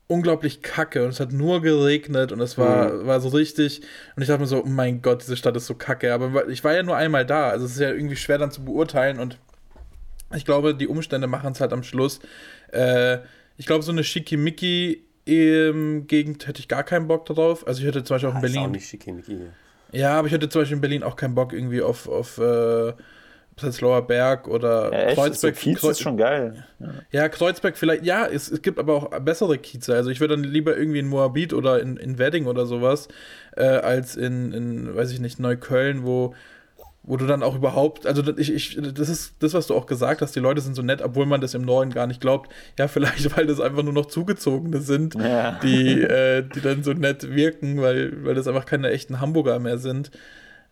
unglaublich 0.09 0.63
kacke 0.63 1.05
und 1.05 1.11
es 1.11 1.19
hat 1.19 1.33
nur 1.33 1.63
geregnet 1.63 2.31
und 2.31 2.41
es 2.41 2.57
war, 2.57 2.93
mhm. 2.93 3.07
war 3.07 3.21
so 3.21 3.29
richtig 3.29 3.81
und 4.15 4.23
ich 4.23 4.29
dachte 4.29 4.41
mir 4.41 4.47
so, 4.47 4.63
oh 4.63 4.69
mein 4.69 5.03
Gott, 5.03 5.23
diese 5.23 5.37
Stadt 5.37 5.57
ist 5.57 5.67
so 5.67 5.75
kacke, 5.75 6.15
aber 6.15 6.49
ich 6.49 6.63
war 6.63 6.75
ja 6.75 6.83
nur 6.83 6.97
einmal 6.97 7.27
da, 7.27 7.49
also 7.49 7.67
es 7.67 7.73
ist 7.73 7.81
ja 7.81 7.91
irgendwie 7.91 8.17
schwer 8.17 8.39
dann 8.39 8.53
zu 8.53 8.65
beurteilen 8.65 9.19
und 9.19 9.39
ich 10.35 10.45
glaube, 10.45 10.75
die 10.75 10.89
Umstände 10.89 11.27
machen 11.27 11.53
es 11.53 11.61
halt 11.61 11.73
am 11.73 11.83
Schluss. 11.83 12.21
Äh, 12.73 13.19
ich 13.57 13.67
glaube, 13.67 13.83
so 13.85 13.93
eine 13.93 14.05
Schickimicki-Gegend 14.05 16.47
hätte 16.47 16.61
ich 16.61 16.69
gar 16.69 16.83
keinen 16.83 17.09
Bock 17.09 17.27
drauf. 17.27 17.67
Also 17.67 17.81
ich 17.81 17.87
hätte 17.87 18.05
zum 18.05 18.15
Beispiel 18.15 18.31
auch 18.31 18.35
in 18.35 18.41
Berlin. 18.41 18.61
Ist 18.61 18.67
auch 18.67 18.71
nicht 18.71 18.89
Schickimicki. 18.89 19.39
Ja, 19.97 20.19
aber 20.19 20.27
ich 20.27 20.33
hätte 20.33 20.49
zum 20.49 20.63
Beispiel 20.63 20.77
in 20.77 20.81
Berlin 20.81 21.03
auch 21.03 21.17
keinen 21.17 21.35
Bock 21.35 21.53
irgendwie 21.53 21.83
auf, 21.83 22.09
auf 22.09 22.39
äh, 22.39 22.93
Prenzlauer 23.57 24.07
Berg 24.07 24.49
oder 24.49 24.93
ja, 24.93 25.15
Kreuzberg. 25.15 25.57
So 25.57 25.61
Kiez 25.61 25.81
Kreuz 25.81 25.93
ist 25.93 26.03
schon 26.03 26.19
geil. 26.19 26.65
Ja. 26.79 26.89
ja. 27.11 27.29
Kreuzberg 27.29 27.77
vielleicht. 27.79 28.05
Ja, 28.05 28.27
es, 28.27 28.51
es 28.51 28.61
gibt 28.61 28.79
aber 28.79 28.95
auch 28.95 29.19
bessere 29.21 29.57
Kieze. 29.57 29.95
Also 29.95 30.11
ich 30.11 30.21
würde 30.21 30.37
dann 30.37 30.45
lieber 30.45 30.77
irgendwie 30.77 30.99
in 30.99 31.09
Moabit 31.09 31.55
oder 31.55 31.81
in, 31.81 31.97
in 31.97 32.19
Wedding 32.19 32.47
oder 32.47 32.67
sowas, 32.67 33.09
äh, 33.57 33.65
als 33.65 34.17
in, 34.17 34.53
in, 34.53 34.95
weiß 34.95 35.11
ich 35.11 35.21
nicht, 35.21 35.41
Neukölln, 35.41 36.05
wo 36.05 36.35
wo 37.07 37.17
du 37.17 37.27
dann 37.27 37.43
auch 37.43 37.55
überhaupt, 37.55 38.05
also 38.05 38.23
ich, 38.37 38.53
ich, 38.53 38.79
das 38.95 39.09
ist 39.09 39.35
das, 39.39 39.55
was 39.55 39.69
du 39.69 39.75
auch 39.75 39.87
gesagt 39.87 40.21
hast, 40.23 40.35
die 40.35 40.41
Leute 40.41 40.61
sind 40.61 40.75
so 40.75 40.83
nett, 40.83 41.01
obwohl 41.01 41.25
man 41.25 41.41
das 41.41 41.55
im 41.55 41.63
Norden 41.63 41.93
gar 41.93 42.09
nicht 42.09 42.21
glaubt. 42.21 42.53
Ja, 42.79 42.89
vielleicht, 42.89 43.37
weil 43.37 43.47
das 43.47 43.61
einfach 43.61 43.85
nur 43.85 43.93
noch 43.93 44.07
Zugezogene 44.07 44.81
sind, 44.81 45.15
ja. 45.15 45.59
die, 45.63 46.03
äh, 46.03 46.43
die 46.43 46.61
dann 46.61 46.83
so 46.83 46.93
nett 46.93 47.35
wirken, 47.35 47.81
weil, 47.81 48.25
weil 48.25 48.35
das 48.35 48.49
einfach 48.49 48.67
keine 48.67 48.91
echten 48.91 49.21
Hamburger 49.21 49.59
mehr 49.61 49.79
sind. 49.79 50.11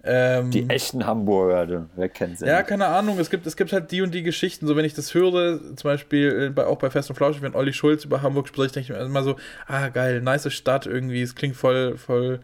Ähm, 0.07 0.51
die 0.51 0.69
echten 0.69 1.07
Hamburger, 1.07 1.87
wer 1.97 2.09
kennt 2.11 2.39
sie? 2.39 2.47
Ja, 2.47 2.59
nicht? 2.59 2.67
keine 2.67 2.89
Ahnung, 2.89 3.19
es 3.19 3.31
gibt, 3.31 3.47
es 3.47 3.57
gibt 3.57 3.73
halt 3.73 3.91
die 3.91 4.03
und 4.03 4.13
die 4.13 4.23
Geschichten, 4.23 4.67
so 4.67 4.77
wenn 4.77 4.85
ich 4.85 4.93
das 4.93 5.15
höre, 5.15 5.61
zum 5.77 5.85
Beispiel 5.85 6.51
bei, 6.51 6.67
auch 6.67 6.77
bei 6.77 6.91
Fest 6.91 7.09
und 7.09 7.17
Flauschig, 7.17 7.41
wenn 7.41 7.55
Olli 7.55 7.73
Schulz 7.73 8.05
über 8.05 8.21
Hamburg 8.21 8.49
spricht, 8.49 8.77
denke 8.77 8.93
ich 8.93 8.99
mir 8.99 9.03
immer 9.03 9.23
so, 9.23 9.37
ah 9.67 9.89
geil, 9.89 10.21
nice 10.21 10.53
Stadt 10.53 10.85
irgendwie, 10.85 11.23
es 11.23 11.35
klingt 11.35 11.57
voll, 11.57 11.97
voll 11.97 12.41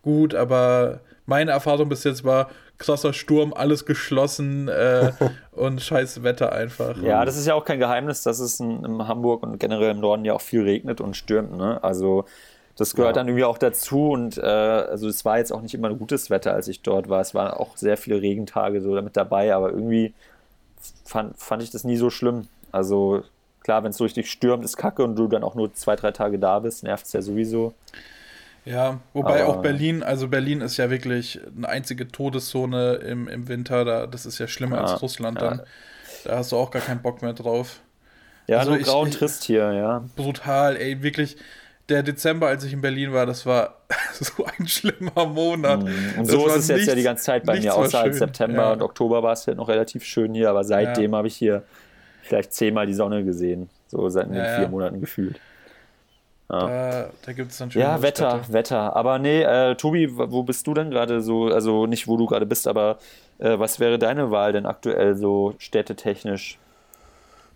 gut, 0.00 0.34
aber 0.34 1.00
meine 1.26 1.50
Erfahrung 1.50 1.90
bis 1.90 2.04
jetzt 2.04 2.24
war, 2.24 2.50
krasser 2.78 3.12
Sturm, 3.12 3.52
alles 3.54 3.86
geschlossen 3.86 4.68
äh, 4.68 5.12
und 5.52 5.80
scheiß 5.80 6.22
Wetter 6.22 6.52
einfach. 6.52 7.00
Ja, 7.02 7.24
das 7.24 7.36
ist 7.36 7.46
ja 7.46 7.54
auch 7.54 7.64
kein 7.64 7.78
Geheimnis, 7.78 8.22
dass 8.22 8.40
es 8.40 8.60
in, 8.60 8.84
in, 8.84 9.06
Hamburg 9.06 9.42
und 9.42 9.58
generell 9.58 9.90
im 9.92 10.00
Norden 10.00 10.24
ja 10.24 10.34
auch 10.34 10.40
viel 10.40 10.62
regnet 10.62 11.00
und 11.00 11.16
stürmt. 11.16 11.56
Ne? 11.56 11.82
Also 11.82 12.24
das 12.76 12.94
gehört 12.94 13.16
ja. 13.16 13.20
dann 13.20 13.28
irgendwie 13.28 13.44
auch 13.44 13.58
dazu 13.58 14.10
und 14.10 14.38
äh, 14.38 14.42
also 14.42 15.08
es 15.08 15.24
war 15.24 15.38
jetzt 15.38 15.52
auch 15.52 15.60
nicht 15.60 15.74
immer 15.74 15.88
ein 15.88 15.98
gutes 15.98 16.30
Wetter, 16.30 16.54
als 16.54 16.68
ich 16.68 16.82
dort 16.82 17.08
war. 17.08 17.20
Es 17.20 17.34
waren 17.34 17.50
auch 17.50 17.76
sehr 17.76 17.96
viele 17.96 18.20
Regentage 18.20 18.80
so 18.80 18.94
damit 18.94 19.16
dabei, 19.16 19.54
aber 19.54 19.70
irgendwie 19.70 20.14
fand, 21.04 21.38
fand 21.38 21.62
ich 21.62 21.70
das 21.70 21.84
nie 21.84 21.96
so 21.96 22.10
schlimm. 22.10 22.48
Also 22.72 23.22
klar, 23.60 23.84
wenn 23.84 23.90
es 23.90 23.98
so 23.98 24.04
richtig 24.04 24.30
stürmt, 24.30 24.64
ist 24.64 24.76
kacke 24.76 25.04
und 25.04 25.16
du 25.16 25.28
dann 25.28 25.44
auch 25.44 25.54
nur 25.54 25.72
zwei, 25.74 25.96
drei 25.96 26.10
Tage 26.10 26.38
da 26.38 26.58
bist, 26.58 26.82
nervt 26.82 27.06
es 27.06 27.12
ja 27.12 27.22
sowieso. 27.22 27.74
Ja, 28.64 29.00
wobei 29.12 29.42
Aber 29.42 29.54
auch 29.54 29.62
Berlin, 29.62 30.02
also 30.02 30.28
Berlin 30.28 30.60
ist 30.60 30.76
ja 30.76 30.88
wirklich 30.88 31.40
eine 31.56 31.68
einzige 31.68 32.08
Todeszone 32.08 32.94
im, 32.94 33.26
im 33.26 33.48
Winter, 33.48 33.84
da, 33.84 34.06
das 34.06 34.24
ist 34.24 34.38
ja 34.38 34.46
schlimmer 34.46 34.76
ja, 34.76 34.82
als 34.82 35.02
Russland 35.02 35.40
ja. 35.40 35.48
dann. 35.48 35.62
Da 36.24 36.36
hast 36.36 36.52
du 36.52 36.56
auch 36.56 36.70
gar 36.70 36.82
keinen 36.82 37.02
Bock 37.02 37.22
mehr 37.22 37.32
drauf. 37.32 37.80
Ja, 38.46 38.58
also 38.58 38.72
nur 38.72 38.80
grau 38.80 39.02
und 39.02 39.14
trist 39.14 39.44
hier, 39.44 39.72
ja. 39.72 40.04
Brutal, 40.16 40.76
ey, 40.76 41.02
wirklich. 41.02 41.36
Der 41.88 42.04
Dezember, 42.04 42.46
als 42.46 42.62
ich 42.62 42.72
in 42.72 42.80
Berlin 42.80 43.12
war, 43.12 43.26
das 43.26 43.44
war 43.44 43.82
so 44.12 44.44
ein 44.44 44.68
schlimmer 44.68 45.26
Monat. 45.26 45.82
Mm, 45.82 46.20
und 46.20 46.26
so 46.26 46.46
ist 46.46 46.54
es 46.54 46.68
jetzt 46.68 46.86
ja 46.86 46.94
die 46.94 47.02
ganze 47.02 47.24
Zeit 47.24 47.44
bei 47.44 47.58
mir, 47.58 47.74
außer 47.74 47.98
als 47.98 48.18
September 48.18 48.62
ja. 48.62 48.72
und 48.72 48.82
Oktober 48.82 49.22
war 49.24 49.32
es 49.32 49.46
halt 49.48 49.56
noch 49.56 49.68
relativ 49.68 50.04
schön 50.04 50.32
hier, 50.32 50.48
aber 50.48 50.62
seitdem 50.62 51.14
habe 51.14 51.26
ich 51.26 51.34
hier 51.34 51.64
vielleicht 52.22 52.52
zehnmal 52.52 52.86
die 52.86 52.94
Sonne 52.94 53.24
gesehen, 53.24 53.68
so 53.88 54.08
seit 54.08 54.26
den 54.26 54.34
vier 54.34 54.68
Monaten 54.68 55.00
gefühlt. 55.00 55.40
Ja. 56.50 56.66
Da, 56.66 57.10
da 57.24 57.32
gibt 57.32 57.52
es 57.52 57.58
dann 57.58 57.70
schon. 57.70 57.80
Ja, 57.80 58.02
Wetter, 58.02 58.38
Städte. 58.38 58.52
Wetter. 58.52 58.96
Aber 58.96 59.18
nee, 59.18 59.42
äh, 59.42 59.74
Tobi, 59.74 60.08
wo 60.16 60.42
bist 60.42 60.66
du 60.66 60.74
denn 60.74 60.90
gerade 60.90 61.22
so? 61.22 61.44
Also 61.46 61.86
nicht, 61.86 62.08
wo 62.08 62.16
du 62.16 62.26
gerade 62.26 62.46
bist, 62.46 62.68
aber 62.68 62.98
äh, 63.38 63.58
was 63.58 63.80
wäre 63.80 63.98
deine 63.98 64.30
Wahl 64.30 64.52
denn 64.52 64.66
aktuell 64.66 65.16
so 65.16 65.54
städtetechnisch? 65.58 66.58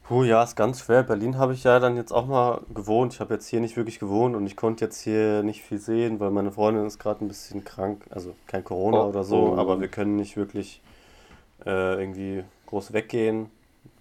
Puh, 0.08 0.22
ja, 0.22 0.42
ist 0.44 0.54
ganz 0.54 0.84
schwer. 0.84 1.02
Berlin 1.02 1.36
habe 1.36 1.52
ich 1.52 1.64
ja 1.64 1.80
dann 1.80 1.96
jetzt 1.96 2.12
auch 2.12 2.26
mal 2.26 2.60
gewohnt. 2.72 3.14
Ich 3.14 3.20
habe 3.20 3.34
jetzt 3.34 3.48
hier 3.48 3.60
nicht 3.60 3.76
wirklich 3.76 3.98
gewohnt 3.98 4.36
und 4.36 4.46
ich 4.46 4.56
konnte 4.56 4.84
jetzt 4.84 5.00
hier 5.00 5.42
nicht 5.42 5.62
viel 5.62 5.78
sehen, 5.78 6.20
weil 6.20 6.30
meine 6.30 6.52
Freundin 6.52 6.86
ist 6.86 7.00
gerade 7.00 7.24
ein 7.24 7.28
bisschen 7.28 7.64
krank. 7.64 8.04
Also 8.10 8.36
kein 8.46 8.62
Corona 8.62 9.02
oh, 9.02 9.08
oder 9.08 9.24
so, 9.24 9.54
oh. 9.54 9.56
aber 9.56 9.80
wir 9.80 9.88
können 9.88 10.14
nicht 10.14 10.36
wirklich 10.36 10.80
äh, 11.66 12.00
irgendwie 12.00 12.44
groß 12.66 12.92
weggehen. 12.92 13.50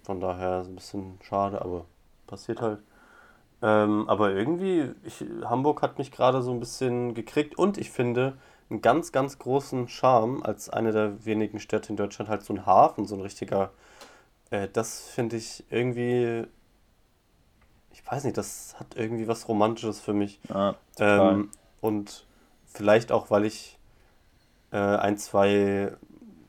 Von 0.04 0.20
daher 0.20 0.60
ist 0.60 0.68
ein 0.68 0.76
bisschen 0.76 1.18
schade, 1.22 1.60
aber 1.60 1.84
passiert 2.28 2.60
halt. 2.60 2.78
Ähm, 3.66 4.08
aber 4.08 4.30
irgendwie, 4.32 4.92
ich, 5.02 5.24
Hamburg 5.44 5.82
hat 5.82 5.98
mich 5.98 6.12
gerade 6.12 6.40
so 6.40 6.52
ein 6.52 6.60
bisschen 6.60 7.14
gekriegt 7.14 7.58
und 7.58 7.78
ich 7.78 7.90
finde 7.90 8.38
einen 8.70 8.80
ganz, 8.80 9.10
ganz 9.10 9.40
großen 9.40 9.88
Charme 9.88 10.44
als 10.44 10.70
eine 10.70 10.92
der 10.92 11.24
wenigen 11.24 11.58
Städte 11.58 11.88
in 11.88 11.96
Deutschland 11.96 12.30
halt 12.30 12.44
so 12.44 12.54
ein 12.54 12.64
Hafen, 12.64 13.06
so 13.06 13.16
ein 13.16 13.22
richtiger. 13.22 13.70
Äh, 14.50 14.68
das 14.72 15.00
finde 15.00 15.34
ich 15.34 15.64
irgendwie. 15.68 16.46
Ich 17.90 18.06
weiß 18.06 18.22
nicht, 18.22 18.36
das 18.36 18.76
hat 18.78 18.94
irgendwie 18.94 19.26
was 19.26 19.48
Romantisches 19.48 20.00
für 20.00 20.12
mich. 20.12 20.38
Ja, 20.48 20.76
ähm, 21.00 21.50
und 21.80 22.24
vielleicht 22.66 23.10
auch, 23.10 23.30
weil 23.30 23.46
ich 23.46 23.78
äh, 24.70 24.76
ein, 24.76 25.18
zwei 25.18 25.92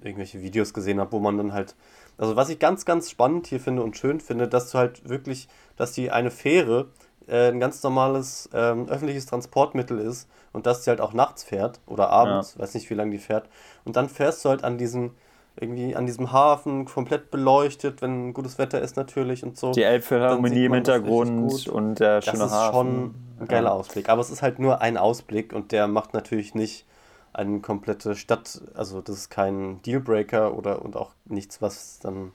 irgendwelche 0.04 0.44
Videos 0.44 0.72
gesehen 0.72 1.00
habe, 1.00 1.14
wo 1.14 1.20
man 1.20 1.36
dann 1.38 1.52
halt. 1.52 1.74
Also 2.20 2.36
was 2.36 2.50
ich 2.50 2.60
ganz, 2.60 2.86
ganz 2.86 3.10
spannend 3.10 3.48
hier 3.48 3.60
finde 3.60 3.82
und 3.82 3.98
schön 3.98 4.20
finde, 4.20 4.48
dass 4.48 4.70
du 4.72 4.78
halt 4.78 5.10
wirklich 5.10 5.48
dass 5.78 5.94
die 5.94 6.12
eine 6.12 6.32
Fähre 6.32 6.88
äh, 7.28 7.50
ein 7.50 7.60
ganz 7.60 7.82
normales 7.84 8.50
ähm, 8.54 8.88
öffentliches 8.90 9.26
Transportmittel 9.26 10.00
ist 10.00 10.30
und 10.54 10.66
dass 10.66 10.82
die 10.82 10.90
halt 10.90 11.02
auch 11.02 11.14
nachts 11.14 11.44
fährt 11.44 11.80
oder 11.86 12.10
abends, 12.10 12.56
ja. 12.56 12.62
weiß 12.62 12.74
nicht 12.74 12.90
wie 12.90 12.96
lange 12.96 13.12
die 13.12 13.18
fährt. 13.18 13.50
Und 13.86 13.96
dann 13.96 14.10
fährst 14.10 14.44
du 14.44 14.50
halt 14.50 14.64
an 14.64 14.78
diesem 14.78 15.12
irgendwie 15.60 15.96
an 15.96 16.06
diesem 16.06 16.32
Hafen 16.32 16.86
komplett 16.86 17.32
beleuchtet, 17.32 18.02
wenn 18.02 18.34
gutes 18.34 18.58
Wetter 18.58 18.80
ist 18.80 18.96
natürlich 18.96 19.44
und 19.44 19.58
so. 19.58 19.72
Die 19.72 19.84
Elbphilharmonie 19.84 20.66
im 20.66 20.74
Hintergrund 20.74 21.68
und 21.68 22.00
der 22.00 22.22
schöne 22.22 22.38
das 22.38 22.52
ist 22.52 22.54
Hafen. 22.54 22.74
schon 22.76 23.16
ein 23.40 23.48
geiler 23.48 23.70
ja. 23.70 23.74
Ausblick. 23.74 24.10
Aber 24.10 24.22
es 24.22 24.30
ist 24.30 24.42
halt 24.42 24.60
nur 24.60 24.82
ein 24.82 24.98
Ausblick 24.98 25.54
und 25.54 25.72
der 25.72 25.88
macht 25.88 26.14
natürlich 26.14 26.54
nicht 26.54 26.86
eine 27.34 27.60
komplette 27.60 28.16
Stadt, 28.16 28.62
also 28.74 29.02
das 29.02 29.16
ist 29.16 29.30
kein 29.30 29.82
Dealbreaker 29.84 30.56
oder 30.56 30.82
und 30.82 30.96
auch 30.96 31.12
nichts, 31.26 31.62
was 31.62 32.00
dann 32.00 32.32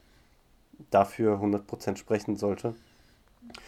dafür 0.90 1.38
100% 1.38 1.96
sprechen 1.96 2.36
sollte. 2.36 2.74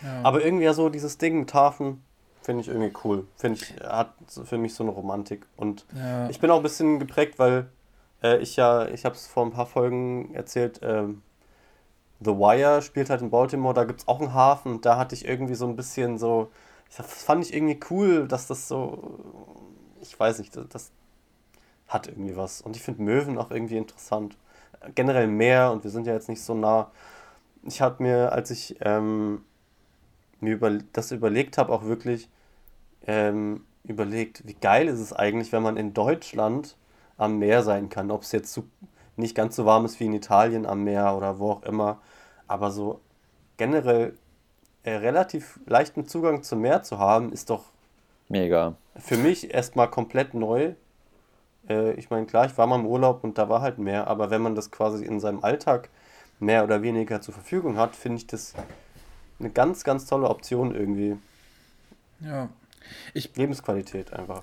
Ja. 0.03 0.23
Aber 0.23 0.45
irgendwie 0.45 0.65
ja 0.65 0.75
so 0.75 0.89
dieses 0.89 1.19
Ding 1.19 1.41
mit 1.41 1.55
Hafen 1.55 2.03
finde 2.43 2.63
ich 2.63 2.69
irgendwie 2.69 2.93
cool. 3.05 3.27
Finde 3.37 3.59
ich, 3.61 3.75
hat 3.83 4.13
für 4.29 4.59
mich 4.59 4.75
so 4.75 4.85
eine 4.85 4.93
Romantik. 4.93 5.47
Und 5.57 5.87
ja. 5.97 6.29
ich 6.29 6.41
bin 6.41 6.51
auch 6.51 6.59
ein 6.59 6.63
bisschen 6.63 6.99
geprägt, 6.99 7.39
weil 7.39 7.69
äh, 8.23 8.39
ich 8.39 8.57
ja, 8.57 8.87
ich 8.89 9.05
habe 9.05 9.15
es 9.15 9.27
vor 9.27 9.45
ein 9.45 9.51
paar 9.51 9.67
Folgen 9.67 10.35
erzählt, 10.35 10.81
ähm, 10.83 11.23
The 12.21 12.33
Wire 12.33 12.81
spielt 12.83 13.11
halt 13.11 13.23
in 13.23 13.31
Baltimore, 13.31 13.75
da 13.75 13.85
gibt 13.85 14.01
es 14.01 14.09
auch 14.09 14.21
einen 14.21 14.33
Hafen. 14.33 14.81
Da 14.81 14.97
hatte 14.97 15.15
ich 15.15 15.27
irgendwie 15.27 15.55
so 15.55 15.67
ein 15.67 15.77
bisschen 15.77 16.19
so, 16.19 16.51
das 16.97 17.07
fand 17.25 17.45
ich 17.45 17.55
irgendwie 17.55 17.81
cool, 17.91 18.29
dass 18.29 18.47
das 18.47 18.69
so, 18.69 19.19
ich 20.01 20.19
weiß 20.19 20.39
nicht, 20.39 20.57
das, 20.57 20.69
das 20.69 20.93
hat 21.89 22.09
irgendwie 22.09 22.37
was. 22.37 22.61
Und 22.61 22.77
ich 22.77 22.83
finde 22.83 23.03
Möwen 23.03 23.39
auch 23.39 23.51
irgendwie 23.51 23.77
interessant. 23.77 24.37
Generell 24.95 25.27
Meer 25.27 25.73
und 25.73 25.85
wir 25.85 25.91
sind 25.91 26.07
ja 26.07 26.13
jetzt 26.13 26.29
nicht 26.29 26.43
so 26.43 26.55
nah. 26.55 26.91
Ich 27.63 27.81
habe 27.81 28.03
mir, 28.03 28.33
als 28.33 28.51
ich 28.51 28.77
ähm, 28.81 29.43
mir 30.45 30.55
über, 30.55 30.79
das 30.93 31.11
überlegt 31.11 31.59
habe, 31.59 31.73
auch 31.73 31.85
wirklich 31.85 32.29
ähm, 33.07 33.65
überlegt, 33.85 34.47
wie 34.47 34.55
geil 34.55 34.89
ist 34.89 35.01
es 35.01 35.13
eigentlich, 35.13 35.53
wenn 35.53 35.63
man 35.63 35.77
in 35.77 35.95
Deutschland 35.95 36.77
am 37.17 37.39
Meer 37.39 37.63
sein 37.63 37.89
kann. 37.89 38.11
Ob 38.11 38.23
es 38.23 38.33
jetzt 38.33 38.53
so 38.53 38.65
nicht 39.17 39.35
ganz 39.35 39.57
so 39.57 39.65
warm 39.65 39.85
ist 39.85 40.01
wie 40.01 40.07
in 40.07 40.13
Italien 40.13 40.67
am 40.67 40.85
Meer 40.85 41.17
oder 41.17 41.39
wo 41.39 41.53
auch 41.53 41.63
immer, 41.63 41.99
aber 42.47 42.71
so 42.71 43.01
generell 43.57 44.15
äh, 44.83 44.93
relativ 44.97 45.61
leichten 45.67 46.07
Zugang 46.07 46.43
zum 46.43 46.61
Meer 46.61 46.83
zu 46.83 46.99
haben, 46.99 47.33
ist 47.33 47.51
doch 47.51 47.65
mega. 48.29 48.75
Für 48.97 49.17
mich 49.17 49.53
erstmal 49.53 49.89
komplett 49.89 50.35
neu. 50.35 50.75
Äh, 51.69 51.93
ich 51.93 52.11
meine, 52.11 52.27
klar, 52.27 52.47
ich 52.47 52.59
war 52.59 52.67
mal 52.67 52.81
im 52.81 52.87
Urlaub 52.87 53.25
und 53.25 53.39
da 53.39 53.49
war 53.49 53.61
halt 53.61 53.79
Meer, 53.79 54.09
aber 54.09 54.31
wenn 54.31 54.43
man 54.43 54.55
das 54.55 54.71
quasi 54.71 55.05
in 55.05 55.21
seinem 55.21 55.43
Alltag 55.45 55.89
mehr 56.41 56.65
oder 56.65 56.83
weniger 56.83 57.21
zur 57.21 57.35
Verfügung 57.35 57.77
hat, 57.77 57.95
finde 57.97 58.19
ich 58.19 58.27
das 58.27 58.55
eine 59.45 59.53
ganz, 59.53 59.85
ganz 59.85 60.07
tolle 60.07 60.29
Option 60.29 60.75
irgendwie. 60.75 61.17
Ja. 62.21 62.49
Ich, 63.13 63.37
Lebensqualität 63.37 64.13
einfach. 64.13 64.43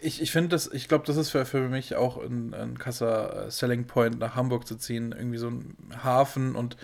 Ich, 0.00 0.22
ich 0.22 0.30
finde 0.30 0.50
das, 0.50 0.70
ich 0.72 0.88
glaube, 0.88 1.04
das 1.06 1.16
ist 1.16 1.30
für, 1.30 1.44
für 1.44 1.68
mich 1.68 1.96
auch 1.96 2.22
ein, 2.22 2.54
ein 2.54 2.78
krasser 2.78 3.46
äh, 3.46 3.50
Selling 3.50 3.86
Point, 3.86 4.18
nach 4.18 4.36
Hamburg 4.36 4.66
zu 4.66 4.76
ziehen. 4.76 5.12
Irgendwie 5.16 5.38
so 5.38 5.48
ein 5.48 5.76
Hafen 6.04 6.54
und, 6.54 6.76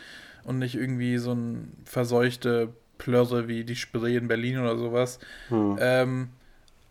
und 0.45 0.59
nicht 0.59 0.75
irgendwie 0.75 1.19
so 1.19 1.33
ein 1.33 1.73
verseuchte 1.85 2.73
Plörre 2.99 3.47
wie 3.49 3.65
die 3.65 3.77
Spree 3.77 4.17
in 4.17 4.29
Berlin 4.29 4.59
oder 4.59 4.77
sowas. 4.77 5.19
Hm. 5.49 5.77
Ähm, 5.81 6.29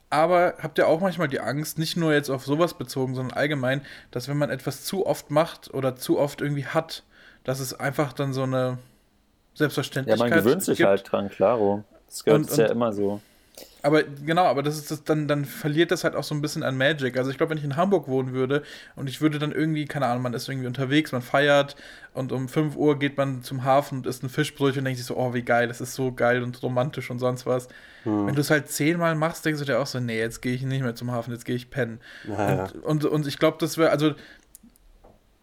aber 0.10 0.56
habt 0.62 0.78
ihr 0.78 0.88
auch 0.88 1.02
manchmal 1.02 1.28
die 1.28 1.40
Angst, 1.40 1.80
nicht 1.80 1.98
nur 1.98 2.14
jetzt 2.14 2.30
auf 2.30 2.46
sowas 2.46 2.76
bezogen, 2.76 3.16
sondern 3.16 3.36
allgemein, 3.36 3.82
dass 4.12 4.28
wenn 4.28 4.38
man 4.38 4.52
etwas 4.52 4.86
zu 4.86 5.08
oft 5.08 5.32
macht 5.32 5.74
oder 5.74 5.96
zu 5.96 6.20
oft 6.20 6.40
irgendwie 6.40 6.68
hat, 6.68 7.04
dass 7.44 7.60
es 7.60 7.74
einfach 7.74 8.14
dann 8.14 8.32
so 8.32 8.44
eine 8.44 8.78
Selbstverständlichkeit 9.56 10.30
Ja, 10.30 10.36
man 10.36 10.44
gewöhnt 10.44 10.64
sich 10.64 10.78
gibt. 10.78 10.90
halt 10.90 11.12
dran, 11.12 11.30
klaro. 11.30 11.84
Das 12.08 12.24
gehört 12.24 12.42
und, 12.42 12.52
und, 12.52 12.58
ja 12.58 12.66
immer 12.68 12.94
so. 12.94 13.22
Aber 13.84 14.02
genau, 14.02 14.46
aber 14.46 14.64
das 14.64 14.78
ist 14.78 14.92
das, 14.92 15.04
dann, 15.04 15.28
dann 15.28 15.44
verliert 15.44 15.92
das 15.92 16.06
halt 16.06 16.16
auch 16.16 16.24
so 16.24 16.34
ein 16.34 16.42
bisschen 16.42 16.64
an 16.64 16.78
Magic. 16.78 17.18
Also 17.18 17.30
ich 17.30 17.38
glaube, 17.38 17.50
wenn 17.50 17.58
ich 17.58 17.66
in 17.66 17.76
Hamburg 17.76 18.08
wohnen 18.08 18.32
würde 18.32 18.64
und 18.96 19.10
ich 19.10 19.20
würde 19.20 19.40
dann 19.40 19.52
irgendwie, 19.52 19.86
keine 19.86 20.08
Ahnung, 20.08 20.24
man 20.24 20.34
ist 20.34 20.48
irgendwie 20.48 20.68
unterwegs, 20.68 21.12
man 21.12 21.22
feiert 21.22 21.76
und 22.14 22.32
um 22.32 22.48
5 22.48 22.78
Uhr 22.78 22.98
geht 22.98 23.18
man 23.18 23.44
zum 23.44 23.66
Hafen 23.66 23.98
und 24.00 24.08
isst 24.08 24.24
ein 24.24 24.30
Fischbrötchen 24.30 24.80
und 24.80 24.86
denkt 24.86 25.00
sich 25.00 25.06
so, 25.06 25.18
oh, 25.18 25.34
wie 25.34 25.42
geil, 25.42 25.68
das 25.68 25.82
ist 25.82 25.96
so 25.96 26.14
geil 26.14 26.44
und 26.44 26.64
romantisch 26.64 27.12
und 27.12 27.20
sonst 27.20 27.46
was. 27.46 27.68
Hm. 28.04 28.28
Wenn 28.28 28.36
du 28.36 28.42
es 28.42 28.50
halt 28.50 28.70
zehnmal 28.70 29.16
machst, 29.16 29.46
denkst 29.46 29.60
du 29.60 29.66
dir 29.66 29.80
auch 29.80 29.88
so, 29.88 30.00
nee, 30.00 30.18
jetzt 30.18 30.42
gehe 30.42 30.54
ich 30.54 30.62
nicht 30.62 30.82
mehr 30.82 30.96
zum 30.96 31.12
Hafen, 31.12 31.32
jetzt 31.34 31.44
gehe 31.44 31.56
ich 31.56 31.70
pennen. 31.70 32.00
Ja, 32.26 32.64
und, 32.64 32.84
und, 32.84 33.06
und 33.06 33.28
ich 33.28 33.38
glaube, 33.38 33.58
das 33.60 33.78
wäre, 33.78 33.90
also 33.90 34.14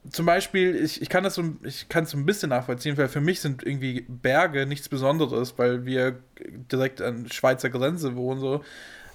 zum 0.08 0.26
Beispiel, 0.26 0.76
ich, 0.76 1.02
ich 1.02 1.08
kann 1.08 1.24
das 1.24 1.34
so, 1.34 1.44
ich 1.62 1.88
kann 1.88 2.04
es 2.04 2.10
so 2.10 2.16
ein 2.16 2.24
bisschen 2.24 2.48
nachvollziehen, 2.48 2.96
weil 2.96 3.08
für 3.08 3.20
mich 3.20 3.40
sind 3.40 3.62
irgendwie 3.62 4.06
Berge 4.08 4.66
nichts 4.66 4.88
Besonderes, 4.88 5.58
weil 5.58 5.84
wir 5.84 6.20
direkt 6.72 7.02
an 7.02 7.30
Schweizer 7.30 7.68
Grenze 7.68 8.16
wohnen. 8.16 8.40
So. 8.40 8.64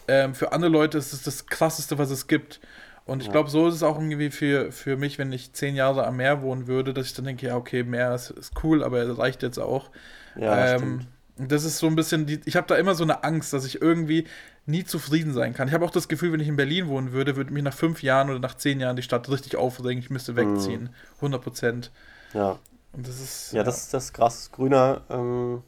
Ähm, 0.08 0.36
für 0.36 0.52
andere 0.52 0.72
Leute 0.72 0.98
ist 0.98 1.14
es 1.14 1.24
das 1.24 1.48
krasseste, 1.48 1.98
was 1.98 2.12
es 2.12 2.28
gibt. 2.28 2.60
Und 3.06 3.22
ich 3.22 3.32
glaube, 3.32 3.52
so 3.52 3.68
ist 3.68 3.76
es 3.76 3.84
auch 3.84 3.98
irgendwie 3.98 4.32
für, 4.32 4.72
für 4.72 4.98
mich, 4.98 5.20
wenn 5.20 5.32
ich 5.32 5.54
zehn 5.54 5.76
Jahre 5.76 6.08
am 6.08 6.18
Meer 6.18 6.42
wohnen 6.42 6.66
würde, 6.66 6.92
dass 6.92 7.06
ich 7.06 7.14
dann 7.14 7.26
denke, 7.26 7.46
ja, 7.46 7.56
okay, 7.56 7.84
Meer 7.84 8.16
ist, 8.16 8.32
ist 8.32 8.54
cool, 8.64 8.84
aber 8.84 9.04
es 9.04 9.18
reicht 9.18 9.44
jetzt 9.44 9.60
auch. 9.60 9.92
Ja, 10.36 10.76
ähm, 10.76 11.02
das 11.38 11.66
ist 11.66 11.78
so 11.78 11.88
ein 11.88 11.96
bisschen, 11.96 12.26
die, 12.26 12.42
ich 12.46 12.56
habe 12.56 12.66
da 12.68 12.76
immer 12.76 12.96
so 12.96 13.04
eine 13.04 13.24
Angst, 13.24 13.54
dass 13.54 13.66
ich 13.66 13.82
irgendwie 13.82 14.26
nie 14.66 14.84
zufrieden 14.84 15.34
sein 15.34 15.53
kann. 15.53 15.68
Ich 15.68 15.74
habe 15.74 15.86
auch 15.86 15.91
das 15.91 16.07
Gefühl, 16.07 16.32
wenn 16.32 16.39
ich 16.39 16.47
in 16.47 16.55
Berlin 16.55 16.88
wohnen 16.88 17.11
würde, 17.11 17.36
würde 17.36 17.53
mich 17.53 17.63
nach 17.63 17.74
fünf 17.74 18.01
Jahren 18.01 18.30
oder 18.30 18.39
nach 18.39 18.55
zehn 18.55 18.80
Jahren 18.80 18.95
die 18.95 19.03
Stadt 19.03 19.30
richtig 19.30 19.55
aufregen, 19.55 20.01
ich 20.01 20.09
müsste 20.09 20.36
wegziehen. 20.36 20.89
100 21.18 21.41
Prozent. 21.41 21.91
Ja. 22.34 22.59
Und 22.93 23.07
das 23.07 23.20
ist. 23.20 23.51
Ja, 23.51 23.59
ja, 23.59 23.63
das 23.63 23.84
ist 23.84 23.93
das 23.93 24.13
krass 24.13 24.51
grüner. 24.51 25.01
Ähm, 25.09 25.61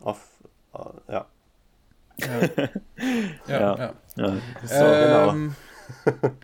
auf. 0.00 0.20
Äh, 0.74 1.12
ja. 1.12 1.26
Ja. 2.18 2.28
ja, 3.48 3.76
ja. 3.76 3.94
ja. 4.16 4.32
So, 4.64 4.84
genau. 4.84 5.30
ähm, 5.30 5.56
genau. 6.04 6.34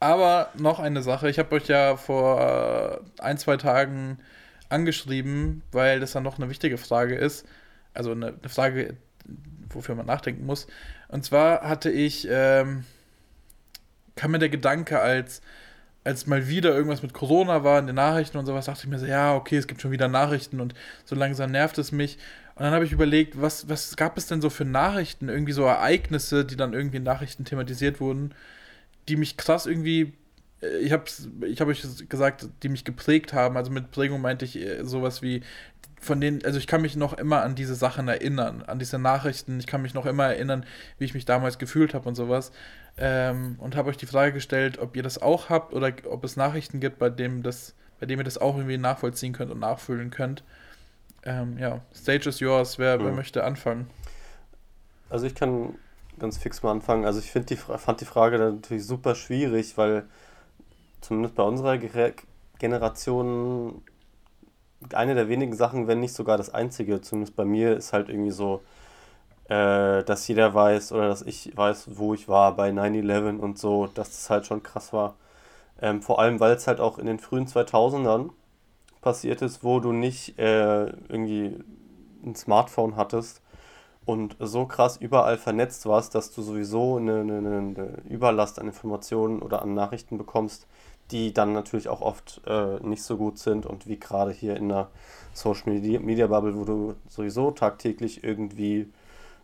aber 0.00 0.50
noch 0.54 0.80
eine 0.80 1.02
Sache. 1.02 1.30
Ich 1.30 1.38
habe 1.38 1.54
euch 1.54 1.68
ja 1.68 1.96
vor 1.96 2.40
äh, 2.40 3.22
ein, 3.22 3.38
zwei 3.38 3.56
Tagen 3.56 4.18
angeschrieben, 4.68 5.62
weil 5.70 6.00
das 6.00 6.12
dann 6.12 6.24
noch 6.24 6.38
eine 6.38 6.50
wichtige 6.50 6.76
Frage 6.76 7.14
ist 7.14 7.46
also 7.96 8.12
eine, 8.12 8.28
eine 8.28 8.48
Frage, 8.48 8.96
wofür 9.70 9.94
man 9.94 10.06
nachdenken 10.06 10.46
muss. 10.46 10.66
Und 11.08 11.24
zwar 11.24 11.62
hatte 11.62 11.90
ich, 11.90 12.26
ähm, 12.30 12.84
kam 14.14 14.30
mir 14.30 14.38
der 14.38 14.48
Gedanke, 14.48 15.00
als, 15.00 15.42
als 16.04 16.26
mal 16.26 16.48
wieder 16.48 16.74
irgendwas 16.74 17.02
mit 17.02 17.12
Corona 17.12 17.64
war 17.64 17.78
in 17.78 17.86
den 17.86 17.96
Nachrichten 17.96 18.38
und 18.38 18.46
sowas, 18.46 18.66
dachte 18.66 18.82
ich 18.84 18.88
mir 18.88 18.98
so, 18.98 19.06
ja, 19.06 19.34
okay, 19.34 19.56
es 19.56 19.66
gibt 19.66 19.82
schon 19.82 19.90
wieder 19.90 20.08
Nachrichten 20.08 20.60
und 20.60 20.74
so 21.04 21.16
langsam 21.16 21.50
nervt 21.50 21.78
es 21.78 21.92
mich. 21.92 22.18
Und 22.54 22.62
dann 22.62 22.72
habe 22.72 22.84
ich 22.84 22.92
überlegt, 22.92 23.40
was, 23.40 23.68
was 23.68 23.96
gab 23.96 24.16
es 24.16 24.26
denn 24.26 24.40
so 24.40 24.48
für 24.48 24.64
Nachrichten, 24.64 25.28
irgendwie 25.28 25.52
so 25.52 25.64
Ereignisse, 25.64 26.44
die 26.44 26.56
dann 26.56 26.72
irgendwie 26.72 26.96
in 26.98 27.02
Nachrichten 27.02 27.44
thematisiert 27.44 28.00
wurden, 28.00 28.34
die 29.08 29.16
mich 29.16 29.36
krass 29.36 29.66
irgendwie 29.66 30.14
äh, 30.62 30.78
ich 30.78 30.92
habe 30.92 31.04
ich 31.46 31.60
hab 31.60 31.68
euch 31.68 31.82
gesagt, 32.08 32.48
die 32.62 32.68
mich 32.68 32.84
geprägt 32.84 33.32
haben. 33.32 33.56
Also 33.56 33.70
mit 33.70 33.90
Prägung 33.90 34.20
meinte 34.20 34.44
ich 34.44 34.56
äh, 34.56 34.84
sowas 34.84 35.22
wie 35.22 35.42
von 36.00 36.20
denen, 36.20 36.44
also 36.44 36.58
ich 36.58 36.66
kann 36.66 36.82
mich 36.82 36.96
noch 36.96 37.14
immer 37.14 37.42
an 37.42 37.54
diese 37.54 37.74
Sachen 37.74 38.08
erinnern, 38.08 38.62
an 38.66 38.78
diese 38.78 38.98
Nachrichten. 38.98 39.58
Ich 39.58 39.66
kann 39.66 39.82
mich 39.82 39.94
noch 39.94 40.06
immer 40.06 40.24
erinnern, 40.24 40.64
wie 40.98 41.04
ich 41.04 41.14
mich 41.14 41.24
damals 41.24 41.58
gefühlt 41.58 41.94
habe 41.94 42.08
und 42.08 42.14
sowas. 42.14 42.52
Ähm, 42.98 43.56
und 43.58 43.76
habe 43.76 43.88
euch 43.88 43.96
die 43.96 44.06
Frage 44.06 44.32
gestellt, 44.32 44.78
ob 44.78 44.96
ihr 44.96 45.02
das 45.02 45.20
auch 45.20 45.48
habt 45.48 45.74
oder 45.74 45.92
ob 46.08 46.24
es 46.24 46.36
Nachrichten 46.36 46.80
gibt, 46.80 46.98
bei 46.98 47.10
dem 47.10 47.42
das, 47.42 47.74
bei 48.00 48.06
dem 48.06 48.18
ihr 48.18 48.24
das 48.24 48.38
auch 48.38 48.56
irgendwie 48.56 48.78
nachvollziehen 48.78 49.32
könnt 49.32 49.50
und 49.50 49.58
nachfühlen 49.58 50.10
könnt. 50.10 50.44
Ähm, 51.24 51.58
ja, 51.58 51.80
Stage 51.94 52.28
is 52.28 52.40
yours. 52.40 52.78
Wer, 52.78 52.98
mhm. 52.98 53.04
wer 53.04 53.12
möchte 53.12 53.44
anfangen? 53.44 53.88
Also 55.10 55.26
ich 55.26 55.34
kann 55.34 55.74
ganz 56.18 56.38
fix 56.38 56.62
mal 56.62 56.70
anfangen. 56.70 57.04
Also 57.04 57.20
ich 57.20 57.32
die, 57.32 57.56
fand 57.56 58.00
die 58.00 58.06
Frage 58.06 58.38
natürlich 58.38 58.86
super 58.86 59.14
schwierig, 59.14 59.76
weil 59.76 60.04
zumindest 61.00 61.34
bei 61.34 61.42
unserer 61.42 61.78
Generation 62.58 63.82
eine 64.92 65.14
der 65.14 65.28
wenigen 65.28 65.54
Sachen, 65.54 65.86
wenn 65.88 66.00
nicht 66.00 66.14
sogar 66.14 66.36
das 66.36 66.52
einzige, 66.52 67.00
zumindest 67.00 67.36
bei 67.36 67.44
mir, 67.44 67.76
ist 67.76 67.92
halt 67.92 68.08
irgendwie 68.08 68.30
so, 68.30 68.62
äh, 69.48 70.02
dass 70.04 70.26
jeder 70.28 70.54
weiß 70.54 70.92
oder 70.92 71.08
dass 71.08 71.22
ich 71.22 71.56
weiß, 71.56 71.96
wo 71.96 72.14
ich 72.14 72.28
war 72.28 72.56
bei 72.56 72.70
9-11 72.70 73.38
und 73.38 73.58
so, 73.58 73.86
dass 73.88 74.10
das 74.10 74.30
halt 74.30 74.46
schon 74.46 74.62
krass 74.62 74.92
war. 74.92 75.16
Ähm, 75.80 76.02
vor 76.02 76.20
allem, 76.20 76.40
weil 76.40 76.52
es 76.52 76.66
halt 76.66 76.80
auch 76.80 76.98
in 76.98 77.06
den 77.06 77.18
frühen 77.18 77.46
2000ern 77.46 78.30
passiert 79.02 79.42
ist, 79.42 79.62
wo 79.64 79.80
du 79.80 79.92
nicht 79.92 80.38
äh, 80.38 80.86
irgendwie 81.08 81.58
ein 82.24 82.34
Smartphone 82.34 82.96
hattest 82.96 83.42
und 84.04 84.36
so 84.40 84.66
krass 84.66 84.96
überall 84.96 85.38
vernetzt 85.38 85.86
warst, 85.86 86.14
dass 86.14 86.32
du 86.32 86.42
sowieso 86.42 86.96
eine, 86.96 87.20
eine, 87.20 87.38
eine 87.38 88.02
Überlast 88.08 88.58
an 88.58 88.68
Informationen 88.68 89.42
oder 89.42 89.62
an 89.62 89.74
Nachrichten 89.74 90.18
bekommst, 90.18 90.66
die 91.10 91.32
dann 91.32 91.52
natürlich 91.52 91.88
auch 91.88 92.00
oft 92.00 92.40
äh, 92.46 92.80
nicht 92.80 93.02
so 93.02 93.16
gut 93.16 93.38
sind 93.38 93.66
und 93.66 93.86
wie 93.86 93.98
gerade 93.98 94.32
hier 94.32 94.56
in 94.56 94.68
der 94.68 94.88
Social 95.32 95.72
Media, 95.72 96.00
Media 96.00 96.26
Bubble, 96.26 96.56
wo 96.56 96.64
du 96.64 96.94
sowieso 97.08 97.50
tagtäglich 97.50 98.24
irgendwie 98.24 98.92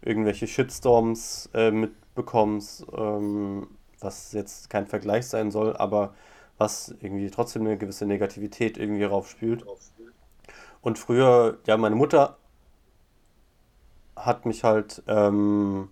irgendwelche 0.01 0.47
Shitstorms 0.47 1.51
äh, 1.55 1.71
mitbekommst, 1.71 2.87
ähm, 2.97 3.69
was 4.01 4.33
jetzt 4.33 4.71
kein 4.71 4.87
Vergleich 4.87 5.27
sein 5.27 5.51
soll, 5.51 5.77
aber 5.77 6.15
was 6.59 6.95
irgendwie 7.01 7.31
trotzdem 7.31 7.63
eine 7.63 7.79
gewisse 7.79 8.07
Negativität 8.07 8.79
irgendwie 8.79 9.05
raufspült. 9.05 9.65
Und 10.81 10.99
früher, 10.99 11.59
ja, 11.67 11.77
meine 11.77 11.95
Mutter 11.95 12.37
hat 14.17 14.47
mich 14.47 14.65
halt 14.65 15.03
ähm, 15.07 15.89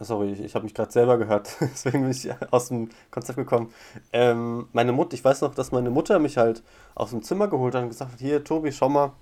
Sorry, 0.00 0.32
ich, 0.32 0.40
ich 0.40 0.54
habe 0.54 0.64
mich 0.64 0.74
gerade 0.74 0.90
selber 0.90 1.18
gehört, 1.18 1.56
deswegen 1.60 2.02
bin 2.02 2.10
ich 2.10 2.28
aus 2.50 2.68
dem 2.68 2.90
Konzept 3.10 3.36
gekommen. 3.36 3.72
Ähm, 4.12 4.68
meine 4.72 4.92
Mutter, 4.92 5.14
ich 5.14 5.24
weiß 5.24 5.40
noch, 5.42 5.54
dass 5.54 5.72
meine 5.72 5.90
Mutter 5.90 6.18
mich 6.18 6.36
halt 6.36 6.62
aus 6.94 7.10
dem 7.10 7.22
Zimmer 7.22 7.48
geholt 7.48 7.74
hat 7.74 7.82
und 7.82 7.90
gesagt 7.90 8.12
hat, 8.12 8.20
hier 8.20 8.42
Tobi, 8.42 8.72
schau 8.72 8.88
mal 8.88 9.12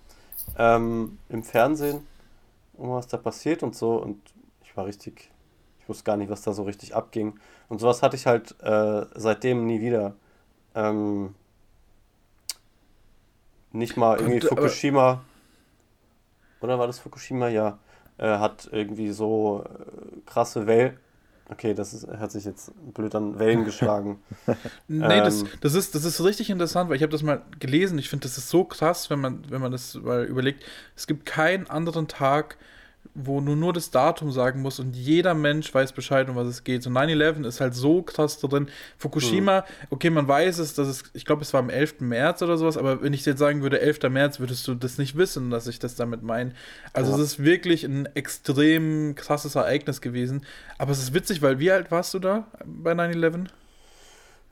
ähm, 0.57 1.19
im 1.29 1.43
Fernsehen, 1.43 2.07
was 2.75 3.07
da 3.07 3.19
passiert 3.19 3.63
und 3.63 3.77
so. 3.77 3.97
Und 3.97 4.19
ich 4.65 4.77
war 4.77 4.87
richtig, 4.87 5.31
ich 5.81 5.89
wusste 5.89 6.05
gar 6.05 6.17
nicht, 6.17 6.31
was 6.31 6.43
da 6.43 6.53
so 6.53 6.63
richtig 6.63 6.95
abging. 6.95 7.39
Und 7.69 7.81
sowas 7.81 8.03
hatte 8.03 8.17
ich 8.17 8.27
halt 8.27 8.55
äh, 8.63 9.05
seitdem 9.15 9.67
nie 9.67 9.81
wieder. 9.81 10.15
Ähm, 10.75 11.35
nicht 13.73 13.97
mal 13.97 14.19
irgendwie 14.19 14.41
Fukushima. 14.41 15.23
Oder 16.61 16.79
war 16.79 16.87
das 16.87 16.99
Fukushima? 16.99 17.49
Ja. 17.49 17.79
Äh, 18.23 18.39
hat 18.39 18.69
irgendwie 18.71 19.11
so 19.11 19.65
äh, 19.67 20.21
krasse 20.27 20.69
Wellen. 20.69 20.97
Okay, 21.49 21.75
das 21.75 21.93
ist, 21.93 22.07
hat 22.07 22.31
sich 22.31 22.45
jetzt 22.45 22.71
blöd 22.95 23.13
an 23.17 23.41
Wellen 23.41 23.65
geschlagen. 23.65 24.21
nee, 24.87 25.19
ähm, 25.19 25.25
das, 25.25 25.45
das, 25.61 25.75
ist, 25.75 25.97
das 25.97 26.05
ist 26.05 26.23
richtig 26.23 26.49
interessant, 26.49 26.89
weil 26.89 26.95
ich 26.97 27.03
habe 27.03 27.11
das 27.11 27.25
mal 27.25 27.43
gelesen. 27.59 27.99
Ich 27.99 28.09
finde, 28.09 28.23
das 28.23 28.39
ist 28.39 28.49
so 28.49 28.63
krass, 28.63 29.11
wenn 29.11 29.19
man, 29.19 29.43
wenn 29.51 29.61
man 29.61 29.73
das 29.73 29.97
mal 29.97 30.25
überlegt. 30.25 30.63
Es 30.95 31.09
gibt 31.09 31.27
keinen 31.27 31.69
anderen 31.69 32.07
Tag, 32.07 32.59
wo 33.15 33.41
du 33.41 33.55
nur 33.55 33.73
das 33.73 33.91
Datum 33.91 34.31
sagen 34.31 34.63
musst 34.63 34.81
und 34.81 34.97
jeder 34.97 35.35
Mensch 35.35 35.73
weiß 35.73 35.93
Bescheid, 35.93 36.29
um 36.29 36.37
was 36.37 36.49
es 36.49 36.65
geht. 36.65 36.83
So 36.83 36.91
9-11 36.91 37.47
ist 37.47 37.61
halt 37.61 37.75
so 37.75 38.03
krass 38.03 38.39
drin. 38.39 38.69
Fukushima, 38.97 39.61
mhm. 39.61 39.87
okay, 39.91 40.11
man 40.11 40.27
weiß 40.27 40.59
es, 40.59 40.75
dass 40.75 40.89
es, 40.89 41.05
ich 41.13 41.27
glaube, 41.27 41.43
es 41.43 41.53
war 41.53 41.61
am 41.61 41.69
11. 41.69 42.01
März 42.01 42.43
oder 42.43 42.57
sowas, 42.57 42.77
aber 42.79 43.03
wenn 43.03 43.13
ich 43.13 43.25
jetzt 43.27 43.39
sagen 43.39 43.63
würde, 43.63 43.81
11. 43.81 44.09
März, 44.09 44.41
würdest 44.41 44.67
du 44.67 44.75
das 44.75 44.97
nicht 44.99 45.17
wissen, 45.17 45.51
dass 45.51 45.67
ich 45.67 45.79
das 45.79 45.95
damit 45.95 46.23
meine. 46.23 46.53
Also 46.93 47.11
ja. 47.11 47.19
es 47.19 47.23
ist 47.23 47.45
wirklich 47.45 47.85
ein 47.85 48.07
extrem 48.15 49.15
krasses 49.15 49.57
Ereignis 49.57 50.01
gewesen. 50.01 50.47
Aber 50.79 50.93
es 50.93 50.99
ist 50.99 51.13
witzig, 51.13 51.43
weil 51.43 51.59
wie 51.59 51.71
alt 51.71 51.91
warst 51.91 52.15
du 52.15 52.19
da 52.19 52.47
bei 52.65 52.93
9-11? 52.93 53.47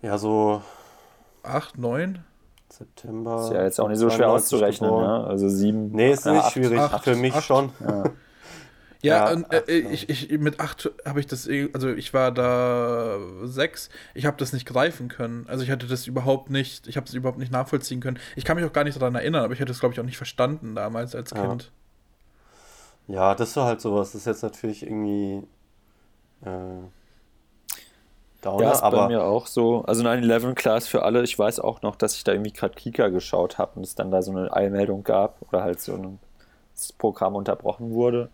Ja, 0.03 0.19
so 0.19 0.63
8, 1.45 1.79
9? 1.79 2.25
September. 2.69 3.43
Ist 3.45 3.53
ja 3.53 3.65
jetzt 3.65 3.81
auch 3.81 3.89
nicht 3.89 3.99
so 3.99 4.11
schwer 4.11 4.31
auszurechnen, 4.31 4.91
ja? 4.91 5.25
Also 5.25 5.49
sieben. 5.49 5.91
Nee, 5.93 6.13
ist 6.13 6.25
nicht 6.25 6.37
acht, 6.37 6.53
schwierig. 6.53 6.79
Acht, 6.79 7.05
Für 7.05 7.17
mich 7.17 7.35
acht. 7.35 7.45
schon. 7.45 7.71
Ja. 7.81 8.05
Ja, 9.03 9.29
ja 9.29 9.33
und, 9.33 9.53
äh, 9.53 9.63
ich, 9.67 10.09
ich, 10.09 10.39
mit 10.39 10.61
acht 10.61 10.91
habe 11.07 11.21
ich 11.21 11.27
das, 11.27 11.49
also 11.73 11.89
ich 11.89 12.13
war 12.13 12.33
da 12.33 13.19
sechs, 13.45 13.89
ich 14.15 14.27
habe 14.27 14.37
das 14.37 14.53
nicht 14.53 14.67
greifen 14.67 15.09
können. 15.09 15.47
Also 15.49 15.65
ich 15.65 15.71
hatte 15.71 15.87
das 15.87 16.07
überhaupt 16.07 16.51
nicht, 16.51 16.87
ich 16.87 16.97
habe 16.97 17.07
es 17.07 17.15
überhaupt 17.15 17.39
nicht 17.39 17.53
nachvollziehen 17.53 18.01
können. 18.01 18.19
Ich 18.37 18.45
kann 18.45 18.57
mich 18.57 18.67
auch 18.67 18.73
gar 18.73 18.85
nicht 18.85 19.01
daran 19.01 19.15
erinnern, 19.15 19.45
aber 19.45 19.55
ich 19.55 19.61
hätte 19.61 19.73
es, 19.73 19.81
glaube 19.81 19.95
ich, 19.95 20.01
auch 20.01 20.05
nicht 20.05 20.19
verstanden 20.19 20.75
damals 20.75 21.15
als 21.15 21.33
Kind. 21.33 21.73
Ja, 23.09 23.35
das 23.35 23.57
war 23.57 23.67
halt 23.67 23.81
sowas. 23.81 24.13
Das 24.13 24.21
ist 24.21 24.27
jetzt 24.27 24.43
natürlich 24.43 24.83
irgendwie 24.83 25.43
äh, 26.45 26.83
Downer, 28.43 28.65
ja, 28.65 28.73
ist 28.73 28.83
aber 28.83 29.03
bei 29.03 29.09
mir 29.09 29.25
auch 29.25 29.47
so. 29.47 29.85
Also 29.87 30.05
9-11 30.05 30.55
klar 30.55 30.77
ist 30.77 30.89
für 30.89 31.03
alle. 31.03 31.23
Ich 31.23 31.39
weiß 31.39 31.61
auch 31.61 31.83
noch, 31.83 31.97
dass 31.97 32.15
ich 32.15 32.25
da 32.25 32.33
irgendwie 32.33 32.53
gerade 32.53 32.75
Kika 32.75 33.09
geschaut 33.09 33.59
habe 33.59 33.73
und 33.77 33.85
es 33.85 33.95
dann 33.95 34.11
da 34.11 34.23
so 34.23 34.31
eine 34.31 34.53
Eilmeldung 34.53 35.05
gab 35.05 35.43
oder 35.49 35.63
halt 35.63 35.81
so 35.81 35.95
ein 35.95 36.19
Programm 36.99 37.35
unterbrochen 37.35 37.91
wurde. 37.91 38.31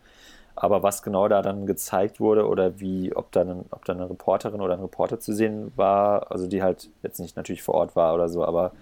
Aber 0.57 0.83
was 0.83 1.03
genau 1.03 1.29
da 1.29 1.43
dann 1.43 1.67
gezeigt 1.67 2.19
wurde 2.19 2.49
oder 2.49 2.81
wie, 2.81 3.15
ob 3.15 3.31
da, 3.33 3.43
eine, 3.43 3.65
ob 3.71 3.85
da 3.85 3.93
eine 3.93 4.09
Reporterin 4.09 4.61
oder 4.61 4.75
ein 4.75 4.81
Reporter 4.81 5.21
zu 5.21 5.35
sehen 5.35 5.71
war, 5.77 6.31
also 6.33 6.47
die 6.47 6.63
halt 6.63 6.89
jetzt 7.03 7.21
nicht 7.21 7.37
natürlich 7.37 7.63
vor 7.63 7.75
Ort 7.75 7.95
war 7.95 8.15
oder 8.15 8.29
so, 8.29 8.45
aber 8.45 8.73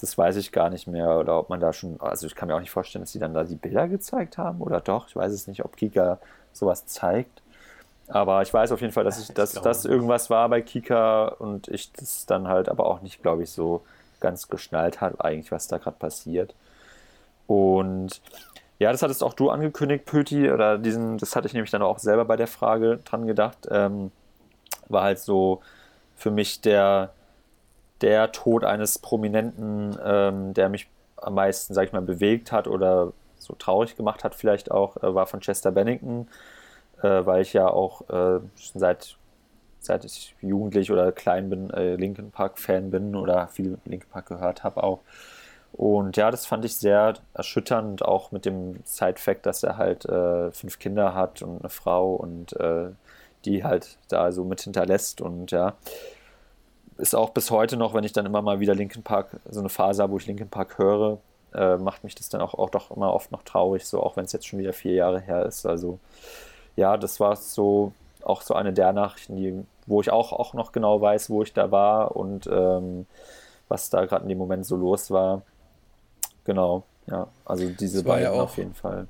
das 0.00 0.16
weiß 0.16 0.36
ich 0.36 0.52
gar 0.52 0.70
nicht 0.70 0.86
mehr. 0.86 1.18
Oder 1.18 1.38
ob 1.38 1.50
man 1.50 1.60
da 1.60 1.72
schon, 1.72 2.00
also 2.00 2.26
ich 2.26 2.34
kann 2.34 2.48
mir 2.48 2.54
auch 2.54 2.60
nicht 2.60 2.70
vorstellen, 2.70 3.02
dass 3.02 3.12
die 3.12 3.18
dann 3.18 3.34
da 3.34 3.44
die 3.44 3.56
Bilder 3.56 3.88
gezeigt 3.88 4.38
haben 4.38 4.60
oder 4.60 4.80
doch. 4.80 5.08
Ich 5.08 5.16
weiß 5.16 5.32
es 5.32 5.46
nicht, 5.46 5.64
ob 5.64 5.76
Kika 5.76 6.18
sowas 6.52 6.86
zeigt. 6.86 7.42
Aber 8.08 8.40
ich 8.42 8.52
weiß 8.54 8.72
auf 8.72 8.80
jeden 8.80 8.92
Fall, 8.92 9.04
dass 9.04 9.20
ich, 9.20 9.34
dass 9.34 9.52
das 9.52 9.84
irgendwas 9.84 10.30
war 10.30 10.48
bei 10.48 10.62
Kika 10.62 11.28
und 11.28 11.68
ich 11.68 11.92
das 11.92 12.24
dann 12.24 12.48
halt 12.48 12.70
aber 12.70 12.86
auch 12.86 13.02
nicht, 13.02 13.22
glaube 13.22 13.42
ich, 13.42 13.50
so 13.50 13.82
ganz 14.20 14.48
geschnallt 14.48 15.00
habe, 15.00 15.22
eigentlich, 15.22 15.52
was 15.52 15.68
da 15.68 15.78
gerade 15.78 15.98
passiert. 15.98 16.54
Und 17.46 18.20
ja, 18.78 18.92
das 18.92 19.02
hattest 19.02 19.22
auch 19.24 19.34
du 19.34 19.50
angekündigt, 19.50 20.04
Pöti, 20.04 20.50
oder 20.50 20.78
diesen, 20.78 21.18
das 21.18 21.34
hatte 21.34 21.46
ich 21.48 21.52
nämlich 21.52 21.70
dann 21.70 21.82
auch 21.82 21.98
selber 21.98 22.24
bei 22.24 22.36
der 22.36 22.46
Frage 22.46 22.98
dran 23.04 23.26
gedacht, 23.26 23.68
ähm, 23.70 24.12
war 24.88 25.02
halt 25.02 25.18
so 25.18 25.60
für 26.16 26.30
mich 26.30 26.60
der, 26.60 27.12
der 28.00 28.32
Tod 28.32 28.64
eines 28.64 28.98
Prominenten, 28.98 29.98
ähm, 30.04 30.54
der 30.54 30.68
mich 30.68 30.88
am 31.16 31.34
meisten, 31.34 31.74
sag 31.74 31.86
ich 31.86 31.92
mal, 31.92 32.02
bewegt 32.02 32.52
hat 32.52 32.68
oder 32.68 33.12
so 33.38 33.54
traurig 33.54 33.96
gemacht 33.96 34.24
hat, 34.24 34.34
vielleicht 34.34 34.70
auch, 34.70 34.96
äh, 34.98 35.14
war 35.14 35.26
von 35.26 35.40
Chester 35.40 35.72
Bennington, 35.72 36.28
äh, 37.02 37.26
weil 37.26 37.42
ich 37.42 37.52
ja 37.52 37.68
auch 37.68 38.02
äh, 38.08 38.40
schon 38.56 38.80
seit, 38.80 39.16
seit 39.80 40.04
ich 40.04 40.34
jugendlich 40.40 40.92
oder 40.92 41.10
klein 41.12 41.50
bin, 41.50 41.70
äh, 41.70 41.96
Linkin 41.96 42.30
Park-Fan 42.30 42.90
bin 42.90 43.16
oder 43.16 43.48
viel 43.48 43.78
Linkin 43.84 44.10
Park 44.10 44.26
gehört 44.26 44.64
habe 44.64 44.82
auch. 44.82 45.00
Und 45.72 46.16
ja, 46.16 46.30
das 46.30 46.46
fand 46.46 46.64
ich 46.64 46.76
sehr 46.76 47.14
erschütternd, 47.34 48.04
auch 48.04 48.32
mit 48.32 48.44
dem 48.44 48.80
Side-Fact, 48.84 49.46
dass 49.46 49.62
er 49.62 49.76
halt 49.76 50.04
äh, 50.06 50.50
fünf 50.50 50.78
Kinder 50.78 51.14
hat 51.14 51.42
und 51.42 51.60
eine 51.60 51.68
Frau 51.68 52.14
und 52.14 52.54
äh, 52.58 52.90
die 53.44 53.62
halt 53.62 53.96
da 54.08 54.32
so 54.32 54.44
mit 54.44 54.60
hinterlässt. 54.60 55.20
Und 55.20 55.50
ja, 55.50 55.74
ist 56.96 57.14
auch 57.14 57.30
bis 57.30 57.50
heute 57.50 57.76
noch, 57.76 57.94
wenn 57.94 58.04
ich 58.04 58.12
dann 58.12 58.26
immer 58.26 58.42
mal 58.42 58.60
wieder 58.60 58.74
Linkin 58.74 59.02
Park, 59.02 59.28
so 59.48 59.60
eine 59.60 59.68
Phase 59.68 60.02
habe, 60.02 60.12
wo 60.12 60.18
ich 60.18 60.26
Linkin 60.26 60.48
Park 60.48 60.78
höre, 60.78 61.18
äh, 61.54 61.76
macht 61.76 62.04
mich 62.04 62.14
das 62.14 62.28
dann 62.28 62.40
auch, 62.40 62.54
auch 62.54 62.70
doch 62.70 62.90
immer 62.90 63.14
oft 63.14 63.32
noch 63.32 63.42
traurig, 63.42 63.86
so 63.86 64.02
auch 64.02 64.16
wenn 64.16 64.24
es 64.24 64.32
jetzt 64.32 64.46
schon 64.46 64.58
wieder 64.58 64.72
vier 64.72 64.94
Jahre 64.94 65.20
her 65.20 65.46
ist. 65.46 65.64
Also 65.64 65.98
ja, 66.76 66.96
das 66.96 67.20
war 67.20 67.36
so 67.36 67.92
auch 68.22 68.42
so 68.42 68.54
eine 68.54 68.72
der 68.72 68.92
Nachrichten, 68.92 69.36
die, 69.36 69.64
wo 69.86 70.00
ich 70.00 70.10
auch, 70.10 70.32
auch 70.32 70.54
noch 70.54 70.72
genau 70.72 71.00
weiß, 71.00 71.30
wo 71.30 71.42
ich 71.42 71.52
da 71.52 71.70
war 71.70 72.16
und 72.16 72.48
ähm, 72.52 73.06
was 73.68 73.90
da 73.90 74.04
gerade 74.04 74.24
in 74.24 74.28
dem 74.28 74.38
Moment 74.38 74.66
so 74.66 74.76
los 74.76 75.10
war. 75.10 75.42
Genau, 76.48 76.84
ja. 77.06 77.28
Also 77.44 77.68
diese 77.68 78.02
beiden 78.02 78.24
ja 78.24 78.30
auch, 78.30 78.44
auf 78.44 78.56
jeden 78.56 78.72
Fall. 78.72 79.06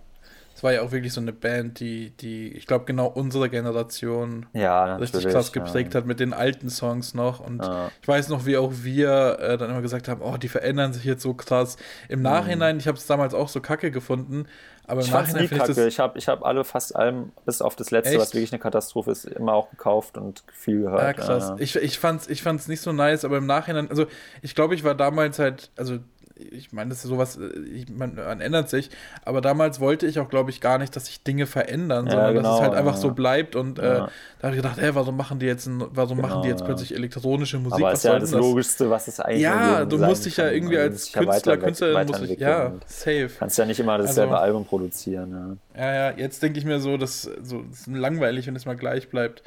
Es 0.56 0.64
war 0.64 0.72
ja 0.72 0.82
auch 0.82 0.90
wirklich 0.90 1.12
so 1.12 1.20
eine 1.20 1.32
Band, 1.32 1.78
die, 1.78 2.10
die 2.10 2.48
ich 2.48 2.66
glaube, 2.66 2.84
genau 2.84 3.06
unsere 3.06 3.48
Generation 3.48 4.46
ja, 4.54 4.96
richtig 4.96 5.28
krass 5.28 5.52
geprägt 5.52 5.94
ja. 5.94 6.00
hat 6.00 6.06
mit 6.06 6.18
den 6.18 6.32
alten 6.32 6.68
Songs 6.68 7.14
noch. 7.14 7.38
Und 7.38 7.62
ja. 7.62 7.92
ich 8.02 8.08
weiß 8.08 8.28
noch, 8.28 8.44
wie 8.44 8.56
auch 8.56 8.72
wir 8.82 9.38
äh, 9.38 9.56
dann 9.56 9.70
immer 9.70 9.82
gesagt 9.82 10.08
haben, 10.08 10.20
oh, 10.20 10.36
die 10.36 10.48
verändern 10.48 10.92
sich 10.92 11.04
jetzt 11.04 11.22
so 11.22 11.32
krass. 11.32 11.76
Im 12.08 12.22
Nachhinein, 12.22 12.74
mhm. 12.74 12.80
ich 12.80 12.88
habe 12.88 12.98
es 12.98 13.06
damals 13.06 13.34
auch 13.34 13.48
so 13.48 13.60
kacke 13.60 13.92
gefunden, 13.92 14.46
aber 14.88 15.02
im 15.02 15.06
ich 15.06 15.12
Nachhinein 15.12 15.42
nie 15.42 15.48
kacke. 15.48 15.70
Ich, 15.70 15.78
ich 15.78 16.00
habe 16.00 16.18
ich 16.18 16.26
hab 16.26 16.44
alle, 16.44 16.64
fast 16.64 16.96
allem, 16.96 17.30
bis 17.44 17.62
auf 17.62 17.76
das 17.76 17.92
letzte, 17.92 18.14
Echt? 18.14 18.20
was 18.20 18.34
wirklich 18.34 18.52
eine 18.52 18.58
Katastrophe 18.58 19.12
ist, 19.12 19.26
immer 19.26 19.52
auch 19.52 19.70
gekauft 19.70 20.18
und 20.18 20.42
viel 20.52 20.80
gehört. 20.80 21.02
Ja, 21.02 21.12
krass. 21.12 21.52
Ich, 21.58 21.76
ich 21.76 22.00
fand 22.00 22.22
es 22.22 22.28
ich 22.28 22.42
fand's 22.42 22.66
nicht 22.66 22.80
so 22.80 22.92
nice, 22.92 23.24
aber 23.24 23.38
im 23.38 23.46
Nachhinein, 23.46 23.88
also 23.90 24.06
ich 24.42 24.56
glaube, 24.56 24.74
ich 24.74 24.82
war 24.82 24.96
damals 24.96 25.38
halt, 25.38 25.70
also 25.76 25.98
ich 26.38 26.72
meine, 26.72 26.90
das 26.90 27.04
ist 27.04 27.10
sowas, 27.10 27.36
äh, 27.36 27.46
ich, 27.60 27.88
man, 27.88 28.14
man, 28.14 28.40
ändert 28.40 28.68
sich, 28.68 28.90
aber 29.24 29.40
damals 29.40 29.80
wollte 29.80 30.06
ich 30.06 30.18
auch, 30.18 30.28
glaube 30.28 30.50
ich, 30.50 30.60
gar 30.60 30.78
nicht, 30.78 30.94
dass 30.96 31.06
sich 31.06 31.22
Dinge 31.22 31.46
verändern, 31.46 32.06
ja, 32.06 32.12
sondern 32.12 32.34
genau, 32.34 32.48
dass 32.48 32.56
es 32.56 32.62
halt 32.62 32.72
ja. 32.72 32.78
einfach 32.78 32.96
so 32.96 33.10
bleibt 33.10 33.56
und 33.56 33.78
äh, 33.78 33.82
ja. 33.82 34.08
da 34.38 34.48
habe 34.48 34.56
ich 34.56 34.62
gedacht, 34.62 34.78
ey, 34.78 34.94
warum 34.94 35.16
machen 35.16 35.38
die 35.38 35.46
jetzt, 35.46 35.66
ein, 35.66 35.84
warum 35.90 36.16
genau, 36.16 36.28
machen 36.28 36.42
die 36.42 36.48
jetzt 36.48 36.64
plötzlich 36.64 36.94
elektronische 36.94 37.58
Musik? 37.58 37.84
Aber 37.84 37.92
ist 37.92 38.04
ja 38.04 38.18
das, 38.18 38.30
das 38.30 38.40
Logischste, 38.40 38.90
was 38.90 39.08
es 39.08 39.20
eigentlich 39.20 39.42
Ja, 39.42 39.84
du 39.84 39.98
musst 39.98 40.26
dich 40.26 40.36
ja 40.36 40.50
irgendwie 40.50 40.78
als 40.78 41.12
Künstler, 41.12 41.56
Künstlerin, 41.56 42.06
musst 42.06 42.22
dich, 42.22 42.38
ja, 42.38 42.72
safe. 42.86 43.30
Kannst 43.38 43.58
ja 43.58 43.64
nicht 43.64 43.80
immer 43.80 43.98
dasselbe 43.98 44.32
also, 44.32 44.44
Album 44.44 44.64
produzieren. 44.64 45.58
Ja, 45.76 45.94
ja, 45.94 46.10
jetzt 46.16 46.42
denke 46.42 46.58
ich 46.58 46.64
mir 46.64 46.80
so, 46.80 46.96
dass 46.96 47.22
so, 47.22 47.62
das 47.62 47.80
ist 47.80 47.86
langweilig, 47.88 48.46
wenn 48.46 48.56
es 48.56 48.66
mal 48.66 48.76
gleich 48.76 49.08
bleibt. 49.08 49.42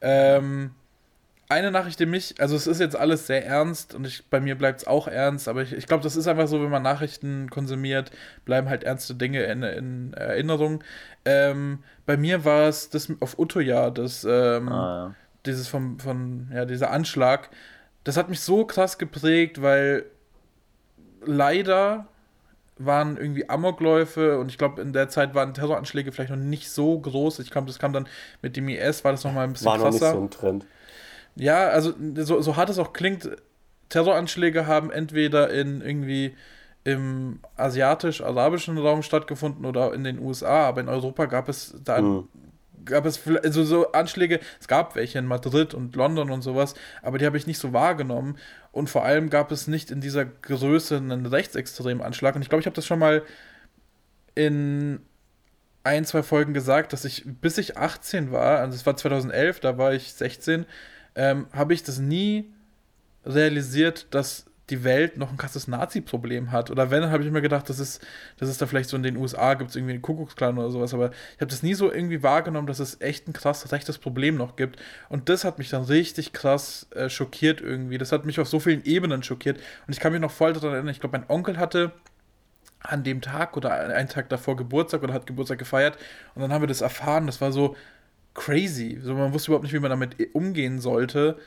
Ähm, 0.00 0.72
eine 1.52 1.70
Nachricht, 1.70 2.00
die 2.00 2.06
mich, 2.06 2.34
also 2.40 2.56
es 2.56 2.66
ist 2.66 2.80
jetzt 2.80 2.96
alles 2.96 3.26
sehr 3.26 3.46
ernst 3.46 3.94
und 3.94 4.06
ich, 4.06 4.24
bei 4.28 4.40
mir 4.40 4.56
bleibt 4.56 4.80
es 4.80 4.86
auch 4.86 5.06
ernst, 5.06 5.48
aber 5.48 5.62
ich, 5.62 5.72
ich 5.72 5.86
glaube, 5.86 6.02
das 6.02 6.16
ist 6.16 6.26
einfach 6.26 6.48
so, 6.48 6.62
wenn 6.62 6.70
man 6.70 6.82
Nachrichten 6.82 7.50
konsumiert, 7.50 8.10
bleiben 8.44 8.68
halt 8.68 8.84
ernste 8.84 9.14
Dinge 9.14 9.42
in, 9.44 9.62
in 9.62 10.14
Erinnerung. 10.14 10.82
Ähm, 11.24 11.82
bei 12.06 12.16
mir 12.16 12.44
war 12.44 12.68
es 12.68 12.90
das 12.90 13.08
auf 13.20 13.38
Uttoja, 13.38 13.90
das, 13.90 14.24
ähm, 14.24 14.68
ah, 14.68 15.08
ja. 15.08 15.14
dieses 15.46 15.68
vom, 15.68 15.98
von, 15.98 16.50
ja, 16.52 16.64
dieser 16.64 16.90
Anschlag, 16.90 17.50
das 18.04 18.16
hat 18.16 18.28
mich 18.28 18.40
so 18.40 18.64
krass 18.64 18.98
geprägt, 18.98 19.62
weil 19.62 20.06
leider 21.24 22.06
waren 22.78 23.16
irgendwie 23.16 23.48
Amokläufe 23.48 24.38
und 24.38 24.48
ich 24.48 24.58
glaube, 24.58 24.80
in 24.80 24.92
der 24.92 25.08
Zeit 25.08 25.34
waren 25.34 25.54
Terroranschläge 25.54 26.10
vielleicht 26.10 26.30
noch 26.30 26.36
nicht 26.36 26.70
so 26.70 26.98
groß. 26.98 27.38
Ich 27.40 27.50
glaube, 27.50 27.66
das 27.66 27.78
kam 27.78 27.92
dann 27.92 28.08
mit 28.40 28.56
dem 28.56 28.68
IS, 28.68 29.04
war 29.04 29.12
das 29.12 29.24
nochmal 29.24 29.44
ein 29.44 29.52
bisschen 29.52 29.66
war 29.66 29.78
krasser. 29.78 30.00
War 30.00 30.14
noch 30.14 30.20
nicht 30.22 30.34
so 30.34 30.46
ein 30.46 30.60
Trend. 30.60 30.66
Ja, 31.34 31.68
also 31.68 31.94
so, 32.16 32.40
so 32.40 32.56
hart 32.56 32.70
es 32.70 32.78
auch 32.78 32.92
klingt, 32.92 33.28
Terroranschläge 33.88 34.66
haben 34.66 34.90
entweder 34.90 35.50
in 35.50 35.80
irgendwie 35.80 36.34
im 36.84 37.40
asiatisch-arabischen 37.56 38.76
Raum 38.78 39.02
stattgefunden 39.02 39.64
oder 39.64 39.94
in 39.94 40.02
den 40.02 40.18
USA, 40.18 40.66
aber 40.66 40.80
in 40.80 40.88
Europa 40.88 41.26
gab 41.26 41.48
es 41.48 41.74
da 41.84 42.00
mhm. 42.00 42.28
gab 42.84 43.06
es 43.06 43.20
also 43.26 43.62
so 43.62 43.92
Anschläge, 43.92 44.40
es 44.60 44.66
gab 44.66 44.96
welche 44.96 45.18
in 45.18 45.26
Madrid 45.26 45.74
und 45.74 45.94
London 45.94 46.30
und 46.30 46.42
sowas, 46.42 46.74
aber 47.02 47.18
die 47.18 47.26
habe 47.26 47.36
ich 47.36 47.46
nicht 47.46 47.58
so 47.58 47.72
wahrgenommen 47.72 48.36
und 48.72 48.90
vor 48.90 49.04
allem 49.04 49.30
gab 49.30 49.52
es 49.52 49.68
nicht 49.68 49.90
in 49.92 50.00
dieser 50.00 50.24
Größe 50.24 50.96
einen 50.96 51.26
rechtsextremen 51.26 52.02
Anschlag 52.02 52.34
und 52.34 52.42
ich 52.42 52.48
glaube, 52.48 52.60
ich 52.60 52.66
habe 52.66 52.76
das 52.76 52.86
schon 52.86 52.98
mal 52.98 53.22
in 54.34 55.00
ein, 55.84 56.04
zwei 56.04 56.22
Folgen 56.22 56.54
gesagt, 56.54 56.92
dass 56.92 57.04
ich 57.04 57.24
bis 57.26 57.58
ich 57.58 57.76
18 57.76 58.32
war, 58.32 58.58
also 58.58 58.74
es 58.74 58.86
war 58.86 58.96
2011, 58.96 59.60
da 59.60 59.78
war 59.78 59.92
ich 59.92 60.14
16, 60.14 60.66
ähm, 61.14 61.46
habe 61.52 61.74
ich 61.74 61.82
das 61.82 61.98
nie 61.98 62.52
realisiert, 63.24 64.06
dass 64.10 64.46
die 64.70 64.84
Welt 64.84 65.18
noch 65.18 65.30
ein 65.30 65.36
krasses 65.36 65.68
Nazi-Problem 65.68 66.50
hat. 66.50 66.70
Oder 66.70 66.90
wenn, 66.90 67.10
habe 67.10 67.22
ich 67.22 67.30
mir 67.30 67.42
gedacht, 67.42 67.68
das 67.68 67.78
ist, 67.78 68.04
das 68.38 68.48
ist 68.48 68.62
da 68.62 68.66
vielleicht 68.66 68.88
so 68.88 68.96
in 68.96 69.02
den 69.02 69.16
USA, 69.16 69.54
gibt 69.54 69.70
es 69.70 69.76
irgendwie 69.76 69.92
einen 69.92 70.02
Kuckucksklan 70.02 70.56
oder 70.56 70.70
sowas, 70.70 70.94
aber 70.94 71.10
ich 71.10 71.40
habe 71.40 71.50
das 71.50 71.62
nie 71.62 71.74
so 71.74 71.92
irgendwie 71.92 72.22
wahrgenommen, 72.22 72.66
dass 72.66 72.78
es 72.78 73.00
echt 73.00 73.28
ein 73.28 73.32
krass 73.32 73.70
rechtes 73.70 73.98
Problem 73.98 74.36
noch 74.36 74.56
gibt. 74.56 74.80
Und 75.08 75.28
das 75.28 75.44
hat 75.44 75.58
mich 75.58 75.68
dann 75.68 75.82
richtig 75.82 76.32
krass 76.32 76.86
äh, 76.94 77.10
schockiert 77.10 77.60
irgendwie. 77.60 77.98
Das 77.98 78.12
hat 78.12 78.24
mich 78.24 78.40
auf 78.40 78.48
so 78.48 78.60
vielen 78.60 78.84
Ebenen 78.84 79.22
schockiert. 79.22 79.58
Und 79.86 79.92
ich 79.92 80.00
kann 80.00 80.12
mich 80.12 80.20
noch 80.20 80.30
voll 80.30 80.52
daran 80.52 80.72
erinnern, 80.72 80.88
ich 80.92 81.00
glaube, 81.00 81.18
mein 81.18 81.28
Onkel 81.28 81.58
hatte 81.58 81.92
an 82.80 83.04
dem 83.04 83.20
Tag 83.20 83.56
oder 83.56 83.72
einen 83.72 84.08
Tag 84.08 84.28
davor 84.28 84.56
Geburtstag 84.56 85.02
oder 85.02 85.12
hat 85.12 85.26
Geburtstag 85.26 85.58
gefeiert. 85.58 85.98
Und 86.34 86.42
dann 86.42 86.52
haben 86.52 86.62
wir 86.62 86.68
das 86.68 86.80
erfahren. 86.80 87.26
Das 87.26 87.40
war 87.40 87.52
so 87.52 87.76
crazy. 88.34 88.98
So, 89.02 89.14
man 89.14 89.32
wusste 89.32 89.50
überhaupt 89.50 89.64
nicht, 89.64 89.72
wie 89.72 89.80
man 89.80 89.90
damit 89.90 90.16
umgehen 90.34 90.80
sollte. 90.80 91.38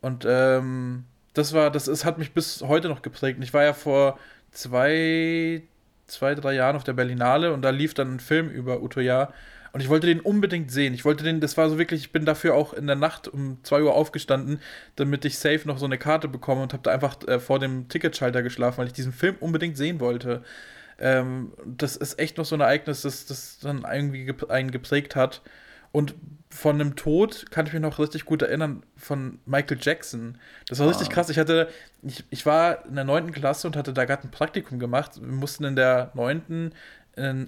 Und 0.00 0.24
ähm, 0.28 1.04
das 1.34 1.52
war, 1.52 1.70
das 1.70 1.88
ist, 1.88 2.04
hat 2.04 2.18
mich 2.18 2.32
bis 2.32 2.62
heute 2.62 2.88
noch 2.88 3.02
geprägt. 3.02 3.38
Und 3.38 3.42
ich 3.42 3.54
war 3.54 3.64
ja 3.64 3.72
vor 3.72 4.18
zwei, 4.50 5.62
zwei, 6.06 6.34
drei 6.34 6.54
Jahren 6.54 6.76
auf 6.76 6.84
der 6.84 6.92
Berlinale 6.92 7.52
und 7.52 7.62
da 7.62 7.70
lief 7.70 7.94
dann 7.94 8.14
ein 8.14 8.20
Film 8.20 8.48
über 8.50 8.82
Utoya. 8.82 9.32
Und 9.72 9.80
ich 9.80 9.88
wollte 9.88 10.06
den 10.06 10.20
unbedingt 10.20 10.70
sehen. 10.70 10.94
Ich 10.94 11.04
wollte 11.04 11.24
den, 11.24 11.40
das 11.40 11.56
war 11.56 11.68
so 11.68 11.78
wirklich, 11.78 12.02
ich 12.02 12.12
bin 12.12 12.24
dafür 12.24 12.54
auch 12.54 12.74
in 12.74 12.86
der 12.86 12.94
Nacht 12.94 13.26
um 13.26 13.58
2 13.64 13.82
Uhr 13.82 13.94
aufgestanden, 13.94 14.60
damit 14.94 15.24
ich 15.24 15.36
safe 15.36 15.62
noch 15.66 15.78
so 15.78 15.84
eine 15.84 15.98
Karte 15.98 16.28
bekomme 16.28 16.62
und 16.62 16.72
habe 16.72 16.84
da 16.84 16.92
einfach 16.92 17.16
äh, 17.26 17.40
vor 17.40 17.58
dem 17.58 17.88
Ticketschalter 17.88 18.44
geschlafen, 18.44 18.78
weil 18.78 18.86
ich 18.86 18.92
diesen 18.92 19.12
Film 19.12 19.34
unbedingt 19.40 19.76
sehen 19.76 19.98
wollte. 19.98 20.44
Ähm, 21.00 21.52
das 21.66 21.96
ist 21.96 22.20
echt 22.20 22.38
noch 22.38 22.44
so 22.44 22.54
ein 22.54 22.60
Ereignis, 22.60 23.02
das, 23.02 23.26
das 23.26 23.58
dann 23.60 23.84
irgendwie 23.90 24.32
einen 24.48 24.70
geprägt 24.70 25.16
hat. 25.16 25.42
Und 25.94 26.16
von 26.50 26.80
einem 26.80 26.96
Tod 26.96 27.52
kann 27.52 27.66
ich 27.66 27.72
mich 27.72 27.80
noch 27.80 28.00
richtig 28.00 28.24
gut 28.24 28.42
erinnern 28.42 28.82
von 28.96 29.38
Michael 29.46 29.78
Jackson. 29.80 30.38
Das 30.68 30.80
war 30.80 30.86
ah. 30.86 30.90
richtig 30.90 31.08
krass. 31.08 31.30
Ich 31.30 31.38
hatte, 31.38 31.68
ich, 32.02 32.24
ich 32.30 32.44
war 32.46 32.84
in 32.86 32.96
der 32.96 33.04
neunten 33.04 33.30
Klasse 33.30 33.68
und 33.68 33.76
hatte 33.76 33.92
da 33.92 34.04
gerade 34.04 34.24
ein 34.24 34.32
Praktikum 34.32 34.80
gemacht. 34.80 35.12
Wir 35.22 35.32
mussten 35.32 35.62
in 35.62 35.76
der 35.76 36.10
neunten 36.14 36.72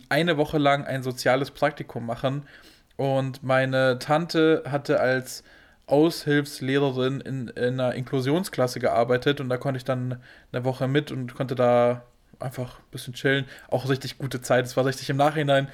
eine 0.08 0.36
Woche 0.36 0.58
lang 0.58 0.84
ein 0.84 1.02
soziales 1.02 1.50
Praktikum 1.50 2.06
machen. 2.06 2.46
Und 2.94 3.42
meine 3.42 3.98
Tante 3.98 4.62
hatte 4.64 5.00
als 5.00 5.42
Aushilfslehrerin 5.88 7.20
in, 7.20 7.48
in 7.48 7.80
einer 7.80 7.96
Inklusionsklasse 7.96 8.78
gearbeitet 8.78 9.40
und 9.40 9.48
da 9.48 9.56
konnte 9.56 9.78
ich 9.78 9.84
dann 9.84 10.22
eine 10.52 10.64
Woche 10.64 10.86
mit 10.86 11.10
und 11.10 11.34
konnte 11.34 11.56
da 11.56 12.04
einfach 12.38 12.78
ein 12.78 12.90
bisschen 12.92 13.14
chillen. 13.14 13.46
Auch 13.66 13.88
richtig 13.88 14.18
gute 14.18 14.40
Zeit. 14.40 14.66
Es 14.66 14.76
war 14.76 14.84
richtig 14.84 15.10
im 15.10 15.16
Nachhinein 15.16 15.66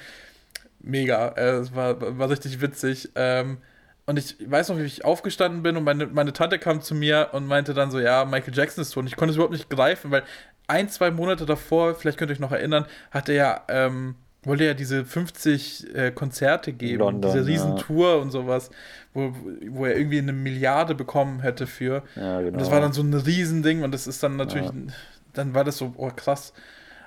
mega. 0.83 1.29
Äh, 1.29 1.57
es 1.57 1.75
war, 1.75 2.19
war 2.19 2.29
richtig 2.29 2.61
witzig. 2.61 3.09
Ähm, 3.15 3.57
und 4.05 4.19
ich 4.19 4.35
weiß 4.45 4.69
noch, 4.69 4.77
wie 4.77 4.83
ich 4.83 5.05
aufgestanden 5.05 5.63
bin 5.63 5.77
und 5.77 5.83
meine, 5.83 6.07
meine 6.07 6.33
Tante 6.33 6.59
kam 6.59 6.81
zu 6.81 6.93
mir 6.93 7.29
und 7.31 7.47
meinte 7.47 7.73
dann 7.73 7.89
so, 7.89 7.99
ja, 7.99 8.25
Michael 8.25 8.53
Jackson 8.53 8.81
ist 8.81 8.91
tot. 8.91 9.01
Und 9.01 9.07
ich 9.07 9.15
konnte 9.15 9.31
es 9.31 9.37
überhaupt 9.37 9.53
nicht 9.53 9.69
greifen, 9.69 10.11
weil 10.11 10.23
ein, 10.67 10.89
zwei 10.89 11.09
Monate 11.09 11.45
davor, 11.45 11.95
vielleicht 11.95 12.17
könnt 12.17 12.29
ihr 12.29 12.33
euch 12.33 12.39
noch 12.39 12.51
erinnern, 12.51 12.85
hat 13.11 13.29
er 13.29 13.35
ja, 13.35 13.61
ähm, 13.69 14.15
wollte 14.43 14.65
ja 14.65 14.73
diese 14.73 15.05
50 15.05 15.95
äh, 15.95 16.11
Konzerte 16.11 16.73
geben, 16.73 16.99
London, 16.99 17.31
diese 17.31 17.45
Riesentour 17.45 18.15
ja. 18.15 18.21
und 18.21 18.31
sowas, 18.31 18.71
wo, 19.13 19.33
wo 19.69 19.85
er 19.85 19.95
irgendwie 19.95 20.19
eine 20.19 20.33
Milliarde 20.33 20.95
bekommen 20.95 21.39
hätte 21.39 21.65
für. 21.65 22.03
Ja, 22.15 22.39
genau. 22.39 22.53
Und 22.53 22.61
das 22.61 22.71
war 22.71 22.81
dann 22.81 22.91
so 22.91 23.01
ein 23.01 23.13
Riesending 23.13 23.83
und 23.83 23.93
das 23.93 24.05
ist 24.05 24.21
dann 24.21 24.35
natürlich, 24.35 24.67
ja. 24.67 24.93
dann 25.33 25.53
war 25.53 25.63
das 25.63 25.77
so, 25.77 25.93
oh 25.95 26.11
krass. 26.13 26.51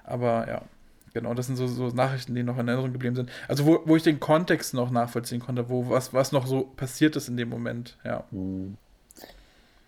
Aber 0.04 0.46
ja, 0.48 0.62
genau, 1.18 1.34
das 1.34 1.47
sind 1.47 1.56
so, 1.56 1.66
so 1.66 1.88
Nachrichten, 1.88 2.34
die 2.34 2.43
noch 2.43 2.59
in 2.59 2.68
Erinnerung 2.68 2.93
geblieben 2.93 3.16
sind. 3.16 3.30
Also 3.48 3.66
wo, 3.66 3.80
wo 3.84 3.97
ich 3.97 4.02
den 4.02 4.20
Kontext 4.20 4.74
noch 4.74 4.90
nachvollziehen 4.90 5.40
konnte, 5.40 5.68
wo 5.68 5.88
was, 5.88 6.12
was 6.12 6.32
noch 6.32 6.47
so 6.47 6.62
passiert 6.76 7.16
ist 7.16 7.28
in 7.28 7.36
dem 7.36 7.48
Moment, 7.48 7.97
ja. 8.05 8.24
Hm. 8.30 8.76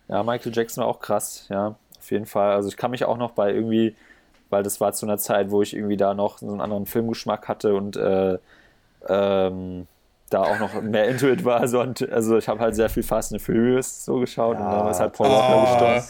Ja, 0.09 0.23
Michael 0.23 0.53
Jackson 0.55 0.83
war 0.83 0.89
auch 0.89 1.01
krass, 1.01 1.47
ja 1.51 1.77
auf 2.09 2.11
jeden 2.11 2.27
Fall. 2.27 2.53
Also 2.53 2.69
ich 2.69 2.77
kann 2.79 2.91
mich 2.91 3.05
auch 3.05 3.19
noch 3.19 3.33
bei 3.33 3.53
irgendwie, 3.53 3.95
weil 4.49 4.63
das 4.63 4.81
war 4.81 4.93
zu 4.95 5.05
einer 5.05 5.19
Zeit, 5.19 5.51
wo 5.51 5.61
ich 5.61 5.75
irgendwie 5.75 5.99
da 5.99 6.15
noch 6.15 6.39
so 6.39 6.49
einen 6.49 6.63
anderen 6.63 6.87
Filmgeschmack 6.87 7.49
hatte 7.49 7.75
und 7.75 7.97
äh, 7.97 8.39
ähm, 9.07 9.87
da 10.31 10.43
auch 10.43 10.59
noch 10.59 10.81
mehr 10.81 11.09
into 11.09 11.29
it 11.29 11.45
war. 11.45 11.61
Also, 11.61 11.81
und, 11.81 12.09
also 12.11 12.39
ich 12.39 12.49
habe 12.49 12.61
halt 12.61 12.75
sehr 12.75 12.89
viel 12.89 13.03
Fast 13.03 13.33
and 13.33 13.43
Furious 13.43 14.07
so 14.07 14.21
geschaut 14.21 14.59
ja. 14.59 14.65
und 14.65 14.71
da 14.71 14.91
ist 14.91 15.01
halt 15.01 15.13
Paul 15.13 15.29
Walker 15.29 15.57
oh. 15.57 15.61
gestorben. 15.61 16.05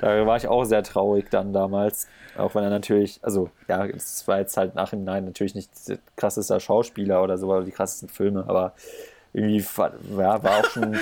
Da 0.00 0.26
war 0.26 0.36
ich 0.36 0.48
auch 0.48 0.64
sehr 0.64 0.82
traurig 0.82 1.30
dann 1.30 1.52
damals. 1.52 2.08
Auch 2.36 2.54
wenn 2.54 2.64
er 2.64 2.70
natürlich, 2.70 3.20
also 3.22 3.50
ja, 3.68 3.84
es 3.86 4.26
war 4.26 4.38
jetzt 4.38 4.56
halt 4.56 4.74
nachhinein 4.74 5.24
natürlich 5.24 5.54
nicht 5.54 5.70
der 5.88 5.98
krasseste 6.16 6.58
Schauspieler 6.60 7.22
oder 7.22 7.38
so, 7.38 7.52
aber 7.52 7.64
die 7.64 7.72
krassesten 7.72 8.08
Filme, 8.08 8.44
aber 8.46 8.72
irgendwie 9.32 9.58
ja, 9.58 10.42
war 10.42 10.60
auch 10.60 10.64
schon, 10.66 10.96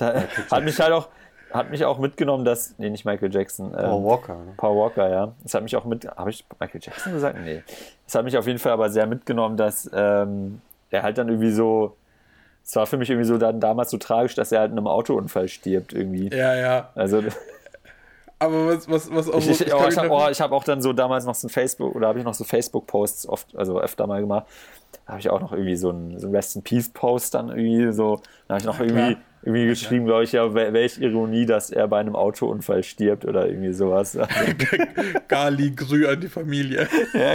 hat 0.50 0.64
mich 0.64 0.78
halt 0.80 0.92
auch, 0.92 1.08
hat 1.52 1.70
mich 1.70 1.84
auch 1.84 1.98
mitgenommen, 1.98 2.44
dass, 2.44 2.74
nee, 2.78 2.90
nicht 2.90 3.04
Michael 3.04 3.32
Jackson. 3.32 3.66
Ähm, 3.66 3.84
Paul 3.84 4.04
Walker. 4.04 4.34
Ne? 4.34 4.54
Paul 4.56 4.76
Walker, 4.76 5.08
ja. 5.08 5.32
Das 5.42 5.54
hat 5.54 5.62
mich 5.62 5.76
auch 5.76 5.84
mit, 5.84 6.06
habe 6.06 6.30
ich 6.30 6.44
Michael 6.58 6.80
Jackson 6.82 7.12
gesagt? 7.12 7.38
Nee. 7.42 7.62
Das 8.06 8.14
hat 8.14 8.24
mich 8.24 8.36
auf 8.36 8.46
jeden 8.46 8.58
Fall 8.58 8.72
aber 8.72 8.90
sehr 8.90 9.06
mitgenommen, 9.06 9.56
dass 9.56 9.90
ähm, 9.92 10.60
er 10.90 11.02
halt 11.02 11.18
dann 11.18 11.28
irgendwie 11.28 11.50
so, 11.50 11.96
es 12.64 12.76
war 12.76 12.86
für 12.86 12.96
mich 12.96 13.10
irgendwie 13.10 13.26
so 13.26 13.38
dann 13.38 13.60
damals 13.60 13.90
so 13.90 13.98
tragisch, 13.98 14.34
dass 14.34 14.52
er 14.52 14.60
halt 14.60 14.72
in 14.72 14.78
einem 14.78 14.86
Autounfall 14.86 15.48
stirbt 15.48 15.92
irgendwie. 15.92 16.28
Ja, 16.28 16.54
ja. 16.54 16.90
Also 16.94 17.22
aber 18.42 18.68
was, 18.68 18.88
was, 18.88 19.14
was 19.14 19.28
auch 19.28 19.38
Ich, 19.38 19.48
ich, 19.48 19.60
ich, 19.60 19.66
ich 19.66 19.72
habe 19.72 20.10
oh, 20.10 20.20
hab 20.20 20.52
auch 20.52 20.64
dann 20.64 20.82
so 20.82 20.92
damals 20.92 21.24
noch 21.24 21.34
so 21.34 21.46
ein 21.46 21.50
Facebook, 21.50 21.94
oder 21.94 22.08
habe 22.08 22.18
ich 22.18 22.24
noch 22.24 22.34
so 22.34 22.44
Facebook-Posts 22.44 23.28
oft, 23.28 23.56
also 23.56 23.80
öfter 23.80 24.06
mal 24.06 24.20
gemacht. 24.20 24.46
Da 25.06 25.12
habe 25.12 25.20
ich 25.20 25.30
auch 25.30 25.40
noch 25.40 25.52
irgendwie 25.52 25.76
so 25.76 25.90
ein, 25.90 26.18
so 26.18 26.28
ein 26.28 26.34
Rest 26.34 26.56
in 26.56 26.62
Peace-Post 26.62 27.34
dann 27.34 27.48
irgendwie 27.48 27.92
so. 27.92 28.20
Da 28.46 28.54
habe 28.54 28.60
ich 28.60 28.66
noch 28.66 28.78
ja, 28.78 28.84
irgendwie 28.84 29.14
klar 29.14 29.24
irgendwie 29.44 29.66
geschrieben, 29.66 30.06
glaube 30.06 30.24
ich, 30.24 30.32
ja, 30.32 30.54
welche 30.54 31.02
Ironie, 31.02 31.46
dass 31.46 31.70
er 31.70 31.88
bei 31.88 31.98
einem 31.98 32.14
Autounfall 32.14 32.84
stirbt 32.84 33.24
oder 33.24 33.48
irgendwie 33.48 33.72
sowas. 33.72 34.16
Gali, 35.28 35.72
Grü 35.72 36.06
an 36.06 36.20
die 36.20 36.28
Familie. 36.28 36.88
Ja. 37.12 37.34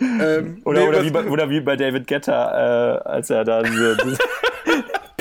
ähm, 0.00 0.60
oder, 0.64 0.80
nee, 0.80 0.88
oder, 0.88 1.04
wie 1.04 1.10
bei, 1.10 1.24
oder 1.24 1.50
wie 1.50 1.60
bei 1.60 1.76
David 1.76 2.06
Getter, 2.06 3.02
äh, 3.04 3.08
als 3.08 3.30
er 3.30 3.44
dann 3.44 3.64
so, 3.66 3.94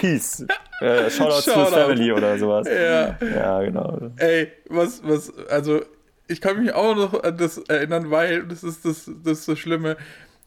Peace. 0.05 0.45
Äh, 0.81 1.09
Shoutout 1.09 1.41
Shout 1.41 1.53
to 1.53 1.65
Family 1.67 2.11
oder 2.11 2.37
sowas. 2.37 2.67
Ja. 2.67 3.17
ja, 3.21 3.61
genau. 3.61 4.11
Ey, 4.17 4.51
was, 4.69 5.01
was, 5.03 5.31
also 5.47 5.81
ich 6.27 6.41
kann 6.41 6.61
mich 6.61 6.73
auch 6.73 6.95
noch 6.95 7.23
an 7.23 7.37
das 7.37 7.57
erinnern, 7.57 8.11
weil 8.11 8.43
das 8.43 8.63
ist 8.63 8.85
das, 8.85 9.09
das, 9.23 9.39
ist 9.39 9.47
das 9.47 9.59
Schlimme 9.59 9.97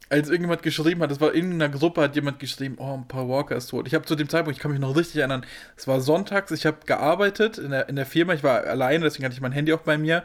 als 0.09 0.27
irgendjemand 0.27 0.63
geschrieben 0.63 1.01
hat, 1.03 1.11
das 1.11 1.21
war 1.21 1.33
in 1.33 1.53
einer 1.53 1.69
Gruppe, 1.69 2.01
hat 2.01 2.15
jemand 2.15 2.39
geschrieben, 2.39 2.77
oh, 2.79 2.99
Paul 3.07 3.29
Walker 3.29 3.55
ist 3.55 3.67
tot. 3.67 3.85
Ich 3.87 3.93
habe 3.93 4.05
zu 4.05 4.15
dem 4.15 4.27
Zeitpunkt, 4.27 4.57
ich 4.57 4.61
kann 4.61 4.71
mich 4.71 4.79
noch 4.79 4.95
richtig 4.95 5.17
erinnern, 5.17 5.45
es 5.77 5.87
war 5.87 6.01
sonntags, 6.01 6.51
ich 6.51 6.65
habe 6.65 6.77
gearbeitet 6.85 7.59
in 7.59 7.69
der, 7.69 7.89
in 7.89 7.95
der 7.95 8.07
Firma, 8.07 8.33
ich 8.33 8.43
war 8.43 8.63
alleine, 8.63 9.03
deswegen 9.03 9.25
hatte 9.25 9.35
ich 9.35 9.41
mein 9.41 9.51
Handy 9.51 9.71
auch 9.71 9.81
bei 9.81 9.99
mir 9.99 10.23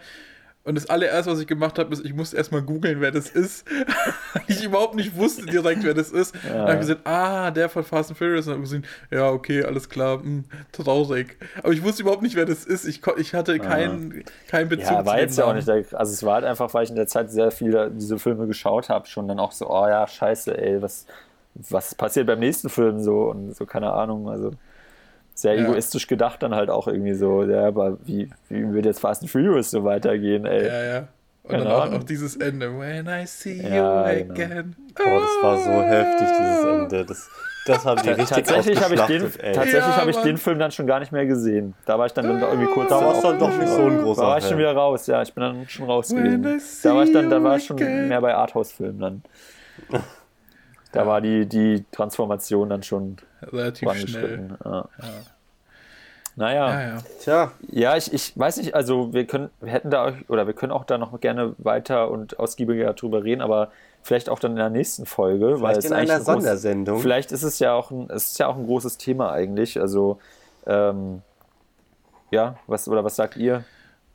und 0.65 0.77
das 0.77 0.89
allererste, 0.89 1.31
was 1.31 1.41
ich 1.41 1.47
gemacht 1.47 1.79
habe, 1.79 1.93
ist, 1.93 2.03
ich 2.07 2.15
musste 2.15 2.39
erstmal 2.39 2.63
googeln, 2.63 3.03
wer 3.03 3.11
das 3.11 3.29
ist. 3.29 3.67
ich 4.47 4.65
überhaupt 4.65 4.95
nicht 4.95 5.15
wusste 5.15 5.45
direkt, 5.45 5.85
wer 5.85 5.93
das 5.93 6.11
ist. 6.11 6.35
Ja. 6.37 6.53
Dann 6.53 6.61
habe 6.61 6.73
ich 6.73 6.81
gesagt, 6.81 7.07
ah, 7.07 7.51
der 7.51 7.69
von 7.69 7.85
Fast 7.85 8.09
and 8.09 8.19
Furious. 8.19 8.47
Und 8.47 8.53
dann 8.53 8.63
habe 8.63 8.65
ich 8.65 8.71
gesehen, 8.71 8.87
ja, 9.11 9.29
okay, 9.29 9.63
alles 9.63 9.91
klar, 9.91 10.21
hm, 10.21 10.45
traurig. 10.73 11.37
Aber 11.63 11.75
ich 11.75 11.83
wusste 11.83 12.01
überhaupt 12.01 12.23
nicht, 12.23 12.35
wer 12.35 12.47
das 12.47 12.65
ist. 12.65 12.87
Ich, 12.87 13.03
ich 13.19 13.35
hatte 13.35 13.59
keinen, 13.59 14.13
ja. 14.17 14.23
keinen 14.49 14.71
Bezug 14.71 14.91
ja, 14.91 15.05
war 15.05 15.21
jetzt 15.21 15.37
ja 15.37 15.45
auch 15.45 15.53
nicht. 15.53 15.69
Also 15.69 16.13
es 16.13 16.23
war 16.23 16.37
halt 16.37 16.45
einfach, 16.47 16.73
weil 16.73 16.85
ich 16.85 16.91
in 16.91 16.97
der 16.97 17.09
Zeit 17.09 17.31
sehr 17.31 17.51
viele 17.51 17.91
diese 17.91 18.19
Filme 18.19 18.47
geschaut 18.47 18.89
habe, 18.89 19.07
schon 19.07 19.29
dann 19.29 19.41
auch 19.41 19.53
so, 19.53 19.69
oh 19.69 19.87
ja, 19.87 20.07
scheiße, 20.07 20.57
ey, 20.57 20.81
was, 20.81 21.05
was 21.55 21.95
passiert 21.95 22.27
beim 22.27 22.39
nächsten 22.39 22.71
Film 22.71 23.01
so 23.01 23.25
und 23.31 23.55
so, 23.55 23.67
keine 23.67 23.93
Ahnung. 23.93 24.31
Also 24.31 24.53
sehr 25.35 25.55
ja. 25.55 25.65
egoistisch 25.65 26.07
gedacht 26.07 26.43
dann 26.43 26.55
halt 26.55 26.71
auch 26.71 26.87
irgendwie 26.87 27.15
so, 27.15 27.43
ja, 27.43 27.67
aber 27.67 27.99
wie, 28.05 28.31
wie 28.49 28.73
wird 28.73 28.87
jetzt 28.87 29.01
Fast 29.01 29.23
and 29.23 29.31
Furious 29.31 29.71
so 29.71 29.85
weitergehen, 29.85 30.47
ey? 30.47 30.67
Ja, 30.67 30.85
ja. 30.85 31.09
Und 31.43 31.51
Keine 31.51 31.65
dann 31.65 31.73
auch, 31.73 31.93
auch, 32.01 32.05
dieses 32.05 32.37
Ende, 32.37 32.79
When 32.79 33.07
I 33.07 33.27
see 33.27 33.61
ja, 33.61 34.11
you 34.11 34.25
genau. 34.25 34.33
again. 34.33 34.77
Boah, 34.95 35.21
das 35.21 35.43
war 35.43 35.59
so 35.59 35.71
heftig, 35.83 36.29
dieses 36.39 36.65
Ende. 36.65 37.05
Das, 37.05 37.29
das 37.67 37.85
haben 37.85 38.03
die 38.03 38.09
richtig 38.09 38.29
Tatsächlich 38.29 38.83
habe 38.83 38.95
ich, 38.95 39.01
den, 39.03 39.23
tatsächlich 39.23 39.75
ja, 39.75 39.97
hab 39.97 40.09
ich 40.09 40.17
den 40.17 40.39
Film 40.39 40.59
dann 40.59 40.71
schon 40.71 40.87
gar 40.87 41.01
nicht 41.01 41.13
mehr 41.13 41.27
gesehen. 41.27 41.75
Da 41.85 41.99
war 41.99 42.07
ich 42.07 42.13
dann, 42.13 42.27
dann 42.27 42.41
irgendwie 42.41 42.73
kurz. 42.73 42.89
Da 42.89 42.99
war 42.99 43.15
es 43.15 43.21
dann 43.21 43.39
doch 43.39 43.55
nicht 43.55 43.69
so 43.69 43.83
ein 43.83 43.99
großer 43.99 44.23
Da 44.23 44.29
war 44.29 44.39
ich 44.39 44.45
schon 44.45 44.57
wieder 44.57 44.75
raus, 44.75 45.07
ja. 45.07 45.21
Ich 45.21 45.35
bin 45.35 45.43
dann 45.43 45.69
schon 45.69 45.85
raus 45.85 46.09
gewesen. 46.09 46.63
Da 46.83 46.95
war 46.95 47.05
ich 47.05 47.13
dann, 47.13 47.29
da 47.29 47.43
war 47.43 47.57
ich 47.59 47.65
schon 47.65 47.77
mehr 47.77 48.21
bei 48.23 48.35
Arthouse-Filmen 48.35 48.99
dann. 48.99 49.23
Da 50.93 51.05
war 51.09 51.21
die, 51.21 51.45
die 51.45 51.85
Transformation 51.91 52.71
dann 52.71 52.85
schon 52.85 53.17
relativ 53.53 53.93
schnell. 54.09 54.49
Ja. 54.65 54.71
ja. 54.71 55.09
Naja. 56.37 56.69
Ja, 56.69 56.81
ja. 56.89 57.03
Tja. 57.21 57.53
Ja, 57.71 57.97
ich, 57.97 58.13
ich 58.13 58.39
weiß 58.39 58.57
nicht, 58.57 58.75
also 58.75 59.13
wir 59.13 59.27
können, 59.27 59.51
wir 59.61 59.71
hätten 59.71 59.91
da 59.91 60.05
euch, 60.07 60.29
oder 60.29 60.47
wir 60.47 60.55
können 60.55 60.73
auch 60.73 60.85
da 60.85 60.99
noch 60.99 61.19
gerne 61.21 61.55
weiter 61.59 62.11
und 62.11 62.39
ausgiebiger 62.39 62.93
drüber 62.95 63.23
reden, 63.23 63.41
aber 63.41 63.71
vielleicht 64.03 64.29
auch 64.29 64.39
dann 64.39 64.53
in 64.53 64.57
der 64.59 64.71
nächsten 64.71 65.07
Folge. 65.07 65.57
Vielleicht 65.57 65.63
weil 65.63 65.79
es 65.79 65.85
in 65.85 65.93
einer 65.93 66.15
ein 66.15 66.25
Sondersendung. 66.25 66.97
Groß, 66.97 67.03
vielleicht 67.03 67.33
ist 67.33 67.43
es 67.45 67.59
ja 67.61 67.73
auch 67.73 67.91
ein, 67.91 68.09
es 68.11 68.29
ist 68.29 68.39
ja 68.39 68.49
auch 68.49 68.57
ein 68.57 68.67
großes 68.67 68.99
Thema 68.99 69.31
eigentlich. 69.31 69.81
Also 69.81 70.19
ähm, 70.67 71.23
ja, 72.31 72.57
was 72.67 72.89
oder 72.89 73.05
was 73.05 73.15
sagt 73.15 73.37
ihr? 73.37 73.65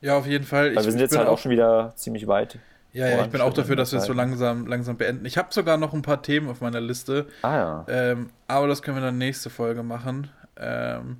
Ja, 0.02 0.18
auf 0.18 0.26
jeden 0.26 0.44
Fall. 0.44 0.74
Weil 0.74 0.78
ich, 0.78 0.84
wir 0.84 0.92
sind 0.92 1.00
jetzt 1.00 1.16
halt 1.16 1.28
auch 1.28 1.38
schon 1.38 1.50
wieder 1.50 1.92
ziemlich 1.96 2.26
weit. 2.26 2.58
Ja, 2.92 3.08
ja, 3.08 3.24
ich 3.24 3.30
bin 3.30 3.40
auch 3.40 3.52
dafür, 3.52 3.76
dass 3.76 3.92
wir 3.92 4.00
es 4.00 4.06
so 4.06 4.12
langsam, 4.12 4.66
langsam 4.66 4.96
beenden. 4.96 5.24
Ich 5.24 5.38
habe 5.38 5.48
sogar 5.52 5.76
noch 5.76 5.92
ein 5.92 6.02
paar 6.02 6.22
Themen 6.22 6.48
auf 6.48 6.60
meiner 6.60 6.80
Liste. 6.80 7.26
Ah 7.42 7.56
ja. 7.56 7.86
Ähm, 7.88 8.30
aber 8.48 8.66
das 8.66 8.82
können 8.82 8.96
wir 8.96 9.02
dann 9.02 9.18
nächste 9.18 9.48
Folge 9.48 9.82
machen. 9.82 10.28
Ähm, 10.56 11.18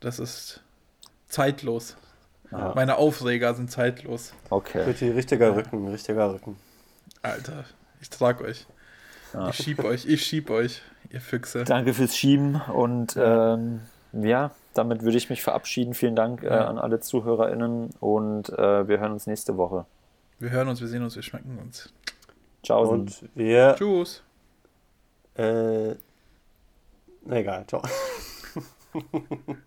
das 0.00 0.18
ist 0.18 0.62
zeitlos. 1.28 1.96
Ja. 2.50 2.72
Meine 2.74 2.96
Aufreger 2.96 3.54
sind 3.54 3.70
zeitlos. 3.70 4.34
Okay. 4.50 4.82
Richtig, 4.82 5.14
richtiger 5.14 5.54
Rücken, 5.56 5.88
richtiger 5.88 6.32
Rücken. 6.32 6.56
Alter, 7.22 7.64
ich 8.00 8.10
trag 8.10 8.40
euch. 8.40 8.66
Ja. 9.32 9.48
Ich 9.48 9.56
schieb 9.56 9.82
euch, 9.84 10.04
ich 10.06 10.26
schieb 10.26 10.50
euch, 10.50 10.82
ihr 11.10 11.20
Füchse. 11.20 11.64
Danke 11.64 11.94
fürs 11.94 12.16
Schieben 12.16 12.60
und 12.74 13.16
ähm, 13.16 13.80
ja, 14.12 14.50
damit 14.74 15.02
würde 15.02 15.16
ich 15.16 15.30
mich 15.30 15.42
verabschieden. 15.42 15.94
Vielen 15.94 16.16
Dank 16.16 16.42
äh, 16.42 16.48
an 16.48 16.78
alle 16.78 17.00
ZuhörerInnen 17.00 17.90
und 18.00 18.50
äh, 18.50 18.88
wir 18.88 18.98
hören 18.98 19.12
uns 19.12 19.26
nächste 19.26 19.56
Woche. 19.56 19.86
Wir 20.42 20.50
hören 20.50 20.66
uns, 20.66 20.80
wir 20.80 20.88
sehen 20.88 21.04
uns, 21.04 21.14
wir 21.14 21.22
schmecken 21.22 21.56
uns. 21.56 21.92
Ciao. 22.64 22.82
Und 22.82 23.28
wir. 23.36 23.76
Tschüss. 23.78 24.24
Äh. 25.36 25.94
Egal, 27.30 27.64
ciao. 27.68 27.80